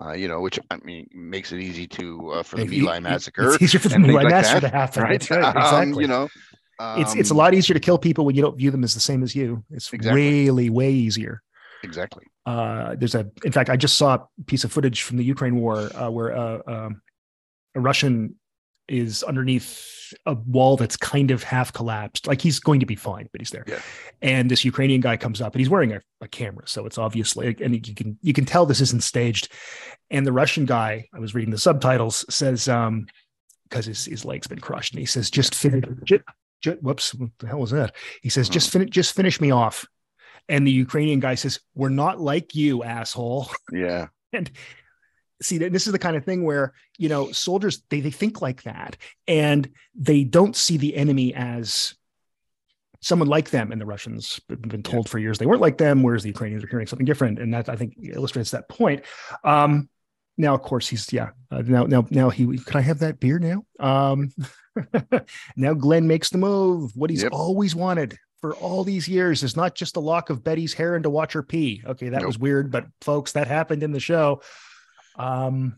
Uh, 0.00 0.12
you 0.12 0.28
know, 0.30 0.40
which 0.46 0.58
I 0.70 0.76
mean 0.88 1.04
makes 1.34 1.48
it 1.54 1.60
easy 1.68 1.86
to 1.98 2.04
uh, 2.34 2.42
for 2.42 2.56
the 2.56 2.62
If 2.64 2.72
you- 2.72 2.84
My 2.84 2.98
it- 2.98 3.02
Massacre. 3.10 3.44
It's 3.54 3.62
easier 3.62 3.80
for 3.80 3.88
the 3.88 3.96
and 3.96 4.04
things 4.04 4.14
My 4.14 4.22
like 4.22 4.30
Massacre 4.36 4.60
that, 4.60 4.70
to 4.72 4.76
happen. 4.82 5.02
right? 5.08 5.30
Right. 5.30 5.44
Um, 5.44 5.62
Exactly. 5.62 6.02
you 6.04 6.08
know, 6.14 6.24
it's 7.02 7.14
it's 7.20 7.30
a 7.30 7.34
um, 7.34 7.38
lot 7.42 7.50
easier 7.58 7.74
to 7.74 7.80
kill 7.88 7.98
people 8.08 8.22
when 8.26 8.34
you 8.36 8.42
don't 8.46 8.56
view 8.62 8.70
them 8.70 8.84
as 8.88 8.92
the 8.98 9.00
same 9.10 9.22
as 9.26 9.34
you. 9.38 9.64
It's 9.76 9.88
Exactly. 9.92 10.20
really 10.22 10.68
way 10.80 10.90
easier. 11.06 11.34
Exactly. 11.88 12.24
Uh, 12.52 12.94
there's 12.98 13.14
a, 13.20 13.22
in 13.48 13.52
fact, 13.56 13.68
I 13.74 13.76
just 13.76 13.96
saw 14.00 14.10
a 14.14 14.20
piece 14.50 14.64
of 14.66 14.70
footage 14.76 14.98
from 15.06 15.16
the 15.20 15.24
Ukraine 15.34 15.56
war 15.64 15.76
uh, 16.00 16.10
where 16.16 16.30
uh, 16.42 16.58
um, 16.74 16.90
a 17.74 17.80
Russian 17.88 18.36
is 18.88 19.22
underneath 19.22 20.12
a 20.24 20.34
wall 20.34 20.76
that's 20.76 20.96
kind 20.96 21.30
of 21.30 21.42
half 21.42 21.72
collapsed. 21.72 22.26
Like 22.26 22.40
he's 22.40 22.60
going 22.60 22.80
to 22.80 22.86
be 22.86 22.96
fine, 22.96 23.28
but 23.32 23.40
he's 23.40 23.50
there. 23.50 23.64
Yeah. 23.66 23.80
And 24.22 24.50
this 24.50 24.64
Ukrainian 24.64 25.00
guy 25.00 25.16
comes 25.16 25.40
up 25.40 25.54
and 25.54 25.60
he's 25.60 25.70
wearing 25.70 25.92
a, 25.92 26.00
a 26.20 26.28
camera, 26.28 26.66
so 26.66 26.86
it's 26.86 26.98
obviously 26.98 27.56
and 27.60 27.86
you 27.86 27.94
can 27.94 28.18
you 28.22 28.32
can 28.32 28.44
tell 28.44 28.66
this 28.66 28.80
isn't 28.80 29.02
staged. 29.02 29.52
And 30.10 30.26
the 30.26 30.32
Russian 30.32 30.64
guy, 30.64 31.08
I 31.12 31.18
was 31.18 31.34
reading 31.34 31.50
the 31.50 31.58
subtitles, 31.58 32.24
says 32.28 32.68
um 32.68 33.06
because 33.68 33.86
his 33.86 34.04
his 34.04 34.24
leg's 34.24 34.46
been 34.46 34.60
crushed, 34.60 34.92
and 34.92 35.00
he 35.00 35.06
says 35.06 35.30
just 35.30 35.54
finish. 35.54 35.84
Just, 36.04 36.22
just, 36.62 36.82
whoops, 36.82 37.14
what 37.14 37.30
the 37.38 37.46
hell 37.48 37.58
was 37.58 37.70
that? 37.72 37.94
He 38.22 38.28
says 38.28 38.48
just 38.48 38.70
finish 38.70 38.90
just 38.90 39.14
finish 39.14 39.40
me 39.40 39.50
off. 39.50 39.86
And 40.48 40.64
the 40.64 40.72
Ukrainian 40.72 41.18
guy 41.18 41.34
says, 41.34 41.58
"We're 41.74 41.88
not 41.88 42.20
like 42.20 42.54
you, 42.54 42.84
asshole." 42.84 43.50
Yeah. 43.72 44.06
and 44.32 44.50
see 45.42 45.58
that 45.58 45.72
this 45.72 45.86
is 45.86 45.92
the 45.92 45.98
kind 45.98 46.16
of 46.16 46.24
thing 46.24 46.44
where 46.44 46.72
you 46.98 47.08
know 47.08 47.30
soldiers 47.32 47.82
they, 47.90 48.00
they 48.00 48.10
think 48.10 48.40
like 48.40 48.62
that 48.62 48.96
and 49.28 49.70
they 49.94 50.24
don't 50.24 50.56
see 50.56 50.76
the 50.76 50.96
enemy 50.96 51.34
as 51.34 51.94
someone 53.00 53.28
like 53.28 53.50
them 53.50 53.70
and 53.72 53.80
the 53.80 53.86
russians. 53.86 54.40
Have 54.48 54.62
been 54.62 54.82
told 54.82 55.08
for 55.08 55.18
years 55.18 55.38
they 55.38 55.46
weren't 55.46 55.60
like 55.60 55.78
them 55.78 56.02
whereas 56.02 56.22
the 56.22 56.30
ukrainians 56.30 56.64
are 56.64 56.68
hearing 56.68 56.86
something 56.86 57.04
different 57.04 57.38
and 57.38 57.52
that 57.54 57.68
i 57.68 57.76
think 57.76 57.94
illustrates 58.02 58.50
that 58.52 58.68
point. 58.68 59.02
Um 59.44 59.88
now 60.38 60.54
of 60.54 60.62
course 60.62 60.88
he's 60.88 61.12
yeah 61.12 61.30
uh, 61.50 61.62
now 61.66 61.84
now 61.84 62.06
now 62.10 62.30
he 62.30 62.58
can 62.58 62.76
i 62.76 62.80
have 62.80 63.00
that 63.00 63.20
beer 63.20 63.38
now? 63.38 63.64
Um 63.78 64.30
now 65.56 65.74
glenn 65.74 66.06
makes 66.06 66.30
the 66.30 66.38
move 66.38 66.92
what 66.94 67.10
he's 67.10 67.22
Yep. 67.22 67.32
always 67.32 67.74
wanted 67.74 68.18
for 68.40 68.54
all 68.56 68.84
these 68.84 69.08
years 69.08 69.42
is 69.42 69.56
not 69.56 69.74
just 69.74 69.96
a 69.96 70.00
lock 70.00 70.28
of 70.30 70.44
betty's 70.44 70.74
hair 70.74 70.94
and 70.94 71.02
to 71.04 71.10
watch 71.10 71.32
her 71.34 71.42
pee. 71.42 71.82
Okay 71.86 72.08
that 72.10 72.20
Nope. 72.20 72.26
was 72.26 72.38
weird 72.38 72.70
but 72.70 72.86
folks 73.00 73.32
that 73.32 73.46
happened 73.46 73.82
in 73.82 73.92
the 73.92 74.00
show 74.00 74.42
um 75.16 75.76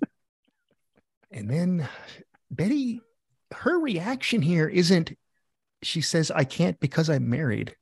and 1.30 1.48
then 1.48 1.88
betty 2.50 3.00
her 3.52 3.78
reaction 3.78 4.42
here 4.42 4.68
isn't 4.68 5.12
she 5.82 6.00
says 6.00 6.30
i 6.30 6.44
can't 6.44 6.78
because 6.80 7.08
i'm 7.08 7.28
married 7.30 7.74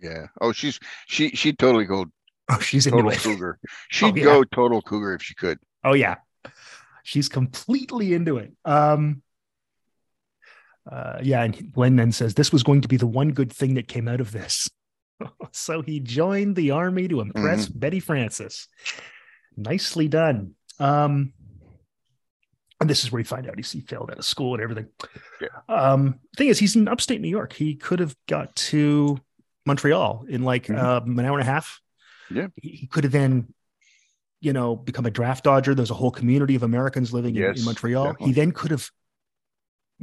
Yeah. 0.00 0.26
Oh, 0.40 0.52
she's 0.52 0.78
she 1.06 1.30
she'd 1.30 1.58
totally 1.58 1.84
go 1.86 2.06
oh 2.50 2.60
she's 2.60 2.86
into 2.86 3.02
total 3.02 3.18
cougar. 3.18 3.58
She'd 3.90 4.16
yeah. 4.16 4.24
go 4.24 4.44
total 4.44 4.80
cougar 4.80 5.14
if 5.14 5.22
she 5.22 5.34
could. 5.34 5.58
Oh 5.82 5.94
yeah. 5.94 6.16
She's 7.02 7.28
completely 7.28 8.14
into 8.14 8.38
it. 8.38 8.52
Um 8.64 9.22
uh 10.90 11.18
yeah, 11.22 11.42
and 11.42 11.72
Glenn 11.72 11.96
then 11.96 12.12
says 12.12 12.34
this 12.34 12.52
was 12.52 12.62
going 12.62 12.82
to 12.82 12.88
be 12.88 12.96
the 12.96 13.06
one 13.06 13.32
good 13.32 13.52
thing 13.52 13.74
that 13.74 13.88
came 13.88 14.06
out 14.08 14.20
of 14.20 14.30
this. 14.30 14.70
so 15.52 15.82
he 15.82 15.98
joined 16.00 16.54
the 16.54 16.70
army 16.70 17.08
to 17.08 17.20
impress 17.20 17.68
Betty 17.68 18.00
Francis. 18.00 18.68
Nicely 19.56 20.06
done. 20.08 20.54
Um 20.78 21.32
and 22.80 22.88
this 22.88 23.02
is 23.02 23.10
where 23.10 23.18
you 23.18 23.24
find 23.24 23.48
out 23.48 23.56
he's, 23.56 23.72
he 23.72 23.80
failed 23.80 24.08
out 24.10 24.18
of 24.18 24.24
school 24.24 24.54
and 24.54 24.62
everything. 24.62 24.86
Yeah. 25.40 25.48
Um, 25.68 26.20
thing 26.36 26.46
is, 26.46 26.60
he's 26.60 26.76
in 26.76 26.86
upstate 26.86 27.20
New 27.20 27.28
York. 27.28 27.52
He 27.52 27.74
could 27.74 27.98
have 27.98 28.14
got 28.28 28.54
to 28.54 29.18
Montreal 29.66 30.24
in 30.28 30.44
like 30.44 30.66
Mhm. 30.66 30.78
um, 30.80 31.18
an 31.18 31.24
hour 31.26 31.36
and 31.40 31.48
a 31.48 31.50
half. 31.50 31.80
Yeah. 32.30 32.46
He, 32.54 32.68
he 32.70 32.86
could 32.86 33.02
have 33.02 33.12
then, 33.12 33.52
you 34.40 34.52
know, 34.52 34.76
become 34.76 35.06
a 35.06 35.10
draft 35.10 35.42
dodger. 35.42 35.74
There's 35.74 35.90
a 35.90 35.94
whole 35.94 36.12
community 36.12 36.54
of 36.54 36.62
Americans 36.62 37.12
living 37.12 37.34
in, 37.34 37.42
in 37.42 37.64
Montreal. 37.64 38.04
definitely. 38.04 38.26
He 38.28 38.32
then 38.34 38.52
could 38.52 38.70
have 38.70 38.88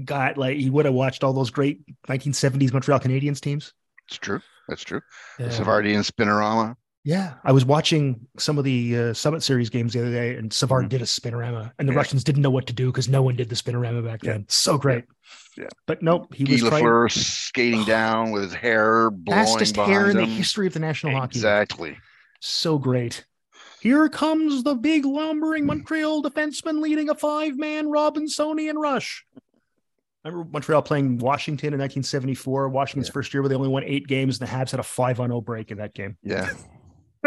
got 0.04 0.38
like 0.38 0.58
he 0.58 0.70
would 0.70 0.84
have 0.84 0.94
watched 0.94 1.24
all 1.24 1.32
those 1.32 1.52
great 1.52 1.80
1970s 2.10 2.74
Montreal 2.74 3.00
Canadiens 3.00 3.40
teams. 3.40 3.72
It's 4.10 4.18
true. 4.18 4.42
That's 4.68 4.84
true. 4.84 5.00
Yeah. 5.40 5.48
Savardi 5.48 5.96
and 5.96 6.04
Spinorama. 6.04 6.76
Yeah, 7.08 7.36
I 7.44 7.52
was 7.52 7.64
watching 7.64 8.20
some 8.40 8.58
of 8.58 8.64
the 8.64 8.98
uh, 8.98 9.14
Summit 9.14 9.44
Series 9.44 9.70
games 9.70 9.94
the 9.94 10.00
other 10.02 10.12
day, 10.12 10.36
and 10.38 10.52
Savard 10.52 10.86
Mhm. 10.86 10.90
did 10.90 11.02
a 11.04 11.06
spinorama, 11.06 11.72
and 11.78 11.88
the 11.88 11.94
Yeah. 11.94 11.98
Russians 12.00 12.24
didn't 12.24 12.42
know 12.42 12.50
what 12.50 12.66
to 12.66 12.74
do 12.74 12.88
because 12.88 13.08
no 13.08 13.22
one 13.22 13.36
did 13.36 13.48
the 13.48 13.56
spinorama 13.56 14.04
back 14.04 14.24
Yeah. 14.24 14.32
then. 14.34 14.46
So 14.50 14.80
great. 14.80 15.06
Yeah. 15.56 15.68
But 15.86 16.02
nope, 16.02 16.34
he 16.34 16.44
Guy 16.46 16.54
was 16.54 16.62
trying 16.64 16.84
Lafleur 16.84 17.12
skating 17.12 17.84
down 17.86 18.32
with 18.32 18.42
his 18.42 18.54
hair 18.56 19.12
blowing 19.12 19.46
fastest 19.46 19.76
hair 19.76 20.10
in 20.10 20.18
the 20.18 20.26
history 20.26 20.66
of 20.66 20.74
the 20.74 20.80
National 20.80 21.16
Hockey 21.16 21.38
Exactly. 21.38 21.96
So 22.42 22.80
great. 22.80 23.26
Here 23.82 24.10
comes 24.10 24.64
the 24.64 24.74
big 24.74 25.06
lumbering 25.06 25.68
Montreal 25.68 26.24
defenseman 26.24 26.82
leading 26.82 27.10
a 27.10 27.14
five-man 27.16 27.86
Robinsonian 27.86 28.78
rush. 28.78 29.24
I 30.24 30.30
remember 30.30 30.50
Montreal 30.54 30.82
playing 30.82 31.20
Washington 31.20 31.72
in 31.76 31.80
1974, 31.80 32.68
Washington's 32.70 33.10
Yeah. 33.10 33.14
first 33.14 33.32
year 33.32 33.44
where 33.44 33.50
they 33.50 33.54
only 33.56 33.70
won 33.70 33.84
eight 33.84 34.08
games, 34.08 34.40
and 34.40 34.50
the 34.50 34.52
Habs 34.52 34.72
had 34.72 34.80
a 34.80 34.84
5 34.84 35.18
0 35.18 35.40
break 35.40 35.70
in 35.70 35.78
that 35.78 35.94
game. 35.94 36.18
Yeah. 36.24 36.50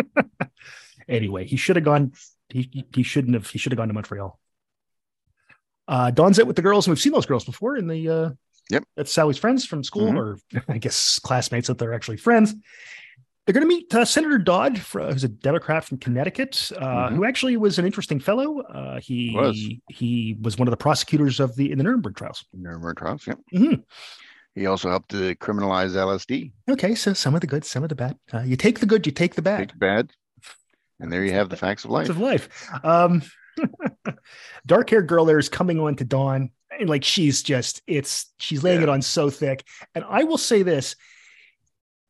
anyway, 1.09 1.46
he 1.46 1.57
should 1.57 1.76
have 1.76 1.84
gone. 1.84 2.12
He 2.49 2.84
he- 2.92 3.03
shouldn't 3.03 3.34
have. 3.34 3.49
He 3.49 3.59
should 3.59 3.72
have 3.72 3.76
gone 3.78 3.88
to 3.88 3.94
Montreal. 3.94 4.38
Uh, 5.86 6.11
Don's 6.11 6.38
out 6.38 6.46
with 6.46 6.57
the 6.57 6.62
girls, 6.62 6.86
and 6.86 6.92
we've 6.92 7.01
seen 7.01 7.12
those 7.12 7.26
girls 7.26 7.44
before 7.44 7.76
in 7.76 7.86
the. 7.88 8.09
Uh, 8.09 8.30
Yep. 8.70 8.84
That's 8.96 9.11
Sally's 9.11 9.38
friends 9.38 9.64
from 9.64 9.82
school, 9.82 10.12
Mhm. 10.12 10.18
or 10.18 10.38
I 10.68 10.76
guess 10.76 11.18
classmates 11.20 11.68
that 11.68 11.78
they're 11.78 11.94
actually 11.94 12.18
friends. 12.18 12.55
They're 13.46 13.55
going 13.55 13.62
to 13.66 13.66
meet 13.66 13.94
uh, 13.94 14.05
Senator 14.05 14.36
Dodd, 14.36 14.78
fr- 14.78 15.05
who's 15.05 15.24
a 15.24 15.28
Democrat 15.28 15.84
from 15.86 15.96
Connecticut, 15.96 16.70
uh, 16.76 17.09
Mhm. 17.09 17.16
who 17.16 17.24
actually 17.24 17.57
was 17.57 17.78
an 17.78 17.86
interesting 17.86 18.20
fellow. 18.20 18.61
Uh, 18.61 19.01
he 19.01 19.34
Was. 19.34 19.57
he 19.88 20.36
was 20.42 20.59
one 20.59 20.68
of 20.68 20.70
the 20.70 20.76
prosecutors 20.76 21.40
of 21.40 21.57
the 21.57 21.72
in 21.72 21.78
the 21.78 21.84
Nuremberg 21.84 22.14
trials. 22.16 22.44
Nuremberg 22.53 22.99
trials. 22.99 23.26
Yeah. 23.26 23.34
Mhm. 23.55 23.84
He 24.59 24.67
also 24.67 24.91
helped 24.91 25.11
to 25.11 25.35
criminalize 25.37 25.91
LSD. 25.93 26.53
Okay, 26.69 26.95
so 26.95 27.13
some 27.13 27.35
of 27.35 27.41
the 27.41 27.47
good, 27.47 27.65
some 27.65 27.83
of 27.85 27.89
the 27.89 27.95
bad. 27.95 28.17
Uh, 28.33 28.41
you 28.41 28.57
take 28.57 28.81
the 28.81 28.87
good, 28.87 29.07
you 29.07 29.13
take 29.13 29.35
the 29.37 29.43
bad. 29.43 29.69
Big 29.69 29.79
bad. 29.79 30.11
And 31.01 31.13
there 31.13 31.25
you 31.25 31.33
have 31.33 31.49
the 31.49 31.57
facts 31.57 31.85
of 31.85 31.93
life. 31.93 32.09
of 32.09 32.19
life. 32.19 32.49
Um, 32.83 33.23
dark 34.67 34.91
haired 34.91 35.07
girl 35.07 35.25
there 35.25 35.39
is 35.39 35.49
coming 35.49 35.79
on 35.79 35.97
to 35.97 36.05
Don, 36.05 36.51
and 36.79 36.89
like 36.91 37.05
she's 37.05 37.43
just 37.43 37.83
it's 37.87 38.33
she's 38.39 38.63
laying 38.65 38.79
Yeah. 38.81 38.85
it 38.85 38.89
on 38.89 39.03
so 39.03 39.31
thick. 39.31 39.65
And 39.95 40.05
I 40.09 40.25
will 40.25 40.39
say 40.39 40.63
this: 40.63 40.97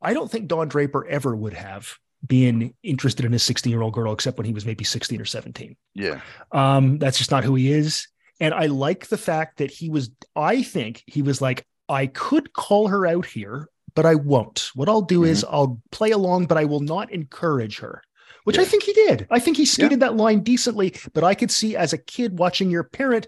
I 0.01 0.13
don't 0.13 0.29
think 0.31 0.47
Don 0.47 0.67
Draper 0.67 1.05
ever 1.07 1.35
would 1.35 1.53
have 1.53 1.93
been 2.25 2.73
interested 2.83 3.25
in 3.25 3.33
a 3.33 3.39
16 3.39 3.69
year 3.71 3.81
old 3.81 3.93
girl, 3.93 4.11
except 4.11 4.37
when 4.37 4.45
he 4.45 4.53
was 4.53 4.65
maybe 4.65 4.83
16 4.83 5.21
or 5.21 5.25
17. 5.25 5.75
Yeah. 5.93 6.19
Um, 6.51 6.97
that's 6.97 7.17
just 7.17 7.31
not 7.31 7.43
who 7.43 7.55
he 7.55 7.71
is. 7.71 8.07
And 8.41 8.53
I 8.53 8.65
like 8.67 9.07
the 9.07 9.17
fact 9.17 9.57
that 9.59 9.69
he 9.71 9.89
was, 9.89 10.09
I 10.35 10.63
think 10.63 11.03
he 11.07 11.21
was 11.21 11.41
like, 11.41 11.65
I 11.89 12.07
could 12.07 12.53
call 12.53 12.87
her 12.87 13.05
out 13.07 13.25
here, 13.25 13.67
but 13.95 14.05
I 14.05 14.15
won't. 14.15 14.69
What 14.75 14.87
I'll 14.87 15.01
do 15.01 15.23
is 15.23 15.43
I'll 15.49 15.81
play 15.91 16.11
along, 16.11 16.45
but 16.45 16.57
I 16.57 16.65
will 16.65 16.79
not 16.79 17.11
encourage 17.11 17.79
her. 17.79 18.03
which 18.45 18.57
I 18.57 18.65
think 18.65 18.83
he 18.83 18.93
did. 18.93 19.27
I 19.29 19.39
think 19.39 19.57
he 19.57 19.65
skated 19.65 19.99
that 19.99 20.15
line 20.15 20.41
decently, 20.41 20.95
but 21.13 21.23
I 21.23 21.35
could 21.35 21.51
see 21.51 21.75
as 21.75 21.93
a 21.93 21.97
kid 21.97 22.39
watching 22.39 22.69
your 22.71 22.83
parent 22.83 23.27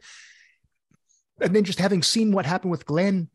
and 1.42 1.56
then 1.56 1.64
just 1.64 1.80
having 1.80 2.04
seen 2.04 2.32
what 2.32 2.46
happened 2.46 2.72
with 2.72 2.86
Glenn, 2.86 3.30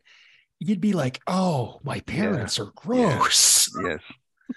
you'd 0.60 0.80
be 0.80 0.92
like, 0.92 1.20
oh, 1.26 1.80
my 1.82 2.00
parents 2.00 2.58
are 2.58 2.72
gross. 2.76 3.68
yes 3.84 4.00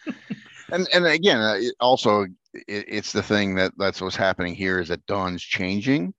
and 0.72 0.88
and 0.93 1.05
again 1.05 1.39
uh, 1.39 1.55
it 1.55 1.74
also 1.80 2.24
it, 2.53 2.86
it's 2.88 3.11
the 3.11 3.24
thing 3.24 3.55
that 3.55 3.74
that's 3.78 4.01
what's 4.01 4.15
happening 4.15 4.53
here 4.53 4.80
is 4.80 4.89
that 4.89 5.05
don's 5.07 5.41
changing 5.41 6.13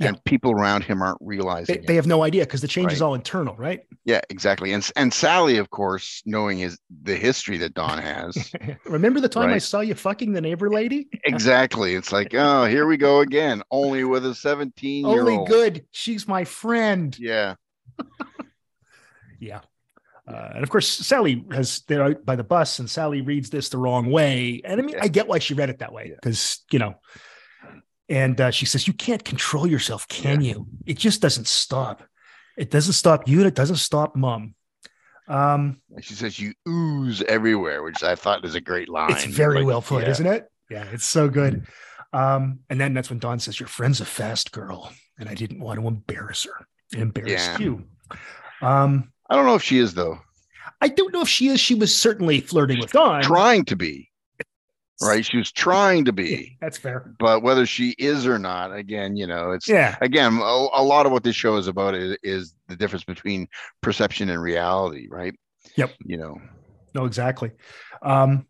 and 0.00 0.22
people 0.24 0.52
around 0.52 0.84
him 0.84 1.00
aren't 1.02 1.18
realizing 1.20 1.74
They, 1.74 1.80
it. 1.80 1.86
they 1.86 1.94
have 1.96 2.06
no 2.06 2.22
idea 2.22 2.44
because 2.44 2.60
the 2.60 2.68
change 2.68 2.92
is 2.92 3.00
all 3.02 3.14
internal, 3.14 3.54
right? 3.56 3.80
yeah 4.04 4.20
exactly 4.30 4.72
and 4.72 4.88
and 4.96 5.12
sally 5.12 5.56
of 5.58 5.70
course 5.70 6.22
knowing 6.26 6.58
his 6.58 6.78
the 7.02 7.16
history 7.16 7.58
that 7.58 7.74
don 7.74 7.98
has 7.98 8.52
Remember 8.86 9.20
the 9.20 9.28
time 9.28 9.50
I 9.50 9.58
saw 9.58 9.80
you 9.80 9.94
fucking 9.94 10.32
the 10.32 10.40
neighbor 10.40 10.70
lady? 10.70 11.08
exactly 11.24 11.94
it's 11.94 12.12
like 12.12 12.34
oh 12.34 12.66
here 12.66 12.86
we 12.86 12.96
go 12.96 13.20
again 13.20 13.62
only 13.70 14.04
with 14.04 14.24
a 14.26 14.34
17 14.34 15.06
year 15.06 15.20
Only 15.20 15.44
good. 15.46 15.84
She's 15.92 16.28
my 16.28 16.44
friend. 16.44 17.16
yeah 17.18 17.54
Yeah. 19.40 19.60
Uh, 20.28 20.50
and 20.54 20.62
of 20.64 20.70
course, 20.70 20.88
Sally 20.88 21.44
has 21.52 21.82
they're 21.86 22.02
out 22.02 22.24
by 22.24 22.34
the 22.34 22.42
bus, 22.42 22.78
and 22.80 22.90
Sally 22.90 23.20
reads 23.20 23.48
this 23.50 23.68
the 23.68 23.78
wrong 23.78 24.10
way. 24.10 24.60
And 24.64 24.80
I 24.80 24.84
mean, 24.84 24.96
Yeah. 24.96 25.04
I 25.04 25.08
get 25.08 25.28
why 25.28 25.38
she 25.38 25.54
read 25.54 25.70
it 25.70 25.78
that 25.78 25.92
way 25.92 26.06
Yeah. 26.08 26.14
because 26.20 26.64
you 26.72 26.78
know. 26.78 26.94
And 28.08 28.40
uh, 28.40 28.50
she 28.52 28.66
says, 28.66 28.86
"You 28.86 28.92
can't 28.94 29.24
control 29.24 29.66
yourself, 29.66 30.06
can 30.08 30.40
you? 30.40 30.66
It 30.86 30.96
just 30.98 31.20
doesn't 31.20 31.46
stop. 31.48 32.02
It 32.56 32.70
doesn't 32.70 32.92
stop 32.94 33.26
you, 33.28 33.38
and 33.38 33.46
it 33.46 33.54
doesn't 33.54 33.76
stop 33.76 34.14
mom." 34.14 34.54
Um, 35.28 35.80
she 36.00 36.14
says 36.14 36.38
you 36.38 36.54
ooze 36.68 37.20
everywhere 37.22 37.82
which 37.82 38.04
i 38.04 38.14
thought 38.14 38.44
is 38.44 38.54
a 38.54 38.60
great 38.60 38.88
line 38.88 39.10
it's 39.10 39.24
very 39.24 39.56
Like, 39.56 39.66
well 39.66 39.82
put, 39.82 40.04
yeah. 40.04 40.10
isn't 40.10 40.26
it? 40.26 40.48
Yeah, 40.70 40.84
it's 40.92 41.04
so 41.04 41.28
good. 41.28 41.66
Um, 42.12 42.60
and 42.70 42.80
then 42.80 42.94
that's 42.94 43.10
when 43.10 43.18
Don 43.18 43.40
says, 43.40 43.58
"Your 43.58 43.66
friend's 43.66 44.00
a 44.00 44.04
fast 44.04 44.52
girl, 44.52 44.92
and 45.18 45.28
I 45.28 45.34
didn't 45.34 45.58
want 45.58 45.80
to 45.80 45.86
embarrass 45.88 46.44
her 46.44 46.66
and 46.92 47.02
embarrass 47.02 47.32
Yeah. 47.46 47.58
you." 47.58 47.84
Um, 48.62 49.10
i 49.28 49.34
don't 49.34 49.46
know 49.46 49.56
if 49.56 49.62
she 49.64 49.78
is 49.78 49.94
though 49.94 50.18
I 50.80 50.88
don't 50.88 51.12
know 51.12 51.22
if 51.22 51.28
she 51.28 51.48
is. 51.48 51.58
She 51.58 51.74
was 51.74 51.92
certainly 51.94 52.40
flirting 52.40 52.78
with 52.78 52.92
Don. 52.92 53.20
trying 53.22 53.64
to 53.64 53.74
be 53.76 54.08
right 55.02 55.24
she 55.26 55.36
was 55.36 55.52
trying 55.52 56.04
to 56.04 56.12
be 56.12 56.56
that's 56.60 56.78
fair. 56.78 57.14
but 57.18 57.42
whether 57.42 57.66
she 57.66 57.94
is 57.98 58.26
or 58.26 58.38
not 58.38 58.74
again 58.74 59.16
you 59.16 59.26
know 59.26 59.50
it's 59.50 59.68
Yeah, 59.68 59.96
again 60.00 60.38
a, 60.38 60.66
a 60.72 60.82
lot 60.82 61.06
of 61.06 61.12
what 61.12 61.22
this 61.22 61.36
show 61.36 61.56
is 61.56 61.68
about 61.68 61.94
is, 61.94 62.16
is 62.22 62.54
the 62.68 62.76
difference 62.76 63.04
between 63.04 63.48
perception 63.82 64.30
and 64.30 64.40
reality 64.40 65.06
right 65.10 65.34
Yep. 65.76 65.92
you 66.04 66.16
know 66.16 66.40
no, 66.96 67.04
exactly. 67.04 67.50
Um, 68.00 68.46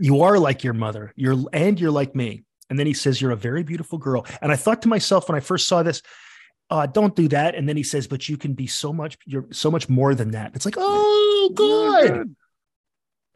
you 0.00 0.22
are 0.22 0.38
like 0.38 0.64
your 0.64 0.72
mother. 0.72 1.12
You're 1.16 1.36
and 1.52 1.78
you're 1.78 1.90
like 1.90 2.14
me. 2.16 2.44
And 2.70 2.78
then 2.78 2.86
he 2.86 2.94
says, 2.94 3.20
"You're 3.20 3.30
a 3.32 3.36
very 3.36 3.62
beautiful 3.62 3.98
girl." 3.98 4.24
And 4.40 4.50
I 4.50 4.56
thought 4.56 4.80
to 4.82 4.88
myself 4.88 5.28
when 5.28 5.36
I 5.36 5.40
first 5.40 5.68
saw 5.68 5.82
this, 5.82 6.00
uh, 6.70 6.86
"Don't 6.86 7.14
do 7.14 7.28
that." 7.28 7.54
And 7.54 7.68
then 7.68 7.76
he 7.76 7.82
says, 7.82 8.06
"But 8.06 8.26
you 8.26 8.38
can 8.38 8.54
be 8.54 8.66
so 8.66 8.90
much. 8.92 9.18
You're 9.26 9.46
so 9.52 9.70
much 9.70 9.86
more 9.88 10.14
than 10.14 10.30
that." 10.30 10.52
It's 10.54 10.64
like, 10.64 10.76
oh, 10.78 11.52
good. 11.54 12.34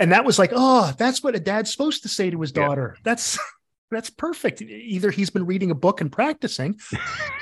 And 0.03 0.11
that 0.11 0.25
was 0.25 0.37
like, 0.39 0.51
oh, 0.53 0.93
that's 0.99 1.23
what 1.23 1.37
a 1.37 1.41
dad's 1.41 1.71
supposed 1.71 2.03
to 2.03 2.09
say 2.09 2.29
to 2.29 2.41
his 2.41 2.51
Yeah. 2.55 2.67
daughter. 2.67 2.97
That's 3.05 3.39
that's 3.91 4.11
perfect. 4.11 4.61
Either 4.61 5.11
he's 5.13 5.31
been 5.31 5.47
reading 5.47 5.71
a 5.71 5.75
book 5.77 6.01
and 6.01 6.11
practicing, 6.11 6.81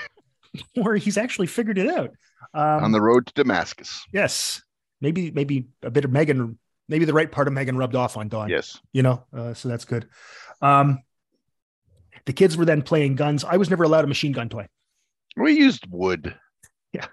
or 0.76 0.96
he's 0.96 1.16
actually 1.16 1.46
figured 1.46 1.78
it 1.78 1.88
out. 1.88 2.10
Um, 2.52 2.84
on 2.84 2.92
the 2.92 3.00
road 3.00 3.26
to 3.26 3.32
damascus 3.34 4.04
yes, 4.12 4.60
maybe 5.00 5.30
maybe 5.30 5.68
a 5.82 5.90
bit 5.90 6.04
of 6.04 6.10
Megan, 6.10 6.58
maybe 6.88 7.04
the 7.04 7.12
right 7.14 7.30
part 7.30 7.46
of 7.46 7.54
Megan 7.54 7.76
rubbed 7.78 7.94
off 7.96 8.16
on 8.16 8.28
Don. 8.28 8.48
yes 8.48 8.78
You 8.92 9.02
know, 9.02 9.24
uh, 9.34 9.54
so 9.54 9.68
that's 9.68 9.84
good. 9.84 10.08
Um, 10.60 10.98
the 12.26 12.32
kids 12.32 12.56
were 12.56 12.64
then 12.66 12.82
playing 12.82 13.14
guns. 13.14 13.42
I 13.44 13.56
was 13.56 13.70
never 13.70 13.84
allowed 13.84 14.04
a 14.04 14.08
machine 14.08 14.32
gun 14.32 14.48
toy. 14.50 14.66
we 15.36 15.52
used 15.52 15.86
wood 15.88 16.34
Yeah. 16.92 17.06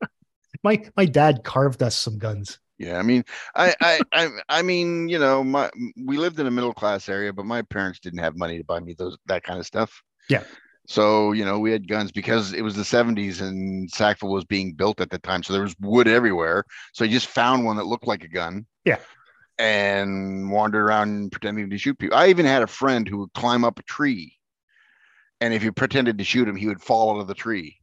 My 0.62 0.82
my 0.96 1.04
dad 1.06 1.42
carved 1.44 1.82
us 1.82 1.96
some 1.96 2.18
guns. 2.18 2.58
Yeah 2.78 2.98
i 2.98 3.02
mean 3.02 3.24
I, 3.54 3.74
I 3.80 4.00
i 4.12 4.28
i 4.48 4.62
mean 4.62 5.08
you 5.08 5.18
know 5.18 5.42
my 5.44 5.70
we 6.04 6.18
lived 6.18 6.38
in 6.40 6.46
a 6.46 6.50
middle 6.50 6.74
class 6.74 7.08
area 7.08 7.32
but 7.32 7.46
my 7.46 7.62
parents 7.62 8.00
didn't 8.00 8.20
have 8.20 8.36
money 8.36 8.58
to 8.58 8.64
buy 8.64 8.80
me 8.80 8.94
those 8.94 9.16
that 9.26 9.42
kind 9.42 9.58
of 9.58 9.66
stuff 9.66 10.02
Yeah. 10.28 10.44
so 10.86 11.32
you 11.32 11.44
know 11.44 11.58
we 11.58 11.72
had 11.72 11.88
guns 11.88 12.12
because 12.12 12.52
it 12.52 12.62
was 12.62 12.76
the 12.76 12.82
70s 12.82 13.40
and 13.40 13.90
sackville 13.90 14.30
was 14.30 14.44
being 14.44 14.74
built 14.74 15.00
at 15.00 15.10
the 15.10 15.18
time 15.18 15.42
so 15.42 15.52
there 15.52 15.62
was 15.62 15.74
wood 15.80 16.08
everywhere 16.08 16.64
so 16.92 17.04
i 17.04 17.08
just 17.08 17.26
found 17.28 17.64
one 17.64 17.76
that 17.76 17.86
looked 17.86 18.06
like 18.06 18.24
a 18.24 18.28
gun 18.28 18.66
Yeah. 18.84 18.98
and 19.58 20.50
wandered 20.50 20.82
around 20.84 21.32
pretending 21.32 21.70
to 21.70 21.78
shoot 21.78 21.98
people 21.98 22.16
i 22.18 22.28
even 22.28 22.46
had 22.46 22.62
a 22.62 22.66
friend 22.66 23.08
who 23.08 23.18
would 23.18 23.32
climb 23.32 23.64
up 23.64 23.78
a 23.78 23.82
tree 23.84 24.34
and 25.40 25.52
if 25.54 25.62
you 25.62 25.72
pretended 25.72 26.18
to 26.18 26.24
shoot 26.24 26.48
him 26.48 26.56
he 26.56 26.66
would 26.66 26.82
fall 26.82 27.16
out 27.16 27.20
of 27.20 27.26
the 27.26 27.34
tree 27.34 27.78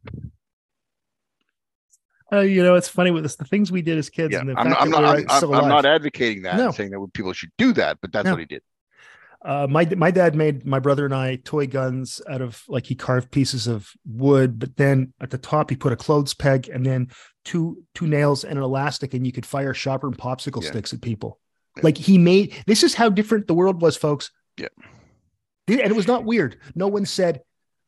Uh, 2.34 2.40
you 2.42 2.64
know, 2.64 2.76
it's 2.76 2.88
funny 2.88 3.12
with 3.12 3.24
the 3.24 3.46
things 3.46 3.72
we 3.72 3.82
did 3.82 3.98
as 3.98 4.10
kids. 4.10 4.32
yeah 4.34 4.40
and 4.40 4.50
the 4.50 4.60
i'm, 4.60 4.70
fact 4.70 4.82
I'm 4.82 4.90
that 4.92 5.02
not 5.02 5.18
we're 5.18 5.26
I'm, 5.30 5.54
I'm, 5.54 5.64
I'm 5.64 5.70
not 5.70 5.86
advocating 5.86 6.44
that 6.44 6.58
No. 6.58 6.72
saying 6.72 6.90
that 6.92 7.08
people 7.14 7.34
should 7.34 7.52
do 7.58 7.74
that 7.74 8.00
but 8.02 8.12
that's 8.12 8.26
No. 8.26 8.32
what 8.32 8.40
he 8.40 8.46
did 8.46 8.62
Uh, 9.46 9.68
my 9.70 9.84
my 9.98 10.10
dad 10.10 10.36
made 10.36 10.66
my 10.66 10.80
brother 10.80 11.04
and 11.06 11.14
I 11.14 11.36
toy 11.44 11.68
guns 11.68 12.22
out 12.30 12.42
of 12.42 12.64
like 12.70 12.86
he 12.86 12.96
carved 12.96 13.30
pieces 13.30 13.68
of 13.68 13.90
wood, 14.06 14.58
but 14.58 14.78
then 14.78 15.14
at 15.20 15.32
the 15.32 15.38
top 15.38 15.70
he 15.70 15.76
put 15.76 15.92
a 15.92 15.98
clothes 15.98 16.34
peg 16.34 16.70
and 16.70 16.86
then 16.86 17.10
two 17.44 17.84
two 17.94 18.08
nails 18.08 18.46
and 18.46 18.58
an 18.58 18.64
elastic, 18.64 19.14
and 19.14 19.26
you 19.28 19.34
could 19.34 19.46
fire 19.46 19.74
sharper 19.74 20.08
and 20.08 20.18
popsicle 20.18 20.64
Yeah. 20.64 20.70
sticks 20.70 20.94
at 20.94 21.02
people. 21.02 21.40
Yeah. 21.76 21.82
Like 21.84 21.98
he 21.98 22.18
made 22.18 22.54
this 22.68 22.84
is 22.84 22.94
how 22.96 23.10
different 23.10 23.48
the 23.48 23.54
world 23.54 23.82
was, 23.82 23.98
folks. 23.98 24.32
Yeah. 24.58 24.70
and 25.68 25.80
it 25.92 25.96
was 25.96 26.08
not 26.08 26.24
weird. 26.24 26.56
No 26.74 26.88
one 26.88 27.06
said 27.06 27.42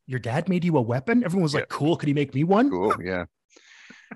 your 0.08 0.20
dad 0.20 0.50
made 0.50 0.66
you 0.66 0.76
a 0.78 0.82
weapon. 0.82 1.24
Everyone 1.24 1.44
was 1.44 1.54
like, 1.56 1.70
"Cool, 1.70 1.96
could 1.96 2.08
he 2.08 2.14
make 2.14 2.36
me 2.36 2.44
one?" 2.44 2.70
cool 2.70 2.94
yeah 3.02 3.26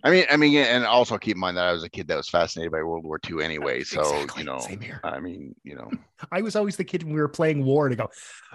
i 0.04 0.10
mean 0.12 0.26
i 0.30 0.38
mean 0.38 0.56
and 0.58 0.86
also 0.86 1.18
keep 1.18 1.36
in 1.36 1.40
mind 1.40 1.58
that 1.58 1.66
i 1.68 1.72
was 1.72 1.84
a 1.84 1.90
kid 1.90 2.08
that 2.08 2.16
was 2.18 2.30
fascinated 2.30 2.72
by 2.72 2.82
world 2.84 3.04
war 3.04 3.20
ii 3.30 3.44
anyway 3.44 3.84
so 3.84 4.02
Exactly. 4.02 4.42
you 4.42 4.46
know 4.46 4.60
Same 4.60 4.82
here. 4.82 5.00
i 5.04 5.20
mean 5.20 5.56
you 5.64 5.76
know 5.76 5.90
I 6.32 6.42
was 6.42 6.56
always 6.56 6.76
the 6.76 6.84
kid 6.84 7.04
when 7.04 7.14
we 7.14 7.20
were 7.22 7.30
playing 7.30 7.64
war 7.64 7.88
to 7.90 7.96
go, 7.96 8.10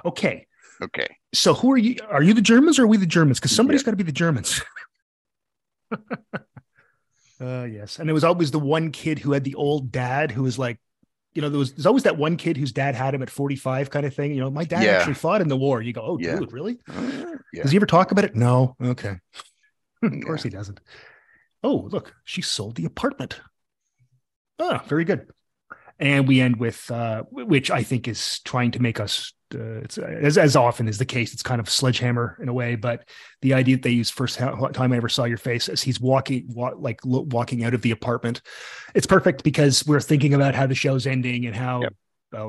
okay, 0.05 0.47
okay 0.83 1.07
so 1.33 1.55
who 1.55 1.73
are 1.73 1.79
you? 1.79 1.97
Are 2.11 2.23
you 2.23 2.35
the 2.35 2.43
Germans 2.43 2.79
or 2.79 2.85
are 2.85 2.87
we 2.87 2.99
the 2.99 3.07
Germans? 3.07 3.41
Because 3.41 3.53
somebody's 3.57 3.83
got 3.83 3.93
to 3.93 3.97
be 3.97 4.03
the 4.05 4.13
Germans. 4.13 4.61
uh, 7.41 7.65
yes, 7.65 7.99
and 7.99 8.09
it 8.09 8.13
was 8.13 8.23
always 8.25 8.51
the 8.51 8.59
one 8.59 8.91
kid 8.93 9.19
who 9.19 9.33
had 9.33 9.45
the 9.45 9.55
old 9.55 9.91
dad 9.91 10.31
who 10.31 10.43
was 10.43 10.59
like, 10.59 10.79
you 11.33 11.43
know, 11.43 11.49
there 11.49 11.59
was 11.59 11.73
there's 11.73 11.87
always 11.87 12.05
that 12.05 12.17
one 12.17 12.37
kid 12.37 12.57
whose 12.57 12.71
dad 12.73 12.95
had 12.95 13.15
him 13.15 13.23
at 13.23 13.31
45, 13.31 13.91
kind 13.91 14.07
of 14.07 14.15
thing. 14.15 14.33
You 14.35 14.41
know, 14.41 14.51
my 14.51 14.65
dad 14.65 14.83
Yeah. 14.85 14.91
actually 14.99 15.15
fought 15.15 15.41
in 15.41 15.49
the 15.49 15.57
war. 15.57 15.83
You 15.83 15.93
go, 15.93 16.03
oh, 16.03 16.19
Yeah. 16.21 16.39
dude, 16.39 16.53
really? 16.53 16.79
Uh, 16.89 17.03
yeah 17.53 17.63
Does 17.63 17.73
he 17.73 17.77
ever 17.77 17.87
talk 17.87 18.13
about 18.13 18.25
it? 18.25 18.37
No. 18.37 18.77
Okay. 18.81 19.19
of 20.03 20.13
Yeah. 20.13 20.21
course 20.21 20.43
he 20.45 20.51
doesn't. 20.51 20.81
Oh, 21.65 21.89
look, 21.91 22.15
she 22.25 22.43
sold 22.43 22.77
the 22.77 22.85
apartment. 22.85 23.41
Ah, 24.61 24.85
very 24.87 25.05
good. 25.05 25.27
And 25.99 26.29
we 26.29 26.41
end 26.41 26.57
with, 26.57 26.91
uh, 26.91 27.23
which 27.31 27.71
I 27.71 27.83
think 27.83 28.07
is 28.07 28.41
trying 28.41 28.73
to 28.73 28.83
make 28.83 29.01
us, 29.01 29.33
uh, 29.55 29.81
it's, 29.81 29.97
as, 29.97 30.37
as 30.37 30.57
often 30.57 30.89
is 30.89 30.99
the 30.99 31.07
case, 31.07 31.33
it's 31.33 31.43
kind 31.43 31.61
of 31.61 31.71
sledgehammer 31.71 32.37
in 32.43 32.49
a 32.49 32.53
way. 32.53 32.75
But 32.75 33.09
the 33.41 33.55
idea 33.55 33.77
that 33.77 33.83
they 33.83 33.91
use 33.91 34.11
first 34.11 34.39
time 34.39 34.93
I 34.93 34.97
ever 34.97 35.09
saw 35.09 35.25
your 35.25 35.39
face 35.39 35.69
as 35.69 35.83
he's 35.83 36.01
walking, 36.01 36.47
wa- 36.49 36.75
like 36.77 37.01
walking 37.05 37.65
out 37.65 37.73
of 37.73 37.83
the 37.83 37.93
apartment, 37.93 38.43
it's 38.95 39.07
perfect 39.07 39.43
because 39.43 39.87
we're 39.87 40.01
thinking 40.01 40.35
about 40.35 40.55
how 40.55 40.67
the 40.67 40.75
show's 40.75 41.07
ending 41.07 41.47
and 41.47 41.57
how. 41.57 41.83
Yep. 41.83 41.95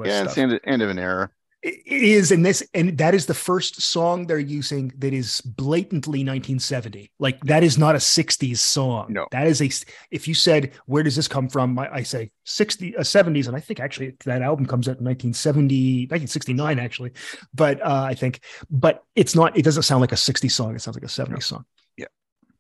yeah 0.07 0.23
it's 0.23 0.33
the 0.35 0.41
end, 0.41 0.59
end 0.65 0.81
of 0.81 0.89
an 0.89 0.99
era 0.99 1.29
it 1.65 2.03
is 2.03 2.31
and 2.31 2.45
this 2.45 2.63
and 2.75 2.95
that 2.99 3.15
is 3.15 3.25
the 3.25 3.33
first 3.33 3.81
song 3.81 4.27
they're 4.27 4.37
using 4.37 4.93
that 4.99 5.13
is 5.13 5.41
blatantly 5.41 6.19
1970 6.19 7.11
like 7.17 7.39
that 7.41 7.63
is 7.63 7.75
not 7.75 7.95
a 7.95 7.97
60s 7.97 8.57
song. 8.57 9.07
No. 9.09 9.25
that 9.31 9.47
is 9.47 9.61
a 9.63 9.69
if 10.11 10.27
you 10.27 10.35
said 10.35 10.73
where 10.85 11.01
does 11.01 11.15
this 11.15 11.27
come 11.27 11.49
from? 11.49 11.77
I, 11.79 11.91
I 11.91 12.03
say 12.03 12.29
60 12.43 12.97
uh, 12.97 13.01
70s 13.01 13.47
and 13.47 13.55
i 13.55 13.59
think 13.59 13.79
actually 13.79 14.15
that 14.25 14.43
album 14.43 14.67
comes 14.67 14.87
out 14.87 14.99
in 14.99 15.05
1970 15.05 16.03
1969 16.03 16.77
actually. 16.77 17.11
But 17.53 17.81
uh 17.81 18.05
i 18.07 18.13
think 18.13 18.41
but 18.69 19.03
it's 19.15 19.33
not 19.33 19.57
it 19.57 19.63
doesn't 19.63 19.83
sound 19.83 20.01
like 20.01 20.11
a 20.11 20.15
60s 20.15 20.51
song. 20.51 20.75
It 20.75 20.81
sounds 20.81 20.95
like 20.95 21.03
a 21.03 21.07
70s 21.07 21.43
song. 21.43 21.65
Yeah. 21.97 22.05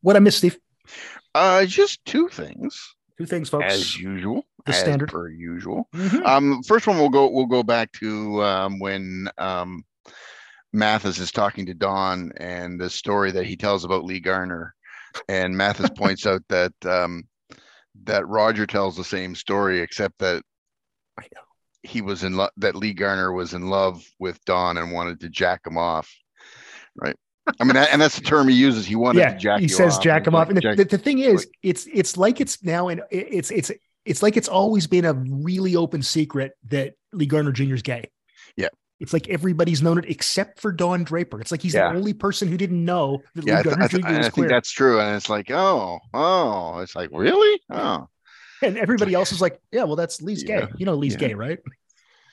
what 0.01 0.15
i 0.15 0.19
missed 0.19 0.39
steve? 0.39 0.57
Uh 1.35 1.65
just 1.65 2.03
two 2.05 2.27
things. 2.29 2.95
Two 3.19 3.27
things 3.27 3.49
folks. 3.49 3.71
As 3.71 3.99
usual 3.99 4.45
The 4.65 4.71
as 4.73 4.79
standard. 4.79 5.09
per 5.11 5.29
usual 5.29 5.87
Mhm. 5.93 6.25
um 6.25 6.63
first 6.63 6.87
one 6.87 6.97
we'll 6.97 7.09
go 7.09 7.29
we'll 7.29 7.45
go 7.45 7.63
back 7.63 7.91
to 7.93 8.43
um 8.43 8.79
when 8.79 9.29
um 9.37 9.83
mathis 10.73 11.19
is 11.19 11.31
talking 11.31 11.65
to 11.67 11.73
don 11.73 12.31
and 12.37 12.79
the 12.79 12.89
story 12.89 13.31
that 13.31 13.45
he 13.45 13.55
tells 13.55 13.85
about 13.85 14.03
lee 14.03 14.19
garner 14.19 14.73
and 15.29 15.55
mathis 15.55 15.89
points 15.95 16.25
out 16.25 16.41
that 16.49 16.73
um 16.85 17.23
that 18.03 18.27
roger 18.27 18.65
tells 18.65 18.97
the 18.97 19.03
same 19.03 19.35
story 19.35 19.79
except 19.79 20.17
that 20.19 20.43
I 21.17 21.23
know. 21.33 21.41
he 21.83 22.01
was 22.01 22.23
in 22.23 22.35
love 22.35 22.49
that 22.57 22.75
lee 22.75 22.93
garner 22.93 23.31
was 23.31 23.53
in 23.53 23.67
love 23.69 24.03
with 24.19 24.43
don 24.45 24.77
and 24.77 24.91
wanted 24.91 25.19
to 25.21 25.29
jack 25.29 25.61
him 25.65 25.77
off 25.77 26.11
right 26.97 27.15
i 27.59 27.63
mean 27.63 27.77
and 27.77 28.01
that's 28.01 28.15
the 28.15 28.25
term 28.33 28.47
he 28.47 28.55
uses 28.55 28.85
he 28.85 28.95
wanted 28.95 29.19
yeah, 29.19 29.29
to 29.33 29.37
jack 29.37 29.59
he 29.61 29.67
says 29.67 29.95
off. 29.95 30.03
jack 30.03 30.27
him 30.27 30.33
off. 30.35 30.49
And 30.49 30.57
the, 30.57 30.83
the 30.89 30.97
thing 30.97 31.19
is, 31.19 31.47
it's 31.61 31.87
it's 31.93 32.17
like 32.17 32.41
it's 32.41 32.61
now 32.63 32.87
and 32.89 33.01
it's 33.11 33.51
it's 33.51 33.71
it's 34.05 34.21
like 34.23 34.37
it's 34.37 34.47
always 34.47 34.87
been 34.87 35.05
a 35.05 35.13
really 35.13 35.75
open 35.75 36.01
secret 36.03 36.53
that 36.69 36.93
Lee 37.11 37.25
Garner 37.25 37.51
Jr. 37.51 37.73
is 37.75 37.81
gay. 37.81 38.09
Yeah. 38.55 38.67
It's 38.99 39.11
like 39.11 39.27
everybody's 39.27 39.81
known 39.81 39.97
it 39.97 40.05
except 40.07 40.59
for 40.61 40.71
Don 40.71 41.03
Draper. 41.03 41.41
It's 41.41 41.51
like 41.51 41.61
he's 41.61 41.73
Yeah. 41.73 41.91
the 41.91 41.97
only 41.97 42.13
person 42.13 42.47
who 42.47 42.55
didn't 42.57 42.83
know 42.85 43.21
that 43.35 43.45
Yeah, 43.45 43.55
I, 43.55 43.57
Lee 43.57 43.63
th- 43.63 43.75
I, 43.77 43.87
th- 43.87 44.01
Jr. 44.03 44.07
I 44.07 44.17
was 44.17 44.25
think 44.27 44.33
queer. 44.35 44.49
that's 44.49 44.71
true. 44.71 44.99
And 45.01 45.15
it's 45.15 45.29
like, 45.29 45.51
oh, 45.51 45.99
oh, 46.13 46.79
it's 46.79 46.95
like, 46.95 47.09
really? 47.11 47.59
Oh, 47.69 48.07
And 48.61 48.77
everybody 48.77 49.13
else 49.13 49.31
is 49.33 49.41
like, 49.41 49.59
yeah, 49.71 49.83
well, 49.83 49.95
that's 49.97 50.21
Lee's 50.21 50.43
Yeah. 50.43 50.61
gay. 50.61 50.67
You 50.77 50.85
know, 50.85 50.95
Lee's 50.95 51.13
Yeah. 51.13 51.19
gay, 51.19 51.33
right? 51.33 51.59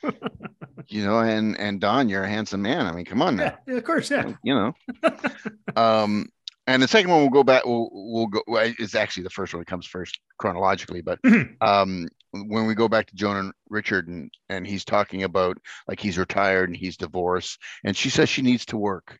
you 0.89 1.05
know, 1.05 1.19
and 1.21 1.59
and 1.59 1.81
Don, 1.81 2.09
you're 2.09 2.25
a 2.25 2.29
handsome 2.29 2.63
man. 2.63 2.87
I 2.87 2.93
mean, 2.93 3.05
come 3.05 3.23
on 3.23 3.37
now. 3.37 3.57
Yeah, 3.67 3.77
of 3.77 3.85
course, 3.85 4.11
yeah. 4.11 4.33
you 4.43 4.55
know. 4.55 4.75
um, 5.77 6.29
and 6.67 6.83
the 6.83 6.89
second 6.89 7.11
one 7.11 7.21
we'll 7.21 7.31
go 7.31 7.43
back. 7.45 7.65
We'll 7.65 7.89
we'll 7.93 8.27
go. 8.29 8.43
It's 8.49 8.95
actually 8.95 9.25
the 9.25 9.31
first 9.31 9.53
one 9.53 9.61
that 9.61 9.67
comes 9.69 9.87
first 9.87 10.19
chronologically, 10.39 11.01
but 11.03 11.19
um, 11.61 12.09
when 12.33 12.67
we 12.67 12.75
go 12.75 12.89
back 12.89 13.07
to 13.07 13.15
Joan 13.17 13.37
and 13.37 13.53
Richard, 13.69 14.09
and 14.09 14.31
and 14.49 14.67
he's 14.67 14.85
talking 14.85 15.25
about 15.25 15.59
like 15.89 16.01
he's 16.01 16.19
retired 16.19 16.69
and 16.69 16.77
he's 16.77 16.97
divorced, 16.97 17.59
and 17.85 17.97
she 17.97 18.11
says 18.11 18.29
she 18.29 18.43
needs 18.43 18.65
to 18.67 18.77
work. 18.77 19.19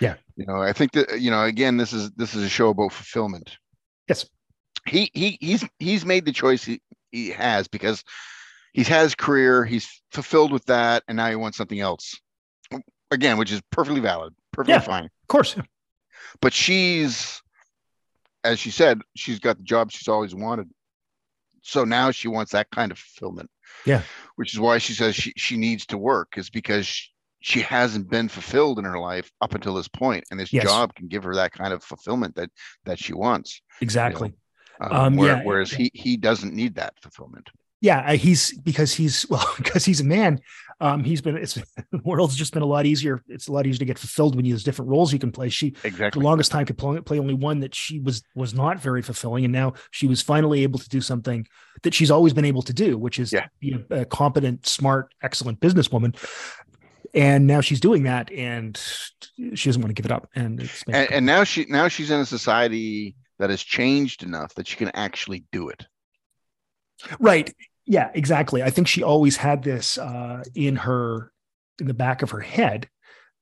Yeah. 0.00 0.16
You 0.36 0.44
know, 0.46 0.60
I 0.60 0.72
think 0.74 0.92
that 0.92 1.20
you 1.20 1.30
know, 1.30 1.44
again, 1.44 1.76
this 1.76 1.92
is 1.92 2.10
this 2.12 2.34
is 2.34 2.42
a 2.42 2.48
show 2.48 2.68
about 2.68 2.92
fulfillment. 2.92 3.56
Yes. 4.08 4.28
He 4.86 5.10
he 5.14 5.38
he's 5.40 5.64
he's 5.78 6.04
made 6.04 6.24
the 6.26 6.32
choice 6.32 6.62
he, 6.64 6.80
he 7.10 7.30
has 7.30 7.66
because 7.66 8.04
he's 8.72 8.86
had 8.88 9.02
his 9.04 9.14
career, 9.14 9.64
he's 9.64 10.02
fulfilled 10.12 10.52
with 10.52 10.64
that, 10.66 11.02
and 11.08 11.16
now 11.16 11.28
he 11.30 11.36
wants 11.36 11.56
something 11.56 11.80
else. 11.80 12.20
Again, 13.10 13.38
which 13.38 13.50
is 13.52 13.62
perfectly 13.70 14.00
valid, 14.00 14.34
perfectly 14.52 14.74
Yeah. 14.74 14.80
fine 14.80 15.04
Of 15.04 15.28
course. 15.28 15.56
But 16.40 16.52
she's 16.52 17.40
as 18.44 18.58
she 18.58 18.70
said 18.70 19.00
she's 19.16 19.38
got 19.38 19.56
the 19.58 19.64
job 19.64 19.90
she's 19.90 20.08
always 20.08 20.34
wanted 20.34 20.68
so 21.62 21.84
now 21.84 22.10
she 22.10 22.28
wants 22.28 22.52
that 22.52 22.70
kind 22.70 22.92
of 22.92 22.98
fulfillment 22.98 23.50
Yeah. 23.84 24.02
which 24.36 24.52
is 24.54 24.60
why 24.60 24.78
she 24.78 24.92
says 24.92 25.14
she, 25.16 25.32
she 25.36 25.56
needs 25.56 25.86
to 25.86 25.98
work 25.98 26.38
is 26.38 26.48
because 26.50 26.86
she, 26.86 27.10
she 27.40 27.60
hasn't 27.60 28.08
been 28.08 28.28
fulfilled 28.28 28.78
in 28.78 28.84
her 28.84 28.98
life 28.98 29.30
up 29.40 29.54
until 29.54 29.74
this 29.74 29.88
point 29.88 30.24
and 30.30 30.38
this 30.38 30.52
Yes. 30.52 30.64
job 30.64 30.94
can 30.94 31.08
give 31.08 31.24
her 31.24 31.34
that 31.34 31.52
kind 31.52 31.72
of 31.72 31.82
fulfillment 31.82 32.34
that 32.36 32.50
that 32.84 32.98
she 32.98 33.12
wants 33.14 33.60
Exactly. 33.80 34.32
um, 34.80 34.92
Um, 34.92 35.16
where- 35.16 35.36
yeah, 35.38 35.42
whereas 35.44 35.72
yeah. 35.72 35.78
he 35.78 35.90
he 35.94 36.16
doesn't 36.16 36.54
need 36.54 36.74
that 36.76 36.94
fulfillment 37.02 37.48
Yeah, 37.80 38.00
uh, 38.00 38.16
he's 38.16 38.56
because 38.58 38.94
he's 38.94 39.26
well 39.30 39.46
because 39.56 39.84
he's 39.84 40.00
a 40.00 40.04
man. 40.04 40.40
Um, 40.78 41.04
he's 41.04 41.22
been 41.22 41.36
it's 41.36 41.54
the 41.90 42.00
world's 42.04 42.36
just 42.36 42.52
been 42.52 42.62
a 42.62 42.66
lot 42.66 42.84
easier. 42.84 43.22
It's 43.28 43.48
a 43.48 43.52
lot 43.52 43.66
easier 43.66 43.78
to 43.78 43.84
get 43.86 43.98
fulfilled 43.98 44.36
when 44.36 44.44
you 44.44 44.52
there's 44.52 44.64
different 44.64 44.90
roles 44.90 45.12
you 45.12 45.18
can 45.18 45.32
play. 45.32 45.48
She 45.48 45.70
for 45.70 45.88
exactly 45.88 46.20
the 46.20 46.24
longest 46.24 46.50
time 46.50 46.66
could 46.66 46.76
play, 46.76 47.00
play 47.00 47.18
only 47.18 47.34
one 47.34 47.60
that 47.60 47.74
she 47.74 47.98
was 48.00 48.22
was 48.34 48.52
not 48.52 48.78
very 48.80 49.00
fulfilling, 49.02 49.44
and 49.44 49.52
now 49.52 49.72
she 49.90 50.06
was 50.06 50.20
finally 50.22 50.62
able 50.62 50.78
to 50.78 50.88
do 50.88 51.00
something 51.00 51.46
that 51.82 51.94
she's 51.94 52.10
always 52.10 52.34
been 52.34 52.44
able 52.44 52.62
to 52.62 52.74
do, 52.74 52.98
which 52.98 53.18
is 53.18 53.32
Yeah. 53.32 53.46
be 53.60 53.76
a, 53.90 54.00
a 54.00 54.04
competent, 54.04 54.66
smart, 54.66 55.14
excellent 55.22 55.60
businesswoman. 55.60 56.14
And 57.14 57.46
now 57.46 57.62
she's 57.62 57.80
doing 57.80 58.02
that, 58.02 58.30
and 58.30 58.76
she 59.54 59.68
doesn't 59.70 59.80
want 59.80 59.88
to 59.88 59.94
give 59.94 60.04
it 60.04 60.12
up. 60.12 60.28
And 60.34 60.60
it's 60.60 60.82
and, 60.88 61.10
and 61.10 61.26
now 61.26 61.44
she 61.44 61.64
now 61.68 61.88
she's 61.88 62.10
in 62.10 62.20
a 62.20 62.26
society 62.26 63.16
that 63.38 63.48
has 63.48 63.62
changed 63.62 64.22
enough 64.22 64.54
that 64.56 64.66
she 64.68 64.76
can 64.76 64.90
actually 64.94 65.44
do 65.52 65.68
it 65.68 65.86
Right. 67.18 67.52
Yeah, 67.86 68.10
exactly. 68.14 68.62
I 68.62 68.70
think 68.70 68.88
she 68.88 69.02
always 69.02 69.36
had 69.36 69.62
this 69.62 69.96
uh, 69.98 70.42
in 70.54 70.76
her 70.76 71.30
in 71.78 71.86
the 71.86 71.94
back 71.94 72.22
of 72.22 72.30
her 72.30 72.40
head 72.40 72.88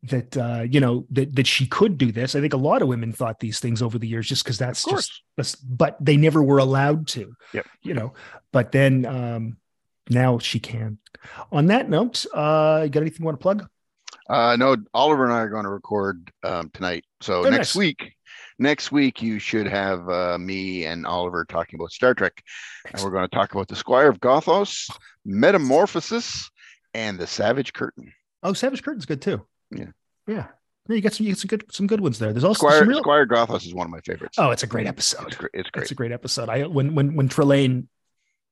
that 0.04 0.36
uh, 0.36 0.64
you 0.68 0.80
know 0.80 1.06
that 1.10 1.34
that 1.36 1.46
she 1.46 1.66
could 1.66 1.96
do 1.96 2.12
this. 2.12 2.34
I 2.34 2.40
think 2.40 2.52
a 2.52 2.58
lot 2.58 2.82
of 2.82 2.88
women 2.88 3.12
thought 3.12 3.40
these 3.40 3.58
things 3.58 3.80
over 3.80 3.98
the 3.98 4.06
years 4.06 4.28
just 4.28 4.44
because 4.44 4.58
that's 4.58 4.84
just 4.84 5.22
that's, 5.36 5.54
but 5.56 5.96
they 5.98 6.16
never 6.18 6.42
were 6.42 6.58
allowed 6.58 7.08
to. 7.08 7.34
Yep. 7.54 7.66
You 7.82 7.94
know, 7.94 8.12
but 8.52 8.70
then 8.72 9.06
um 9.06 9.56
now 10.10 10.38
she 10.38 10.60
can. 10.60 10.98
On 11.50 11.66
that 11.66 11.88
note, 11.88 12.26
uh 12.34 12.82
you 12.84 12.90
got 12.90 13.00
anything 13.00 13.20
you 13.20 13.24
want 13.26 13.38
to 13.40 13.42
plug? 13.42 13.66
Uh, 14.28 14.56
no, 14.56 14.76
Oliver 14.94 15.24
and 15.24 15.32
I 15.34 15.40
are 15.40 15.50
going 15.50 15.64
to 15.64 15.70
record 15.70 16.30
um, 16.42 16.70
tonight. 16.72 17.04
So 17.20 17.40
Oh, 17.40 17.50
next 17.50 17.74
nice. 17.74 17.76
week, 17.76 18.14
next 18.59 18.93
week 18.93 19.22
you 19.22 19.39
should 19.39 19.66
have 19.66 20.09
uh, 20.09 20.39
me 20.39 20.85
and 20.86 21.06
Oliver 21.06 21.44
talking 21.44 21.78
about 21.78 21.93
Star 21.93 22.14
Trek, 22.14 22.43
and 22.93 23.02
we're 23.02 23.10
going 23.10 23.28
to 23.28 23.35
talk 23.35 23.52
about 23.55 23.68
the 23.68 23.76
Squire 23.76 24.09
of 24.09 24.20
Gothos, 24.20 24.90
Metamorphosis, 25.24 26.51
and 26.93 27.18
the 27.18 27.26
Savage 27.26 27.72
Curtain. 27.72 28.12
Oh, 28.43 28.52
Savage 28.52 28.82
Curtain's 28.82 29.06
good 29.06 29.22
too. 29.22 29.47
Yeah. 29.70 29.86
Yeah. 30.26 30.47
Yeah, 30.89 30.97
you 30.97 31.01
got 31.01 31.14
some 31.14 31.26
you 31.26 31.32
got 31.32 31.39
some 31.39 31.48
good 31.48 31.64
some 31.72 31.86
good 31.86 32.01
ones 32.01 32.18
there. 32.18 32.32
There's 32.32 32.44
also 32.44 32.59
Squire 32.59 32.85
real 32.85 32.98
Squire 32.98 33.26
Gothos 33.26 33.64
is 33.66 33.74
one 33.74 33.86
of 33.86 33.90
my 33.90 34.01
favorites. 34.01 34.39
Oh, 34.39 34.51
it's 34.51 34.64
a 34.64 34.66
great 34.66 34.86
episode. 34.86 35.28
it's 35.28 35.36
great. 35.36 35.51
It's 35.55 35.70
great. 35.70 35.82
It's 35.82 35.93
a 35.93 35.94
great 35.94 36.12
episode. 36.12 36.51
I 36.51 36.66
when 36.66 36.94
when 36.94 37.14
when 37.14 37.28
Trelane 37.31 37.86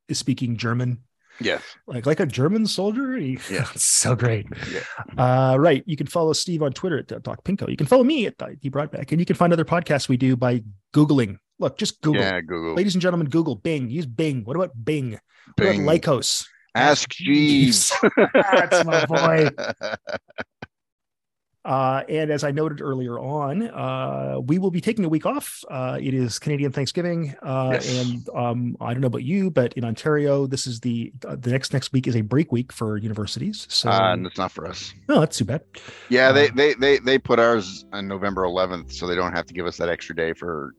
is 0.09 0.19
speaking 0.19 0.57
German, 0.57 1.03
yes. 1.41 1.63
like 1.87 2.07
like 2.07 2.21
a 2.21 2.27
German 2.27 2.67
soldier. 2.67 3.17
He, 3.17 3.39
Yeah. 3.51 3.65
so 3.77 4.15
great. 4.15 4.47
Yeah. 4.73 4.83
Uh, 5.17 5.57
right. 5.59 5.83
You 5.87 5.97
can 5.97 6.07
follow 6.07 6.33
Steve 6.33 6.63
on 6.63 6.73
Twitter 6.73 6.99
at 6.99 7.23
Doc 7.23 7.45
Pinko. 7.45 7.69
You 7.69 7.77
can 7.77 7.87
follow 7.87 8.05
me 8.05 8.27
at 8.27 8.37
D 8.61 8.71
Broadback, 8.71 9.11
and 9.13 9.21
you 9.21 9.27
can 9.27 9.37
find 9.37 9.53
other 9.53 9.65
podcasts 9.65 10.09
we 10.09 10.17
do 10.17 10.37
by 10.37 10.63
googling. 10.95 11.39
Look, 11.59 11.79
just 11.79 12.01
Google, 12.03 12.23
Yeah. 12.23 12.41
Google. 12.41 12.75
ladies 12.75 12.95
and 12.95 13.03
gentlemen. 13.03 13.29
Google 13.29 13.55
Bing. 13.57 13.89
Use 13.91 14.07
Bing. 14.07 14.45
What 14.45 14.57
about 14.57 14.71
Bing? 14.85 15.19
What 15.57 15.69
about 15.69 15.81
Lycos? 15.81 16.47
Ask 16.75 17.11
Jeeves. 17.11 17.93
That's 18.35 18.85
my 18.85 19.05
boy. 19.07 19.51
Uh, 21.65 22.03
and 22.09 22.31
as 22.31 22.43
I 22.43 22.51
noted 22.51 22.81
earlier 22.81 23.19
on, 23.21 23.63
uh, 23.69 24.41
we 24.45 24.59
will 24.59 24.71
be 24.73 24.81
taking 24.81 25.05
a 25.05 25.09
week 25.09 25.25
off. 25.27 25.63
Uh, 25.71 25.97
it 26.01 26.13
is 26.13 26.39
Canadian 26.39 26.73
Thanksgiving, 26.73 27.35
uh, 27.43 27.71
Yes. 27.75 28.01
and 28.01 28.29
um, 28.37 28.77
I 28.81 28.93
don't 28.93 29.01
know 29.01 29.07
about 29.07 29.23
you, 29.23 29.51
but 29.51 29.73
in 29.75 29.85
Ontario, 29.85 30.47
this 30.47 30.67
is 30.67 30.81
the 30.81 31.13
uh, 31.27 31.37
the 31.39 31.51
next 31.51 31.73
next 31.73 31.93
week 31.93 32.07
is 32.09 32.17
a 32.17 32.21
break 32.23 32.51
week 32.51 32.73
for 32.73 32.97
universities. 32.97 33.67
So 33.71 33.89
uh, 33.91 34.13
and 34.15 34.27
it's 34.27 34.39
not 34.39 34.51
for 34.51 34.67
us. 34.67 34.93
no, 35.09 35.21
that's 35.21 35.39
too 35.39 35.45
bad. 35.45 35.63
Yeah, 36.09 36.33
they, 36.33 36.49
they 36.49 36.75
they 36.75 36.99
they 36.99 37.19
put 37.19 37.39
ours 37.39 37.85
on 37.93 38.09
November 38.09 38.43
11th, 38.43 38.93
so 38.93 39.07
they 39.07 39.15
don't 39.15 39.33
have 39.33 39.47
to 39.47 39.55
give 39.55 39.67
us 39.67 39.77
that 39.77 39.89
extra 39.89 40.17
day 40.17 40.33
for 40.33 40.75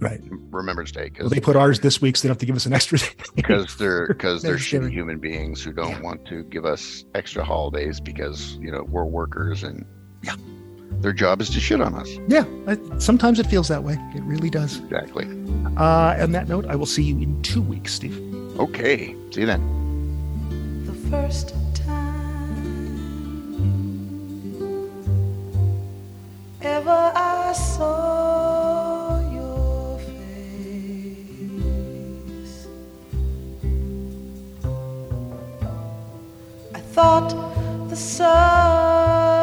Right. 0.00 0.20
Remembrance 0.50 0.92
Day 0.92 1.00
Well, 1.02 1.08
because 1.10 1.30
they 1.30 1.40
put 1.40 1.56
ours 1.56 1.80
this 1.80 2.00
week, 2.00 2.16
so 2.16 2.22
they 2.22 2.28
don't 2.28 2.34
have 2.36 2.40
to 2.40 2.46
give 2.46 2.56
us 2.56 2.64
an 2.66 2.72
extra 2.72 2.98
day. 2.98 3.06
because 3.34 3.76
they're 3.76 4.08
because 4.08 4.42
they're 4.42 4.56
shitty 4.56 4.90
human 4.90 5.18
beings 5.18 5.62
who 5.62 5.72
don't 5.72 6.02
want 6.02 6.24
to 6.26 6.42
give 6.44 6.64
us 6.64 7.04
extra 7.14 7.44
holidays 7.44 8.00
because 8.00 8.56
you 8.56 8.70
know 8.72 8.82
we're 8.84 9.04
workers 9.04 9.62
and 9.62 9.84
Yeah. 10.22 10.36
their 11.00 11.12
job 11.12 11.40
is 11.42 11.50
to 11.50 11.60
shit 11.60 11.80
on 11.82 11.94
us. 11.94 12.08
yeah, 12.28 12.44
I, 12.66 12.78
sometimes 12.98 13.38
it 13.38 13.46
feels 13.46 13.68
that 13.68 13.82
way. 13.84 13.94
It 14.14 14.22
really 14.22 14.48
does. 14.50 14.78
Exactly. 14.80 15.26
Uh, 15.76 16.16
on 16.22 16.32
that 16.32 16.48
note, 16.48 16.64
I 16.66 16.76
will 16.76 16.86
see 16.86 17.02
you 17.02 17.18
in 17.20 17.40
two 17.42 17.60
weeks, 17.62 17.92
Steve. 17.94 18.18
Okay. 18.58 19.14
See 19.32 19.40
you 19.40 19.46
then. 19.46 19.62
the 20.86 20.94
first 21.10 21.54
time 21.74 22.96
ever 26.62 27.12
I 27.14 27.52
saw 27.52 28.79
thought 36.94 37.30
the 37.88 37.94
sun 37.96 39.39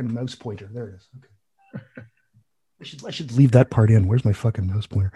fucking 0.00 0.14
mouse 0.14 0.34
pointer. 0.34 0.68
There 0.72 0.88
it 0.88 0.94
is. 0.96 1.08
Okay. 1.18 1.84
I 2.80 2.84
should 2.84 3.06
I 3.06 3.10
should 3.10 3.32
leave 3.32 3.52
that 3.52 3.70
part 3.70 3.90
in. 3.90 4.08
Where's 4.08 4.24
my 4.24 4.32
fucking 4.32 4.66
mouse 4.66 4.86
pointer? 4.86 5.12